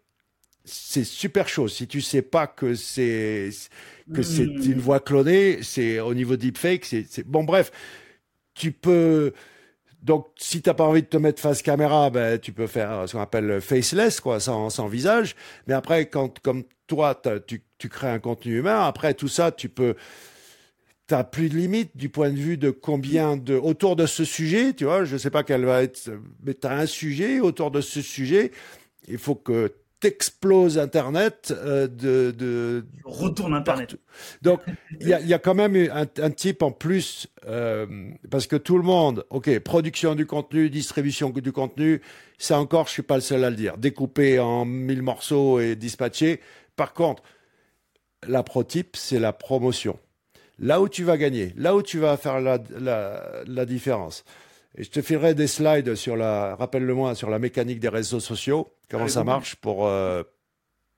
c'est 0.64 1.04
super 1.04 1.48
chaud. 1.48 1.68
Si 1.68 1.86
tu 1.86 2.00
sais 2.00 2.22
pas 2.22 2.46
que 2.46 2.74
c'est 2.74 3.50
que 4.14 4.22
c'est 4.22 4.46
hmm. 4.46 4.72
une 4.72 4.80
voix 4.80 5.00
clonée, 5.00 5.58
c'est 5.62 6.00
au 6.00 6.14
niveau 6.14 6.36
deepfake, 6.36 6.84
c'est 6.84 7.26
bon 7.26 7.44
bref, 7.44 7.70
tu 8.54 8.72
peux 8.72 9.32
donc 10.02 10.26
si 10.36 10.60
t'as 10.60 10.74
pas 10.74 10.84
envie 10.84 11.02
de 11.02 11.06
te 11.06 11.16
mettre 11.16 11.40
face 11.40 11.62
caméra, 11.62 12.10
ben 12.10 12.38
tu 12.38 12.52
peux 12.52 12.66
faire 12.66 13.08
ce 13.08 13.12
qu'on 13.12 13.22
appelle 13.22 13.60
faceless 13.60 14.20
quoi, 14.20 14.40
sans, 14.40 14.70
sans 14.70 14.86
visage. 14.86 15.34
Mais 15.66 15.74
après 15.74 16.06
quand 16.06 16.38
comme 16.40 16.64
toi 16.86 17.20
tu, 17.46 17.62
tu 17.78 17.88
crées 17.88 18.10
un 18.10 18.18
contenu 18.18 18.58
humain, 18.58 18.86
après 18.86 19.14
tout 19.14 19.28
ça 19.28 19.52
tu 19.52 19.68
peux 19.68 19.94
t'as 21.06 21.24
plus 21.24 21.48
de 21.50 21.56
limite 21.56 21.96
du 21.96 22.08
point 22.08 22.30
de 22.30 22.36
vue 22.36 22.56
de 22.56 22.70
combien 22.70 23.36
de 23.36 23.54
autour 23.54 23.96
de 23.96 24.06
ce 24.06 24.24
sujet, 24.24 24.72
tu 24.72 24.84
vois, 24.84 25.04
je 25.04 25.16
sais 25.16 25.30
pas 25.30 25.42
quel 25.42 25.64
va 25.64 25.82
être, 25.82 26.10
mais 26.42 26.54
t'as 26.54 26.76
un 26.76 26.86
sujet 26.86 27.40
autour 27.40 27.70
de 27.70 27.80
ce 27.80 28.00
sujet 28.00 28.52
Il 29.08 29.18
faut 29.18 29.34
que 29.34 29.72
explose 30.04 30.78
Internet 30.78 31.52
euh, 31.56 31.86
de, 31.86 32.30
de 32.36 32.84
retourne 33.04 33.54
Internet. 33.54 33.96
Donc 34.42 34.60
il 35.00 35.08
y 35.08 35.14
a, 35.14 35.20
y 35.20 35.34
a, 35.34 35.38
quand 35.38 35.54
même 35.54 35.76
un, 35.76 36.06
un 36.22 36.30
type 36.30 36.62
en 36.62 36.70
plus 36.70 37.26
euh, 37.46 37.86
parce 38.30 38.46
que 38.46 38.56
tout 38.56 38.76
le 38.76 38.84
monde, 38.84 39.24
ok, 39.30 39.58
production 39.60 40.14
du 40.14 40.26
contenu, 40.26 40.70
distribution 40.70 41.30
du 41.30 41.52
contenu, 41.52 42.00
ça 42.38 42.58
encore, 42.58 42.86
je 42.86 42.92
suis 42.92 43.02
pas 43.02 43.16
le 43.16 43.20
seul 43.20 43.44
à 43.44 43.50
le 43.50 43.56
dire. 43.56 43.76
Découpé 43.78 44.38
en 44.38 44.64
mille 44.64 45.02
morceaux 45.02 45.60
et 45.60 45.76
dispatché. 45.76 46.40
Par 46.76 46.92
contre, 46.92 47.22
la 48.26 48.42
prototype, 48.42 48.96
c'est 48.96 49.18
la 49.18 49.32
promotion. 49.32 49.98
Là 50.58 50.80
où 50.80 50.88
tu 50.88 51.04
vas 51.04 51.16
gagner, 51.16 51.52
là 51.56 51.74
où 51.74 51.82
tu 51.82 51.98
vas 51.98 52.16
faire 52.16 52.40
la, 52.40 52.58
la, 52.78 53.42
la 53.46 53.66
différence. 53.66 54.24
Et 54.76 54.84
je 54.84 54.90
te 54.90 55.00
filerai 55.02 55.34
des 55.34 55.46
slides 55.46 55.94
sur 55.94 56.16
la, 56.16 56.56
rappelle-le-moi, 56.56 57.14
sur 57.14 57.30
la 57.30 57.38
mécanique 57.38 57.80
des 57.80 57.88
réseaux 57.88 58.20
sociaux, 58.20 58.72
comment 58.90 59.08
ça 59.08 59.22
marche 59.22 59.56
pour 59.56 59.86
euh, 59.86 60.22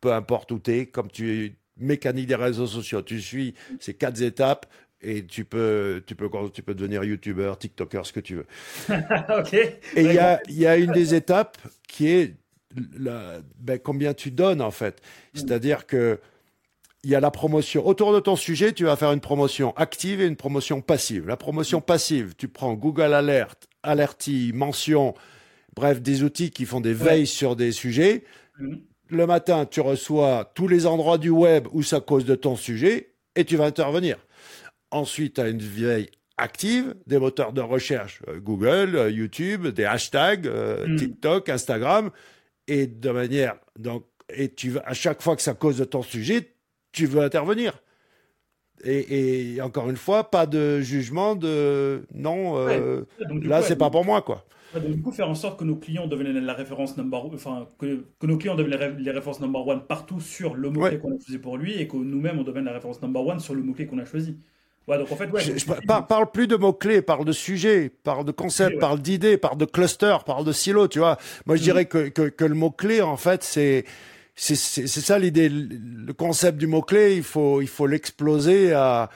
peu 0.01 0.13
importe 0.13 0.53
où 0.53 0.59
tu 0.59 0.73
es, 0.73 0.87
comme 0.87 1.11
tu 1.11 1.59
mécanique 1.77 2.27
des 2.27 2.35
réseaux 2.35 2.67
sociaux. 2.67 3.03
Tu 3.03 3.21
suis 3.21 3.55
ces 3.81 3.95
quatre 3.95 4.23
étapes 4.23 4.67
et 5.01 5.27
tu 5.27 5.45
peux, 5.45 6.03
tu 6.07 6.15
peux, 6.15 6.31
tu 6.53 6.63
peux 6.63 6.75
devenir 6.75 7.05
youtubeur, 7.05 7.59
tiktoker, 7.59 8.07
ce 8.07 8.13
que 8.13 8.21
tu 8.21 8.37
veux. 8.37 8.47
ok. 9.39 9.55
Et 9.55 9.77
il 9.97 10.13
y 10.13 10.19
a, 10.19 10.41
y 10.49 10.67
a 10.67 10.77
une 10.77 10.93
des 10.93 11.15
étapes 11.15 11.59
qui 11.87 12.09
est 12.09 12.35
la, 12.99 13.41
ben, 13.59 13.79
combien 13.79 14.15
tu 14.15 14.31
donnes 14.31 14.63
en 14.63 14.71
fait. 14.71 15.01
C'est-à-dire 15.35 15.87
que 15.87 16.19
il 17.07 17.11
y 17.11 17.15
a 17.15 17.21
la 17.21 17.31
promotion. 17.31 17.87
Autour 17.87 18.13
de 18.13 18.19
ton 18.19 18.35
sujet, 18.35 18.73
tu 18.73 18.83
vas 18.83 18.97
faire 18.97 19.13
une 19.13 19.21
promotion 19.21 19.73
active 19.77 20.21
et 20.21 20.27
une 20.27 20.35
promotion 20.35 20.81
passive. 20.81 21.29
La 21.29 21.37
promotion 21.37 21.81
passive, 21.81 22.35
tu 22.37 22.49
prends 22.49 22.75
Google 22.75 23.15
Alert, 23.15 23.69
Alerty, 23.85 24.51
Mention, 24.53 25.15
bref, 25.77 26.03
des 26.03 26.25
outils 26.25 26.51
qui 26.51 26.65
font 26.65 26.81
des 26.81 26.95
veilles 26.95 27.29
sur 27.29 27.55
des 27.55 27.71
sujets. 27.71 28.25
Mhm. 28.59 28.81
Le 29.09 29.25
matin, 29.25 29.67
tu 29.67 29.81
reçois 29.81 30.51
tous 30.57 30.67
les 30.67 30.85
endroits 30.85 31.17
du 31.17 31.31
web 31.31 31.69
où 31.71 31.85
ça 31.85 32.01
cause 32.01 32.25
de 32.25 32.35
ton 32.35 32.57
sujet 32.57 33.13
et 33.37 33.45
tu 33.45 33.57
vas 33.57 33.67
intervenir. 33.67 34.17
Ensuite, 34.91 35.35
tu 35.35 35.41
as 35.41 35.49
une 35.49 35.63
veille 35.63 36.11
active, 36.39 36.97
des 37.07 37.21
moteurs 37.21 37.53
de 37.53 37.61
recherche, 37.61 38.21
euh, 38.27 38.41
Google, 38.41 38.97
euh, 38.97 39.11
YouTube, 39.13 39.69
des 39.69 39.85
hashtags, 39.85 40.49
euh, 40.49 40.89
mhm. 40.89 40.97
TikTok, 40.97 41.51
Instagram, 41.51 42.11
et 42.67 42.89
de 42.89 43.11
manière, 43.13 43.55
donc, 43.79 44.05
et 44.29 44.53
tu 44.53 44.71
vas, 44.71 44.83
à 44.85 44.93
chaque 44.93 45.23
fois 45.23 45.37
que 45.37 45.43
ça 45.43 45.55
cause 45.55 45.79
de 45.79 45.85
ton 45.85 46.03
sujet, 46.03 46.56
tu 46.97 47.07
veux 47.07 47.23
intervenir. 47.23 47.75
Et, 48.85 49.59
encore 49.63 49.89
une 49.89 49.97
fois, 49.97 50.31
pas 50.31 50.47
de 50.47 50.81
jugement 50.81 51.35
de 51.35 52.03
non, 52.15 52.59
euh, 52.59 53.03
là 53.43 53.63
c'est 53.63 53.77
pas 53.77 53.91
pour 53.91 54.05
moi 54.05 54.21
quoi. 54.21 54.45
donc, 54.75 54.85
du 54.85 55.03
coup, 55.03 55.13
faire 55.13 55.29
en 55.31 55.35
sorte 55.35 55.59
que 55.59 55.65
nos 55.65 55.77
clients 55.77 56.07
deviennent 56.07 56.39
la 56.45 56.53
référence 56.53 56.97
number, 56.97 57.25
enfin 57.33 57.69
que, 57.79 58.05
que 58.19 58.27
nos 58.27 58.37
clients 58.37 58.55
deviennent 58.55 58.99
les, 58.99 59.11
références 59.11 59.41
number 59.41 59.67
one 59.67 59.81
partout 59.87 60.21
sur 60.21 60.55
le 60.55 60.71
mot 60.71 60.81
clé 60.81 60.99
qu'on 60.99 61.15
a 61.15 61.19
choisi 61.19 61.39
pour 61.39 61.57
lui 61.57 61.81
et 61.81 61.89
que 61.89 61.97
nous-mêmes 61.97 62.39
on 62.39 62.43
devienne 62.43 62.67
la 62.67 62.73
référence 62.73 63.01
number 63.01 63.27
one 63.27 63.41
sur 63.41 63.55
le 63.55 63.63
mot 63.63 63.73
clé 63.73 63.87
qu'on 63.87 63.99
a 63.99 64.05
choisi. 64.05 64.37
Ouais, 64.87 64.99
donc 64.99 65.11
en 65.11 65.17
fait, 65.17 65.29
ouais, 65.31 65.41
je, 65.41 65.65
parle 66.07 66.31
plus 66.31 66.47
de 66.47 66.55
mots-clés, 66.55 67.03
parle 67.03 67.25
de 67.25 67.33
sujets, 67.33 67.91
parle 68.05 68.25
de 68.25 68.31
concepts, 68.31 68.79
parle 68.79 69.01
d'idées, 69.01 69.37
parle 69.37 69.59
de 69.59 69.65
clusters, 69.65 70.23
parle 70.23 70.45
de 70.45 70.53
silos, 70.53 70.87
tu 70.87 71.01
vois. 71.01 71.17
Moi, 71.45 71.57
je 71.57 71.61
mm-hmm. 71.61 71.65
dirais 71.65 71.85
que, 71.87 72.09
que, 72.09 72.29
que 72.29 72.45
le 72.45 72.55
mot-clé, 72.55 73.03
en 73.03 73.17
fait, 73.17 73.43
c'est, 73.43 73.85
c'est 74.37 74.87
ça 74.87 75.19
l'idée, 75.19 75.49
le 75.49 76.13
concept 76.13 76.59
du 76.59 76.67
mot 76.67 76.83
clé. 76.83 77.17
Il 77.17 77.23
faut 77.23 77.61
il 77.63 77.69
faut 77.69 77.87
l'exploser 77.87 78.73
à, 78.73 79.09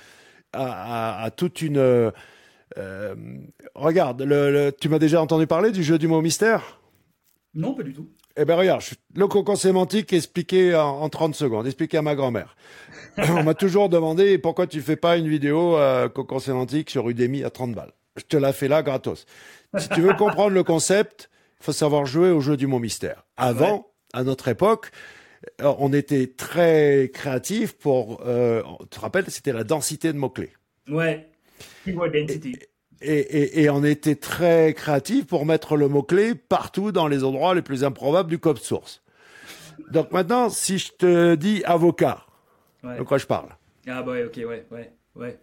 à, 0.53 1.23
à 1.25 1.31
toute 1.31 1.63
une. 1.63 2.13
Euh, 2.79 3.15
regarde, 3.75 4.23
le, 4.23 4.71
tu 4.81 4.89
m'as 4.89 4.99
déjà 4.99 5.21
entendu 5.21 5.47
parler 5.47 5.73
du 5.73 5.83
jeu 5.83 5.99
du 5.99 6.09
mot 6.09 6.23
mystère? 6.23 6.81
Non, 7.55 7.75
pas 7.75 7.83
du 7.83 7.93
tout. 7.93 8.09
Eh 8.37 8.45
ben 8.45 8.55
regarde, 8.55 8.83
le 9.17 9.27
cocon 9.27 9.57
sémantique 9.57 10.13
expliqué 10.13 10.75
en, 10.75 11.01
en 11.03 11.09
30 11.09 11.35
secondes, 11.35 11.67
expliqué 11.67 11.99
à 11.99 12.03
ma 12.03 12.15
grand-mère. 12.15 12.57
On 13.19 13.43
m'a 13.43 13.55
toujours 13.55 13.89
demandé 13.89 14.39
pourquoi 14.39 14.67
tu 14.67 14.81
fais 14.81 14.97
pas 14.97 15.17
une 15.17 15.29
vidéo 15.29 15.77
euh, 15.77 16.09
cocon 16.09 16.39
sémantique 16.39 16.91
sur 16.91 17.09
Udemy 17.09 17.43
à 17.43 17.51
30 17.51 17.73
balles? 17.73 17.93
Je 18.17 18.23
te 18.23 18.37
la 18.37 18.53
fais 18.53 18.69
là 18.69 18.83
gratos. 18.83 19.27
Si 19.77 19.89
tu 19.89 20.01
veux 20.01 20.15
comprendre 20.15 20.51
le 20.51 20.63
concept, 20.65 21.29
il 21.61 21.65
faut 21.65 21.73
savoir 21.73 22.07
jouer 22.07 22.31
au 22.31 22.41
jeu 22.41 22.57
du 22.57 22.67
mot 22.67 22.79
mystère. 22.79 23.27
Avant, 23.37 23.90
à 24.13 24.25
notre 24.25 24.49
époque, 24.49 24.91
euh, 25.63 25.73
on 25.79 25.93
était 25.93 26.27
très 26.27 27.11
créatif 27.13 27.77
pour. 27.77 28.23
Euh, 28.27 28.63
tu 28.83 28.89
te 28.89 29.01
rappelles, 29.01 29.31
c'était 29.31 29.53
la 29.53 29.65
densité 29.65 30.13
de 30.13 30.19
mots-clés. 30.19 30.53
Ouais. 30.89 31.29
Keyword 31.85 32.13
density. 32.13 32.57
Et, 33.03 33.63
et, 33.63 33.71
on 33.71 33.83
était 33.83 34.17
très 34.17 34.75
créatif 34.75 35.27
pour 35.27 35.47
mettre 35.47 35.77
le 35.77 35.89
mot-clé 35.89 36.35
partout 36.35 36.93
dans 36.93 37.09
les 37.09 37.25
endroits 37.25 37.55
les 37.55 37.63
plus 37.63 37.83
improbables 37.83 38.29
du 38.29 38.39
code 38.39 38.59
source. 38.59 39.03
Donc 39.91 40.13
maintenant, 40.13 40.51
si 40.51 40.79
je 40.79 40.93
te 40.93 41.35
dis 41.35 41.65
avocat, 41.65 42.27
de 42.85 43.03
quoi 43.03 43.17
je 43.17 43.25
parle? 43.25 43.49
Ah 43.87 44.03
bah 44.03 44.13
ouais, 44.13 44.25
ok, 44.25 44.37
ouais, 44.37 44.67
ouais, 44.71 44.93
ouais. 45.17 45.39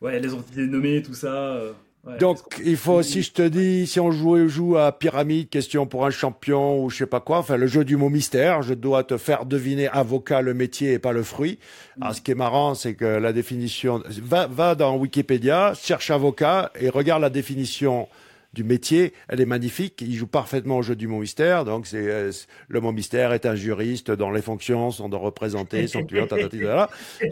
Ouais, 0.00 0.18
les 0.18 0.32
entités 0.32 0.66
nommées, 0.66 1.02
tout 1.02 1.14
ça. 1.14 1.32
Euh. 1.32 1.72
Donc, 2.20 2.38
il 2.64 2.76
faut, 2.76 3.02
si 3.02 3.22
je 3.22 3.32
te 3.32 3.42
dis, 3.42 3.86
si 3.86 3.98
on 3.98 4.10
joue, 4.10 4.46
joue 4.48 4.76
à 4.76 4.92
pyramide, 4.92 5.48
question 5.48 5.86
pour 5.86 6.04
un 6.04 6.10
champion 6.10 6.82
ou 6.82 6.90
je 6.90 6.98
sais 6.98 7.06
pas 7.06 7.20
quoi, 7.20 7.38
enfin, 7.38 7.56
le 7.56 7.66
jeu 7.66 7.84
du 7.84 7.96
mot 7.96 8.10
mystère, 8.10 8.62
je 8.62 8.74
dois 8.74 9.04
te 9.04 9.16
faire 9.16 9.46
deviner 9.46 9.88
avocat 9.88 10.42
le 10.42 10.52
métier 10.52 10.92
et 10.92 10.98
pas 10.98 11.12
le 11.12 11.22
fruit. 11.22 11.58
Alors, 12.00 12.14
ce 12.14 12.20
qui 12.20 12.30
est 12.30 12.36
marrant, 12.36 12.74
c'est 12.74 12.94
que 12.94 13.04
la 13.04 13.32
définition, 13.32 14.02
va, 14.22 14.46
va 14.46 14.74
dans 14.74 14.96
Wikipédia, 14.96 15.72
cherche 15.74 16.10
avocat 16.10 16.70
et 16.78 16.90
regarde 16.90 17.22
la 17.22 17.30
définition 17.30 18.08
du 18.54 18.64
métier, 18.64 19.12
elle 19.28 19.40
est 19.40 19.46
magnifique. 19.46 20.00
Il 20.00 20.14
joue 20.14 20.26
parfaitement 20.26 20.78
au 20.78 20.82
jeu 20.82 20.96
du 20.96 21.08
mot 21.08 21.20
mystère. 21.20 21.64
Donc, 21.64 21.86
c'est 21.86 22.08
euh, 22.08 22.30
le 22.68 22.80
mot 22.80 22.92
mystère 22.92 23.32
est 23.32 23.44
un 23.44 23.54
juriste 23.54 24.10
dont 24.10 24.30
les 24.30 24.40
fonctions 24.40 24.90
sont 24.90 25.08
de 25.08 25.16
représenter 25.16 25.86
son 25.86 26.04
client. 26.04 26.26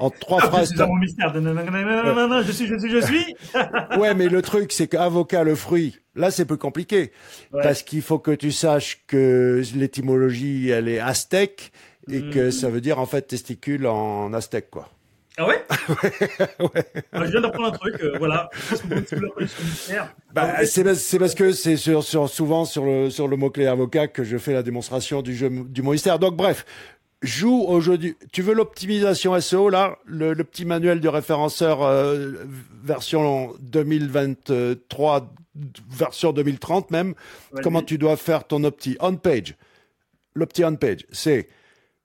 En 0.01 0.11
trois 0.11 0.41
ah, 0.43 0.47
phrases. 0.49 0.73
Je 0.73 0.83
suis 0.83 0.93
mystère. 1.01 1.33
Je 1.33 2.53
suis, 2.53 2.67
je 2.67 2.79
suis, 2.79 2.91
je 2.91 3.01
suis. 3.01 3.37
ouais, 3.99 4.15
mais 4.15 4.29
le 4.29 4.43
truc, 4.43 4.73
c'est 4.73 4.89
qu'avocat 4.89 5.45
le 5.45 5.55
fruit. 5.55 5.97
Là, 6.15 6.31
c'est 6.31 6.45
peu 6.45 6.59
compliqué 6.59 7.13
parce 7.53 7.83
qu'il 7.83 8.03
faut 8.03 8.19
que 8.19 8.33
tu 8.33 8.53
saches 8.53 9.05
que 9.07 9.63
l'étymologie, 9.75 10.69
elle 10.69 10.89
est 10.89 10.99
aztèque 10.99 11.73
et 12.11 12.21
que 12.31 12.49
hmm. 12.49 12.53
ça 12.53 12.69
veut 12.69 12.81
dire 12.81 12.99
en 12.99 13.07
fait 13.07 13.23
testicule 13.23 13.87
en 13.87 14.33
aztèque, 14.35 14.71
quoi. 14.71 14.91
Ah 15.39 15.47
ouais, 15.47 15.65
ouais, 16.61 16.85
ah, 17.13 17.25
Je 17.25 17.31
viens 17.31 17.41
d'apprendre 17.41 17.69
un 17.69 17.73
truc, 17.73 17.95
euh, 18.03 18.17
voilà. 18.19 18.51
Bah, 20.35 20.67
c'est 20.67 20.85
parce 21.19 21.35
que 21.35 21.53
c'est 21.53 21.79
sur, 21.79 22.05
sur, 22.05 22.29
souvent 22.29 22.67
sur 22.67 22.85
le, 22.85 23.09
sur 23.09 23.29
le 23.29 23.37
mot-clé 23.37 23.67
avocat 23.67 24.09
que 24.09 24.25
je 24.25 24.37
fais 24.37 24.53
la 24.53 24.63
démonstration 24.63 25.23
du 25.23 25.35
jeu 25.35 25.49
du 25.49 25.81
mot 25.81 25.93
mystère. 25.93 26.19
Donc 26.19 26.37
bref, 26.37 26.67
joue 27.23 27.65
au 27.67 27.81
jeu 27.81 27.97
du... 27.97 28.17
Tu 28.33 28.43
veux 28.43 28.53
l'optimisation 28.53 29.41
SEO, 29.41 29.71
là? 29.71 29.99
Le, 30.05 30.35
le, 30.35 30.45
petit 30.45 30.67
manuel 30.67 31.01
du 31.01 31.09
référenceur 31.09 31.83
euh, 31.83 32.33
version 32.85 33.55
2023, 33.61 35.33
version 35.91 36.33
2030 36.33 36.91
même, 36.91 37.15
comment 37.63 37.83
tu 37.83 37.97
dois 37.97 38.17
faire 38.17 38.45
ton 38.45 38.65
opti? 38.65 38.97
On-page. 39.01 39.57
L'opti 40.35 40.65
on-page, 40.65 41.07
c'est 41.11 41.49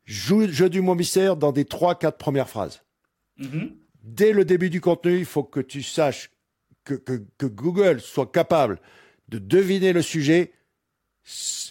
joue 0.05 0.47
jeu 0.47 0.69
du 0.69 0.81
mot 0.81 0.95
mystère 0.95 1.35
dans 1.35 1.51
des 1.51 1.65
trois, 1.65 1.95
quatre 1.95 2.17
premières 2.17 2.49
phrases. 2.49 2.81
Mm-hmm. 3.39 3.71
Dès 4.03 4.33
le 4.33 4.45
début 4.45 4.69
du 4.69 4.81
contenu, 4.81 5.17
il 5.17 5.25
faut 5.25 5.43
que 5.43 5.59
tu 5.59 5.83
saches 5.83 6.31
que, 6.83 6.95
que, 6.95 7.45
Google 7.45 7.99
soit 7.99 8.31
capable 8.31 8.79
de 9.27 9.37
deviner 9.37 9.91
le 9.91 10.01
sujet. 10.01 10.53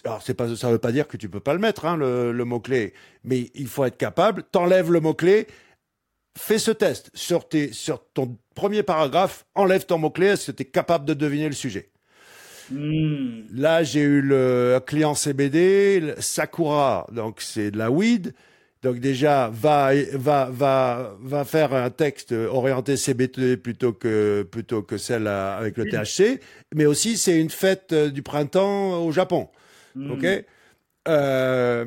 Alors, 0.05 0.21
c'est 0.21 0.35
pas, 0.35 0.55
ça 0.55 0.69
veut 0.69 0.77
pas 0.77 0.91
dire 0.91 1.07
que 1.07 1.17
tu 1.17 1.29
peux 1.29 1.39
pas 1.39 1.53
le 1.53 1.59
mettre, 1.59 1.85
hein, 1.85 1.97
le, 1.97 2.31
le 2.31 2.45
mot-clé, 2.45 2.93
mais 3.23 3.49
il 3.55 3.67
faut 3.67 3.83
être 3.85 3.97
capable. 3.97 4.43
T'enlèves 4.43 4.91
le 4.91 4.99
mot-clé, 4.99 5.47
fais 6.37 6.59
ce 6.59 6.71
test 6.71 7.09
sur, 7.15 7.47
tes, 7.47 7.73
sur 7.73 8.05
ton 8.13 8.37
premier 8.53 8.83
paragraphe, 8.83 9.45
enlève 9.55 9.85
ton 9.85 9.97
mot-clé, 9.97 10.27
est-ce 10.27 10.51
que 10.51 10.57
tu 10.57 10.63
es 10.63 10.65
capable 10.65 11.05
de 11.05 11.15
deviner 11.15 11.47
le 11.47 11.55
sujet? 11.55 11.89
Mm. 12.71 13.43
Là, 13.53 13.83
j'ai 13.83 14.01
eu 14.01 14.21
le 14.21 14.79
client 14.85 15.15
CBD, 15.15 16.13
Sakura, 16.19 17.07
donc 17.11 17.41
c'est 17.41 17.71
de 17.71 17.77
la 17.77 17.89
weed. 17.91 18.33
Donc 18.83 18.99
déjà, 18.99 19.49
va, 19.51 19.91
va, 20.13 20.49
va, 20.51 21.15
va 21.19 21.45
faire 21.45 21.73
un 21.73 21.89
texte 21.89 22.31
orienté 22.31 22.95
CBT 22.95 23.57
plutôt 23.57 23.93
que, 23.93 24.43
plutôt 24.43 24.83
que 24.83 24.97
celle 24.97 25.27
avec 25.27 25.77
le 25.77 25.85
THC. 25.85 26.39
Mais 26.75 26.85
aussi, 26.85 27.17
c'est 27.17 27.39
une 27.39 27.49
fête 27.49 27.91
euh, 27.93 28.09
du 28.09 28.21
printemps 28.21 29.03
au 29.03 29.11
Japon. 29.11 29.49
Hmm. 29.95 30.11
OK? 30.11 30.25
Euh, 31.07 31.85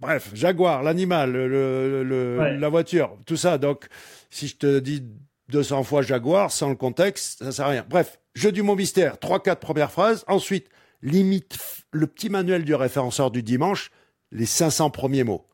Bref, 0.00 0.30
Jaguar, 0.32 0.82
l'animal, 0.82 1.32
le, 1.32 2.04
le, 2.04 2.56
la 2.56 2.68
voiture, 2.68 3.16
tout 3.26 3.36
ça. 3.36 3.58
Donc, 3.58 3.86
si 4.30 4.46
je 4.46 4.56
te 4.56 4.78
dis 4.78 5.02
200 5.48 5.82
fois 5.82 6.02
Jaguar, 6.02 6.52
sans 6.52 6.68
le 6.68 6.76
contexte, 6.76 7.42
ça 7.42 7.50
sert 7.50 7.66
à 7.66 7.70
rien. 7.70 7.84
Bref, 7.88 8.20
jeu 8.34 8.52
du 8.52 8.62
mot 8.62 8.76
mystère, 8.76 9.18
trois, 9.18 9.42
quatre 9.42 9.58
premières 9.58 9.90
phrases. 9.90 10.24
Ensuite, 10.28 10.68
limite 11.02 11.58
le 11.90 12.06
petit 12.06 12.28
manuel 12.28 12.64
du 12.64 12.74
référenceur 12.74 13.30
du 13.32 13.42
dimanche, 13.42 13.90
les 14.32 14.46
500 14.46 14.90
premiers 14.90 15.24
mots. 15.24 15.46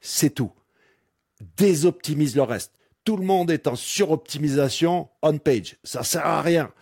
C'est 0.00 0.30
tout. 0.30 0.52
Désoptimise 1.56 2.36
le 2.36 2.42
reste. 2.42 2.72
Tout 3.04 3.16
le 3.16 3.24
monde 3.24 3.50
est 3.50 3.66
en 3.66 3.76
suroptimisation 3.76 5.08
on 5.22 5.38
page. 5.38 5.76
Ça 5.84 6.02
sert 6.02 6.26
à 6.26 6.42
rien. 6.42 6.72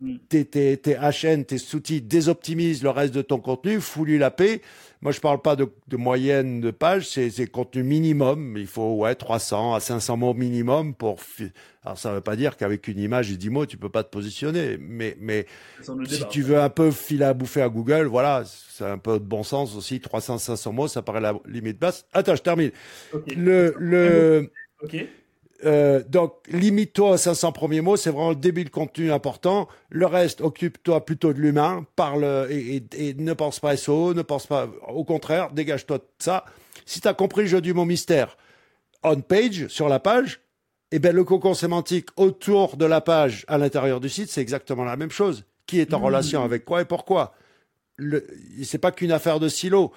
mm. 0.00 0.18
tes, 0.28 0.44
tes, 0.44 0.76
tes 0.76 0.94
HN, 0.94 1.44
tes 1.44 1.58
sous-titres, 1.58 2.08
désoptimise 2.08 2.82
le 2.82 2.90
reste 2.90 3.14
de 3.14 3.22
ton 3.22 3.38
contenu, 3.38 3.80
fous-lui 3.80 4.18
la 4.18 4.30
paix. 4.30 4.62
Moi, 5.04 5.12
je 5.12 5.20
parle 5.20 5.42
pas 5.42 5.54
de, 5.54 5.68
de 5.86 5.98
moyenne 5.98 6.62
de 6.62 6.70
page, 6.70 7.06
c'est, 7.10 7.46
contenu 7.46 7.82
minimum. 7.82 8.56
Il 8.56 8.66
faut, 8.66 8.94
ouais, 8.94 9.14
300 9.14 9.74
à 9.74 9.80
500 9.80 10.16
mots 10.16 10.32
minimum 10.32 10.94
pour, 10.94 11.18
alors 11.84 11.98
ça 11.98 12.14
veut 12.14 12.22
pas 12.22 12.36
dire 12.36 12.56
qu'avec 12.56 12.88
une 12.88 12.98
image 12.98 13.30
et 13.30 13.36
10 13.36 13.50
mots, 13.50 13.66
tu 13.66 13.76
peux 13.76 13.90
pas 13.90 14.02
te 14.02 14.08
positionner. 14.08 14.78
Mais, 14.80 15.14
mais, 15.20 15.44
si 16.08 16.26
tu 16.30 16.40
veux 16.40 16.58
un 16.58 16.70
peu 16.70 16.90
filer 16.90 17.26
à 17.26 17.34
bouffer 17.34 17.60
à 17.60 17.68
Google, 17.68 18.06
voilà, 18.06 18.44
c'est 18.46 18.86
un 18.86 18.96
peu 18.96 19.18
de 19.18 19.24
bon 19.24 19.42
sens 19.42 19.76
aussi. 19.76 20.00
300, 20.00 20.38
500 20.38 20.72
mots, 20.72 20.88
ça 20.88 21.02
paraît 21.02 21.20
la 21.20 21.34
limite 21.46 21.78
basse. 21.78 22.06
Attends, 22.14 22.36
je 22.36 22.42
termine. 22.42 22.70
Le, 23.36 23.74
le, 23.78 24.50
okay. 24.82 25.10
Euh, 25.64 26.02
donc, 26.06 26.34
limite-toi 26.48 27.12
aux 27.12 27.16
500 27.16 27.52
premiers 27.52 27.80
mots, 27.80 27.96
c'est 27.96 28.10
vraiment 28.10 28.30
le 28.30 28.36
début 28.36 28.64
de 28.64 28.70
contenu 28.70 29.12
important. 29.12 29.68
Le 29.88 30.06
reste, 30.06 30.40
occupe-toi 30.40 31.04
plutôt 31.04 31.32
de 31.32 31.38
l'humain, 31.38 31.86
parle 31.96 32.48
et, 32.50 32.82
et, 32.96 33.14
ne 33.14 33.32
pense 33.32 33.60
pas 33.60 33.76
SEO, 33.76 34.14
ne 34.14 34.22
pense 34.22 34.46
pas, 34.46 34.68
au 34.88 35.04
contraire, 35.04 35.52
dégage-toi 35.52 35.98
de 35.98 36.04
ça. 36.18 36.44
Si 36.84 37.00
tu 37.00 37.08
as 37.08 37.14
compris 37.14 37.42
le 37.42 37.48
jeu 37.48 37.60
du 37.60 37.72
mot 37.72 37.84
mystère, 37.84 38.36
on 39.02 39.20
page, 39.20 39.68
sur 39.68 39.88
la 39.88 40.00
page, 40.00 40.40
eh 40.92 40.98
ben, 40.98 41.14
le 41.14 41.24
cocon 41.24 41.54
sémantique 41.54 42.08
autour 42.16 42.76
de 42.76 42.84
la 42.84 43.00
page 43.00 43.44
à 43.48 43.56
l'intérieur 43.56 44.00
du 44.00 44.08
site, 44.08 44.30
c'est 44.30 44.42
exactement 44.42 44.84
la 44.84 44.96
même 44.96 45.10
chose. 45.10 45.44
Qui 45.66 45.80
est 45.80 45.94
en 45.94 46.00
mmh. 46.00 46.04
relation 46.04 46.44
avec 46.44 46.64
quoi 46.66 46.82
et 46.82 46.84
pourquoi? 46.84 47.34
Le, 47.96 48.26
c'est 48.62 48.78
pas 48.78 48.92
qu'une 48.92 49.12
affaire 49.12 49.40
de 49.40 49.48
silo 49.48 49.92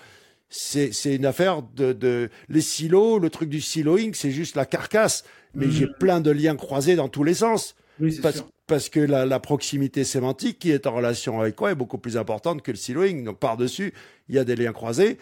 c'est 0.50 1.16
une 1.16 1.26
affaire 1.26 1.62
de, 1.62 1.94
de 1.94 2.30
les 2.50 2.62
silos, 2.62 3.20
le 3.20 3.30
truc 3.30 3.50
du 3.50 3.62
siloing, 3.62 4.12
c'est 4.14 4.32
juste 4.32 4.56
la 4.56 4.66
carcasse 4.66 5.24
mais 5.58 5.70
j'ai 5.70 5.86
mm. 5.86 5.94
plein 6.00 6.22
de 6.22 6.32
liens 6.32 6.56
croisés 6.56 6.96
dans 6.96 7.10
tous 7.10 7.24
les 7.24 7.34
sens. 7.34 7.76
parce, 8.22 8.46
parce, 8.68 8.90
que 8.90 9.00
la, 9.00 9.26
la, 9.26 9.40
proximité 9.40 10.04
sémantique 10.04 10.60
qui 10.60 10.72
est 10.72 10.88
en 10.88 10.94
relation 10.94 11.42
avec 11.42 11.56
quoi 11.56 11.72
est 11.72 11.76
beaucoup 11.76 11.98
plus 11.98 12.16
importante 12.16 12.62
que 12.62 12.72
le 12.72 12.78
siloing. 12.78 13.24
Donc 13.24 13.40
par-dessus, 13.40 13.94
il 14.30 14.36
y 14.36 14.40
a 14.40 14.44
des 14.44 14.56
liens 14.56 14.74
croisés. 14.74 15.18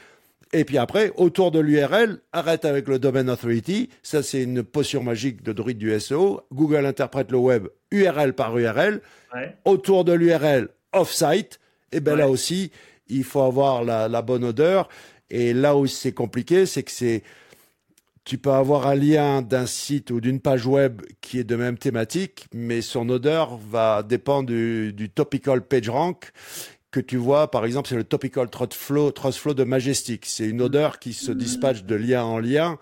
Et 0.53 0.63
puis 0.63 0.77
après, 0.77 1.11
autour 1.15 1.51
de 1.51 1.59
l'URL, 1.59 2.19
arrête 2.31 2.65
avec 2.65 2.87
le 2.87 2.99
Domain 2.99 3.27
Authority. 3.27 3.89
Ça, 4.03 4.21
c'est 4.21 4.43
une 4.43 4.63
potion 4.63 5.03
magique 5.03 5.43
de 5.43 5.53
druide 5.53 5.77
du 5.77 5.97
SEO. 5.99 6.41
Google 6.53 6.85
interprète 6.85 7.31
le 7.31 7.37
web 7.37 7.67
URL 7.91 8.33
par 8.33 8.57
URL. 8.57 9.01
Ouais. 9.33 9.55
Autour 9.65 10.05
de 10.05 10.13
l'URL, 10.13 10.69
off-site. 10.93 11.59
Et 11.91 11.99
ben 11.99 12.15
là 12.15 12.29
aussi, 12.29 12.71
il 13.07 13.23
faut 13.23 13.41
avoir 13.41 13.83
la, 13.83 14.07
la 14.07 14.21
bonne 14.21 14.43
odeur. 14.43 14.89
Et 15.29 15.53
là 15.53 15.75
où 15.75 15.87
c'est 15.87 16.11
compliqué, 16.11 16.65
c'est 16.65 16.83
que 16.83 16.91
c'est 16.91 17.23
tu 18.25 18.39
peux 18.39 18.51
avoir 18.51 18.87
un 18.87 18.95
lien 18.95 19.43
d'un 19.43 19.67
site 19.67 20.09
ou 20.09 20.19
d'une 20.19 20.41
page 20.41 20.65
web 20.65 21.03
qui 21.21 21.37
est 21.39 21.43
de 21.43 21.55
même 21.55 21.77
thématique, 21.77 22.47
mais 22.53 22.81
son 22.81 23.07
odeur 23.09 23.57
va 23.57 24.01
dépendre 24.01 24.47
du, 24.47 25.09
topical 25.13 25.61
page 25.61 25.89
rank 25.89 26.31
que 26.89 26.99
tu 26.99 27.17
vois. 27.17 27.51
Par 27.51 27.65
exemple, 27.65 27.87
c'est 27.87 27.95
le 27.95 28.03
topical 28.03 28.49
trot 28.49 28.69
flow, 28.73 29.13
flow 29.31 29.53
de 29.53 29.63
Majestic. 29.63 30.25
C'est 30.25 30.47
une 30.47 30.61
odeur 30.61 30.97
qui 30.97 31.13
se 31.13 31.31
dispatche 31.31 31.83
de 31.83 31.93
lien 31.93 32.23
en 32.23 32.39
lien. 32.39 32.79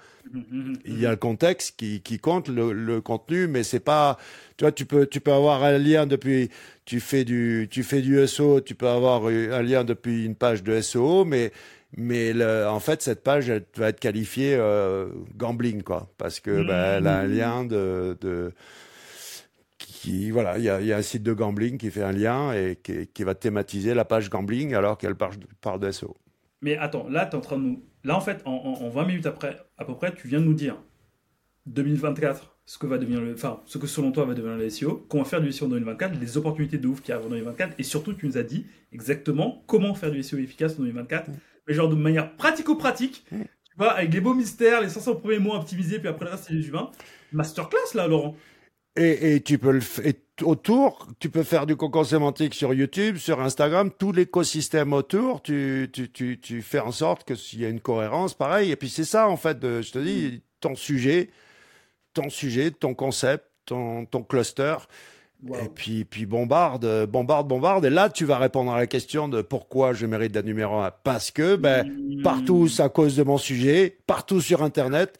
Il 0.85 0.99
y 0.99 1.05
a 1.05 1.11
le 1.11 1.17
contexte 1.17 1.75
qui, 1.75 2.01
qui 2.01 2.19
compte, 2.19 2.47
le, 2.47 2.71
le 2.71 3.01
contenu, 3.01 3.47
mais 3.47 3.63
c'est 3.63 3.81
pas, 3.81 4.17
tu 4.55 4.63
vois, 4.63 4.71
tu 4.71 4.85
peux, 4.85 5.05
tu 5.07 5.19
peux 5.19 5.33
avoir 5.33 5.63
un 5.63 5.77
lien 5.77 6.05
depuis, 6.05 6.49
tu 6.85 7.01
fais 7.01 7.25
du, 7.25 7.67
tu 7.69 7.83
fais 7.83 8.01
du 8.01 8.25
SEO, 8.25 8.61
tu 8.61 8.75
peux 8.75 8.87
avoir 8.87 9.25
un 9.25 9.61
lien 9.61 9.83
depuis 9.83 10.25
une 10.25 10.35
page 10.35 10.63
de 10.63 10.79
SEO, 10.79 11.25
mais 11.25 11.51
mais 11.95 12.33
le, 12.33 12.67
en 12.67 12.79
fait, 12.79 13.01
cette 13.01 13.23
page 13.23 13.49
elle 13.49 13.65
va 13.75 13.89
être 13.89 13.99
qualifiée 13.99 14.55
euh, 14.55 15.09
gambling, 15.35 15.83
quoi, 15.83 16.09
parce 16.17 16.39
que 16.39 16.63
bah, 16.63 16.97
elle 16.97 17.07
a 17.07 17.19
un 17.19 17.27
lien 17.27 17.65
de, 17.65 18.17
de 18.21 18.51
qui 19.77 20.31
voilà, 20.31 20.57
il 20.57 20.63
y 20.63 20.69
a, 20.69 20.81
y 20.81 20.91
a, 20.91 20.97
un 20.97 21.01
site 21.01 21.23
de 21.23 21.33
gambling 21.33 21.77
qui 21.77 21.91
fait 21.91 22.03
un 22.03 22.11
lien 22.11 22.51
et 22.53 22.77
qui, 22.81 23.07
qui 23.07 23.23
va 23.23 23.35
thématiser 23.35 23.93
la 23.93 24.05
page 24.05 24.29
gambling 24.29 24.73
alors 24.73 24.97
qu'elle 24.97 25.15
parle, 25.15 25.35
parle 25.61 25.79
de 25.79 25.91
SEO. 25.91 26.17
Mais 26.61 26.77
attends, 26.77 27.07
là, 27.09 27.29
es 27.29 27.35
en 27.35 27.41
train 27.41 27.57
de 27.57 27.63
nous. 27.63 27.83
Là, 28.03 28.17
en 28.17 28.21
fait, 28.21 28.41
en, 28.45 28.53
en, 28.53 28.89
20 28.89 29.05
minutes 29.05 29.25
après, 29.25 29.57
à 29.77 29.85
peu 29.85 29.95
près, 29.95 30.13
tu 30.13 30.27
viens 30.27 30.39
de 30.39 30.45
nous 30.45 30.53
dire 30.53 30.77
2024, 31.67 32.57
ce 32.65 32.77
que 32.77 32.87
va 32.87 32.97
devenir 32.97 33.21
le. 33.21 33.33
Enfin, 33.33 33.61
ce 33.65 33.77
que 33.77 33.87
selon 33.87 34.11
toi 34.11 34.25
va 34.25 34.33
devenir 34.33 34.57
le 34.57 34.69
SEO, 34.69 35.05
qu'on 35.09 35.19
va 35.19 35.25
faire 35.25 35.41
du 35.41 35.51
SEO 35.51 35.67
en 35.67 35.69
2024, 35.69 36.19
les 36.19 36.37
opportunités 36.37 36.77
de 36.77 36.87
ouf 36.87 37.01
qui 37.01 37.11
arrivent 37.11 37.27
en 37.27 37.29
2024, 37.29 37.75
et 37.77 37.83
surtout, 37.83 38.13
tu 38.13 38.25
nous 38.25 38.37
as 38.37 38.43
dit 38.43 38.65
exactement 38.91 39.63
comment 39.67 39.93
faire 39.93 40.11
du 40.11 40.23
SEO 40.23 40.37
efficace 40.37 40.73
en 40.73 40.83
2024 40.83 41.29
mais 41.67 41.73
genre 41.73 41.89
de 41.89 41.95
manière 41.95 42.35
pratico-pratique. 42.35 43.25
Tu 43.29 43.77
vois, 43.77 43.93
avec 43.93 44.13
les 44.13 44.21
beaux 44.21 44.33
mystères, 44.33 44.81
les 44.81 44.89
500 44.89 45.15
premiers 45.15 45.39
mots 45.39 45.55
optimisés, 45.55 45.99
puis 45.99 46.07
après 46.07 46.25
le 46.25 46.31
reste, 46.31 46.45
c'est 46.47 46.53
les 46.53 46.67
humains. 46.67 46.91
Masterclass, 47.31 47.95
là, 47.95 48.07
Laurent. 48.07 48.35
Et, 48.95 49.35
et 49.35 49.41
tu 49.41 49.57
peux 49.57 49.71
le 49.71 49.81
et 50.05 50.15
autour, 50.41 51.07
tu 51.19 51.29
peux 51.29 51.43
faire 51.43 51.65
du 51.65 51.75
cocon 51.75 52.03
sémantique 52.03 52.53
sur 52.53 52.73
YouTube, 52.73 53.17
sur 53.17 53.39
Instagram, 53.39 53.91
tout 53.91 54.11
l'écosystème 54.11 54.93
autour, 54.93 55.41
tu, 55.41 55.89
tu, 55.93 56.11
tu, 56.11 56.39
tu 56.39 56.61
fais 56.61 56.79
en 56.79 56.91
sorte 56.91 57.23
que 57.23 57.35
s'il 57.35 57.61
y 57.61 57.65
a 57.65 57.69
une 57.69 57.81
cohérence, 57.81 58.33
pareil. 58.33 58.71
Et 58.71 58.75
puis 58.75 58.89
c'est 58.89 59.03
ça, 59.03 59.27
en 59.29 59.37
fait, 59.37 59.59
de, 59.59 59.81
je 59.81 59.91
te 59.91 59.99
dis, 59.99 60.41
ton 60.59 60.75
sujet, 60.75 61.29
ton 62.13 62.29
sujet, 62.29 62.71
ton 62.71 62.93
concept, 62.93 63.45
ton, 63.65 64.05
ton 64.05 64.23
cluster, 64.23 64.75
et 65.51 65.69
puis, 65.73 66.05
puis 66.05 66.25
bombarde, 66.25 67.05
bombarde, 67.07 67.47
bombarde. 67.47 67.85
Et 67.85 67.89
là, 67.89 68.09
tu 68.09 68.25
vas 68.25 68.37
répondre 68.37 68.71
à 68.71 68.77
la 68.77 68.87
question 68.87 69.27
de 69.27 69.41
pourquoi 69.41 69.93
je 69.93 70.05
mérite 70.05 70.31
d'être 70.31 70.45
numéro 70.45 70.75
un. 70.75 70.91
Parce 71.03 71.31
que, 71.31 71.55
ben, 71.55 72.21
partout, 72.23 72.67
c'est 72.67 72.83
à 72.83 72.89
cause 72.89 73.15
de 73.17 73.23
mon 73.23 73.37
sujet, 73.37 73.97
partout 74.07 74.39
sur 74.39 74.63
Internet. 74.63 75.17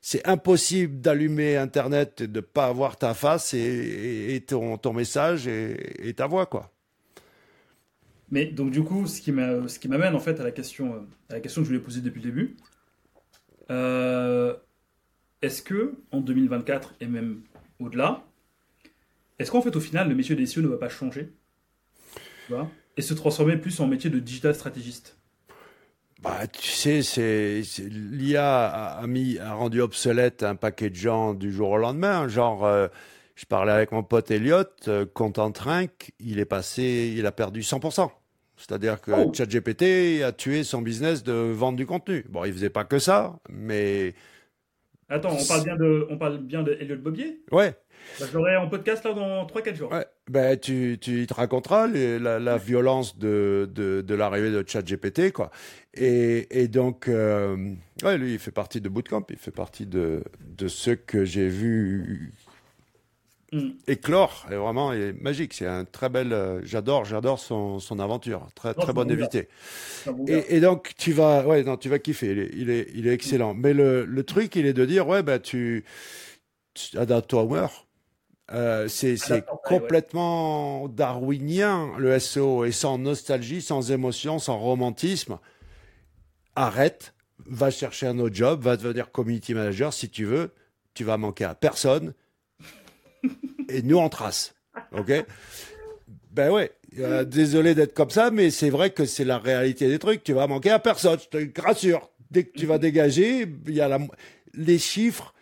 C'est 0.00 0.26
impossible 0.26 1.00
d'allumer 1.00 1.56
Internet 1.56 2.22
et 2.22 2.26
de 2.28 2.40
pas 2.40 2.66
avoir 2.66 2.96
ta 2.96 3.12
face 3.12 3.54
et, 3.54 4.34
et 4.34 4.40
ton, 4.40 4.78
ton, 4.78 4.92
message 4.92 5.48
et, 5.48 6.08
et, 6.08 6.14
ta 6.14 6.26
voix, 6.26 6.46
quoi. 6.46 6.70
Mais 8.30 8.46
donc, 8.46 8.70
du 8.70 8.82
coup, 8.82 9.06
ce 9.06 9.20
qui 9.20 9.32
m'amène 9.32 10.14
en 10.14 10.20
fait 10.20 10.40
à 10.40 10.44
la 10.44 10.52
question, 10.52 11.06
à 11.28 11.34
la 11.34 11.40
question 11.40 11.62
que 11.62 11.66
je 11.66 11.72
voulais 11.72 11.84
poser 11.84 12.00
depuis 12.00 12.22
le 12.22 12.30
début. 12.30 12.56
Euh, 13.70 14.54
Est-ce 15.42 15.62
que 15.62 15.96
en 16.12 16.20
2024 16.20 16.94
et 17.00 17.06
même 17.06 17.40
au-delà, 17.80 18.24
est-ce 19.38 19.50
qu'en 19.50 19.62
fait, 19.62 19.74
au 19.76 19.80
final, 19.80 20.08
le 20.08 20.14
métier 20.14 20.34
des 20.34 20.46
SEO 20.46 20.62
ne 20.62 20.68
va 20.68 20.78
pas 20.78 20.88
changer? 20.88 21.32
Et 22.96 23.02
se 23.02 23.12
transformer 23.14 23.56
plus 23.56 23.80
en 23.80 23.86
métier 23.86 24.08
de 24.08 24.18
digital 24.18 24.54
stratégiste 24.54 25.16
bah, 26.22 26.46
tu 26.46 26.70
sais, 26.70 27.02
c'est, 27.02 27.62
l'IA 27.88 28.66
a, 28.66 29.06
mis, 29.06 29.38
a 29.38 29.52
rendu 29.52 29.82
obsolète 29.82 30.42
un 30.42 30.56
paquet 30.56 30.88
de 30.88 30.96
gens 30.96 31.34
du 31.34 31.52
jour 31.52 31.70
au 31.70 31.76
lendemain. 31.76 32.26
Genre, 32.26 32.64
euh, 32.64 32.88
je 33.34 33.44
parlais 33.44 33.72
avec 33.72 33.92
mon 33.92 34.02
pote 34.02 34.30
Elliot, 34.30 34.64
euh, 34.88 35.04
Content 35.04 35.52
Rank, 35.58 36.12
il 36.18 36.38
est 36.38 36.46
passé, 36.46 37.14
il 37.16 37.26
a 37.26 37.32
perdu 37.32 37.60
100%. 37.60 38.10
C'est-à-dire 38.56 39.02
que 39.02 39.12
oh. 39.12 39.32
ChatGPT 39.34 40.22
a 40.22 40.32
tué 40.32 40.64
son 40.64 40.80
business 40.80 41.22
de 41.22 41.32
vendre 41.32 41.76
du 41.76 41.84
contenu. 41.84 42.24
Bon, 42.30 42.44
il 42.44 42.52
faisait 42.52 42.70
pas 42.70 42.84
que 42.84 42.98
ça, 42.98 43.38
mais. 43.50 44.14
Attends, 45.08 45.36
on 45.38 45.46
parle 45.46 45.64
bien 45.64 45.76
de, 45.76 46.06
on 46.10 46.16
parle 46.16 46.38
bien 46.38 46.62
de 46.62 46.76
Elliot 46.80 46.96
Bobier? 46.96 47.42
Ouais, 47.52 47.76
bah, 48.20 48.26
je 48.30 48.36
l'aurai 48.36 48.56
en 48.56 48.68
podcast 48.68 49.04
là 49.04 49.12
dans 49.12 49.46
3-4 49.46 49.74
jours. 49.74 49.92
Ouais. 49.92 50.06
Ben, 50.28 50.58
tu, 50.58 50.98
tu 51.00 51.26
te 51.26 51.34
raconteras 51.34 51.86
la, 51.86 52.38
la 52.38 52.56
violence 52.56 53.18
de, 53.18 53.70
de, 53.72 54.00
de 54.00 54.14
l'arrivée 54.14 54.50
de 54.50 54.64
ChatGPT, 54.66 55.32
quoi. 55.32 55.50
Et, 55.94 56.62
et 56.62 56.68
donc, 56.68 57.08
euh, 57.08 57.74
ouais, 58.02 58.18
lui, 58.18 58.34
il 58.34 58.38
fait 58.38 58.50
partie 58.50 58.80
de 58.80 58.88
Bootcamp, 58.88 59.24
il 59.30 59.36
fait 59.36 59.50
partie 59.50 59.86
de, 59.86 60.22
de 60.40 60.68
ceux 60.68 60.96
que 60.96 61.24
j'ai 61.24 61.48
vu 61.48 62.34
mm. 63.52 63.70
éclore. 63.86 64.46
Et 64.50 64.56
vraiment, 64.56 64.92
il 64.92 65.00
est 65.00 65.12
magique. 65.12 65.54
C'est 65.54 65.66
un 65.66 65.84
très 65.84 66.08
bel. 66.08 66.32
Euh, 66.32 66.60
j'adore, 66.64 67.04
j'adore 67.04 67.38
son, 67.38 67.78
son 67.78 67.98
aventure. 67.98 68.48
Très, 68.54 68.74
très 68.74 68.92
bonne 68.92 69.10
évité. 69.10 69.48
Et, 70.26 70.56
et, 70.56 70.60
donc, 70.60 70.92
tu 70.98 71.12
vas, 71.12 71.46
ouais, 71.46 71.62
non, 71.62 71.76
tu 71.76 71.88
vas 71.88 71.98
kiffer. 71.98 72.32
Il 72.32 72.38
est, 72.40 72.50
il 72.54 72.70
est, 72.70 72.88
il 72.94 73.06
est 73.06 73.12
excellent. 73.12 73.54
Mais 73.54 73.72
le, 73.72 74.04
le 74.04 74.22
truc, 74.24 74.54
il 74.56 74.66
est 74.66 74.74
de 74.74 74.84
dire, 74.84 75.08
ouais, 75.08 75.22
ben, 75.22 75.38
tu, 75.38 75.84
adapte-toi 76.94 77.44
euh, 78.52 78.86
c'est 78.86 79.16
complètement 79.64 80.88
darwinien 80.88 81.92
le 81.98 82.18
SEO 82.18 82.64
et 82.64 82.72
sans 82.72 82.98
nostalgie, 82.98 83.60
sans 83.60 83.90
émotion, 83.90 84.38
sans 84.38 84.58
romantisme. 84.58 85.38
Arrête, 86.54 87.14
va 87.44 87.70
chercher 87.70 88.06
un 88.06 88.18
autre 88.18 88.34
job, 88.34 88.62
va 88.62 88.76
devenir 88.76 89.10
community 89.10 89.52
manager 89.52 89.92
si 89.92 90.08
tu 90.08 90.24
veux. 90.24 90.52
Tu 90.94 91.04
vas 91.04 91.16
manquer 91.16 91.44
à 91.44 91.54
personne. 91.54 92.14
et 93.68 93.82
nous 93.82 93.98
on 93.98 94.08
trace, 94.08 94.54
ok? 94.92 95.24
Ben 96.30 96.50
ouais. 96.50 96.70
Euh, 96.98 97.24
désolé 97.24 97.74
d'être 97.74 97.94
comme 97.94 98.10
ça, 98.10 98.30
mais 98.30 98.50
c'est 98.50 98.70
vrai 98.70 98.90
que 98.90 99.04
c'est 99.04 99.24
la 99.24 99.38
réalité 99.38 99.88
des 99.88 99.98
trucs. 99.98 100.22
Tu 100.22 100.32
vas 100.32 100.46
manquer 100.46 100.70
à 100.70 100.78
personne, 100.78 101.18
je 101.18 101.38
te 101.38 101.60
rassure. 101.60 102.10
Dès 102.30 102.44
que 102.44 102.58
tu 102.58 102.66
vas 102.66 102.78
dégager, 102.78 103.46
il 103.66 103.74
y 103.74 103.80
a 103.80 103.88
la... 103.88 103.98
les 104.54 104.78
chiffres 104.78 105.34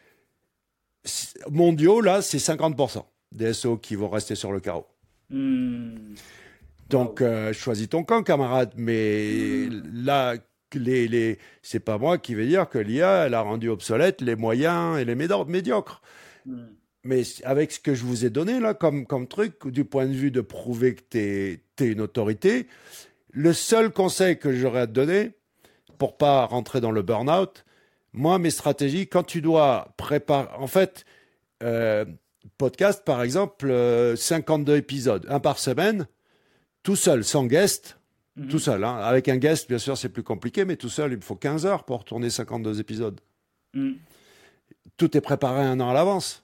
mondiaux, 1.51 2.01
là, 2.01 2.23
c'est 2.23 2.39
50% 2.39 3.05
des 3.33 3.53
SO 3.53 3.77
qui 3.77 3.97
vont 3.97 4.09
rester 4.09 4.35
sur 4.35 4.53
le 4.53 4.61
carreau. 4.61 4.87
Hmm. 5.31 6.15
Donc, 6.89 7.21
euh, 7.21 7.53
choisis 7.53 7.89
ton 7.89 8.05
camp, 8.05 8.23
camarade. 8.23 8.73
Mais 8.77 9.69
là, 9.93 10.37
les, 10.75 11.09
les, 11.09 11.39
c'est 11.63 11.81
pas 11.81 11.99
moi 11.99 12.19
qui 12.19 12.35
vais 12.35 12.47
dire 12.47 12.69
que 12.69 12.79
l'IA, 12.79 13.27
elle 13.27 13.35
a 13.35 13.41
rendu 13.41 13.69
obsolète 13.69 14.21
les 14.21 14.37
moyens 14.37 14.99
et 14.99 15.05
les 15.05 15.15
médiocres. 15.15 16.03
Hmm. 16.47 16.67
mais 17.05 17.23
avec 17.45 17.73
ce 17.73 17.81
que 17.81 17.95
je 17.95 18.05
vous 18.05 18.27
ai 18.27 18.31
donné 18.31 18.61
là 18.61 18.75
comme, 18.75 19.07
comme 19.07 19.27
truc, 19.27 19.67
du 19.67 19.87
point 19.87 20.05
de 20.05 20.13
vue 20.13 20.31
de 20.31 20.43
prouver 20.43 20.95
que 20.95 21.01
tu 21.09 21.19
es, 21.19 21.87
une 21.87 22.03
autorité, 22.03 22.67
le 23.31 23.55
seul 23.55 23.91
conseil 23.91 24.39
que 24.39 24.53
j'aurais 24.53 24.81
à 24.81 24.87
te 24.87 24.93
donner, 24.93 25.31
pour 25.97 26.19
pas 26.19 26.45
rentrer 26.45 26.83
dans 26.83 26.91
le 26.91 27.01
burn-out, 27.01 27.65
moi, 28.15 28.39
mes 28.39 28.51
stratégies, 28.51 29.09
quand 29.09 29.25
tu 29.25 29.43
dois 29.43 29.93
préparer, 29.97 30.49
en 30.57 30.69
fait, 30.69 31.05
euh, 31.65 32.05
podcast, 32.59 33.05
par 33.05 33.23
exemple, 33.23 33.67
52 34.17 34.73
euh, 34.73 34.77
épisodes, 34.77 35.27
un 35.29 35.41
par 35.41 35.59
semaine, 35.59 36.07
tout 36.85 36.95
seul, 36.95 37.25
sans 37.25 37.45
guest, 37.45 37.99
mhm. 38.37 38.49
tout 38.49 38.61
seul. 38.61 38.85
Hein. 38.85 38.97
Avec 38.99 39.29
un 39.29 39.37
guest, 39.37 39.69
bien 39.69 39.79
sûr, 39.79 39.99
c'est 39.99 40.09
plus 40.09 40.23
compliqué, 40.23 40.65
mais 40.65 40.77
tout 40.77 40.89
seul, 40.89 41.13
il 41.13 41.17
me 41.17 41.23
faut 41.23 41.35
15 41.35 41.67
heures 41.67 41.85
pour 41.85 42.05
tourner 42.05 42.31
52 42.31 42.79
épisodes. 42.79 43.21
Mhm. 43.75 43.97
Tout 44.97 45.17
est 45.17 45.21
préparé 45.21 45.63
un 45.63 45.81
an 45.81 45.91
à 45.91 45.95
l'avance. 45.95 46.44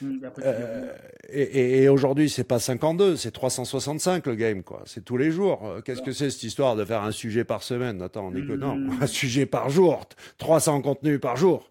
Mm, 0.00 0.20
euh, 0.42 0.92
et, 1.28 1.82
et, 1.82 1.88
aujourd'hui, 1.88 2.30
c'est 2.30 2.44
pas 2.44 2.58
52, 2.58 3.16
c'est 3.16 3.30
365 3.30 4.26
le 4.26 4.34
game, 4.34 4.62
quoi. 4.62 4.82
C'est 4.86 5.04
tous 5.04 5.16
les 5.16 5.30
jours. 5.30 5.66
Euh, 5.66 5.80
qu'est-ce 5.80 6.02
que 6.02 6.12
c'est 6.12 6.30
cette 6.30 6.42
histoire 6.42 6.76
de 6.76 6.84
faire 6.84 7.02
un 7.02 7.12
sujet 7.12 7.44
par 7.44 7.62
semaine? 7.62 8.00
Attends, 8.02 8.28
on 8.28 8.34
est 8.34 8.46
que 8.46 8.52
non, 8.52 8.76
mm. 8.76 8.98
un 9.02 9.06
sujet 9.06 9.46
par 9.46 9.70
jour, 9.70 10.06
300 10.38 10.82
contenus 10.82 11.20
par 11.20 11.36
jour. 11.36 11.68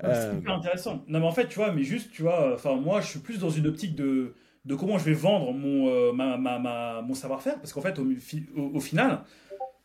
C'est 0.00 0.06
euh, 0.06 0.34
hyper 0.38 0.54
intéressant. 0.54 1.04
Non, 1.08 1.20
mais 1.20 1.26
en 1.26 1.32
fait, 1.32 1.48
tu 1.48 1.56
vois, 1.58 1.72
mais 1.72 1.82
juste, 1.82 2.10
tu 2.12 2.22
vois, 2.22 2.54
enfin, 2.54 2.76
moi, 2.76 3.00
je 3.00 3.08
suis 3.08 3.20
plus 3.20 3.38
dans 3.38 3.50
une 3.50 3.66
optique 3.66 3.94
de, 3.94 4.34
de 4.64 4.74
comment 4.74 4.98
je 4.98 5.04
vais 5.04 5.14
vendre 5.14 5.52
mon, 5.52 6.12
ma, 6.12 6.36
ma, 6.36 6.58
ma, 6.58 7.02
mon 7.02 7.14
savoir-faire, 7.14 7.56
parce 7.56 7.72
qu'en 7.72 7.80
fait, 7.80 7.98
au, 7.98 8.06
au, 8.56 8.80
final, 8.80 9.22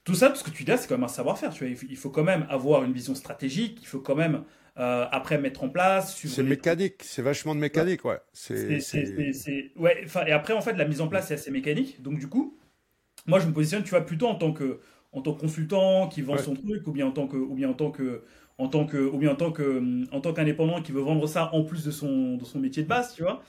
tout 0.03 0.15
ça, 0.15 0.29
tout 0.29 0.35
ce 0.35 0.43
que 0.43 0.49
tu 0.49 0.63
dis 0.63 0.71
c'est 0.77 0.87
quand 0.87 0.95
même 0.95 1.05
un 1.05 1.07
savoir-faire. 1.07 1.53
Tu 1.53 1.65
vois, 1.65 1.77
il 1.89 1.97
faut 1.97 2.09
quand 2.09 2.23
même 2.23 2.45
avoir 2.49 2.83
une 2.83 2.91
vision 2.91 3.15
stratégique, 3.15 3.79
il 3.81 3.87
faut 3.87 3.99
quand 3.99 4.15
même 4.15 4.43
euh, 4.81 5.05
après 5.11 5.37
mettre 5.37 5.63
en 5.63 5.69
place. 5.69 6.17
C'est 6.17 6.43
mécanique, 6.43 6.95
c'est 7.01 7.21
vachement 7.21 7.55
de 7.55 7.59
mécanique, 7.59 8.03
ouais. 8.03 8.19
C'est, 8.33 8.81
ouais, 9.77 10.05
et 10.27 10.31
après 10.31 10.53
en 10.53 10.61
fait 10.61 10.73
la 10.73 10.85
mise 10.85 11.01
en 11.01 11.07
place 11.07 11.27
c'est 11.27 11.35
assez 11.35 11.51
mécanique, 11.51 12.01
donc 12.01 12.19
du 12.19 12.27
coup, 12.27 12.57
moi 13.27 13.39
je 13.39 13.47
me 13.47 13.53
positionne, 13.53 13.83
tu 13.83 13.91
vois, 13.91 14.01
plutôt 14.01 14.27
en 14.27 14.35
tant 14.35 14.51
que 14.51 14.79
en 15.13 15.21
tant 15.21 15.33
que 15.33 15.41
consultant 15.41 16.07
qui 16.07 16.21
vend 16.21 16.37
son 16.37 16.55
truc, 16.55 16.87
ou 16.87 16.91
bien 16.91 17.05
en 17.05 17.11
tant 17.11 17.27
que, 17.27 17.35
ou 17.37 17.53
bien 17.53 17.69
en 17.69 17.73
tant 17.73 17.91
que, 17.91 18.23
en 18.57 18.67
tant 18.69 18.85
que, 18.85 18.97
ou 18.97 19.17
bien 19.17 19.31
en 19.31 19.35
tant 19.35 19.51
que, 19.51 20.05
en 20.11 20.21
tant 20.21 20.33
qu'indépendant 20.33 20.81
qui 20.81 20.91
veut 20.91 21.01
vendre 21.01 21.27
ça 21.27 21.53
en 21.53 21.63
plus 21.63 21.83
de 21.83 21.91
son, 21.91 22.37
de 22.37 22.45
son 22.45 22.59
métier 22.59 22.83
de 22.83 22.87
base, 22.87 23.13
tu 23.13 23.23
vois. 23.23 23.43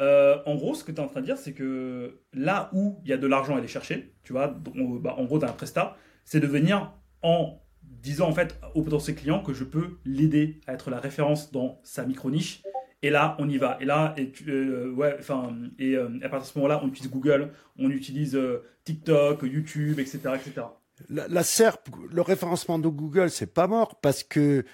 Euh, 0.00 0.38
en 0.46 0.54
gros, 0.54 0.74
ce 0.74 0.84
que 0.84 0.92
tu 0.92 0.98
es 0.98 1.00
en 1.00 1.08
train 1.08 1.20
de 1.20 1.26
dire, 1.26 1.36
c'est 1.36 1.54
que 1.54 2.20
là 2.32 2.70
où 2.72 3.00
il 3.02 3.10
y 3.10 3.12
a 3.12 3.16
de 3.16 3.26
l'argent 3.26 3.56
à 3.56 3.58
aller 3.58 3.68
chercher, 3.68 4.14
tu 4.22 4.32
vois, 4.32 4.46
bah, 4.46 5.16
en 5.18 5.24
gros, 5.24 5.40
tu 5.40 5.44
as 5.44 5.48
un 5.48 5.52
prestat, 5.52 5.96
c'est 6.24 6.40
de 6.40 6.46
venir 6.46 6.92
en 7.22 7.60
disant 8.02 8.28
en 8.28 8.32
fait 8.32 8.58
au 8.74 8.82
potentiel 8.82 9.16
client 9.16 9.42
que 9.42 9.52
je 9.52 9.64
peux 9.64 9.98
l'aider 10.04 10.60
à 10.66 10.74
être 10.74 10.90
la 10.90 11.00
référence 11.00 11.50
dans 11.52 11.80
sa 11.82 12.04
micro-niche. 12.04 12.62
Et 13.02 13.10
là, 13.10 13.36
on 13.38 13.48
y 13.48 13.58
va. 13.58 13.78
Et 13.80 13.84
là, 13.84 14.14
et, 14.16 14.32
euh, 14.48 14.90
ouais, 14.90 15.14
enfin, 15.18 15.56
et 15.78 15.94
euh, 15.94 16.08
à 16.22 16.28
partir 16.28 16.48
de 16.48 16.52
ce 16.52 16.58
moment-là, 16.58 16.80
on 16.82 16.88
utilise 16.88 17.10
Google, 17.10 17.52
on 17.78 17.90
utilise 17.90 18.34
euh, 18.34 18.64
TikTok, 18.84 19.42
YouTube, 19.42 20.00
etc., 20.00 20.18
etc. 20.34 20.66
La, 21.08 21.28
la 21.28 21.42
SERP, 21.44 21.90
le 22.10 22.22
référencement 22.22 22.78
de 22.78 22.88
Google, 22.88 23.30
c'est 23.30 23.54
pas 23.54 23.68
mort 23.68 24.00
parce 24.00 24.24
que 24.24 24.64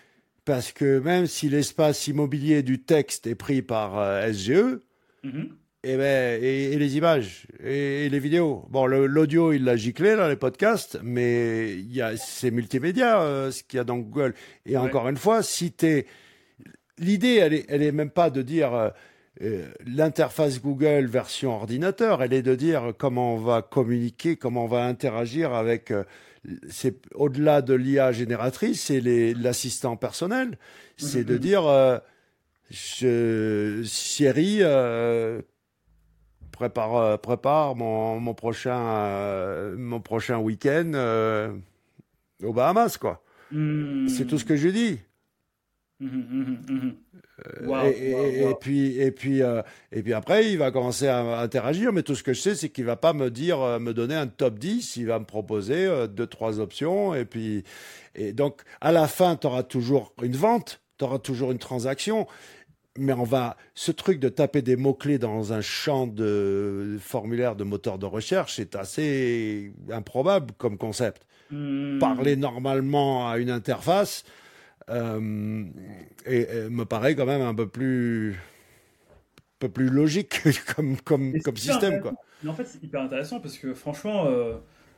parce 0.47 0.73
que 0.73 0.99
même 1.01 1.27
si 1.27 1.49
l'espace 1.49 2.07
immobilier 2.07 2.63
du 2.63 2.83
texte 2.83 3.27
est 3.27 3.35
pris 3.35 3.61
par 3.61 3.93
SGE, 4.33 4.79
mm-hmm. 5.23 5.51
Et, 5.85 5.99
ben, 5.99 6.43
et, 6.43 6.77
les 6.79 6.97
images 6.97 7.47
et, 7.63 8.09
les 8.09 8.19
vidéos. 8.19 8.65
Bon, 8.71 8.87
l'audio, 8.87 9.53
il 9.53 9.65
l'a 9.65 9.77
giclé, 9.77 10.17
là, 10.17 10.29
les 10.29 10.37
podcasts, 10.37 10.99
mais 11.03 11.73
il 11.75 11.93
y 11.95 12.01
a, 12.01 12.17
c'est 12.17 12.51
multimédia, 12.51 13.21
euh, 13.21 13.51
ce 13.51 13.63
qu'il 13.63 13.77
y 13.77 13.81
a 13.81 13.85
dans 13.85 13.99
Google. 13.99 14.35
Et 14.65 14.79
encore 14.79 15.09
une 15.09 15.19
fois, 15.19 15.43
si 15.43 15.73
t'es, 15.73 16.07
l'idée, 16.99 17.35
elle 17.35 17.53
est, 17.53 17.67
elle 17.69 17.83
est 17.83 17.93
même 17.93 18.11
pas 18.11 18.31
de 18.31 18.41
dire 18.41 18.73
euh, 18.73 18.89
euh, 19.43 19.67
l'interface 19.87 20.63
Google 20.63 21.05
version 21.05 21.55
ordinateur, 21.55 22.23
elle 22.23 22.33
est 22.33 22.43
de 22.43 22.55
dire 22.55 22.95
comment 22.97 23.35
on 23.35 23.39
va 23.39 23.61
communiquer, 23.61 24.37
comment 24.37 24.65
on 24.65 24.69
va 24.69 24.87
interagir 24.87 25.53
avec, 25.53 25.93
c'est 26.71 26.97
au-delà 27.15 27.61
de 27.61 27.75
l'IA 27.75 28.11
génératrice, 28.11 28.85
c'est 28.85 29.03
l'assistant 29.35 29.97
personnel. 29.97 30.57
C'est 30.97 31.25
de 31.25 31.37
mm-hmm. 31.37 31.39
dire, 31.41 32.01
je, 32.71 33.83
Siri, 33.85 34.59
euh, 34.61 35.43
prépare 36.57 37.75
mon, 37.75 38.21
mon 38.21 38.35
prochain, 38.35 38.79
euh, 38.79 39.77
mon 39.77 40.01
prochain 40.01 40.39
week-end 40.39 40.93
euh, 40.95 41.53
aux 42.43 42.53
Bahamas, 42.53 42.97
quoi. 42.99 43.23
Hmm. 43.51 44.09
C'est 44.09 44.27
tout 44.27 44.39
ce 44.39 44.45
que 44.45 44.57
je 44.57 44.69
dis. 44.69 44.99
Et, 47.91 48.55
puis 48.61 48.99
et 48.99 49.11
puis 49.11 49.41
et 49.93 50.03
puis 50.03 50.13
après 50.13 50.51
il 50.51 50.59
va 50.59 50.71
commencer 50.71 51.07
à 51.07 51.41
interagir 51.41 51.93
mais 51.93 52.03
tout 52.03 52.15
ce 52.15 52.23
que 52.23 52.33
je 52.33 52.41
sais 52.41 52.55
c'est 52.55 52.69
qu'il 52.69 52.85
va 52.85 52.97
pas 52.97 53.13
me 53.13 53.31
dire 53.31 53.81
me 53.81 53.93
donner 53.93 54.15
un 54.15 54.27
top 54.27 54.59
10 54.59 54.97
il 54.97 55.07
va 55.07 55.19
me 55.19 55.25
proposer 55.25 55.89
deux 56.09 56.27
trois 56.27 56.59
options 56.61 57.15
et 57.15 57.25
puis 57.25 57.65
et 58.15 58.33
donc 58.33 58.63
à 58.81 58.93
la 58.93 59.07
fin 59.07 59.37
tu 59.37 59.47
auras 59.47 59.63
toujours 59.63 60.13
une 60.23 60.37
vente 60.37 60.81
tu 60.99 61.05
auras 61.05 61.19
toujours 61.19 61.53
une 61.53 61.59
transaction 61.59 62.27
mais 62.99 63.13
on 63.13 63.25
va 63.25 63.57
ce 63.75 63.93
truc 63.93 64.21
de 64.21 64.29
taper 64.29 64.63
des 64.63 64.77
mots 64.77 64.95
clés 64.95 65.19
dans 65.19 65.53
un 65.53 65.61
champ 65.61 66.07
de 66.07 66.97
formulaire 67.01 67.57
de 67.57 67.65
moteur 67.65 67.99
de 67.99 68.07
recherche 68.07 68.57
c'est 68.57 68.77
assez 68.77 69.73
improbable 69.91 70.55
comme 70.59 70.79
concept. 70.79 71.27
Hmm. 71.51 71.99
Parler 71.99 72.37
normalement 72.37 73.29
à 73.29 73.39
une 73.39 73.51
interface 73.51 74.25
euh, 74.91 75.65
et, 76.27 76.47
me 76.71 76.85
paraît 76.85 77.15
quand 77.15 77.27
même 77.27 77.43
un 77.43 77.55
peu 77.55 77.69
plus 77.69 78.33
un 78.33 79.59
peu 79.59 79.69
plus 79.69 79.89
logique 79.89 80.41
comme 80.77 80.97
comme 81.01 81.41
comme 81.41 81.57
système 81.57 82.01
quoi. 82.01 82.13
Mais 82.43 82.51
en 82.51 82.55
fait 82.55 82.67
c'est 82.67 82.83
hyper 82.83 83.01
intéressant 83.01 83.41
parce 83.41 83.59
que 83.59 83.75
franchement 83.75 84.27
euh, 84.27 84.57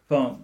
enfin 0.08 0.38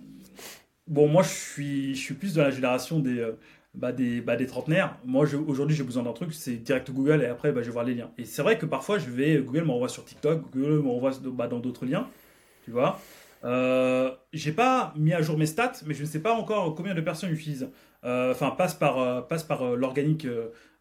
bon 0.86 1.09
moi 1.09 1.22
je 1.22 1.28
suis 1.28 1.94
je 1.94 2.00
suis 2.00 2.14
plus 2.14 2.34
dans 2.34 2.42
la 2.42 2.50
génération 2.50 2.98
des 2.98 3.18
euh, 3.18 3.38
bah, 3.75 3.93
des, 3.93 4.20
bah, 4.20 4.37
des 4.37 4.47
trentenaires. 4.47 4.97
Moi, 5.05 5.27
aujourd'hui, 5.47 5.77
j'ai 5.77 5.85
besoin 5.85 6.03
d'un 6.03 6.12
truc, 6.12 6.33
c'est 6.35 6.57
direct 6.57 6.91
Google 6.91 7.23
et 7.23 7.27
après, 7.27 7.53
bah, 7.53 7.62
je 7.62 7.66
vais 7.66 7.73
voir 7.73 7.85
les 7.85 7.95
liens. 7.95 8.11
Et 8.18 8.25
c'est 8.25 8.43
vrai 8.43 8.59
que 8.59 8.66
parfois, 8.66 8.99
je 8.99 9.11
vais, 9.11 9.39
Google 9.39 9.64
m'envoie 9.64 9.89
sur 9.89 10.05
TikTok, 10.05 10.51
Google 10.53 10.83
m'envoie 10.83 11.12
bah, 11.25 11.49
dans 11.49 11.59
d'autres 11.59 11.87
liens, 11.87 12.09
tu 12.64 12.70
vois. 12.70 12.99
Euh, 13.45 14.11
j'ai 14.33 14.53
pas 14.53 14.93
mis 14.97 15.12
à 15.12 15.23
jour 15.23 15.37
mes 15.37 15.47
stats, 15.47 15.73
mais 15.87 15.95
je 15.95 16.03
ne 16.03 16.07
sais 16.07 16.20
pas 16.20 16.35
encore 16.35 16.75
combien 16.75 16.95
de 16.95 17.01
personnes 17.01 17.33
utilisent, 17.33 17.70
euh, 18.05 18.33
enfin, 18.33 18.51
passent 18.51 18.75
par, 18.75 18.99
euh, 18.99 19.20
passent 19.20 19.45
par 19.45 19.62
euh, 19.62 19.77
l'organique 19.77 20.27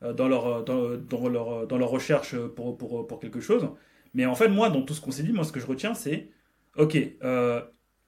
dans, 0.02 0.28
leur, 0.28 0.64
dans, 0.64 0.98
dans, 0.98 1.30
leur, 1.30 1.68
dans 1.68 1.78
leur 1.78 1.90
recherche 1.90 2.36
pour, 2.56 2.78
pour, 2.78 3.08
pour 3.08 3.20
quelque 3.20 3.40
chose. 3.40 3.70
Mais 4.14 4.26
en 4.26 4.36
fait, 4.36 4.48
moi, 4.50 4.70
dans 4.70 4.82
tout 4.82 4.94
ce 4.94 5.02
qu'on 5.02 5.12
s'est 5.12 5.24
dit, 5.24 5.32
moi, 5.32 5.44
ce 5.44 5.52
que 5.52 5.60
je 5.60 5.68
retiens, 5.68 5.94
c'est, 5.94 6.30
OK, 6.76 6.98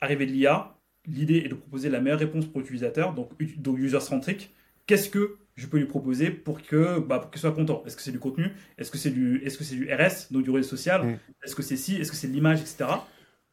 arriver 0.01 0.25
de 0.25 0.31
l'IA, 0.31 0.75
l'idée 1.05 1.37
est 1.45 1.49
de 1.49 1.55
proposer 1.55 1.89
la 1.89 2.01
meilleure 2.01 2.19
réponse 2.19 2.45
pour 2.45 2.59
l'utilisateur, 2.59 3.13
donc, 3.13 3.29
donc 3.57 3.77
user-centric, 3.77 4.53
qu'est-ce 4.85 5.09
que 5.09 5.37
je 5.55 5.67
peux 5.67 5.77
lui 5.77 5.85
proposer 5.85 6.31
pour 6.31 6.61
que 6.61 6.99
bah, 6.99 7.19
pour 7.19 7.31
qu'il 7.31 7.41
soit 7.41 7.51
content? 7.51 7.83
Est-ce 7.85 7.95
que 7.95 8.01
c'est 8.01 8.11
du 8.11 8.19
contenu? 8.19 8.51
Est-ce 8.77 8.91
que 8.91 8.97
c'est 8.97 9.11
du 9.11 9.41
est-ce 9.43 9.57
que 9.57 9.63
c'est 9.63 9.75
du 9.75 9.91
RS 9.93 10.31
donc 10.31 10.43
du 10.43 10.49
réseau 10.49 10.69
social? 10.69 11.05
Mm. 11.05 11.19
Est-ce 11.43 11.55
que 11.55 11.61
c'est 11.61 11.77
si 11.77 11.95
Est-ce 11.95 12.11
que 12.11 12.17
c'est 12.17 12.27
de 12.27 12.33
l'image, 12.33 12.61
etc. 12.61 12.85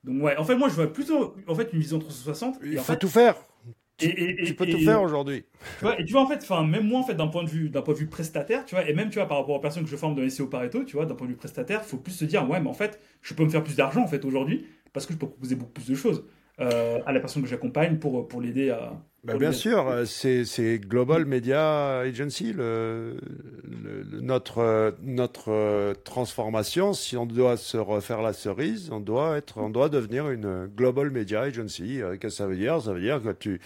Donc 0.05 0.23
ouais, 0.23 0.37
en 0.37 0.45
fait 0.45 0.57
moi 0.57 0.69
je 0.69 0.75
vois 0.75 0.93
plutôt 0.93 1.35
en 1.47 1.55
fait 1.55 1.73
une 1.73 1.81
vision 1.81 1.99
360. 1.99 2.59
Il 2.65 2.79
faut 2.79 2.95
tout 2.97 3.09
faire. 3.09 3.37
Et, 4.03 4.45
tu 4.45 4.55
peux 4.55 4.67
tout 4.67 4.79
faire 4.79 5.03
aujourd'hui. 5.03 5.45
et 5.99 6.05
tu 6.07 6.13
vois 6.13 6.23
en 6.23 6.27
fait, 6.27 6.39
enfin 6.43 6.65
même 6.65 6.87
moi 6.87 7.01
en 7.01 7.03
fait 7.03 7.15
d'un 7.15 7.27
point 7.27 7.45
de 7.45 7.51
vue 7.51 7.69
d'un 7.69 7.83
point 7.83 7.93
de 7.93 7.99
vue 7.99 8.07
prestataire, 8.07 8.65
tu 8.65 8.75
vois, 8.75 8.89
et 8.89 8.95
même 8.95 9.11
tu 9.11 9.19
vois 9.19 9.29
par 9.29 9.37
rapport 9.37 9.55
aux 9.55 9.61
personnes 9.61 9.85
que 9.85 9.91
je 9.91 9.97
forme 9.97 10.15
dans 10.15 10.23
les 10.23 10.31
SEO 10.31 10.47
Pareto, 10.47 10.85
tu 10.85 10.97
vois, 10.97 11.05
d'un 11.05 11.15
point 11.15 11.27
de 11.27 11.33
vue 11.33 11.37
prestataire, 11.37 11.85
faut 11.85 11.99
plus 11.99 12.13
se 12.13 12.25
dire 12.25 12.49
ouais 12.49 12.61
mais 12.61 12.71
en 12.71 12.75
fait 12.75 12.99
je 13.21 13.35
peux 13.35 13.45
me 13.45 13.51
faire 13.51 13.63
plus 13.63 13.77
d'argent 13.77 14.03
en 14.03 14.07
fait 14.07 14.25
aujourd'hui 14.25 14.67
parce 14.95 15.05
que 15.05 15.13
je 15.13 15.19
peux 15.19 15.27
proposer 15.27 15.55
beaucoup 15.55 15.73
plus 15.73 15.89
de 15.89 15.95
choses. 15.95 16.25
Euh, 16.61 16.99
à 17.07 17.13
la 17.13 17.21
personne 17.21 17.43
que 17.43 17.49
j'accompagne 17.49 17.99
pour, 17.99 18.29
pour 18.29 18.41
l'aider 18.41 18.71
à. 18.71 18.93
Bah, 19.23 19.37
bien 19.37 19.53
sûr, 19.53 19.87
c'est 20.07 20.79
Global 20.79 21.27
Media 21.27 21.99
Agency, 21.99 22.55
le, 22.55 23.19
notre, 24.13 24.95
notre 25.03 25.95
transformation. 26.05 26.95
Si 26.95 27.19
on 27.19 27.27
doit 27.27 27.59
se 27.59 27.77
refaire 27.77 28.23
la 28.23 28.33
cerise, 28.33 28.89
on 28.91 29.01
doit, 29.01 29.37
être, 29.37 29.59
on 29.59 29.69
doit 29.69 29.91
devenir 29.91 30.31
une 30.31 30.67
Global 30.75 31.11
Media 31.11 31.43
Agency. 31.43 32.01
Euh, 32.01 32.13
qu'est-ce 32.13 32.19
que 32.19 32.31
ça 32.31 32.47
veut 32.47 32.57
dire? 32.57 32.81
Ça 32.81 32.95
veut 32.95 33.01
dire 33.01 33.21
que 33.23 33.33
tu, 33.33 33.61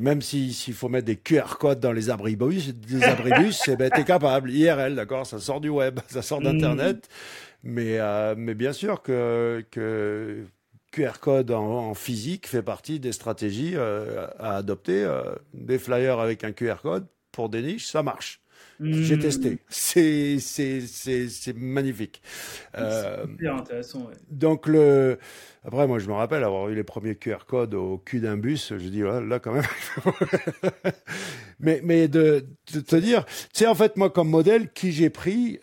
même 0.00 0.22
s'il 0.22 0.54
faut 0.72 0.88
mettre 0.88 1.06
des 1.06 1.16
QR 1.16 1.58
codes 1.58 1.80
dans 1.80 1.92
les 1.92 2.08
abribus, 2.08 2.74
des 2.74 3.02
abribus, 3.02 3.60
eh 3.68 3.76
ben, 3.76 3.90
tu 3.90 4.00
es 4.00 4.04
capable. 4.04 4.50
IRL, 4.50 4.94
d'accord? 4.94 5.26
Ça 5.26 5.38
sort 5.38 5.60
du 5.60 5.68
web, 5.68 6.00
ça 6.08 6.22
sort 6.22 6.40
d'Internet. 6.40 6.96
Mmh. 6.96 7.70
Mais, 7.70 7.98
euh, 7.98 8.34
mais 8.38 8.54
bien 8.54 8.72
sûr 8.72 9.02
que, 9.02 9.64
que 9.70 10.44
QR 10.90 11.18
code 11.20 11.50
en, 11.50 11.94
physique 11.94 12.46
fait 12.46 12.62
partie 12.62 13.00
des 13.00 13.12
stratégies 13.12 13.72
euh, 13.74 14.26
à 14.38 14.56
adopter. 14.56 15.04
Euh, 15.04 15.34
des 15.52 15.78
flyers 15.78 16.18
avec 16.18 16.44
un 16.44 16.52
QR 16.52 16.76
code 16.82 17.06
pour 17.32 17.48
des 17.48 17.62
niches, 17.62 17.86
ça 17.86 18.02
marche. 18.02 18.40
J'ai 18.80 19.16
hmm. 19.16 19.20
testé. 19.20 19.58
C'est 19.68 20.38
c'est 20.38 21.56
magnifique. 21.56 22.22
Euh, 22.76 23.26
c'est 23.40 23.48
intéressant. 23.48 24.08
Donc 24.30 24.66
le 24.68 25.18
après 25.64 25.86
moi 25.88 25.98
je 25.98 26.08
me 26.08 26.12
rappelle 26.12 26.44
avoir 26.44 26.68
eu 26.68 26.74
les 26.74 26.84
premiers 26.84 27.16
QR 27.16 27.44
codes 27.46 27.74
au 27.74 27.98
cul 27.98 28.20
d'un 28.20 28.36
bus. 28.36 28.72
Je 28.76 28.88
dis 28.88 29.02
là 29.02 29.40
quand 29.40 29.52
même. 29.52 29.64
mais 31.60 31.80
mais 31.82 32.06
de, 32.06 32.46
te 32.66 32.96
dire, 32.96 33.24
tu 33.24 33.32
sais 33.52 33.66
en 33.66 33.74
fait 33.74 33.96
moi 33.96 34.10
comme 34.10 34.28
modèle 34.28 34.70
qui 34.70 34.92
j'ai 34.92 35.10
pris 35.10 35.58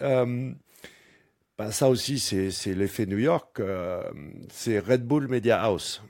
bah, 1.58 1.72
ça 1.72 1.90
aussi, 1.90 2.20
c'est 2.20 2.74
l'effet 2.74 3.06
New 3.06 3.18
York. 3.18 3.60
Euh, 3.60 4.04
c'est 4.52 4.80
Red 4.80 5.06
Bull 5.06 5.28
Media 5.28 5.62
House, 5.62 6.04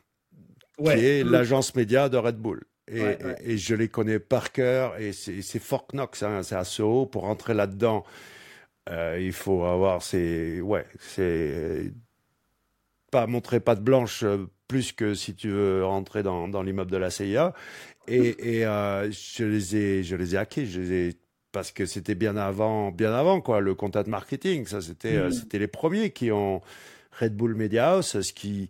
qui 0.80 0.90
est 0.90 1.24
l'agence 1.24 1.76
média 1.76 2.10
de 2.10 2.18
Red 2.18 2.38
Bull. 2.38 2.64
Et, 2.88 3.58
je 3.58 3.76
les 3.76 3.88
connais 3.88 4.20
par 4.20 4.52
cœur. 4.52 5.00
Et 5.00 5.14
c'est 5.14 5.60
Fort 5.60 5.88
Knox, 5.94 6.24
hein, 6.24 6.42
c'est 6.42 6.56
à 6.56 6.64
Soho. 6.64 7.06
Pour 7.06 7.24
rentrer 7.24 7.54
là-dedans, 7.54 8.04
euh, 8.90 9.20
il 9.22 9.34
faut 9.34 9.64
avoir 9.66 10.02
ces. 10.02 10.62
Ouais, 10.62 10.86
c'est. 11.00 11.92
Pas 13.12 13.28
montrer 13.28 13.60
patte 13.60 13.82
blanche 13.82 14.24
euh, 14.24 14.48
plus 14.68 14.92
que 14.92 15.14
si 15.14 15.36
tu 15.36 15.50
veux 15.50 15.86
rentrer 15.86 16.24
dans, 16.24 16.48
dans 16.48 16.64
l'immeuble 16.64 16.92
de 16.92 16.98
la 16.98 17.12
CIA. 17.12 17.54
Et, 18.08 18.60
et 18.60 18.62
je 18.64 19.44
les 19.44 19.76
ai, 19.76 20.04
je 20.04 20.16
les 20.16 20.34
ai 20.34 20.38
hackés. 20.40 20.66
Je 20.66 20.82
les 20.82 20.92
ai 21.10 21.14
parce 21.56 21.72
que 21.72 21.86
c'était 21.86 22.16
bien 22.16 22.36
avant, 22.36 22.92
bien 22.92 23.14
avant 23.14 23.40
quoi, 23.40 23.62
le 23.62 23.76
content 23.76 24.04
marketing. 24.08 24.66
Ça, 24.66 24.82
c'était, 24.82 25.16
euh, 25.16 25.30
mm. 25.30 25.32
c'était 25.32 25.58
les 25.58 25.68
premiers 25.68 26.10
qui 26.10 26.30
ont 26.30 26.62
Red 27.18 27.34
Bull 27.34 27.56
Media 27.56 27.94
House, 27.94 28.20
ce 28.20 28.34
qui, 28.34 28.68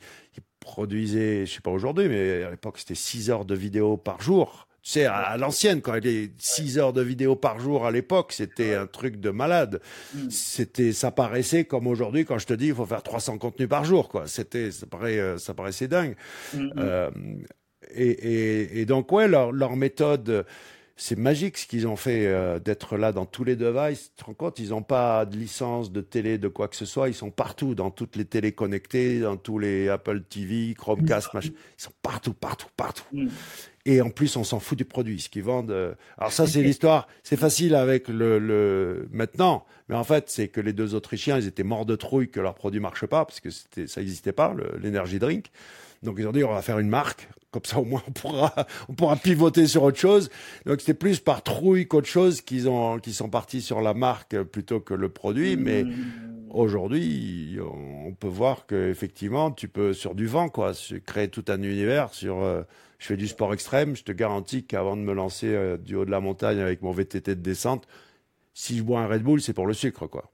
produisait, 0.60 1.48
je 1.48 1.54
sais 1.54 1.62
pas 1.62 1.72
aujourd'hui, 1.72 2.08
mais 2.08 2.44
à 2.44 2.52
l'époque, 2.52 2.78
c'était 2.78 2.94
6 2.94 3.32
heures 3.32 3.46
de 3.46 3.56
vidéos 3.56 3.98
par 3.98 4.22
jour. 4.22 4.68
Tu 4.84 4.92
sais, 4.92 5.06
à, 5.06 5.36
l'ancienne, 5.38 5.82
quand 5.82 5.96
il 5.96 6.06
est 6.06 6.32
6 6.38 6.78
heures 6.78 6.94
de 6.94 7.02
vidéos 7.02 7.36
par 7.36 7.60
jour 7.60 7.88
à 7.88 7.92
l'époque, 7.92 8.34
c'était 8.34 8.76
un 8.76 8.86
truc 8.86 9.20
de 9.20 9.32
malade. 9.32 9.82
Mm. 10.14 10.30
C'était, 10.30 10.94
ça 10.94 11.10
paraissait 11.10 11.66
comme 11.66 11.88
aujourd'hui 11.88 12.24
quand 12.24 12.38
je 12.38 12.46
te 12.46 12.54
dis 12.54 12.68
il 12.68 12.76
faut 12.76 12.86
faire 12.86 13.02
300 13.02 13.40
contenus 13.40 13.68
par 13.68 13.84
jour, 13.84 14.10
quoi. 14.10 14.28
C'était, 14.28 14.70
ça 14.70 14.86
paraît, 14.86 15.18
euh, 15.18 15.40
ça 15.40 15.56
paraissait 15.56 15.88
dingue. 15.88 16.16
Mm, 16.54 16.70
euh, 16.78 17.10
et, 17.96 18.82
et, 18.82 18.86
donc 18.86 19.12
ouais, 19.12 19.28
leur, 19.28 19.52
leur 19.52 19.76
méthode 19.76 20.46
c'est 20.98 21.18
magique 21.18 21.58
ce 21.58 21.68
qu'ils 21.68 21.88
ont 21.88 21.98
fait 21.98 22.26
euh, 22.26 22.58
d'être 22.58 22.98
là 22.98 23.12
dans 23.12 23.26
tous 23.26 23.44
les 23.44 23.58
devices. 23.58 24.12
Tu 24.16 24.24
te 24.24 24.26
rends 24.26 24.34
compte, 24.34 24.60
ils 24.60 24.70
n'ont 24.70 24.82
pas 24.82 25.26
de 25.26 25.36
licence 25.36 25.92
de 25.92 26.00
télé, 26.00 26.38
de 26.38 26.48
quoi 26.48 26.70
que 26.70 26.76
ce 26.76 26.86
soit. 26.86 27.10
Ils 27.10 27.14
sont 27.14 27.32
partout, 27.32 27.76
dans 27.76 27.92
toutes 27.92 28.16
les 28.16 28.24
télés 28.24 28.54
connectées, 28.54 29.20
dans 29.20 29.36
tous 29.36 29.60
les 29.60 29.90
Apple 29.90 30.22
TV, 30.22 30.74
Chromecast, 30.74 31.34
machin. 31.34 31.52
Ils 31.78 31.84
sont 31.84 31.92
partout, 32.02 32.34
partout, 32.34 32.68
partout. 32.78 33.04
Mm. 33.12 33.28
Et 33.88 34.02
en 34.02 34.10
plus, 34.10 34.38
on 34.38 34.46
s'en 34.46 34.60
fout 34.60 34.78
du 34.78 34.86
produit, 34.86 35.20
ce 35.20 35.28
qu'ils 35.28 35.44
vendent. 35.44 35.72
Euh. 35.72 35.94
Alors 36.18 36.32
ça, 36.32 36.48
c'est 36.48 36.62
l'histoire. 36.62 37.10
C'est 37.24 37.38
facile 37.38 37.76
avec 37.76 38.08
le, 38.08 38.40
le, 38.40 39.10
maintenant, 39.12 39.66
mais 39.90 39.96
en 39.96 40.06
fait, 40.06 40.30
c'est 40.30 40.48
que 40.48 40.62
les 40.62 40.72
deux 40.72 40.96
Autrichiens, 40.96 41.38
ils 41.38 41.48
étaient 41.48 41.64
morts 41.64 41.86
de 41.86 41.98
trouille 41.98 42.30
que 42.30 42.40
leur 42.40 42.56
produit 42.56 42.80
marche 42.80 43.06
pas 43.06 43.26
parce 43.26 43.42
que 43.42 43.50
ça 43.50 44.00
n'existait 44.00 44.32
pas, 44.32 44.56
l'énergie 44.82 45.20
drink. 45.20 45.52
Donc 46.04 46.16
ils 46.20 46.28
ont 46.28 46.32
dit 46.32 46.44
on 46.44 46.54
va 46.54 46.62
faire 46.62 46.80
une 46.80 46.90
marque, 46.90 47.28
comme 47.52 47.66
ça 47.66 47.80
au 47.80 47.86
moins 47.86 48.04
on 48.08 48.12
pourra 48.12 48.54
on 48.90 48.94
pourra 48.94 49.16
pivoter 49.16 49.68
sur 49.68 49.84
autre 49.84 49.98
chose. 49.98 50.30
Donc 50.66 50.80
c'était 50.80 50.94
plus 50.94 51.20
par 51.20 51.44
trouille 51.44 51.88
qu'autre 51.88 52.08
chose 52.08 52.42
qu'ils 52.42 52.70
ont 52.70 53.00
qui 53.00 53.14
sont 53.14 53.30
partis 53.30 53.62
sur 53.62 53.82
la 53.82 53.94
marque 53.94 54.42
plutôt 54.44 54.80
que 54.80 54.94
le 54.94 55.10
produit. 55.10 55.56
Mais 55.58 55.84
mmh. 55.84 55.96
aujourd'hui, 56.50 57.58
on 57.62 58.14
peut 58.14 58.28
voir 58.28 58.66
que 58.66 58.90
effectivement 58.90 59.52
tu 59.52 59.68
peux 59.68 59.94
sur 59.94 60.16
du 60.16 60.28
vent 60.28 60.50
quoi, 60.50 60.74
créer 61.06 61.28
tout 61.30 61.46
un 61.48 61.62
univers 61.62 62.14
sur. 62.14 62.42
Euh, 62.42 62.64
je 62.98 63.08
fais 63.08 63.18
du 63.18 63.28
sport 63.28 63.54
extrême, 63.54 63.96
je 63.96 64.04
te 64.04 64.12
garantis 64.12 64.66
qu'avant 64.66 64.96
de 64.96 65.02
me 65.02 65.14
lancer 65.14 65.48
euh, 65.48 65.78
du 65.78 65.96
haut 65.96 66.06
de 66.06 66.12
la 66.12 66.22
montagne 66.22 66.60
avec 66.60 66.82
mon 66.82 66.92
VTT 66.92 67.36
de 67.36 67.42
descente, 67.42 67.88
si 68.54 68.78
je 68.78 68.84
bois 68.84 69.02
un 69.02 69.08
Red 69.08 69.22
Bull, 69.22 69.42
c'est 69.42 69.54
pour 69.54 69.68
le 69.68 69.74
sucre 69.74 70.08
quoi. 70.08 70.32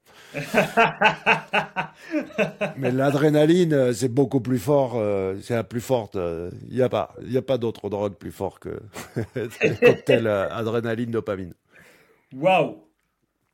Mais 2.77 2.91
l'adrénaline, 2.91 3.73
euh, 3.73 3.93
c'est 3.93 4.09
beaucoup 4.09 4.39
plus 4.41 4.59
fort, 4.59 4.93
euh, 4.95 5.35
c'est 5.41 5.55
la 5.55 5.63
plus 5.63 5.81
forte. 5.81 6.15
Il 6.15 6.21
euh, 6.21 6.51
n'y 6.69 6.81
a 6.81 6.89
pas, 6.89 7.15
a 7.35 7.41
pas 7.41 7.57
d'autre 7.57 7.89
drogue 7.89 8.15
plus 8.15 8.31
fort 8.31 8.59
que 8.59 8.79
le 9.35 9.79
cocktail 9.85 10.27
adrénaline 10.27 11.11
dopamine. 11.11 11.53
Waouh, 12.33 12.77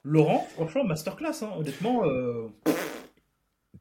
Laurent, 0.03 0.47
franchement, 0.53 0.83
masterclass, 0.83 1.41
hein, 1.41 1.49
honnêtement. 1.57 2.03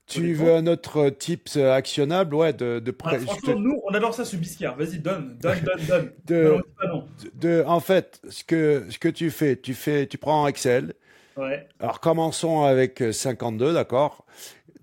Tu 0.07 0.35
veux 0.35 0.55
un 0.55 0.69
autre 0.69 1.11
tips 1.11 1.57
actionnable? 1.57 2.35
Ouais, 2.35 2.53
de, 2.53 2.79
de 2.79 2.95
ah, 3.05 3.19
franchement, 3.19 3.59
nous, 3.59 3.83
on 3.85 3.93
adore 3.93 4.15
ça 4.15 4.25
sur 4.25 4.39
Biscard. 4.39 4.77
Vas-y, 4.77 4.99
donne, 5.01 5.37
donne, 5.41 5.59
donne, 5.89 6.13
donne. 6.25 6.63
de, 7.35 7.65
en 7.67 7.81
fait, 7.81 8.23
ce 8.29 8.45
que, 8.45 8.85
ce 8.89 8.99
que 8.99 9.09
tu 9.09 9.31
fais, 9.31 9.57
tu 9.57 9.75
fais, 9.75 10.07
tu 10.07 10.17
prends 10.17 10.47
Excel, 10.47 10.95
alors 11.81 12.01
commençons 12.01 12.63
avec 12.63 13.03
52, 13.13 13.67
euh, 13.67 13.73
d'accord 13.73 14.27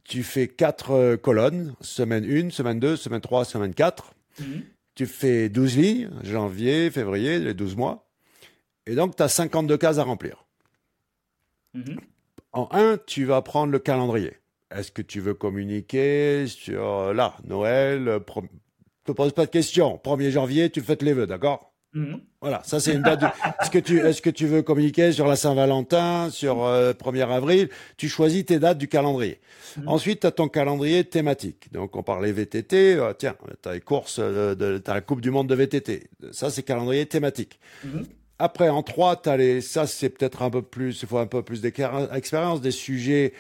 Tu 0.04 0.24
fais 0.24 0.48
quatre 0.48 0.92
euh, 0.92 1.18
colonnes, 1.18 1.76
semaine 1.82 2.26
1, 2.26 2.52
semaine 2.52 2.80
2, 2.80 2.96
semaine 2.96 3.22
3, 3.22 3.46
semaine 3.46 3.74
4. 3.74 4.14
Mhm. 4.40 4.64
Tu 4.96 5.06
fais 5.08 5.50
12 5.50 5.78
lignes, 5.78 6.10
janvier, 6.24 6.92
février, 6.92 7.40
les 7.40 7.54
12 7.54 7.76
mois. 7.76 8.08
Et 8.86 8.96
donc, 8.96 9.16
tu 9.16 9.24
as 9.24 9.30
52 9.30 9.78
cases 9.78 9.98
à 9.98 10.04
remplir. 10.04 10.46
Mhm. 11.74 12.00
En 12.52 12.70
1, 12.72 12.98
tu 12.98 13.26
vas 13.26 13.42
prendre 13.42 13.72
le 13.72 13.80
calendrier. 13.80 14.38
Est-ce 14.70 14.92
que 14.92 15.02
tu 15.02 15.20
veux 15.20 15.34
communiquer 15.34 16.46
sur, 16.48 16.84
euh, 16.84 17.14
là, 17.14 17.36
Noël, 17.46 18.04
ne 18.04 18.20
te 18.20 19.12
pose 19.12 19.34
pas 19.34 19.46
de 19.46 19.52
questions. 19.52 19.98
1er 19.98 20.32
janvier, 20.32 20.70
tu 20.70 20.82
fais 20.82 20.98
les 21.02 21.14
vœux, 21.14 21.28
d'accord? 21.28 21.73
Mhm. 21.94 22.22
Voilà, 22.42 22.62
ça 22.66 22.80
c'est 22.80 22.94
une 22.94 23.04
date. 23.04 23.24
Est-ce 23.62 23.70
que 23.72 23.80
tu 23.80 24.00
est-ce 24.00 24.22
que 24.22 24.30
tu 24.30 24.48
veux 24.48 24.62
communiquer 24.62 25.12
sur 25.12 25.28
la 25.28 25.36
Saint-Valentin, 25.36 26.30
sur 26.32 26.58
1er 26.58 27.22
euh, 27.22 27.30
avril? 27.30 27.70
Tu 27.98 28.10
choisis 28.10 28.46
tes 28.46 28.60
dates 28.60 28.78
du 28.78 28.88
calendrier. 28.88 29.40
Mhm. 29.78 29.88
Ensuite, 29.88 30.22
tu 30.22 30.28
as 30.28 30.32
ton 30.32 30.48
calendrier 30.48 31.04
thématique. 31.04 31.72
Donc 31.72 31.96
on 31.96 32.04
parlait 32.04 32.32
VTT, 32.32 32.96
euh, 32.96 33.14
tiens, 33.18 33.36
tu 33.62 33.70
as 33.70 33.74
les 33.74 33.82
courses 33.82 34.18
euh, 34.20 34.56
de, 34.56 34.82
la 34.86 35.02
Coupe 35.02 35.22
du 35.22 35.32
monde 35.32 35.48
de 35.48 35.56
VTT. 35.56 36.10
Ça 36.32 36.50
c'est 36.50 36.64
calendrier 36.64 37.06
thématique. 37.06 37.60
Mhm. 37.84 38.06
Après 38.40 38.70
en 38.70 38.82
3, 38.82 39.22
tu 39.22 39.30
as 39.30 39.38
les 39.38 39.62
ça 39.62 39.86
c'est 39.86 40.10
peut-être 40.10 40.42
un 40.42 40.50
peu 40.50 40.64
plus 40.64 41.02
il 41.04 41.08
faut 41.08 41.20
un 41.20 41.28
peu 41.28 41.44
plus 41.44 41.62
d'expérience 41.62 42.62
des 42.62 42.72
sujets 42.72 43.34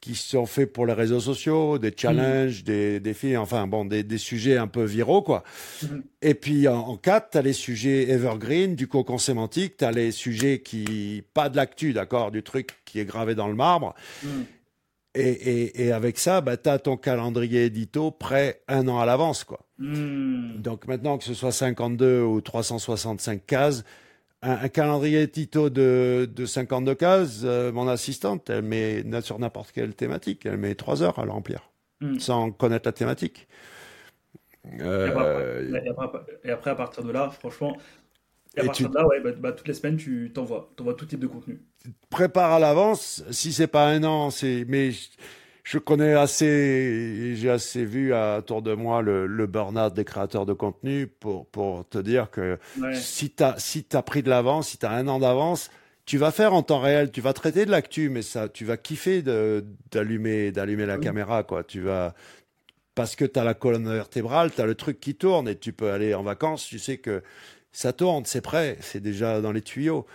qui 0.00 0.14
sont 0.14 0.46
faits 0.46 0.72
pour 0.72 0.86
les 0.86 0.94
réseaux 0.94 1.20
sociaux, 1.20 1.78
des 1.78 1.92
challenges, 1.94 2.64
des 2.64 3.00
défis, 3.00 3.36
enfin 3.36 3.66
bon, 3.66 3.84
des, 3.84 4.02
des, 4.02 4.18
sujets 4.18 4.56
un 4.56 4.66
peu 4.66 4.84
viraux, 4.84 5.22
quoi. 5.22 5.44
Mm-hmm. 5.82 6.02
Et 6.22 6.34
puis 6.34 6.68
en, 6.68 6.78
en 6.78 6.96
4, 6.96 7.30
tu 7.30 7.38
as 7.38 7.42
les 7.42 7.52
sujets 7.52 8.08
evergreen, 8.08 8.74
du 8.74 8.88
cocon 8.88 9.18
sémantique, 9.18 9.76
tu 9.76 9.84
as 9.84 9.92
les 9.92 10.10
sujets 10.10 10.60
qui, 10.60 11.22
pas 11.34 11.50
de 11.50 11.56
l'actu, 11.56 11.92
d'accord, 11.92 12.30
du 12.30 12.42
truc 12.42 12.70
qui 12.84 12.98
est 12.98 13.04
gravé 13.04 13.34
dans 13.34 13.48
le 13.48 13.54
marbre. 13.54 13.94
Mm. 14.22 14.28
Et, 15.16 15.22
et, 15.22 15.86
et, 15.86 15.92
avec 15.92 16.18
ça, 16.18 16.40
bah, 16.40 16.56
tu 16.56 16.68
as 16.68 16.78
ton 16.78 16.96
calendrier 16.96 17.64
édito 17.64 18.12
prêt 18.12 18.62
un 18.68 18.86
an 18.86 19.00
à 19.00 19.06
l'avance, 19.06 19.44
quoi. 19.44 19.66
Mm. 19.78 20.60
Donc 20.62 20.86
maintenant, 20.86 21.18
que 21.18 21.24
ce 21.24 21.34
soit 21.34 21.52
52 21.52 22.22
ou 22.22 22.40
365 22.40 23.44
cases, 23.44 23.84
un, 24.42 24.68
calendrier 24.68 25.28
Tito 25.28 25.70
de, 25.70 26.28
de 26.32 26.46
52 26.46 26.94
cases, 26.94 27.42
euh, 27.44 27.72
mon 27.72 27.88
assistante, 27.88 28.48
elle 28.50 28.62
met 28.62 29.04
sur 29.20 29.38
n'importe 29.38 29.72
quelle 29.72 29.94
thématique, 29.94 30.46
elle 30.46 30.56
met 30.56 30.74
trois 30.74 31.02
heures 31.02 31.18
à 31.18 31.24
le 31.24 31.30
remplir, 31.30 31.70
hmm. 32.00 32.18
sans 32.18 32.50
connaître 32.50 32.88
la 32.88 32.92
thématique. 32.92 33.48
Euh, 34.80 35.82
et, 36.44 36.50
après, 36.50 36.70
à 36.70 36.74
partir 36.74 37.02
de 37.02 37.12
là, 37.12 37.30
franchement, 37.30 37.76
à 38.56 38.64
partir 38.64 38.90
de 38.90 38.94
là, 38.94 39.06
ouais, 39.06 39.20
bah, 39.20 39.30
bah, 39.38 39.52
toutes 39.52 39.68
les 39.68 39.74
semaines, 39.74 39.96
tu 39.96 40.32
t'envoies, 40.34 40.70
t'envoies 40.76 40.94
tout 40.94 41.06
type 41.06 41.20
de 41.20 41.26
contenu. 41.26 41.62
Prépare 42.10 42.52
à 42.52 42.58
l'avance. 42.58 43.24
Si 43.30 43.52
c'est 43.52 43.66
pas 43.66 43.88
un 43.88 44.04
an, 44.04 44.30
c'est 44.30 44.64
mais 44.68 44.90
je 45.62 45.78
connais 45.78 46.14
assez, 46.14 47.34
j'ai 47.36 47.50
assez 47.50 47.84
vu 47.84 48.14
autour 48.14 48.62
de 48.62 48.74
moi 48.74 49.02
le, 49.02 49.26
le 49.26 49.46
burn-out 49.46 49.94
des 49.94 50.04
créateurs 50.04 50.46
de 50.46 50.52
contenu 50.52 51.06
pour, 51.06 51.46
pour 51.46 51.88
te 51.88 51.98
dire 51.98 52.30
que 52.30 52.58
si 52.94 53.30
tu 53.30 53.42
as, 53.42 53.54
si 53.58 53.86
as 53.92 54.02
pris 54.02 54.22
de 54.22 54.30
l'avance, 54.30 54.68
si 54.68 54.78
tu 54.78 54.86
as 54.86 54.92
un 54.92 55.08
an 55.08 55.18
d'avance, 55.18 55.70
tu 56.06 56.18
vas 56.18 56.32
faire 56.32 56.54
en 56.54 56.62
temps 56.62 56.80
réel, 56.80 57.10
tu 57.12 57.20
vas 57.20 57.32
traiter 57.32 57.66
de 57.66 57.70
l'actu, 57.70 58.08
mais 58.08 58.22
ça, 58.22 58.48
tu 58.48 58.64
vas 58.64 58.76
kiffer 58.76 59.22
d'allumer, 59.22 60.50
d'allumer 60.50 60.86
la 60.86 60.98
caméra, 60.98 61.42
quoi. 61.44 61.62
Tu 61.62 61.80
vas, 61.80 62.14
parce 62.94 63.14
que 63.14 63.24
tu 63.24 63.38
as 63.38 63.44
la 63.44 63.54
colonne 63.54 63.88
vertébrale, 63.88 64.50
tu 64.50 64.60
as 64.60 64.66
le 64.66 64.74
truc 64.74 64.98
qui 64.98 65.14
tourne 65.14 65.48
et 65.48 65.56
tu 65.56 65.72
peux 65.72 65.90
aller 65.92 66.14
en 66.14 66.22
vacances, 66.22 66.66
tu 66.66 66.78
sais 66.78 66.98
que 66.98 67.22
ça 67.72 67.92
tourne, 67.92 68.24
c'est 68.24 68.40
prêt, 68.40 68.76
c'est 68.80 69.00
déjà 69.00 69.40
dans 69.40 69.52
les 69.52 69.62
tuyaux 69.62 70.06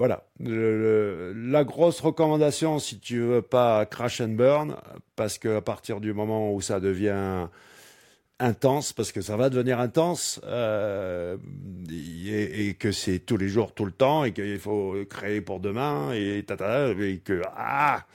voilà. 0.00 0.24
la 0.38 1.62
grosse 1.62 2.00
recommandation, 2.00 2.78
si 2.78 2.98
tu 2.98 3.20
veux 3.20 3.42
pas 3.42 3.84
crash 3.84 4.22
and 4.22 4.30
burn, 4.30 4.76
parce 5.14 5.36
qu'à 5.36 5.60
partir 5.60 6.00
du 6.00 6.14
moment 6.14 6.54
où 6.54 6.62
ça 6.62 6.80
devient 6.80 7.48
intense, 8.38 8.94
parce 8.94 9.12
que 9.12 9.20
ça 9.20 9.36
va 9.36 9.50
devenir 9.50 9.78
intense, 9.78 10.40
euh, 10.46 11.36
et, 11.90 12.76
que 12.78 12.92
c'est 12.92 13.18
tous 13.18 13.36
les 13.36 13.48
jours, 13.48 13.74
tout 13.74 13.84
le 13.84 13.92
temps, 13.92 14.24
et 14.24 14.32
qu'il 14.32 14.58
faut 14.58 14.94
créer 15.10 15.42
pour 15.42 15.60
demain, 15.60 16.12
et, 16.14 16.42
tata, 16.46 16.92
et 16.98 17.18
que 17.18 17.42
ah, 17.54 18.06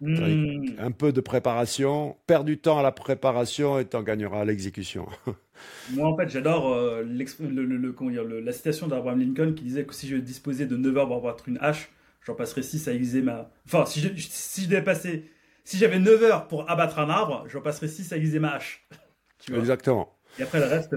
hmm. 0.00 0.76
un 0.78 0.92
peu 0.92 1.12
de 1.12 1.20
préparation, 1.20 2.16
perds 2.26 2.44
du 2.44 2.56
temps 2.56 2.78
à 2.78 2.82
la 2.82 2.92
préparation 2.92 3.78
et 3.78 3.84
t'en 3.84 4.02
gagneras 4.02 4.40
à 4.40 4.44
l'exécution. 4.46 5.06
Moi, 5.90 6.08
en 6.08 6.16
fait, 6.16 6.28
j'adore 6.28 6.72
euh, 6.72 7.02
le, 7.02 8.40
la 8.40 8.52
citation 8.52 8.88
d'Abraham 8.88 9.20
Lincoln 9.20 9.54
qui 9.54 9.64
disait 9.64 9.84
que 9.84 9.94
si 9.94 10.08
je 10.08 10.16
disposais 10.16 10.66
de 10.66 10.76
9 10.76 10.96
heures 10.96 11.06
pour 11.06 11.16
avoir 11.16 11.36
une 11.46 11.58
hache, 11.60 11.90
j'en 12.26 12.34
passerais 12.34 12.62
6 12.62 12.88
à 12.88 12.92
aiguiser 12.92 13.22
ma. 13.22 13.50
Enfin, 13.66 13.86
si 13.86 14.00
je, 14.00 14.08
si 14.16 14.62
je 14.62 14.68
devais 14.68 14.82
passer. 14.82 15.30
Si 15.66 15.78
j'avais 15.78 15.98
9 15.98 16.22
heures 16.22 16.48
pour 16.48 16.70
abattre 16.70 16.98
un 16.98 17.08
arbre, 17.08 17.46
j'en 17.48 17.62
passerais 17.62 17.88
6 17.88 18.12
à 18.12 18.16
aiguiser 18.16 18.38
ma 18.38 18.54
hache. 18.54 18.86
Exactement. 19.52 20.14
Et 20.38 20.42
après, 20.42 20.58
le 20.58 20.66
reste. 20.66 20.94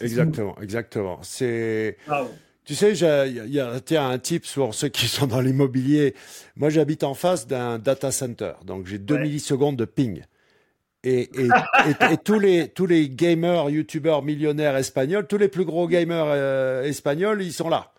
Exactement, 0.00 0.56
exactement. 0.60 1.18
C'est. 1.22 1.96
Tu 2.64 2.74
sais, 2.74 2.92
il 2.92 3.52
y 3.52 3.60
a, 3.60 3.80
tiens, 3.80 4.10
un 4.10 4.18
type 4.18 4.44
pour 4.52 4.74
ceux 4.74 4.88
qui 4.88 5.06
sont 5.06 5.26
dans 5.28 5.40
l'immobilier. 5.40 6.14
Moi, 6.56 6.68
j'habite 6.68 7.04
en 7.04 7.14
face 7.14 7.46
d'un 7.46 7.78
data 7.78 8.10
center, 8.10 8.54
donc 8.64 8.86
j'ai 8.86 8.98
2 8.98 9.18
millisecondes 9.18 9.76
de 9.76 9.84
ping. 9.84 10.22
Et, 11.04 11.30
et, 11.40 11.48
et, 12.10 12.16
tous 12.24 12.38
les 12.38 12.68
tous 12.68 12.86
les 12.86 13.08
gamers, 13.08 13.70
youtubeurs, 13.70 14.22
millionnaires 14.22 14.76
espagnols, 14.76 15.26
tous 15.26 15.38
les 15.38 15.48
plus 15.48 15.64
gros 15.64 15.86
gamers 15.86 16.26
euh, 16.28 16.82
espagnols, 16.82 17.42
ils 17.42 17.52
sont 17.52 17.68
là 17.68 17.92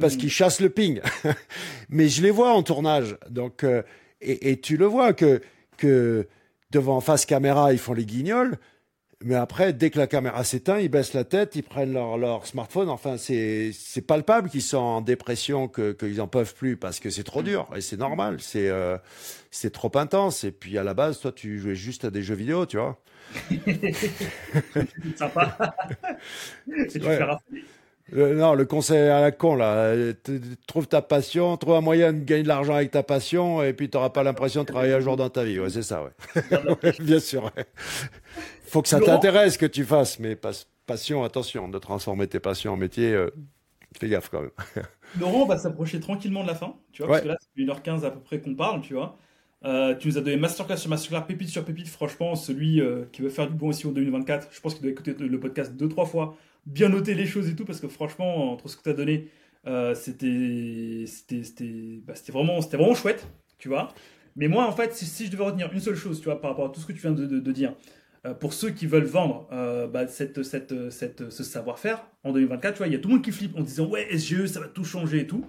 parce 0.00 0.14
hmm. 0.14 0.18
qu'ils 0.18 0.30
chassent 0.30 0.60
le 0.60 0.70
ping. 0.70 1.00
Mais 1.88 2.08
je 2.08 2.22
les 2.22 2.30
vois 2.30 2.52
en 2.52 2.62
tournage, 2.62 3.16
donc 3.30 3.64
euh, 3.64 3.82
et, 4.20 4.50
et, 4.50 4.60
tu 4.60 4.76
le 4.76 4.86
vois 4.86 5.12
que 5.12 5.40
que 5.76 6.26
devant 6.70 7.00
face 7.00 7.26
caméra, 7.26 7.72
ils 7.72 7.78
font 7.78 7.94
les 7.94 8.04
guignols. 8.04 8.58
Mais 9.24 9.34
après, 9.34 9.72
dès 9.72 9.90
que 9.90 9.98
la 9.98 10.06
caméra 10.06 10.44
s'éteint, 10.44 10.78
ils 10.78 10.88
baissent 10.88 11.12
la 11.12 11.24
tête, 11.24 11.56
ils 11.56 11.64
prennent 11.64 11.92
leur, 11.92 12.18
leur 12.18 12.46
smartphone. 12.46 12.88
Enfin, 12.88 13.16
c'est 13.16 13.72
c'est 13.72 14.00
palpable 14.00 14.48
qu'ils 14.48 14.62
sont 14.62 14.78
en 14.78 15.00
dépression, 15.00 15.66
que 15.66 15.90
qu'ils 15.92 16.20
en 16.20 16.28
peuvent 16.28 16.54
plus 16.54 16.76
parce 16.76 17.00
que 17.00 17.10
c'est 17.10 17.24
trop 17.24 17.42
dur 17.42 17.68
et 17.74 17.80
c'est 17.80 17.96
normal. 17.96 18.36
C'est 18.40 18.68
euh, 18.68 18.96
c'est 19.50 19.72
trop 19.72 19.90
intense. 19.96 20.44
Et 20.44 20.52
puis 20.52 20.78
à 20.78 20.84
la 20.84 20.94
base, 20.94 21.18
toi, 21.20 21.32
tu 21.32 21.58
jouais 21.58 21.74
juste 21.74 22.04
à 22.04 22.10
des 22.10 22.22
jeux 22.22 22.36
vidéo, 22.36 22.64
tu 22.66 22.76
vois. 22.76 23.00
sympa. 25.16 25.56
non, 28.12 28.54
le 28.54 28.64
conseil 28.64 29.08
à 29.08 29.20
la 29.20 29.32
con, 29.32 29.56
là. 29.56 29.94
Trouve 30.66 30.86
ta 30.88 31.02
passion, 31.02 31.56
trouve 31.56 31.74
un 31.74 31.80
moyen 31.80 32.12
de 32.12 32.24
gagner 32.24 32.42
de 32.44 32.48
l'argent 32.48 32.74
avec 32.74 32.90
ta 32.92 33.02
passion, 33.02 33.62
et 33.62 33.72
puis 33.72 33.90
tu 33.90 33.96
n'auras 33.96 34.10
pas 34.10 34.22
l'impression 34.22 34.62
de 34.62 34.66
travailler 34.66 34.94
un 34.94 35.00
jour 35.00 35.16
dans 35.16 35.28
ta 35.30 35.44
vie. 35.44 35.58
Ouais, 35.60 35.70
c'est 35.70 35.82
ça, 35.82 36.02
ouais. 36.04 36.10
Bien 37.00 37.20
sûr. 37.20 37.50
Faut 38.68 38.82
que 38.82 38.88
ça 38.88 39.00
t'intéresse 39.00 39.56
que 39.56 39.66
tu 39.66 39.84
fasses, 39.84 40.18
mais 40.18 40.36
passion, 40.86 41.24
attention, 41.24 41.68
de 41.68 41.78
transformer 41.78 42.26
tes 42.26 42.40
passions 42.40 42.72
en 42.72 42.76
métier, 42.76 43.12
euh, 43.12 43.30
fais 43.98 44.08
gaffe 44.08 44.28
quand 44.28 44.42
même. 44.42 44.50
Laurent, 45.20 45.42
on 45.42 45.46
va 45.46 45.58
s'approcher 45.58 46.00
tranquillement 46.00 46.42
de 46.42 46.48
la 46.48 46.54
fin, 46.54 46.74
tu 46.92 47.02
vois, 47.02 47.12
parce 47.12 47.22
que 47.22 47.28
là, 47.28 47.36
c'est 47.40 47.62
1h15 47.62 48.04
à 48.04 48.10
peu 48.10 48.20
près 48.20 48.40
qu'on 48.40 48.54
parle, 48.54 48.80
tu 48.82 48.94
vois. 48.94 49.16
Euh, 49.64 49.94
tu 49.96 50.08
nous 50.08 50.18
as 50.18 50.20
donné 50.20 50.36
masterclass 50.36 50.76
sur 50.76 50.90
masterclass, 50.90 51.26
pépite 51.26 51.48
sur 51.48 51.64
pépite. 51.64 51.88
Franchement, 51.88 52.36
celui 52.36 52.80
euh, 52.80 53.04
qui 53.10 53.22
veut 53.22 53.30
faire 53.30 53.48
du 53.48 53.54
bon 53.54 53.68
aussi 53.68 53.86
en 53.86 53.90
2024, 53.90 54.48
je 54.52 54.60
pense 54.60 54.74
qu'il 54.74 54.82
doit 54.82 54.92
écouter 54.92 55.14
le 55.18 55.40
podcast 55.40 55.72
deux 55.74 55.88
trois 55.88 56.06
fois, 56.06 56.36
bien 56.66 56.88
noter 56.88 57.14
les 57.14 57.26
choses 57.26 57.48
et 57.48 57.56
tout, 57.56 57.64
parce 57.64 57.80
que 57.80 57.88
franchement, 57.88 58.52
entre 58.52 58.68
ce 58.68 58.76
que 58.76 58.82
tu 58.82 58.90
as 58.90 58.92
donné, 58.92 59.28
c'était 59.94 61.04
c'était 61.06 62.00
bah, 62.06 62.14
vraiment, 62.28 62.60
vraiment 62.60 62.94
chouette, 62.94 63.26
tu 63.58 63.68
vois. 63.68 63.88
Mais 64.36 64.46
moi, 64.46 64.66
en 64.66 64.72
fait, 64.72 64.94
si, 64.94 65.26
je 65.26 65.32
devais 65.32 65.44
retenir 65.44 65.72
une 65.72 65.80
seule 65.80 65.96
chose, 65.96 66.20
tu 66.20 66.26
vois, 66.26 66.40
par 66.40 66.50
rapport 66.50 66.66
à 66.66 66.68
tout 66.68 66.80
ce 66.80 66.86
que 66.86 66.92
tu 66.92 67.00
viens 67.00 67.10
de 67.10 67.52
dire, 67.52 67.70
euh, 67.70 67.74
pour 68.40 68.52
ceux 68.52 68.70
qui 68.70 68.86
veulent 68.86 69.04
vendre 69.04 69.48
euh, 69.52 69.86
bah, 69.86 70.06
cette, 70.08 70.42
cette, 70.42 70.90
cette, 70.90 71.30
ce 71.30 71.42
savoir-faire 71.44 72.06
en 72.24 72.32
2024, 72.32 72.74
tu 72.74 72.78
vois, 72.78 72.86
il 72.86 72.92
y 72.92 72.96
a 72.96 72.98
tout 72.98 73.08
le 73.08 73.14
monde 73.14 73.24
qui 73.24 73.32
flippe 73.32 73.56
en 73.56 73.62
disant 73.62 73.86
ouais 73.86 74.08
SGE 74.16 74.46
ça 74.46 74.60
va 74.60 74.68
tout 74.68 74.84
changer 74.84 75.20
et 75.20 75.26
tout. 75.26 75.48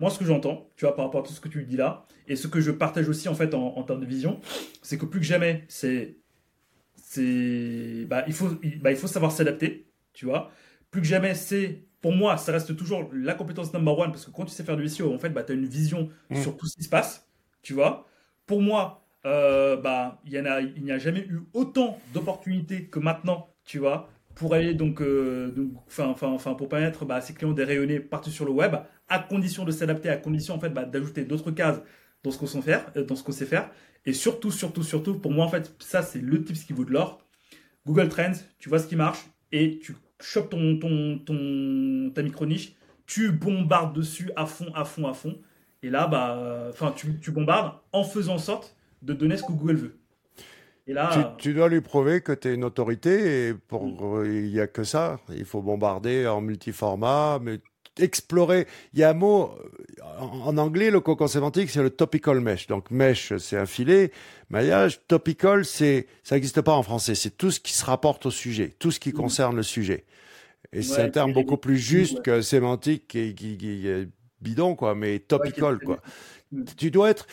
Moi, 0.00 0.08
ce 0.08 0.18
que 0.18 0.24
j'entends, 0.24 0.70
tu 0.76 0.86
vois, 0.86 0.96
par 0.96 1.04
rapport 1.04 1.20
à 1.20 1.26
tout 1.26 1.32
ce 1.32 1.40
que 1.40 1.48
tu 1.48 1.62
dis 1.64 1.76
là, 1.76 2.06
et 2.26 2.34
ce 2.34 2.46
que 2.46 2.60
je 2.60 2.70
partage 2.70 3.08
aussi 3.08 3.28
en 3.28 3.34
fait 3.34 3.52
en, 3.54 3.82
termes 3.82 4.00
de 4.00 4.06
vision, 4.06 4.40
c'est 4.82 4.96
que 4.96 5.04
plus 5.04 5.20
que 5.20 5.26
jamais, 5.26 5.64
c'est, 5.68 6.16
c'est, 6.96 8.06
bah, 8.08 8.24
il 8.26 8.32
faut, 8.32 8.48
bah, 8.80 8.92
il 8.92 8.96
faut 8.96 9.06
savoir 9.06 9.30
s'adapter, 9.30 9.90
tu 10.14 10.24
vois. 10.24 10.50
Plus 10.90 11.02
que 11.02 11.06
jamais, 11.06 11.34
c'est, 11.34 11.84
pour 12.00 12.12
moi, 12.12 12.38
ça 12.38 12.52
reste 12.52 12.74
toujours 12.76 13.10
la 13.12 13.34
compétence 13.34 13.74
number 13.74 13.98
one 13.98 14.10
parce 14.10 14.24
que 14.24 14.30
quand 14.30 14.46
tu 14.46 14.52
sais 14.52 14.64
faire 14.64 14.76
du 14.76 14.88
SEO, 14.88 15.12
en 15.12 15.18
fait, 15.18 15.30
bah, 15.30 15.42
tu 15.42 15.52
as 15.52 15.54
une 15.54 15.66
vision 15.66 16.08
mmh. 16.30 16.36
sur 16.36 16.56
tout 16.56 16.66
ce 16.66 16.76
qui 16.76 16.82
se 16.82 16.88
passe, 16.88 17.28
tu 17.62 17.74
vois. 17.74 18.06
Pour 18.46 18.62
moi, 18.62 18.99
euh, 19.26 19.76
bah, 19.76 20.20
il 20.24 20.32
n'y 20.82 20.92
a, 20.92 20.98
jamais 20.98 21.20
eu 21.20 21.40
autant 21.52 22.00
d'opportunités 22.14 22.86
que 22.86 22.98
maintenant, 22.98 23.48
tu 23.64 23.78
vois, 23.78 24.08
pour 24.34 24.54
aller 24.54 24.74
donc, 24.74 25.02
euh, 25.02 25.52
enfin, 25.86 26.06
enfin, 26.06 26.28
enfin, 26.28 26.54
pour 26.54 26.68
permettre 26.68 27.04
bah, 27.04 27.16
à 27.16 27.20
ses 27.20 27.34
clients 27.34 27.52
de 27.52 27.62
rayonner 27.62 28.00
partout 28.00 28.30
sur 28.30 28.44
le 28.44 28.52
web, 28.52 28.76
à 29.08 29.18
condition 29.18 29.64
de 29.64 29.72
s'adapter, 29.72 30.08
à 30.08 30.16
condition 30.16 30.54
en 30.54 30.60
fait 30.60 30.70
bah, 30.70 30.84
d'ajouter 30.84 31.24
d'autres 31.24 31.50
cases 31.50 31.80
dans 32.22 32.30
ce 32.30 32.38
qu'on 32.38 32.46
sait 32.46 32.62
faire, 32.62 32.90
euh, 32.96 33.04
dans 33.04 33.16
ce 33.16 33.22
qu'on 33.22 33.32
sait 33.32 33.46
faire, 33.46 33.70
et 34.06 34.14
surtout, 34.14 34.50
surtout, 34.50 34.82
surtout, 34.82 35.18
pour 35.18 35.32
moi 35.32 35.44
en 35.44 35.48
fait, 35.48 35.74
ça 35.80 36.02
c'est 36.02 36.20
le 36.20 36.42
tips 36.42 36.64
qui 36.64 36.72
vaut 36.72 36.84
de 36.84 36.92
l'or. 36.92 37.26
Google 37.86 38.08
Trends, 38.08 38.32
tu 38.58 38.68
vois 38.68 38.78
ce 38.78 38.86
qui 38.86 38.96
marche 38.96 39.20
et 39.52 39.78
tu 39.80 39.94
chopes 40.20 40.50
ton, 40.50 40.78
ton, 40.78 41.18
ton, 41.18 42.10
ta 42.14 42.22
micro 42.22 42.46
niche, 42.46 42.74
tu 43.06 43.32
bombardes 43.32 43.94
dessus 43.94 44.30
à 44.36 44.46
fond, 44.46 44.72
à 44.74 44.84
fond, 44.84 45.06
à 45.06 45.12
fond, 45.12 45.38
et 45.82 45.90
là, 45.90 46.06
bah, 46.06 46.68
enfin, 46.70 46.92
tu, 46.96 47.18
tu 47.20 47.32
bombardes 47.32 47.74
en 47.92 48.04
faisant 48.04 48.34
en 48.34 48.38
sorte 48.38 48.76
de 49.02 49.12
donner 49.12 49.36
ce 49.36 49.42
que 49.42 49.52
Google 49.52 49.76
veut. 49.76 49.96
Et 50.86 50.92
là, 50.92 51.36
tu, 51.38 51.54
dois 51.54 51.68
lui 51.68 51.80
prouver 51.80 52.20
que 52.20 52.32
tu 52.32 52.48
es 52.48 52.54
une 52.54 52.64
autorité 52.64 53.48
et 53.48 53.54
pour 53.54 53.86
mm. 53.86 54.26
il 54.26 54.52
n'y 54.52 54.60
a 54.60 54.66
que 54.66 54.82
ça. 54.82 55.20
Il 55.28 55.44
faut 55.44 55.62
bombarder 55.62 56.26
en 56.26 56.40
multiformat, 56.40 57.38
mais 57.40 57.60
explorer. 57.98 58.66
Il 58.92 58.98
y 58.98 59.04
a 59.04 59.10
un 59.10 59.14
mot 59.14 59.52
en, 60.18 60.56
anglais, 60.58 60.90
le 60.90 61.00
cocon 61.00 61.26
sémantique, 61.26 61.70
c'est 61.70 61.82
le 61.82 61.90
topical 61.90 62.40
mesh. 62.40 62.66
Donc 62.66 62.90
mesh, 62.90 63.36
c'est 63.36 63.56
un 63.56 63.66
filet, 63.66 64.10
maillage. 64.48 65.06
Topical, 65.06 65.64
c'est 65.64 66.06
ça 66.24 66.34
n'existe 66.34 66.60
pas 66.60 66.72
en 66.72 66.82
français. 66.82 67.14
C'est 67.14 67.36
tout 67.36 67.50
ce 67.50 67.60
qui 67.60 67.72
se 67.72 67.84
rapporte 67.84 68.26
au 68.26 68.30
sujet, 68.30 68.74
tout 68.78 68.90
ce 68.90 68.98
qui 68.98 69.10
mm. 69.10 69.14
concerne 69.14 69.56
le 69.56 69.62
sujet. 69.62 70.04
Et 70.72 70.82
c'est 70.82 71.02
un 71.02 71.10
terme 71.10 71.32
beaucoup 71.32 71.56
plus 71.56 71.78
juste 71.78 72.22
que 72.22 72.42
sémantique 72.42 73.08
qui, 73.08 73.34
qui, 73.34 73.86
bidon, 74.40 74.76
quoi, 74.76 74.94
mais 74.94 75.18
topical, 75.18 75.78
quoi. 75.80 76.00
Tu 76.76 76.90
dois 76.90 77.10
être. 77.10 77.26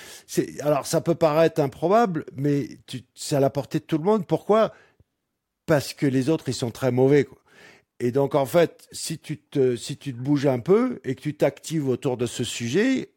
Alors, 0.61 0.85
ça 0.85 1.01
peut 1.01 1.15
paraître 1.15 1.59
improbable, 1.61 2.25
mais 2.35 2.79
c'est 3.15 3.35
à 3.35 3.39
la 3.39 3.49
portée 3.49 3.79
de 3.79 3.83
tout 3.85 3.97
le 3.97 4.03
monde. 4.03 4.27
Pourquoi? 4.27 4.73
Parce 5.65 5.93
que 5.93 6.05
les 6.05 6.29
autres, 6.29 6.49
ils 6.49 6.53
sont 6.53 6.71
très 6.71 6.91
mauvais. 6.91 7.27
Et 7.99 8.11
donc, 8.11 8.35
en 8.35 8.45
fait, 8.45 8.87
si 8.91 9.19
tu 9.19 9.39
te, 9.39 9.75
si 9.75 9.97
tu 9.97 10.13
te 10.13 10.19
bouges 10.19 10.45
un 10.47 10.59
peu 10.59 10.99
et 11.03 11.15
que 11.15 11.21
tu 11.21 11.35
t'actives 11.35 11.89
autour 11.89 12.17
de 12.17 12.27
ce 12.27 12.43
sujet, 12.43 13.11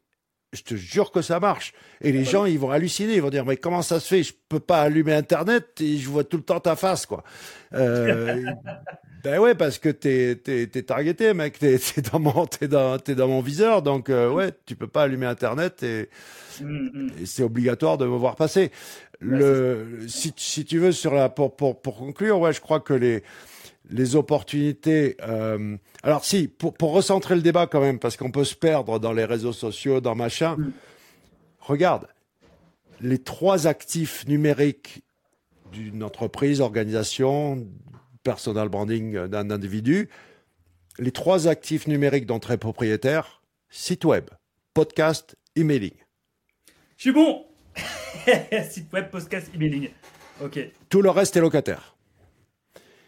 je 0.53 0.63
te 0.63 0.75
jure 0.75 1.11
que 1.11 1.21
ça 1.21 1.39
marche. 1.39 1.73
Et 2.01 2.11
les 2.11 2.25
gens, 2.25 2.45
ils 2.45 2.59
vont 2.59 2.71
halluciner, 2.71 3.15
ils 3.15 3.21
vont 3.21 3.29
dire 3.29 3.45
mais 3.45 3.57
comment 3.57 3.81
ça 3.81 3.99
se 3.99 4.07
fait? 4.07 4.23
Je 4.23 4.33
peux 4.49 4.59
pas 4.59 4.81
allumer 4.81 5.13
Internet 5.13 5.79
et 5.79 5.97
je 5.97 6.09
vois 6.09 6.23
tout 6.23 6.37
le 6.37 6.43
temps 6.43 6.59
ta 6.59 6.75
face, 6.75 7.05
quoi. 7.05 7.23
Euh, 7.73 8.43
ben 9.23 9.39
ouais, 9.39 9.55
parce 9.55 9.77
que 9.77 9.89
t'es 9.89 10.35
t'es 10.35 10.67
t'es 10.67 10.83
targeté, 10.83 11.33
mec. 11.33 11.57
T'es 11.57 11.79
t'es 11.79 12.01
dans 12.01 12.19
mon 12.19 12.45
t'es 12.45 12.67
dans 12.67 12.99
t'es 12.99 13.15
dans 13.15 13.29
mon 13.29 13.41
viseur, 13.41 13.81
donc 13.81 14.09
euh, 14.09 14.29
ouais, 14.29 14.51
tu 14.65 14.75
peux 14.75 14.87
pas 14.87 15.03
allumer 15.03 15.25
Internet 15.25 15.83
et, 15.83 16.09
mm, 16.59 16.65
mm. 16.65 17.11
et 17.21 17.25
c'est 17.25 17.43
obligatoire 17.43 17.97
de 17.97 18.05
me 18.05 18.17
voir 18.17 18.35
passer. 18.35 18.71
Le 19.19 19.99
si 20.07 20.33
si 20.35 20.65
tu 20.65 20.79
veux 20.79 20.91
sur 20.91 21.13
la 21.13 21.29
pour 21.29 21.55
pour 21.55 21.81
pour 21.81 21.97
conclure, 21.97 22.39
ouais, 22.39 22.51
je 22.51 22.59
crois 22.59 22.79
que 22.79 22.93
les 22.93 23.23
les 23.89 24.15
opportunités. 24.15 25.17
Euh, 25.21 25.77
alors 26.03 26.25
si, 26.25 26.47
pour, 26.47 26.73
pour 26.73 26.91
recentrer 26.91 27.35
le 27.35 27.41
débat 27.41 27.67
quand 27.67 27.81
même, 27.81 27.99
parce 27.99 28.17
qu'on 28.17 28.31
peut 28.31 28.43
se 28.43 28.55
perdre 28.55 28.99
dans 28.99 29.13
les 29.13 29.25
réseaux 29.25 29.53
sociaux, 29.53 30.01
dans 30.01 30.15
machin. 30.15 30.55
Mm. 30.57 30.71
Regarde, 31.59 32.07
les 32.99 33.19
trois 33.19 33.67
actifs 33.67 34.27
numériques 34.27 35.03
d'une 35.71 36.03
entreprise, 36.03 36.61
organisation, 36.61 37.67
personal 38.23 38.69
branding 38.69 39.27
d'un 39.27 39.49
individu, 39.49 40.09
les 40.99 41.11
trois 41.11 41.47
actifs 41.47 41.87
numériques 41.87 42.25
d'entrée 42.25 42.57
propriétaire, 42.57 43.41
site 43.69 44.05
web, 44.05 44.25
podcast, 44.73 45.35
emailing. 45.55 45.93
Je 46.97 47.03
suis 47.03 47.11
bon 47.11 47.45
Site 48.69 48.91
web, 48.93 49.09
podcast, 49.09 49.49
emailing. 49.55 49.89
Ok. 50.43 50.59
Tout 50.89 51.01
le 51.01 51.09
reste 51.09 51.35
est 51.37 51.41
locataire. 51.41 51.95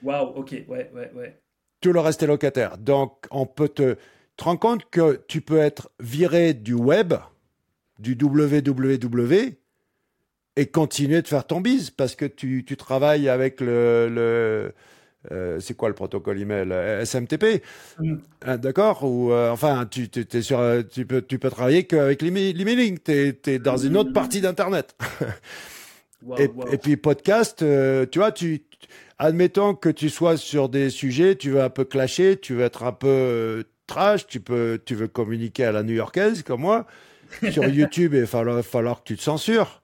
Waouh, 0.04 0.34
ok, 0.36 0.52
ouais, 0.68 0.92
ouais, 0.94 1.12
ouais. 1.16 1.40
Tout 1.82 1.94
le 1.94 2.00
reste 2.00 2.24
est 2.24 2.28
locataire. 2.28 2.78
Donc, 2.78 3.26
on 3.32 3.46
peut 3.46 3.70
te. 3.70 3.96
te 4.38 4.44
rends 4.44 4.58
compte 4.58 4.90
que 4.90 5.22
tu 5.28 5.42
peux 5.42 5.60
être 5.60 5.92
viré 6.00 6.54
du 6.54 6.74
web, 6.74 7.14
du 8.00 8.18
www, 8.20 9.56
et 10.56 10.66
continuer 10.68 11.22
de 11.22 11.28
faire 11.28 11.46
ton 11.48 11.62
bise 11.62 11.90
parce 11.90 12.16
que 12.16 12.26
tu, 12.26 12.64
tu 12.66 12.78
travailles 12.78 13.28
avec 13.28 13.60
le, 13.60 14.08
le 14.10 14.74
euh, 15.32 15.60
c'est 15.60 15.76
quoi 15.76 15.90
le 15.90 15.96
protocole 15.96 16.40
email? 16.40 16.70
Euh, 16.72 17.06
SMTP, 17.06 17.64
mm. 18.00 18.16
hein, 18.46 18.58
d'accord? 18.58 19.04
Ou 19.04 19.32
euh, 19.32 19.52
enfin, 19.52 19.88
tu, 19.90 20.10
tu, 20.10 20.44
sur, 20.44 20.62
tu 20.92 21.06
peux, 21.06 21.22
tu 21.22 21.40
peux 21.40 21.50
travailler 21.50 21.86
qu'avec 21.86 22.22
l'emailing. 22.22 23.00
Tu 23.00 23.36
es, 23.46 23.60
dans 23.60 23.78
une 23.78 23.98
autre 23.98 24.14
partie 24.14 24.42
d'internet. 24.42 24.96
et, 26.38 26.50
et, 26.72 26.78
puis 26.78 26.98
podcast, 26.98 27.66
tu 28.12 28.20
vois, 28.20 28.32
tu, 28.32 28.64
admettons 29.24 29.76
que 29.76 29.90
tu 29.90 30.10
sois 30.10 30.38
sur 30.38 30.70
des 30.70 30.90
sujets, 30.90 31.36
tu 31.36 31.52
veux 31.52 31.62
un 31.62 31.70
peu 31.70 31.86
clasher, 31.86 32.38
tu 32.38 32.54
veux 32.56 32.64
être 32.64 32.84
un 32.84 32.92
peu 32.92 33.08
euh, 33.08 33.64
trash, 33.88 34.28
tu 34.28 34.40
peux, 34.40 34.82
tu 34.84 34.96
veux 34.96 35.08
communiquer 35.08 35.66
à 35.66 35.72
la 35.72 35.84
new-yorkaise 35.84 36.44
comme 36.44 36.62
moi. 36.62 36.86
Sur 37.52 37.66
YouTube, 37.70 38.14
il 38.14 38.26
va 38.26 38.64
falloir, 38.64 39.00
que 39.00 39.08
tu 39.08 39.18
te 39.18 39.22
censures. 39.22 39.82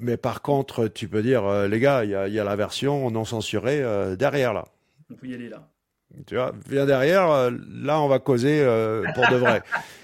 Mais 0.00 0.16
par 0.16 0.42
contre, 0.42 0.88
tu 0.88 1.08
peux 1.08 1.22
dire, 1.22 1.44
euh, 1.44 1.68
les 1.68 1.78
gars, 1.78 2.04
il 2.04 2.10
y 2.10 2.40
a, 2.40 2.44
la 2.44 2.56
version 2.56 3.10
non 3.10 3.24
censurée 3.24 3.80
euh, 3.82 4.16
derrière 4.16 4.52
là. 4.52 4.64
On 5.10 5.14
peut 5.14 5.28
y 5.28 5.34
aller 5.34 5.48
là. 5.48 5.68
Tu 6.26 6.36
vois, 6.36 6.52
viens 6.68 6.86
derrière, 6.86 7.50
là 7.50 8.00
on 8.00 8.06
va 8.06 8.20
causer 8.20 8.64
pour 9.14 9.28
de 9.30 9.36
vrai. 9.36 9.62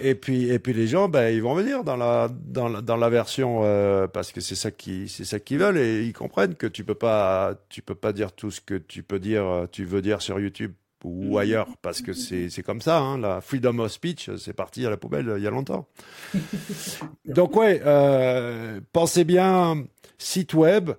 Et 0.00 0.14
puis, 0.14 0.50
et 0.50 0.58
puis 0.58 0.72
les 0.72 0.86
gens, 0.86 1.08
ben, 1.08 1.28
ils 1.34 1.42
vont 1.42 1.54
venir 1.54 1.84
dans 1.84 1.96
la, 1.96 2.28
dans 2.30 2.68
la, 2.68 2.80
dans 2.80 2.96
la 2.96 3.08
version 3.08 3.60
euh, 3.62 4.06
parce 4.08 4.32
que 4.32 4.40
c'est 4.40 4.54
ça 4.54 4.70
qui, 4.70 5.08
c'est 5.08 5.24
ça 5.24 5.38
qu'ils 5.38 5.58
veulent 5.58 5.78
et 5.78 6.04
ils 6.04 6.12
comprennent 6.12 6.54
que 6.54 6.66
tu 6.66 6.84
peux 6.84 6.94
pas, 6.94 7.54
tu 7.68 7.82
peux 7.82 7.94
pas 7.94 8.12
dire 8.12 8.32
tout 8.32 8.50
ce 8.50 8.60
que 8.60 8.74
tu 8.74 9.02
peux 9.02 9.18
dire, 9.18 9.68
tu 9.70 9.84
veux 9.84 10.02
dire 10.02 10.22
sur 10.22 10.40
YouTube 10.40 10.72
ou 11.04 11.34
mm. 11.34 11.38
ailleurs, 11.38 11.68
parce 11.82 12.00
que 12.00 12.12
c'est 12.12 12.62
comme 12.64 12.80
ça, 12.80 12.98
hein, 12.98 13.18
la 13.18 13.40
freedom 13.40 13.78
of 13.78 13.92
speech, 13.92 14.30
c'est 14.36 14.54
parti 14.54 14.84
à 14.84 14.90
la 14.90 14.96
poubelle 14.96 15.34
il 15.36 15.42
y 15.42 15.46
a 15.46 15.50
longtemps. 15.50 15.86
Donc 17.26 17.54
ouais, 17.56 17.80
euh, 17.84 18.80
pensez 18.92 19.24
bien 19.24 19.84
site 20.18 20.54
web, 20.54 20.90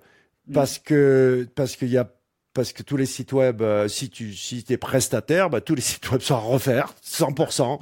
mm. 0.46 0.52
parce 0.54 0.78
que 0.78 1.46
parce 1.54 1.76
qu'il 1.76 1.88
y 1.88 1.98
a 1.98 2.10
parce 2.56 2.72
que 2.72 2.82
tous 2.82 2.96
les 2.96 3.04
sites 3.04 3.34
web, 3.34 3.60
euh, 3.60 3.86
si 3.86 4.08
tu 4.08 4.32
si 4.32 4.64
es 4.70 4.78
prestataire, 4.78 5.50
bah, 5.50 5.60
tous 5.60 5.74
les 5.74 5.82
sites 5.82 6.10
web 6.10 6.22
sont 6.22 6.34
à 6.34 6.38
refaire, 6.38 6.94
100%, 7.04 7.78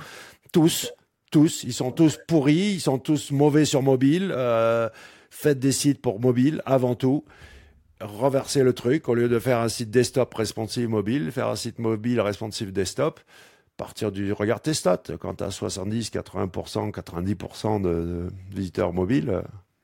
tous, 0.53 0.93
tous, 1.31 1.63
ils 1.63 1.73
sont 1.73 1.93
tous 1.93 2.19
pourris, 2.27 2.73
ils 2.75 2.81
sont 2.81 2.99
tous 2.99 3.31
mauvais 3.31 3.65
sur 3.65 3.83
mobile. 3.83 4.33
Euh, 4.37 4.89
faites 5.31 5.61
des 5.61 5.71
sites 5.71 6.03
pour 6.03 6.21
mobile 6.21 6.61
avant 6.67 6.97
tout 6.97 7.25
reverser 8.01 8.65
le 8.65 8.73
truc 8.73 9.09
au 9.09 9.15
lieu 9.15 9.29
de 9.29 9.39
faire 9.39 9.61
un 9.61 9.69
site 9.69 9.91
desktop 9.91 10.35
responsive 10.35 10.89
mobile, 10.89 11.31
faire 11.31 11.49
un 11.49 11.57
site 11.57 11.79
mobile 11.79 12.21
responsive 12.21 12.73
desktop. 12.73 13.21
Partir 13.77 14.11
du 14.11 14.33
regarde 14.33 14.63
tes 14.63 14.75
stats. 14.75 15.03
Quand 15.21 15.37
tu 15.37 15.45
as 15.45 15.51
70, 15.53 16.11
80%, 16.11 16.93
90% 16.93 17.81
de, 17.81 18.29
visiteurs 18.51 18.93
mobiles, 18.93 19.31
euh, 19.31 19.43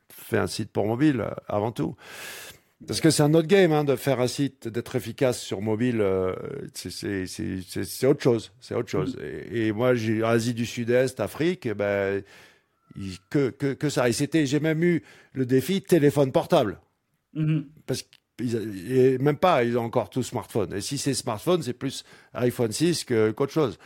fais 0.09 0.39
un 0.39 0.49
site 0.49 0.73
pour 0.73 0.87
mobile 0.87 1.27
avant 1.49 1.71
tout. 1.71 1.97
Parce 2.87 3.01
que 3.01 3.11
c'est 3.11 3.23
un 3.23 3.35
autre 3.35 3.49
game 3.49 3.73
hein, 3.73 3.85
de 3.85 3.95
faire 3.95 4.21
un 4.21 4.27
site, 4.27 4.67
d'être 4.67 4.97
efficace 4.97 5.41
sur 5.41 5.61
mobile. 5.61 6.01
Euh, 6.01 6.35
c'est 6.75 8.07
autre 8.07 8.23
chose. 8.23 8.53
C'est 8.61 8.75
autre 8.75 8.89
chose. 8.89 9.19
Et, 9.51 9.71
moi, 9.73 9.95
j'ai 9.95 10.23
Asie 10.23 10.55
du 10.55 10.65
Sud-Est, 10.65 11.21
Afrique, 11.21 11.67
eh 11.67 11.75
ben, 11.75 12.23
que, 13.29 13.51
que, 13.51 13.75
que 13.75 13.89
ça. 13.91 14.09
Et 14.09 14.13
c'était, 14.13 14.47
j'ai 14.47 14.61
même 14.61 14.83
eu 14.83 15.03
le 15.35 15.45
défi 15.45 15.83
téléphone 15.83 16.33
portable. 16.33 16.81
Mhm. 17.35 17.67
Parce 17.87 18.03
qu'ils 18.03 19.19
même 19.21 19.37
pas, 19.37 19.65
ils 19.65 19.77
ont 19.77 19.85
encore 19.85 20.09
tout 20.09 20.23
smartphone. 20.23 20.73
Et 20.75 20.81
si 20.81 20.97
c'est 20.97 21.13
smartphone, 21.13 21.63
c'est 21.63 21.75
plus 21.75 22.05
iPhone 22.33 22.73
6 22.73 23.05
qu'autre 23.05 23.53
chose. 23.53 23.79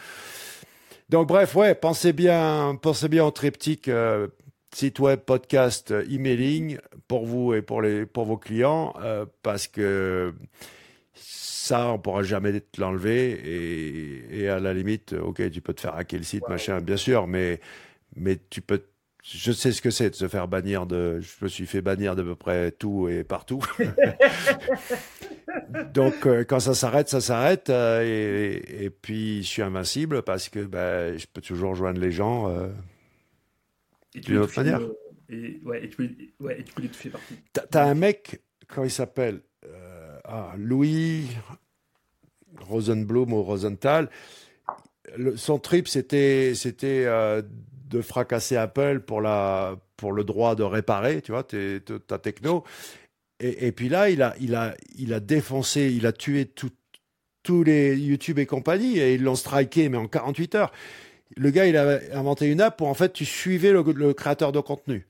Donc 1.09 1.29
bref, 1.29 1.55
ouais, 1.55 1.75
pensez 1.75 2.13
bien, 2.13 2.79
pensez 2.81 3.09
bien 3.09 3.25
au 3.25 3.31
triptyque 3.31 3.89
euh, 3.89 4.29
site 4.75 4.99
web, 4.99 5.21
podcast, 5.21 5.93
emailing 6.11 6.79
pour 7.09 7.27
vous 7.27 7.55
et 7.55 7.63
pour 7.63 7.83
les 7.83 8.07
pour 8.07 8.25
vos 8.25 8.37
clients, 8.37 8.95
euh, 9.03 9.27
parce 9.43 9.67
que 9.67 10.35
ça, 11.15 11.89
on 11.89 11.99
pourra 11.99 12.23
jamais 12.23 12.63
l'enlever 12.79 13.31
et, 13.31 14.43
et, 14.43 14.49
à 14.49 14.61
la 14.61 14.75
limite, 14.75 15.15
ok, 15.15 15.51
tu 15.51 15.61
peux 15.61 15.73
te 15.73 15.81
faire 15.81 15.95
hacker 15.95 16.19
le 16.19 16.25
site, 16.25 16.49
machin, 16.49 16.81
bien 16.81 16.97
sûr, 16.97 17.27
mais 17.27 17.61
mais 18.17 18.39
tu 18.51 18.61
peux 18.61 18.83
je 19.27 19.53
sais 19.53 19.73
ce 19.73 19.81
que 19.81 19.89
c'est 19.89 20.11
de 20.11 20.15
se 20.15 20.29
faire 20.29 20.49
bannir 20.49 20.85
de. 20.85 21.19
Je 21.21 21.45
me 21.45 21.49
suis 21.49 21.67
fait 21.67 21.81
bannir 21.81 22.15
d'à 22.15 22.23
peu 22.23 22.35
près 22.35 22.73
tout 22.73 23.09
et 23.09 23.25
partout. 23.25 23.65
Donc 25.95 26.27
euh, 26.27 26.45
quand 26.45 26.61
ça 26.61 26.75
s'arrête, 26.75 27.09
ça 27.09 27.23
s'arrête. 27.23 27.71
Euh, 27.71 28.03
et, 28.03 28.85
et, 28.85 28.91
puis 28.91 29.43
je 29.43 29.49
suis 29.49 29.63
invincible 29.63 30.23
parce 30.23 30.51
que 30.51 30.61
ben, 30.61 31.17
je 31.17 31.25
peux 31.33 31.41
toujours 31.41 31.75
joindre 31.75 32.01
les 32.01 32.13
gens 32.13 32.51
euh, 32.51 32.69
d'une 34.15 34.39
autre 34.39 34.53
manière. 34.57 34.81
et, 35.29 35.61
ouais, 35.65 35.85
et, 35.85 35.89
tu 35.89 35.97
peux, 35.97 36.11
ouais, 36.41 36.61
et 36.61 36.65
tu 36.65 36.73
peux 36.73 36.83
les 36.83 36.89
toucher 36.89 37.11
partout. 37.11 37.35
T'as 37.53 37.85
un 37.85 37.95
mec, 37.95 38.43
quand 38.69 38.85
il 38.85 38.91
s'appelle 38.91 39.41
ah, 40.25 40.55
Louis 40.57 41.27
Rosenblum 42.61 43.33
ou 43.33 43.43
Rosenthal. 43.43 44.09
son 45.37 45.59
trip, 45.59 45.89
c'était 45.89 46.53
c'était 46.55 47.07
de 47.95 48.03
fracasser 48.03 48.57
Apple 48.57 49.01
pour, 49.01 49.21
la, 49.21 49.77
pour 49.97 50.13
le 50.13 50.25
droit 50.25 50.55
de 50.55 50.63
réparer, 50.63 51.23
tu 51.23 51.33
vois, 51.33 51.45
ta 51.45 52.19
techno. 52.19 52.65
Et, 53.41 53.73
puis 53.73 53.89
là, 53.89 54.11
il 54.11 54.23
a, 54.23 54.35
il, 54.41 54.55
a, 54.55 54.75
il 54.97 55.13
a 55.13 55.21
défoncé, 55.21 55.93
il 55.95 56.07
a 56.07 56.13
tué 56.13 56.51
tous 57.43 57.65
les 57.65 57.97
YouTube 57.97 58.39
et 58.39 58.47
compagnie, 58.47 58.99
et 58.99 59.15
ils 59.15 59.23
l'ont 59.23 59.35
striké, 59.35 59.89
mais 59.89 59.99
en 59.99 60.09
48 60.09 60.55
heures. 60.55 60.73
Le 61.37 61.51
gars, 61.51 61.67
il 61.67 61.77
a 61.77 62.01
inventé 62.13 62.47
une 62.47 62.61
app 62.61 62.77
pour, 62.77 62.89
en 62.89 62.95
fait, 62.95 63.13
tu 63.13 63.25
suivais 63.25 63.73
le 63.73 64.13
créateur 64.13 64.53
de 64.53 64.61
contenu. 64.61 65.07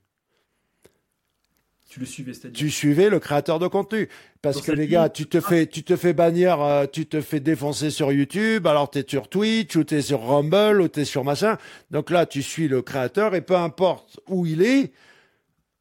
Tu 1.95 2.01
le 2.01 2.05
suivais, 2.05 2.33
c'est-à-dire 2.33 2.57
Tu 2.57 2.69
suivais 2.69 3.09
le 3.09 3.19
créateur 3.19 3.57
de 3.57 3.67
contenu. 3.67 4.09
Parce 4.41 4.59
que 4.59 4.73
les 4.73 4.85
gars, 4.85 5.07
tu 5.07 5.27
te 5.27 5.39
fais, 5.39 5.65
tu 5.65 5.81
te 5.83 5.95
fais 5.95 6.11
bannir, 6.11 6.61
euh, 6.61 6.85
tu 6.91 7.05
te 7.05 7.21
fais 7.21 7.39
défoncer 7.39 7.89
sur 7.89 8.11
YouTube, 8.11 8.67
alors 8.67 8.91
tu 8.91 8.99
es 8.99 9.05
sur 9.07 9.29
Twitch, 9.29 9.77
ou 9.77 9.85
tu 9.85 9.95
es 9.95 10.01
sur 10.01 10.21
Rumble, 10.21 10.81
ou 10.81 10.89
tu 10.89 10.99
es 10.99 11.05
sur 11.05 11.23
machin. 11.23 11.57
Donc 11.91 12.09
là, 12.09 12.25
tu 12.25 12.43
suis 12.43 12.67
le 12.67 12.81
créateur 12.81 13.33
et 13.33 13.39
peu 13.39 13.55
importe 13.55 14.19
où 14.27 14.45
il 14.45 14.61
est, 14.61 14.91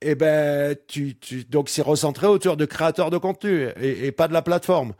eh 0.02 0.14
ben, 0.14 0.76
tu, 0.86 1.16
tu 1.16 1.44
donc 1.46 1.68
c'est 1.68 1.82
recentré 1.82 2.28
autour 2.28 2.56
de 2.56 2.64
créateur 2.64 3.10
de 3.10 3.18
contenu 3.18 3.66
et, 3.80 4.06
et 4.06 4.12
pas 4.12 4.28
de 4.28 4.34
la 4.34 4.42
plateforme. 4.42 4.94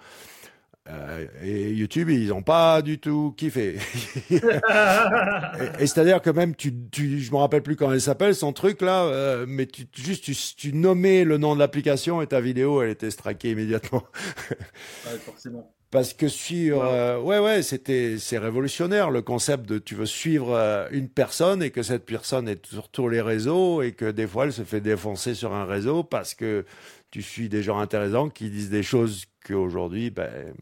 Euh, 0.90 1.27
et 1.43 1.70
YouTube, 1.70 2.11
ils 2.11 2.28
n'ont 2.28 2.43
pas 2.43 2.82
du 2.82 2.98
tout 2.98 3.35
kiffé. 3.36 3.78
et, 4.31 5.86
c'est-à-dire 5.86 6.20
que 6.20 6.28
même, 6.28 6.55
tu, 6.55 6.74
tu, 6.90 7.20
je 7.20 7.32
me 7.32 7.36
rappelle 7.39 7.62
plus 7.62 7.74
comment 7.74 7.93
elle 7.93 8.02
s'appelle, 8.02 8.35
son 8.35 8.52
truc 8.52 8.82
là, 8.82 9.05
euh, 9.05 9.47
mais 9.48 9.66
tu, 9.66 9.86
juste 9.94 10.24
tu, 10.24 10.35
tu 10.35 10.74
nommais 10.74 11.24
le 11.24 11.39
nom 11.39 11.55
de 11.55 11.61
l'application 11.61 12.20
et 12.20 12.27
ta 12.27 12.43
vidéo, 12.43 12.82
elle 12.82 12.90
était 12.90 13.11
strikée 13.11 13.52
immédiatement. 13.52 14.02
ouais, 14.51 15.19
forcément. 15.24 15.73
Parce 15.90 16.12
que 16.12 16.28
sur, 16.28 16.82
euh, 16.85 17.19
ouais, 17.20 17.39
ouais, 17.39 17.62
c'était, 17.62 18.16
c'est 18.19 18.36
révolutionnaire 18.36 19.11
le 19.11 19.23
concept 19.23 19.66
de 19.66 19.78
tu 19.78 19.94
veux 19.94 20.06
suivre 20.06 20.89
une 20.90 21.09
personne 21.09 21.62
et 21.62 21.70
que 21.70 21.82
cette 21.82 22.05
personne 22.05 22.48
est 22.48 22.66
sur 22.66 22.89
tous 22.89 23.09
les 23.09 23.20
réseaux 23.20 23.81
et 23.81 23.93
que 23.93 24.11
des 24.11 24.27
fois 24.27 24.47
elle 24.47 24.52
se 24.52 24.62
fait 24.62 24.81
défoncer 24.81 25.35
sur 25.35 25.55
un 25.55 25.65
réseau 25.65 26.02
parce 26.02 26.35
que 26.35 26.66
tu 27.12 27.23
suis 27.23 27.48
des 27.48 27.62
gens 27.62 27.78
intéressants 27.78 28.28
qui 28.28 28.51
disent 28.51 28.70
des 28.70 28.82
choses 28.82 29.27
qu'aujourd'hui, 29.47 30.11
ben, 30.11 30.52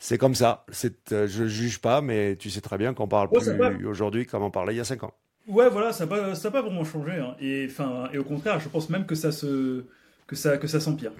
c'est 0.00 0.18
comme 0.18 0.34
ça. 0.34 0.64
C'est, 0.72 1.12
euh, 1.12 1.28
je 1.28 1.46
juge 1.46 1.78
pas, 1.78 2.00
mais 2.00 2.34
tu 2.36 2.50
sais 2.50 2.62
très 2.62 2.78
bien 2.78 2.94
qu'on 2.94 3.06
parle 3.06 3.28
plus 3.30 3.86
aujourd'hui 3.86 4.26
comme 4.26 4.42
on 4.42 4.50
parlait 4.50 4.74
il 4.74 4.78
y 4.78 4.80
a 4.80 4.84
5 4.84 5.04
ans. 5.04 5.12
Ouais, 5.46 5.68
voilà, 5.68 5.92
ça 5.92 6.06
n'a 6.06 6.10
pas, 6.10 6.34
ça 6.34 6.50
pas 6.50 6.62
vraiment 6.62 6.84
changé. 6.84 7.12
Hein. 7.12 7.36
Et, 7.40 7.66
enfin, 7.70 8.08
et 8.12 8.18
au 8.18 8.24
contraire, 8.24 8.58
je 8.60 8.68
pense 8.68 8.88
même 8.88 9.04
que 9.04 9.14
ça, 9.14 9.30
se, 9.30 9.84
que 10.26 10.36
ça, 10.36 10.56
que 10.56 10.66
ça 10.66 10.80
s'empire. 10.80 11.12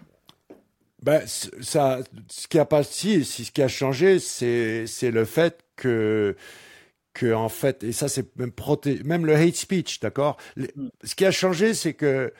Ben, 1.02 1.22
ça, 1.26 2.00
ce 2.28 2.48
qui 2.48 2.58
a 2.58 2.64
pas, 2.64 2.82
si, 2.82 3.24
ce 3.24 3.50
qui 3.50 3.62
a 3.62 3.68
changé, 3.68 4.18
c'est, 4.18 4.86
c'est 4.86 5.10
le 5.10 5.24
fait 5.24 5.60
que, 5.76 6.36
que 7.12 7.32
en 7.32 7.48
fait, 7.48 7.84
et 7.84 7.92
ça 7.92 8.08
c'est 8.08 8.34
même 8.36 8.52
proté 8.52 9.00
même 9.04 9.26
le 9.26 9.34
hate 9.34 9.56
speech, 9.56 10.00
d'accord? 10.00 10.36
Mm. 10.56 10.88
Ce 11.04 11.14
qui 11.14 11.24
a 11.24 11.30
changé, 11.30 11.74
c'est 11.74 11.94
que 11.94 12.32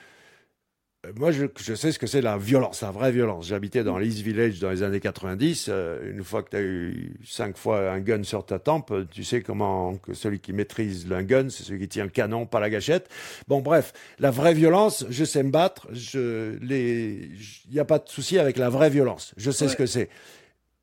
moi, 1.16 1.32
je, 1.32 1.46
je, 1.58 1.74
sais 1.74 1.92
ce 1.92 1.98
que 1.98 2.06
c'est 2.06 2.20
la 2.20 2.36
violence, 2.36 2.82
la 2.82 2.90
vraie 2.90 3.10
violence. 3.10 3.46
J'habitais 3.46 3.82
dans 3.84 3.96
l'East 3.96 4.18
Village 4.18 4.60
dans 4.60 4.68
les 4.68 4.82
années 4.82 5.00
90. 5.00 5.66
Euh, 5.68 6.12
une 6.12 6.22
fois 6.22 6.42
que 6.42 6.50
tu 6.50 6.56
as 6.56 6.60
eu 6.60 7.16
cinq 7.24 7.56
fois 7.56 7.90
un 7.90 8.00
gun 8.00 8.22
sur 8.22 8.44
ta 8.44 8.58
tempe, 8.58 8.92
tu 9.10 9.24
sais 9.24 9.40
comment 9.40 9.96
que 9.96 10.12
celui 10.12 10.40
qui 10.40 10.52
maîtrise 10.52 11.10
un 11.10 11.22
gun, 11.22 11.48
c'est 11.48 11.62
celui 11.62 11.80
qui 11.80 11.88
tient 11.88 12.04
le 12.04 12.10
canon, 12.10 12.44
pas 12.44 12.60
la 12.60 12.68
gâchette. 12.68 13.08
Bon, 13.48 13.60
bref, 13.60 13.94
la 14.18 14.30
vraie 14.30 14.52
violence, 14.52 15.06
je 15.08 15.24
sais 15.24 15.42
me 15.42 15.50
battre. 15.50 15.88
Je 15.90 16.58
les, 16.60 17.30
il 17.66 17.72
n'y 17.72 17.80
a 17.80 17.86
pas 17.86 17.98
de 17.98 18.08
souci 18.08 18.38
avec 18.38 18.58
la 18.58 18.68
vraie 18.68 18.90
violence. 18.90 19.32
Je 19.38 19.50
sais 19.50 19.68
ce 19.68 19.76
que 19.76 19.86
c'est. 19.86 20.10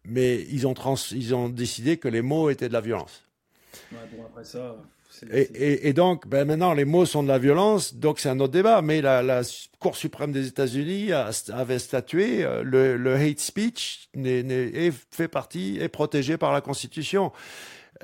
Mais 0.03 0.41
ils 0.49 0.65
ont 0.65 0.73
trans, 0.73 0.95
ils 1.11 1.35
ont 1.35 1.47
décidé 1.47 1.97
que 1.97 2.07
les 2.07 2.23
mots 2.23 2.49
étaient 2.49 2.69
de 2.69 2.73
la 2.73 2.81
violence. 2.81 3.23
Ouais, 3.91 3.99
bon 4.11 4.23
après 4.25 4.45
ça. 4.45 4.77
Et, 5.31 5.87
et, 5.87 5.93
donc, 5.93 6.27
ben 6.27 6.45
maintenant, 6.45 6.73
les 6.73 6.85
mots 6.85 7.05
sont 7.05 7.23
de 7.23 7.27
la 7.27 7.39
violence, 7.39 7.95
donc 7.95 8.19
c'est 8.19 8.29
un 8.29 8.39
autre 8.39 8.53
débat. 8.53 8.81
Mais 8.81 9.01
la, 9.01 9.21
la 9.23 9.41
Cour 9.79 9.95
suprême 9.95 10.31
des 10.31 10.47
États-Unis 10.47 11.11
avait 11.11 11.79
statué 11.79 12.43
euh, 12.43 12.63
le, 12.63 12.97
le 12.97 13.15
hate 13.15 13.39
speech 13.39 14.09
est, 14.15 14.93
fait 15.11 15.27
partie, 15.27 15.77
est 15.79 15.89
protégé 15.89 16.37
par 16.37 16.51
la 16.51 16.61
Constitution. 16.61 17.31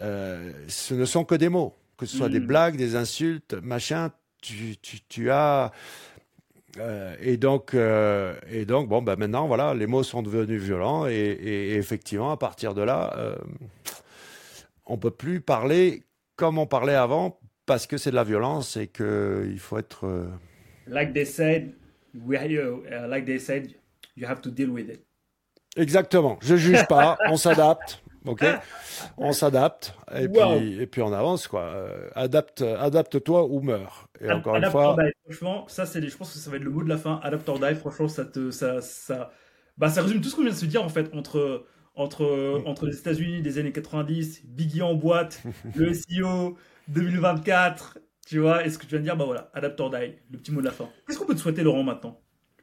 Euh, 0.02 0.52
ce 0.68 0.94
ne 0.94 1.06
sont 1.06 1.23
que 1.23 1.35
des 1.35 1.49
mots, 1.49 1.76
que 1.98 2.06
ce 2.06 2.18
soit 2.18 2.30
des 2.30 2.40
mm. 2.40 2.48
blagues, 2.48 2.77
des 2.77 2.95
insultes, 2.95 3.53
machin. 3.61 4.11
Tu, 4.41 4.76
tu, 4.81 4.99
tu 5.07 5.31
as 5.31 5.72
euh, 6.80 7.15
et 7.19 7.38
donc, 7.38 7.73
euh, 7.73 8.35
et 8.49 8.65
donc, 8.65 8.90
bon, 8.90 9.02
ben 9.02 9.15
maintenant, 9.15 9.48
voilà, 9.48 9.73
les 9.73 9.88
mots 9.88 10.03
sont 10.03 10.23
devenus 10.23 10.61
violents 10.61 11.07
et, 11.07 11.11
et 11.11 11.76
effectivement, 11.76 12.31
à 12.31 12.38
partir 12.38 12.73
de 12.73 12.81
là, 12.81 13.14
euh, 13.18 13.35
on 14.85 14.98
peut 14.98 15.11
plus 15.11 15.40
parler 15.40 16.03
comme 16.43 16.57
on 16.57 16.65
parlait 16.65 16.93
avant, 16.93 17.39
parce 17.65 17.87
que 17.87 17.95
c'est 17.95 18.11
de 18.11 18.15
la 18.15 18.25
violence 18.25 18.75
et 18.75 18.87
qu'il 18.87 19.59
faut 19.59 19.77
être. 19.77 20.05
Euh, 20.05 20.27
like 20.87 21.13
they 21.13 21.25
said, 21.25 21.73
we, 22.13 22.37
uh, 22.37 23.07
like 23.07 23.25
they 23.25 23.39
said, 23.39 23.73
you 24.17 24.27
have 24.27 24.41
to 24.41 24.49
deal 24.51 24.69
with 24.69 24.89
it. 24.89 25.05
Exactement. 25.77 26.37
Je 26.41 26.57
juge 26.57 26.85
pas, 26.87 27.17
on 27.29 27.37
s'adapte. 27.37 28.03
Ok, 28.25 28.45
on 29.17 29.33
s'adapte 29.33 29.97
et 30.15 30.29
puis 30.29 30.81
et 30.81 30.87
puis 30.87 31.01
on 31.01 31.11
avance 31.11 31.47
quoi. 31.47 31.63
Euh, 31.63 32.09
adapte, 32.15 32.61
adapte-toi 32.61 33.45
ou 33.45 33.61
meurs. 33.61 34.07
Et 34.19 34.29
encore 34.29 34.57
une 34.57 34.65
fois. 34.65 34.97
franchement, 35.23 35.65
ça 35.69 35.85
c'est, 35.85 36.05
je 36.05 36.17
pense 36.17 36.33
que 36.33 36.39
ça 36.39 36.49
va 36.49 36.57
être 36.57 36.63
le 36.63 36.71
mot 36.71 36.83
de 36.83 36.89
la 36.89 36.97
fin. 36.97 37.21
Adapt 37.23 37.47
or 37.47 37.59
die. 37.59 37.75
Franchement, 37.75 38.07
ça 38.09 38.25
te, 38.25 38.51
ça, 38.51 38.81
ça, 38.81 39.31
bah 39.77 39.87
ça 39.87 40.01
résume 40.01 40.19
tout 40.19 40.27
ce 40.27 40.35
qu'on 40.35 40.43
vient 40.43 40.51
de 40.51 40.57
se 40.57 40.65
dire 40.65 40.83
en 40.83 40.89
fait 40.89 41.13
entre 41.13 41.65
entre, 41.95 42.61
mm. 42.63 42.67
entre 42.67 42.85
les 42.85 42.97
États-Unis 42.97 43.41
des 43.41 43.57
années 43.57 43.71
90, 43.71 44.43
Biggie 44.45 44.81
en 44.81 44.95
boîte, 44.95 45.43
le 45.75 45.93
SEO 45.93 46.57
2024, 46.89 47.99
tu 48.27 48.39
vois, 48.39 48.65
et 48.65 48.69
ce 48.69 48.77
que 48.77 48.83
tu 48.83 48.89
viens 48.91 48.99
de 48.99 49.03
dire, 49.03 49.17
bah 49.17 49.25
voilà, 49.25 49.49
adapt 49.53 49.79
or 49.79 49.89
die, 49.89 50.13
le 50.31 50.37
petit 50.37 50.51
mot 50.51 50.61
de 50.61 50.65
la 50.65 50.71
fin. 50.71 50.89
Qu'est-ce 51.07 51.19
qu'on 51.19 51.25
peut 51.25 51.35
te 51.35 51.39
souhaiter, 51.39 51.63
Laurent, 51.63 51.83
maintenant, 51.83 52.19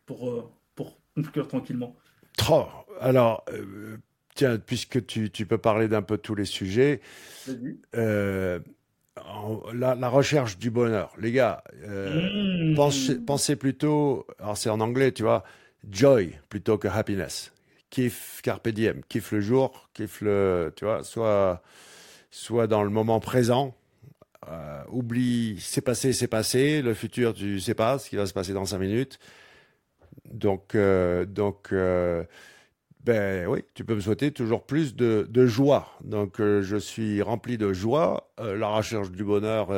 pour, 0.07 0.29
euh, 0.29 0.51
pour 0.75 1.01
conclure 1.15 1.49
tranquillement? 1.49 1.97
Trop. 2.37 2.67
Alors, 3.01 3.45
euh, 3.53 3.97
Tiens, 4.35 4.59
puisque 4.59 5.05
tu, 5.07 5.31
tu 5.31 5.45
peux 5.45 5.59
parler 5.59 5.89
d'un 5.89 6.03
peu 6.03 6.17
tous 6.17 6.35
les 6.35 6.45
sujets, 6.45 7.01
euh, 7.97 8.61
la, 9.75 9.95
la, 9.95 10.09
recherche 10.09 10.57
du 10.57 10.71
bonheur. 10.71 11.13
Les 11.19 11.33
gars, 11.33 11.65
euh, 11.83 12.71
mmh. 12.71 12.75
pensez, 12.75 13.19
pensez, 13.19 13.57
plutôt, 13.57 14.27
alors 14.39 14.57
c'est 14.57 14.71
en 14.71 14.81
anglais, 14.81 15.13
tu 15.13 15.25
vois, 15.25 15.43
joy 15.91 16.39
plutôt 16.49 16.79
que 16.79 16.87
happiness. 16.87 17.53
Kiffe, 17.91 18.41
carpe 18.43 18.69
diem, 18.69 19.03
kiffe 19.09 19.33
le 19.33 19.41
jour, 19.41 19.91
kiffe 19.95 20.21
le, 20.21 20.73
tu 20.77 20.85
vois, 20.85 21.03
soit, 21.03 21.61
soit 22.31 22.69
dans 22.69 22.85
le 22.85 22.91
moment 22.91 23.19
présent, 23.19 23.75
euh, 24.49 24.83
oublie, 24.89 25.59
c'est 25.61 25.81
passé, 25.81 26.13
c'est 26.13 26.29
passé, 26.29 26.83
le 26.83 26.95
futur, 26.95 27.35
tu 27.35 27.59
sais 27.59 27.75
pas 27.75 27.99
ce 27.99 28.09
qui 28.09 28.17
va 28.17 28.27
se 28.27 28.33
passer 28.33 28.53
dans 28.53 28.65
cinq 28.65 28.79
minutes. 28.79 29.19
Donc, 30.33 30.75
euh, 30.75 31.25
donc, 31.25 31.73
euh, 31.73 32.23
ben 33.05 33.47
oui, 33.49 33.65
tu 33.75 33.85
peux 33.85 33.95
me 33.95 34.01
souhaiter 34.01 34.31
toujours 34.31 34.65
plus 34.65 34.95
de, 34.95 35.27
de 35.29 35.47
joie. 35.47 35.89
Donc, 36.05 36.41
euh, 36.41 36.63
je 36.63 36.77
suis 36.77 37.23
rempli 37.23 37.59
de 37.59 37.73
joie. 37.73 38.31
La 38.39 38.69
recherche 38.69 39.11
du 39.11 39.25
bonheur, 39.25 39.69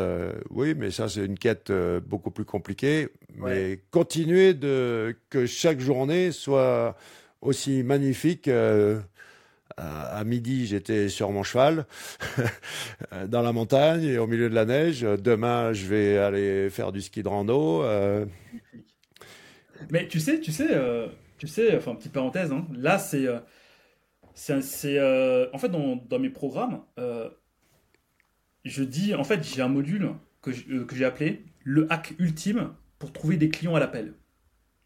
oui, 0.50 0.74
mais 0.76 0.90
ça, 0.90 1.08
c'est 1.08 1.24
une 1.24 1.38
quête 1.38 1.72
beaucoup 2.06 2.30
plus 2.30 2.44
compliquée. 2.44 3.08
Mais 3.36 3.80
continuer 3.90 4.54
de 4.54 5.16
que 5.30 5.46
chaque 5.46 5.80
journée 5.80 6.30
soit 6.30 6.96
aussi 7.42 7.82
magnifique. 7.82 8.48
À, 8.48 10.18
à, 10.18 10.24
midi, 10.24 10.66
j'étais 10.66 11.08
sur 11.08 11.30
mon 11.30 11.42
cheval 11.42 11.86
dans 13.28 13.40
la 13.40 13.52
montagne 13.52 14.04
et 14.04 14.18
au 14.18 14.26
milieu 14.26 14.50
de 14.50 14.54
la 14.54 14.64
neige. 14.64 15.00
Demain, 15.00 15.72
je 15.72 15.86
vais 15.86 16.18
aller 16.18 16.70
faire 16.70 16.92
du 16.92 17.00
ski 17.00 17.22
de 17.22 17.28
rando. 17.28 17.82
Mais 19.90 20.08
tu 20.08 20.20
sais, 20.20 20.40
tu 20.40 20.52
sais, 20.52 20.68
tu 21.42 21.48
sais, 21.48 21.76
enfin, 21.76 21.96
petite 21.96 22.12
parenthèse, 22.12 22.52
hein, 22.52 22.68
là, 22.72 22.98
c'est. 22.98 23.26
Euh, 23.26 23.40
c'est 24.36 24.96
euh, 24.96 25.48
en 25.52 25.58
fait, 25.58 25.70
dans, 25.70 25.96
dans 25.96 26.20
mes 26.20 26.30
programmes, 26.30 26.82
euh, 27.00 27.28
je 28.64 28.84
dis. 28.84 29.12
En 29.16 29.24
fait, 29.24 29.42
j'ai 29.42 29.60
un 29.60 29.66
module 29.66 30.10
que 30.40 30.52
j'ai 30.52 31.04
appelé 31.04 31.44
le 31.64 31.92
hack 31.92 32.14
ultime 32.20 32.74
pour 33.00 33.12
trouver 33.12 33.36
des 33.38 33.48
clients 33.48 33.74
à 33.74 33.80
l'appel. 33.80 34.14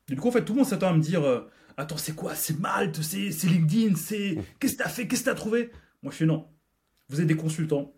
Du 0.08 0.16
coup, 0.16 0.28
en 0.28 0.30
fait, 0.30 0.46
tout 0.46 0.54
le 0.54 0.60
monde 0.60 0.66
s'attend 0.66 0.88
à 0.88 0.94
me 0.94 1.02
dire 1.02 1.44
Attends, 1.76 1.96
c'est 1.96 2.14
quoi? 2.14 2.34
C'est 2.34 2.58
Malte, 2.58 3.02
c'est 3.02 3.44
LinkedIn, 3.44 3.96
c'est. 3.96 4.38
Qu'est-ce 4.58 4.74
que 4.74 4.82
t'as 4.82 4.88
fait? 4.88 5.06
Qu'est-ce 5.06 5.22
que 5.22 5.30
t'as 5.30 5.34
trouvé? 5.34 5.70
Moi, 6.02 6.12
je 6.12 6.18
fais 6.18 6.26
non. 6.26 6.46
Vous 7.08 7.20
êtes 7.20 7.26
des 7.26 7.36
consultants. 7.36 7.92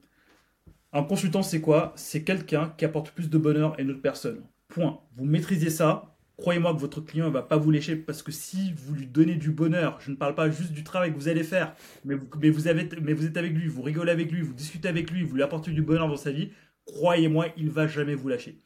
Un 0.92 1.02
consultant, 1.02 1.42
c'est 1.42 1.60
quoi? 1.60 1.92
C'est 1.96 2.24
quelqu'un 2.24 2.74
qui 2.76 2.84
apporte 2.84 3.10
plus 3.10 3.28
de 3.28 3.38
bonheur 3.38 3.74
à 3.78 3.82
une 3.82 3.90
autre 3.90 4.02
personne. 4.02 4.42
Point. 4.68 5.00
Vous 5.16 5.24
maîtrisez 5.24 5.70
ça, 5.70 6.18
croyez-moi 6.38 6.72
que 6.74 6.78
votre 6.78 7.00
client 7.00 7.26
ne 7.26 7.30
va 7.32 7.42
pas 7.42 7.56
vous 7.56 7.70
lécher 7.70 7.96
parce 7.96 8.22
que 8.22 8.32
si 8.32 8.72
vous 8.76 8.94
lui 8.94 9.06
donnez 9.06 9.34
du 9.34 9.50
bonheur, 9.50 9.98
je 10.00 10.10
ne 10.10 10.16
parle 10.16 10.34
pas 10.34 10.48
juste 10.50 10.72
du 10.72 10.84
travail 10.84 11.12
que 11.12 11.16
vous 11.18 11.28
allez 11.28 11.44
faire, 11.44 11.74
mais 12.04 12.14
vous, 12.14 12.68
êtes 12.68 13.36
avec 13.36 13.52
lui, 13.52 13.66
vous 13.66 13.82
rigolez 13.82 14.12
avec 14.12 14.30
lui, 14.30 14.40
vous 14.40 14.54
discutez 14.54 14.88
avec 14.88 15.10
lui, 15.10 15.24
vous 15.24 15.36
lui 15.36 15.42
apportez 15.42 15.72
du 15.72 15.82
bonheur 15.82 16.08
dans 16.08 16.16
sa 16.16 16.30
vie, 16.30 16.50
croyez-moi, 16.86 17.48
il 17.56 17.70
va 17.70 17.86
jamais 17.86 18.14
vous 18.14 18.28
lâcher. 18.28 18.58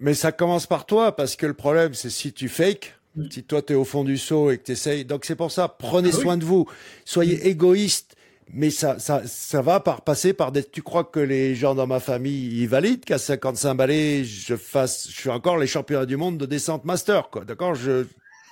mais 0.00 0.14
ça 0.14 0.32
commence 0.32 0.66
par 0.66 0.86
toi 0.86 1.14
parce 1.14 1.36
que 1.36 1.46
le 1.46 1.54
problème, 1.54 1.94
c'est 1.94 2.10
si 2.10 2.32
tu 2.32 2.48
fake, 2.48 2.94
mm. 2.96 3.03
Si 3.30 3.42
toi 3.44 3.62
tu 3.62 3.72
es 3.72 3.76
au 3.76 3.84
fond 3.84 4.04
du 4.04 4.18
seau 4.18 4.50
et 4.50 4.58
que 4.58 4.64
tu 4.64 4.72
essayes. 4.72 5.04
Donc 5.04 5.24
c'est 5.24 5.36
pour 5.36 5.50
ça, 5.50 5.68
prenez 5.68 6.10
ah 6.12 6.16
soin 6.16 6.36
de 6.36 6.44
vous, 6.44 6.66
soyez 7.04 7.36
mm. 7.36 7.46
égoïste 7.46 8.16
mais 8.52 8.70
ça, 8.70 8.98
ça, 8.98 9.22
ça 9.26 9.62
va 9.62 9.80
par 9.80 10.02
passer 10.02 10.32
par 10.32 10.52
des. 10.52 10.62
Tu 10.62 10.82
crois 10.82 11.04
que 11.04 11.20
les 11.20 11.54
gens 11.54 11.74
dans 11.74 11.86
ma 11.86 12.00
famille 12.00 12.60
ils 12.60 12.68
valident 12.68 13.04
qu'à 13.04 13.18
55 13.18 13.74
balais, 13.74 14.24
je 14.24 14.54
fasse, 14.54 15.08
je 15.08 15.18
suis 15.18 15.30
encore 15.30 15.56
les 15.56 15.66
champions 15.66 16.04
du 16.04 16.16
monde 16.16 16.38
de 16.38 16.46
descente 16.46 16.84
master, 16.84 17.30
quoi. 17.30 17.44
D'accord, 17.44 17.74
je 17.74 18.04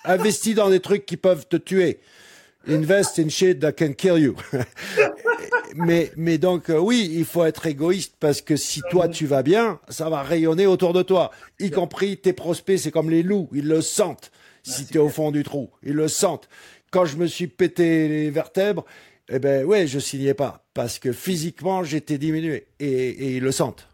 investis 0.05 0.55
dans 0.55 0.71
des 0.71 0.81
trucs 0.81 1.07
qui 1.07 1.17
peuvent 1.17 1.47
te 1.47 1.57
tuer. 1.57 2.01
Invest 2.69 3.19
in 3.19 3.29
shit 3.29 3.61
that 3.61 3.73
can 3.73 3.93
kill 3.93 4.19
you. 4.19 4.37
mais, 5.75 6.13
mais 6.17 6.39
donc, 6.39 6.71
euh, 6.71 6.79
oui, 6.79 7.11
il 7.13 7.25
faut 7.25 7.45
être 7.45 7.67
égoïste 7.67 8.15
parce 8.21 8.41
que 8.41 8.57
si 8.57 8.81
toi 8.91 9.09
tu 9.09 9.27
vas 9.27 9.43
bien, 9.43 9.81
ça 9.89 10.09
va 10.09 10.23
rayonner 10.23 10.67
autour 10.67 10.93
de 10.93 11.03
toi. 11.03 11.33
Y 11.59 11.71
compris 11.71 12.19
tes 12.19 12.33
prospects, 12.33 12.79
c'est 12.79 12.93
comme 12.93 13.11
les 13.11 13.23
loups, 13.23 13.49
ils 13.53 13.67
le 13.67 13.81
sentent. 13.81 14.31
Si 14.63 14.87
tu 14.87 14.95
es 14.95 15.01
au 15.01 15.09
fond 15.09 15.31
du 15.31 15.43
trou, 15.43 15.71
ils 15.83 15.95
le 15.95 16.09
sentent. 16.09 16.49
Quand 16.91 17.05
je 17.05 17.17
me 17.17 17.27
suis 17.27 17.49
pété 17.49 18.09
les 18.09 18.31
vertèbres, 18.31 18.85
eh 19.29 19.39
ben 19.39 19.65
ouais, 19.65 19.87
je 19.87 19.99
signais 19.99 20.35
pas 20.35 20.65
parce 20.75 20.99
que 20.99 21.13
physiquement 21.13 21.85
j'étais 21.85 22.19
diminué 22.19 22.67
et, 22.79 23.37
ils 23.37 23.43
le 23.43 23.53
sentent. 23.53 23.89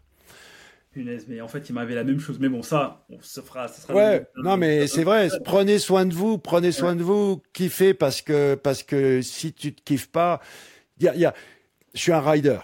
Punaise, 0.91 1.25
mais 1.27 1.39
en 1.39 1.47
fait 1.47 1.69
il 1.69 1.73
m'avait 1.73 1.95
la 1.95 2.03
même 2.03 2.19
chose. 2.19 2.39
Mais 2.39 2.49
bon, 2.49 2.61
ça, 2.61 3.05
on 3.09 3.21
se 3.21 3.41
fera. 3.41 3.67
Ça 3.67 3.81
sera 3.81 3.93
ouais, 3.93 4.27
non 4.43 4.57
mais 4.57 4.87
c'est 4.87 5.03
vrai. 5.03 5.29
Prenez 5.43 5.79
soin 5.79 6.05
de 6.05 6.13
vous, 6.13 6.37
prenez 6.37 6.71
soin 6.71 6.95
de 6.95 7.03
vous, 7.03 7.41
kiffez 7.53 7.93
parce 7.93 8.21
que 8.21 8.55
parce 8.55 8.83
que 8.83 9.21
si 9.21 9.53
tu 9.53 9.73
te 9.73 9.81
kiffes 9.81 10.11
pas, 10.11 10.41
il 10.97 11.05
y 11.05 11.07
a, 11.07 11.15
y 11.15 11.25
a, 11.25 11.33
je 11.93 11.99
suis 11.99 12.11
un 12.11 12.21
rider. 12.21 12.59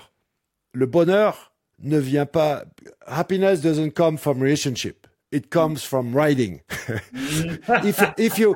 Le 0.73 0.85
bonheur 0.85 1.53
ne 1.79 1.97
vient 1.97 2.25
pas. 2.25 2.65
Happiness 3.05 3.61
doesn't 3.61 3.91
come 3.91 4.17
from 4.17 4.41
relationship. 4.41 5.07
It 5.31 5.49
comes 5.49 5.83
from 5.83 6.13
riding. 6.15 6.61
if, 7.83 8.01
if 8.17 8.37
you 8.37 8.55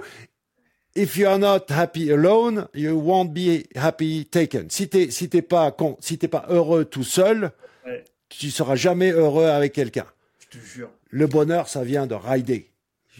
if 0.95 1.17
you 1.17 1.27
are 1.27 1.39
not 1.39 1.69
happy 1.69 2.11
alone, 2.11 2.67
you 2.73 2.97
won't 2.97 3.33
be 3.33 3.65
happy 3.75 4.25
taken. 4.25 4.69
Si 4.69 4.87
t'es 4.87 5.11
si 5.11 5.29
t'es 5.29 5.41
pas 5.41 5.71
con, 5.71 5.97
si 5.99 6.17
t'es 6.17 6.27
pas 6.27 6.45
heureux 6.49 6.85
tout 6.85 7.03
seul, 7.03 7.51
ouais. 7.85 8.03
tu 8.29 8.51
seras 8.51 8.75
jamais 8.75 9.11
heureux 9.11 9.45
avec 9.45 9.73
quelqu'un. 9.73 10.05
Je 10.39 10.57
te 10.57 10.63
jure. 10.63 10.89
Le 11.09 11.27
bonheur, 11.27 11.67
ça 11.67 11.83
vient 11.83 12.07
de 12.07 12.15
rider. 12.15 12.71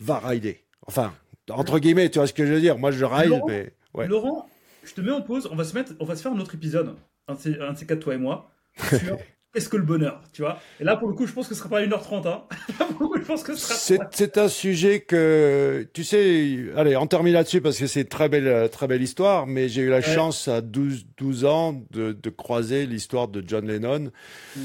Va 0.02 0.20
rider. 0.20 0.64
Enfin, 0.86 1.14
entre 1.50 1.80
guillemets, 1.80 2.10
tu 2.10 2.20
vois 2.20 2.28
ce 2.28 2.34
que 2.34 2.46
je 2.46 2.54
veux 2.54 2.62
dire. 2.62 2.78
Moi, 2.78 2.92
je 2.92 3.06
ride, 3.06 3.30
Laurent, 3.30 3.48
mais 3.48 3.74
ouais. 3.94 4.08
Laurent, 4.08 4.50
je 4.84 4.94
te 4.94 5.02
mets 5.02 5.12
en 5.12 5.22
pause. 5.22 5.48
On 5.52 5.56
va 5.56 5.64
se 5.64 5.74
mettre, 5.74 5.94
on 6.00 6.06
va 6.06 6.16
se 6.16 6.22
faire 6.22 6.32
un 6.32 6.40
autre 6.40 6.56
épisode, 6.56 6.96
un 7.28 7.36
de 7.36 7.40
ces, 7.40 7.60
un 7.60 7.74
de 7.74 7.78
ces 7.78 7.86
quatre 7.86 8.00
toi 8.00 8.14
et 8.14 8.18
moi, 8.18 8.52
sur 8.88 9.18
qu'est-ce 9.54 9.70
que 9.70 9.78
le 9.78 9.84
bonheur, 9.84 10.22
tu 10.32 10.42
vois? 10.42 10.60
Et 10.80 10.84
là, 10.84 10.96
pour 10.96 11.08
le 11.08 11.14
coup, 11.14 11.26
je 11.26 11.34
pense 11.34 11.48
que 11.48 11.56
ce 11.56 11.60
sera 11.60 11.70
pas 11.70 11.82
1h30. 11.82 12.28
Hein. 12.28 12.44
je 12.80 13.26
pense 13.26 13.44
que 13.44 13.56
ce 13.56 13.74
sera. 13.74 14.10
C'est 14.12 14.38
un 14.38 14.48
sujet 14.48 15.02
que, 15.02 15.88
tu 15.94 16.04
sais, 16.04 16.72
allez, 16.76 16.96
on 16.96 17.08
termine 17.08 17.34
là-dessus 17.34 17.62
parce 17.62 17.78
que 17.78 17.88
c'est 17.88 18.02
une 18.02 18.08
très 18.08 18.30
belle, 18.30 18.70
très 18.70 18.88
belle 18.88 19.02
histoire, 19.02 19.48
mais 19.48 19.70
j'ai 19.70 19.82
eu 19.82 19.90
la 19.90 20.02
chance 20.02 20.48
à 20.48 20.62
12, 20.62 21.08
12 21.18 21.46
ans 21.46 21.82
de, 21.92 22.12
de 22.12 22.30
croiser 22.30 22.86
l'histoire 22.86 23.28
de 23.28 23.44
John 23.46 23.68
Lennon, 23.68 24.12
mm. 24.56 24.62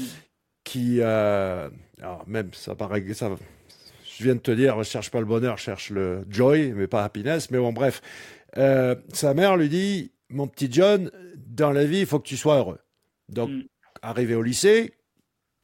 qui, 0.63 0.97
euh, 0.99 1.69
alors 2.01 2.23
même, 2.27 2.49
ça 2.53 2.75
paraît, 2.75 3.03
ça, 3.13 3.31
je 4.17 4.23
viens 4.23 4.35
de 4.35 4.39
te 4.39 4.51
dire, 4.51 4.83
cherche 4.83 5.09
pas 5.09 5.19
le 5.19 5.25
bonheur, 5.25 5.57
cherche 5.57 5.89
le 5.89 6.25
joy, 6.29 6.73
mais 6.75 6.87
pas 6.87 7.03
happiness, 7.03 7.49
mais 7.51 7.57
bon, 7.57 7.73
bref. 7.73 8.01
Euh, 8.57 8.95
sa 9.11 9.33
mère 9.33 9.57
lui 9.57 9.67
dit, 9.67 10.11
mon 10.29 10.47
petit 10.47 10.69
John, 10.71 11.11
dans 11.35 11.71
la 11.71 11.85
vie, 11.85 11.99
il 11.99 12.05
faut 12.05 12.19
que 12.19 12.27
tu 12.27 12.37
sois 12.37 12.57
heureux. 12.57 12.79
Donc, 13.27 13.49
mm 13.49 13.63
arrivé 14.05 14.35
au 14.35 14.43
lycée, 14.43 14.93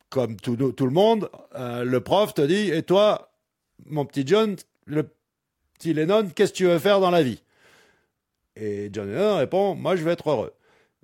comme 0.09 0.35
tout, 0.35 0.55
tout 0.55 0.85
le 0.85 0.91
monde, 0.91 1.29
euh, 1.55 1.83
le 1.83 2.01
prof 2.01 2.33
te 2.33 2.41
dit 2.41 2.71
Et 2.71 2.83
toi, 2.83 3.31
mon 3.85 4.05
petit 4.05 4.25
John, 4.25 4.55
le 4.85 5.09
petit 5.77 5.93
Lennon, 5.93 6.29
qu'est-ce 6.35 6.51
que 6.51 6.57
tu 6.57 6.65
veux 6.65 6.79
faire 6.79 6.99
dans 6.99 7.11
la 7.11 7.23
vie? 7.23 7.41
Et 8.55 8.89
John 8.91 9.09
Lennon 9.09 9.37
répond 9.37 9.75
Moi, 9.75 9.95
je 9.95 10.03
veux 10.03 10.11
être 10.11 10.29
heureux. 10.29 10.53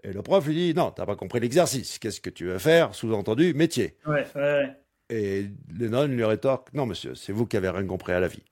Et 0.03 0.11
le 0.11 0.21
prof 0.21 0.45
lui 0.45 0.55
dit 0.55 0.73
Non, 0.73 0.91
t'as 0.91 1.05
pas 1.05 1.15
compris 1.15 1.39
l'exercice. 1.39 1.99
Qu'est-ce 1.99 2.21
que 2.21 2.29
tu 2.29 2.45
veux 2.45 2.59
faire? 2.59 2.93
Sous-entendu, 2.93 3.53
métier. 3.53 3.95
Ouais, 4.05 4.25
ouais. 4.35 4.75
Et 5.09 5.45
Lennon 5.77 6.07
lui 6.07 6.25
rétorque 6.25 6.73
Non, 6.73 6.85
monsieur, 6.85 7.15
c'est 7.15 7.31
vous 7.31 7.45
qui 7.45 7.55
avez 7.55 7.69
rien 7.69 7.85
compris 7.85 8.13
à 8.13 8.19
la 8.19 8.27
vie. 8.27 8.43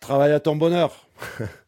Travaille 0.00 0.32
à 0.32 0.40
ton 0.40 0.56
bonheur. 0.56 1.08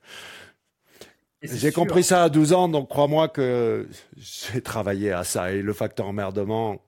J'ai 1.43 1.73
compris 1.73 2.02
ça 2.02 2.24
à 2.24 2.28
12 2.28 2.52
ans, 2.52 2.69
donc 2.69 2.89
crois-moi 2.89 3.28
que 3.28 3.89
j'ai 4.16 4.60
travaillé 4.60 5.12
à 5.12 5.24
ça. 5.24 5.52
Et 5.52 5.62
le 5.62 5.73
facteur 5.73 6.06
emmerdement, 6.06 6.82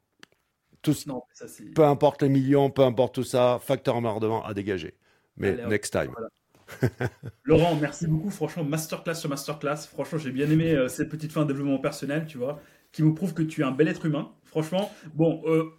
tout, 0.83 0.95
peu 1.75 1.85
importe 1.85 2.23
les 2.23 2.29
millions, 2.29 2.71
peu 2.71 2.83
importe 2.83 3.15
tout 3.15 3.25
ça, 3.25 3.61
facteur 3.63 3.97
emmerdement 3.97 4.45
à 4.45 4.55
dégager. 4.55 4.95
Mais 5.37 5.57
next 5.69 5.93
time. 5.93 6.13
Laurent, 7.45 7.77
merci 7.77 8.07
beaucoup. 8.07 8.31
Franchement, 8.31 8.65
masterclass 8.65 9.15
sur 9.15 9.29
masterclass. 9.29 9.87
Franchement, 9.91 10.19
j'ai 10.19 10.31
bien 10.31 10.51
aimé 10.51 10.73
euh, 10.73 10.89
cette 10.89 11.09
petite 11.09 11.33
fin 11.33 11.43
de 11.43 11.49
développement 11.49 11.79
personnel, 11.79 12.27
tu 12.27 12.39
vois, 12.39 12.61
qui 12.93 13.03
me 13.03 13.15
prouve 13.15 13.35
que 13.35 13.43
tu 13.43 13.63
es 13.63 13.65
un 13.65 13.73
bel 13.73 13.89
être 13.89 14.07
humain. 14.07 14.31
Franchement, 14.45 14.91
bon, 15.15 15.43
euh, 15.47 15.71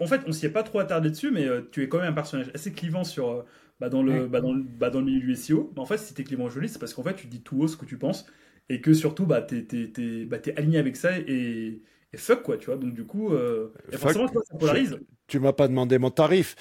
en 0.00 0.06
fait, 0.06 0.22
on 0.26 0.32
s'y 0.32 0.46
est 0.46 0.50
pas 0.50 0.62
trop 0.62 0.78
attardé 0.78 1.10
dessus, 1.10 1.30
mais 1.30 1.46
euh, 1.46 1.68
tu 1.70 1.82
es 1.82 1.88
quand 1.88 1.98
même 1.98 2.10
un 2.10 2.12
personnage 2.12 2.50
assez 2.54 2.72
clivant 2.72 3.04
sur 3.04 3.44
bah, 3.80 3.88
dans, 3.88 4.02
le, 4.02 4.26
bah, 4.26 4.40
dans, 4.40 4.52
le, 4.52 4.62
bah, 4.62 4.90
dans 4.90 5.00
le 5.00 5.06
milieu 5.06 5.20
du 5.20 5.34
SEO. 5.34 5.72
Mais 5.74 5.80
en 5.80 5.86
fait, 5.86 5.98
si 5.98 6.14
t'es 6.14 6.24
Clément 6.24 6.48
Joly, 6.48 6.68
c'est 6.68 6.78
parce 6.78 6.94
qu'en 6.94 7.02
fait, 7.02 7.14
tu 7.14 7.26
dis 7.26 7.42
tout 7.42 7.60
haut 7.60 7.68
ce 7.68 7.76
que 7.76 7.84
tu 7.84 7.98
penses 7.98 8.26
et 8.68 8.80
que 8.80 8.92
surtout, 8.94 9.26
bah, 9.26 9.42
t'es, 9.42 9.64
t'es, 9.64 10.24
bah, 10.24 10.38
aligné 10.56 10.78
avec 10.78 10.96
ça 10.96 11.18
et, 11.18 11.82
et, 12.12 12.16
fuck, 12.16 12.42
quoi, 12.42 12.56
tu 12.56 12.66
vois. 12.66 12.76
Donc, 12.76 12.94
du 12.94 13.04
coup, 13.04 13.32
euh, 13.32 13.72
forcément, 13.92 14.28
ça 14.28 14.56
polarise. 14.58 14.98
Tu 15.26 15.40
m'as 15.40 15.52
pas 15.52 15.68
demandé 15.68 15.98
mon 15.98 16.10
tarif. 16.10 16.56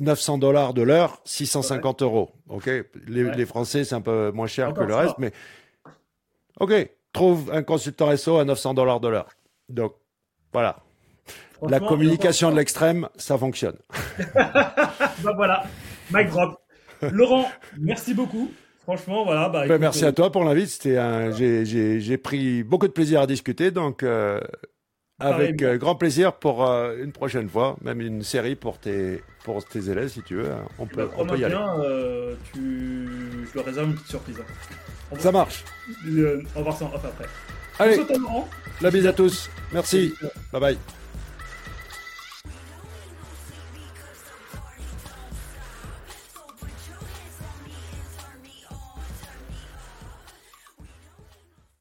900 0.00 0.38
dollars 0.38 0.74
de 0.74 0.82
l'heure, 0.82 1.20
650 1.24 2.02
euros. 2.02 2.30
Ok, 2.48 2.66
les, 3.06 3.30
les 3.30 3.46
Français 3.46 3.84
c'est 3.84 3.94
un 3.94 4.00
peu 4.00 4.30
moins 4.32 4.46
cher 4.46 4.74
que 4.74 4.82
le 4.82 4.94
reste, 4.94 5.16
mais 5.18 5.32
ok, 6.60 6.72
trouve 7.12 7.50
un 7.52 7.62
consultant 7.62 8.14
SEO 8.16 8.38
à 8.38 8.44
900 8.44 8.74
dollars 8.74 9.00
de 9.00 9.08
l'heure. 9.08 9.28
Donc 9.68 9.94
voilà, 10.52 10.82
la 11.68 11.80
communication 11.80 12.50
de 12.50 12.56
l'extrême, 12.56 13.08
ça 13.16 13.38
fonctionne. 13.38 13.76
bah 14.34 15.32
voilà, 15.36 15.64
mic 16.12 16.28
drop. 16.28 16.60
Laurent, 17.10 17.48
merci 17.78 18.14
beaucoup. 18.14 18.50
Franchement, 18.82 19.24
voilà. 19.24 19.48
Bah, 19.48 19.66
ben, 19.66 19.78
merci 19.78 20.04
à 20.04 20.12
toi 20.12 20.32
pour 20.32 20.44
l'invite. 20.44 20.68
C'était 20.68 20.98
un, 20.98 21.30
j'ai 21.32 22.18
pris 22.18 22.62
beaucoup 22.62 22.88
de 22.88 22.92
plaisir 22.92 23.20
à 23.20 23.26
discuter, 23.26 23.70
donc 23.70 24.04
avec 25.18 25.62
grand 25.78 25.94
plaisir 25.94 26.34
pour 26.34 26.62
une 26.64 27.12
prochaine 27.12 27.48
fois, 27.48 27.76
même 27.82 28.00
une 28.00 28.22
série 28.22 28.56
pour 28.56 28.78
tes 28.78 29.22
pour 29.44 29.64
tes 29.64 29.90
élèves 29.90 30.08
si 30.08 30.22
tu 30.22 30.36
veux. 30.36 30.50
On 30.78 30.86
peut, 30.86 31.08
on 31.16 31.26
peut 31.26 31.38
y 31.38 31.44
aller. 31.44 31.56
tu... 32.52 33.08
Je 33.50 33.54
leur 33.56 33.64
réserve 33.64 33.88
une 33.88 33.94
petite 33.94 34.08
surprise. 34.08 34.38
Hein. 34.40 35.16
Ça 35.18 35.32
marche. 35.32 35.64
on 36.06 36.58
va 36.58 36.62
voir 36.62 36.76
ça 36.76 36.90
après. 36.94 37.26
Allez, 37.78 37.98
la 38.80 38.90
bise 38.90 39.06
à 39.06 39.12
tous. 39.12 39.50
Merci. 39.72 40.14
Bye 40.52 40.60
bye. 40.60 41.01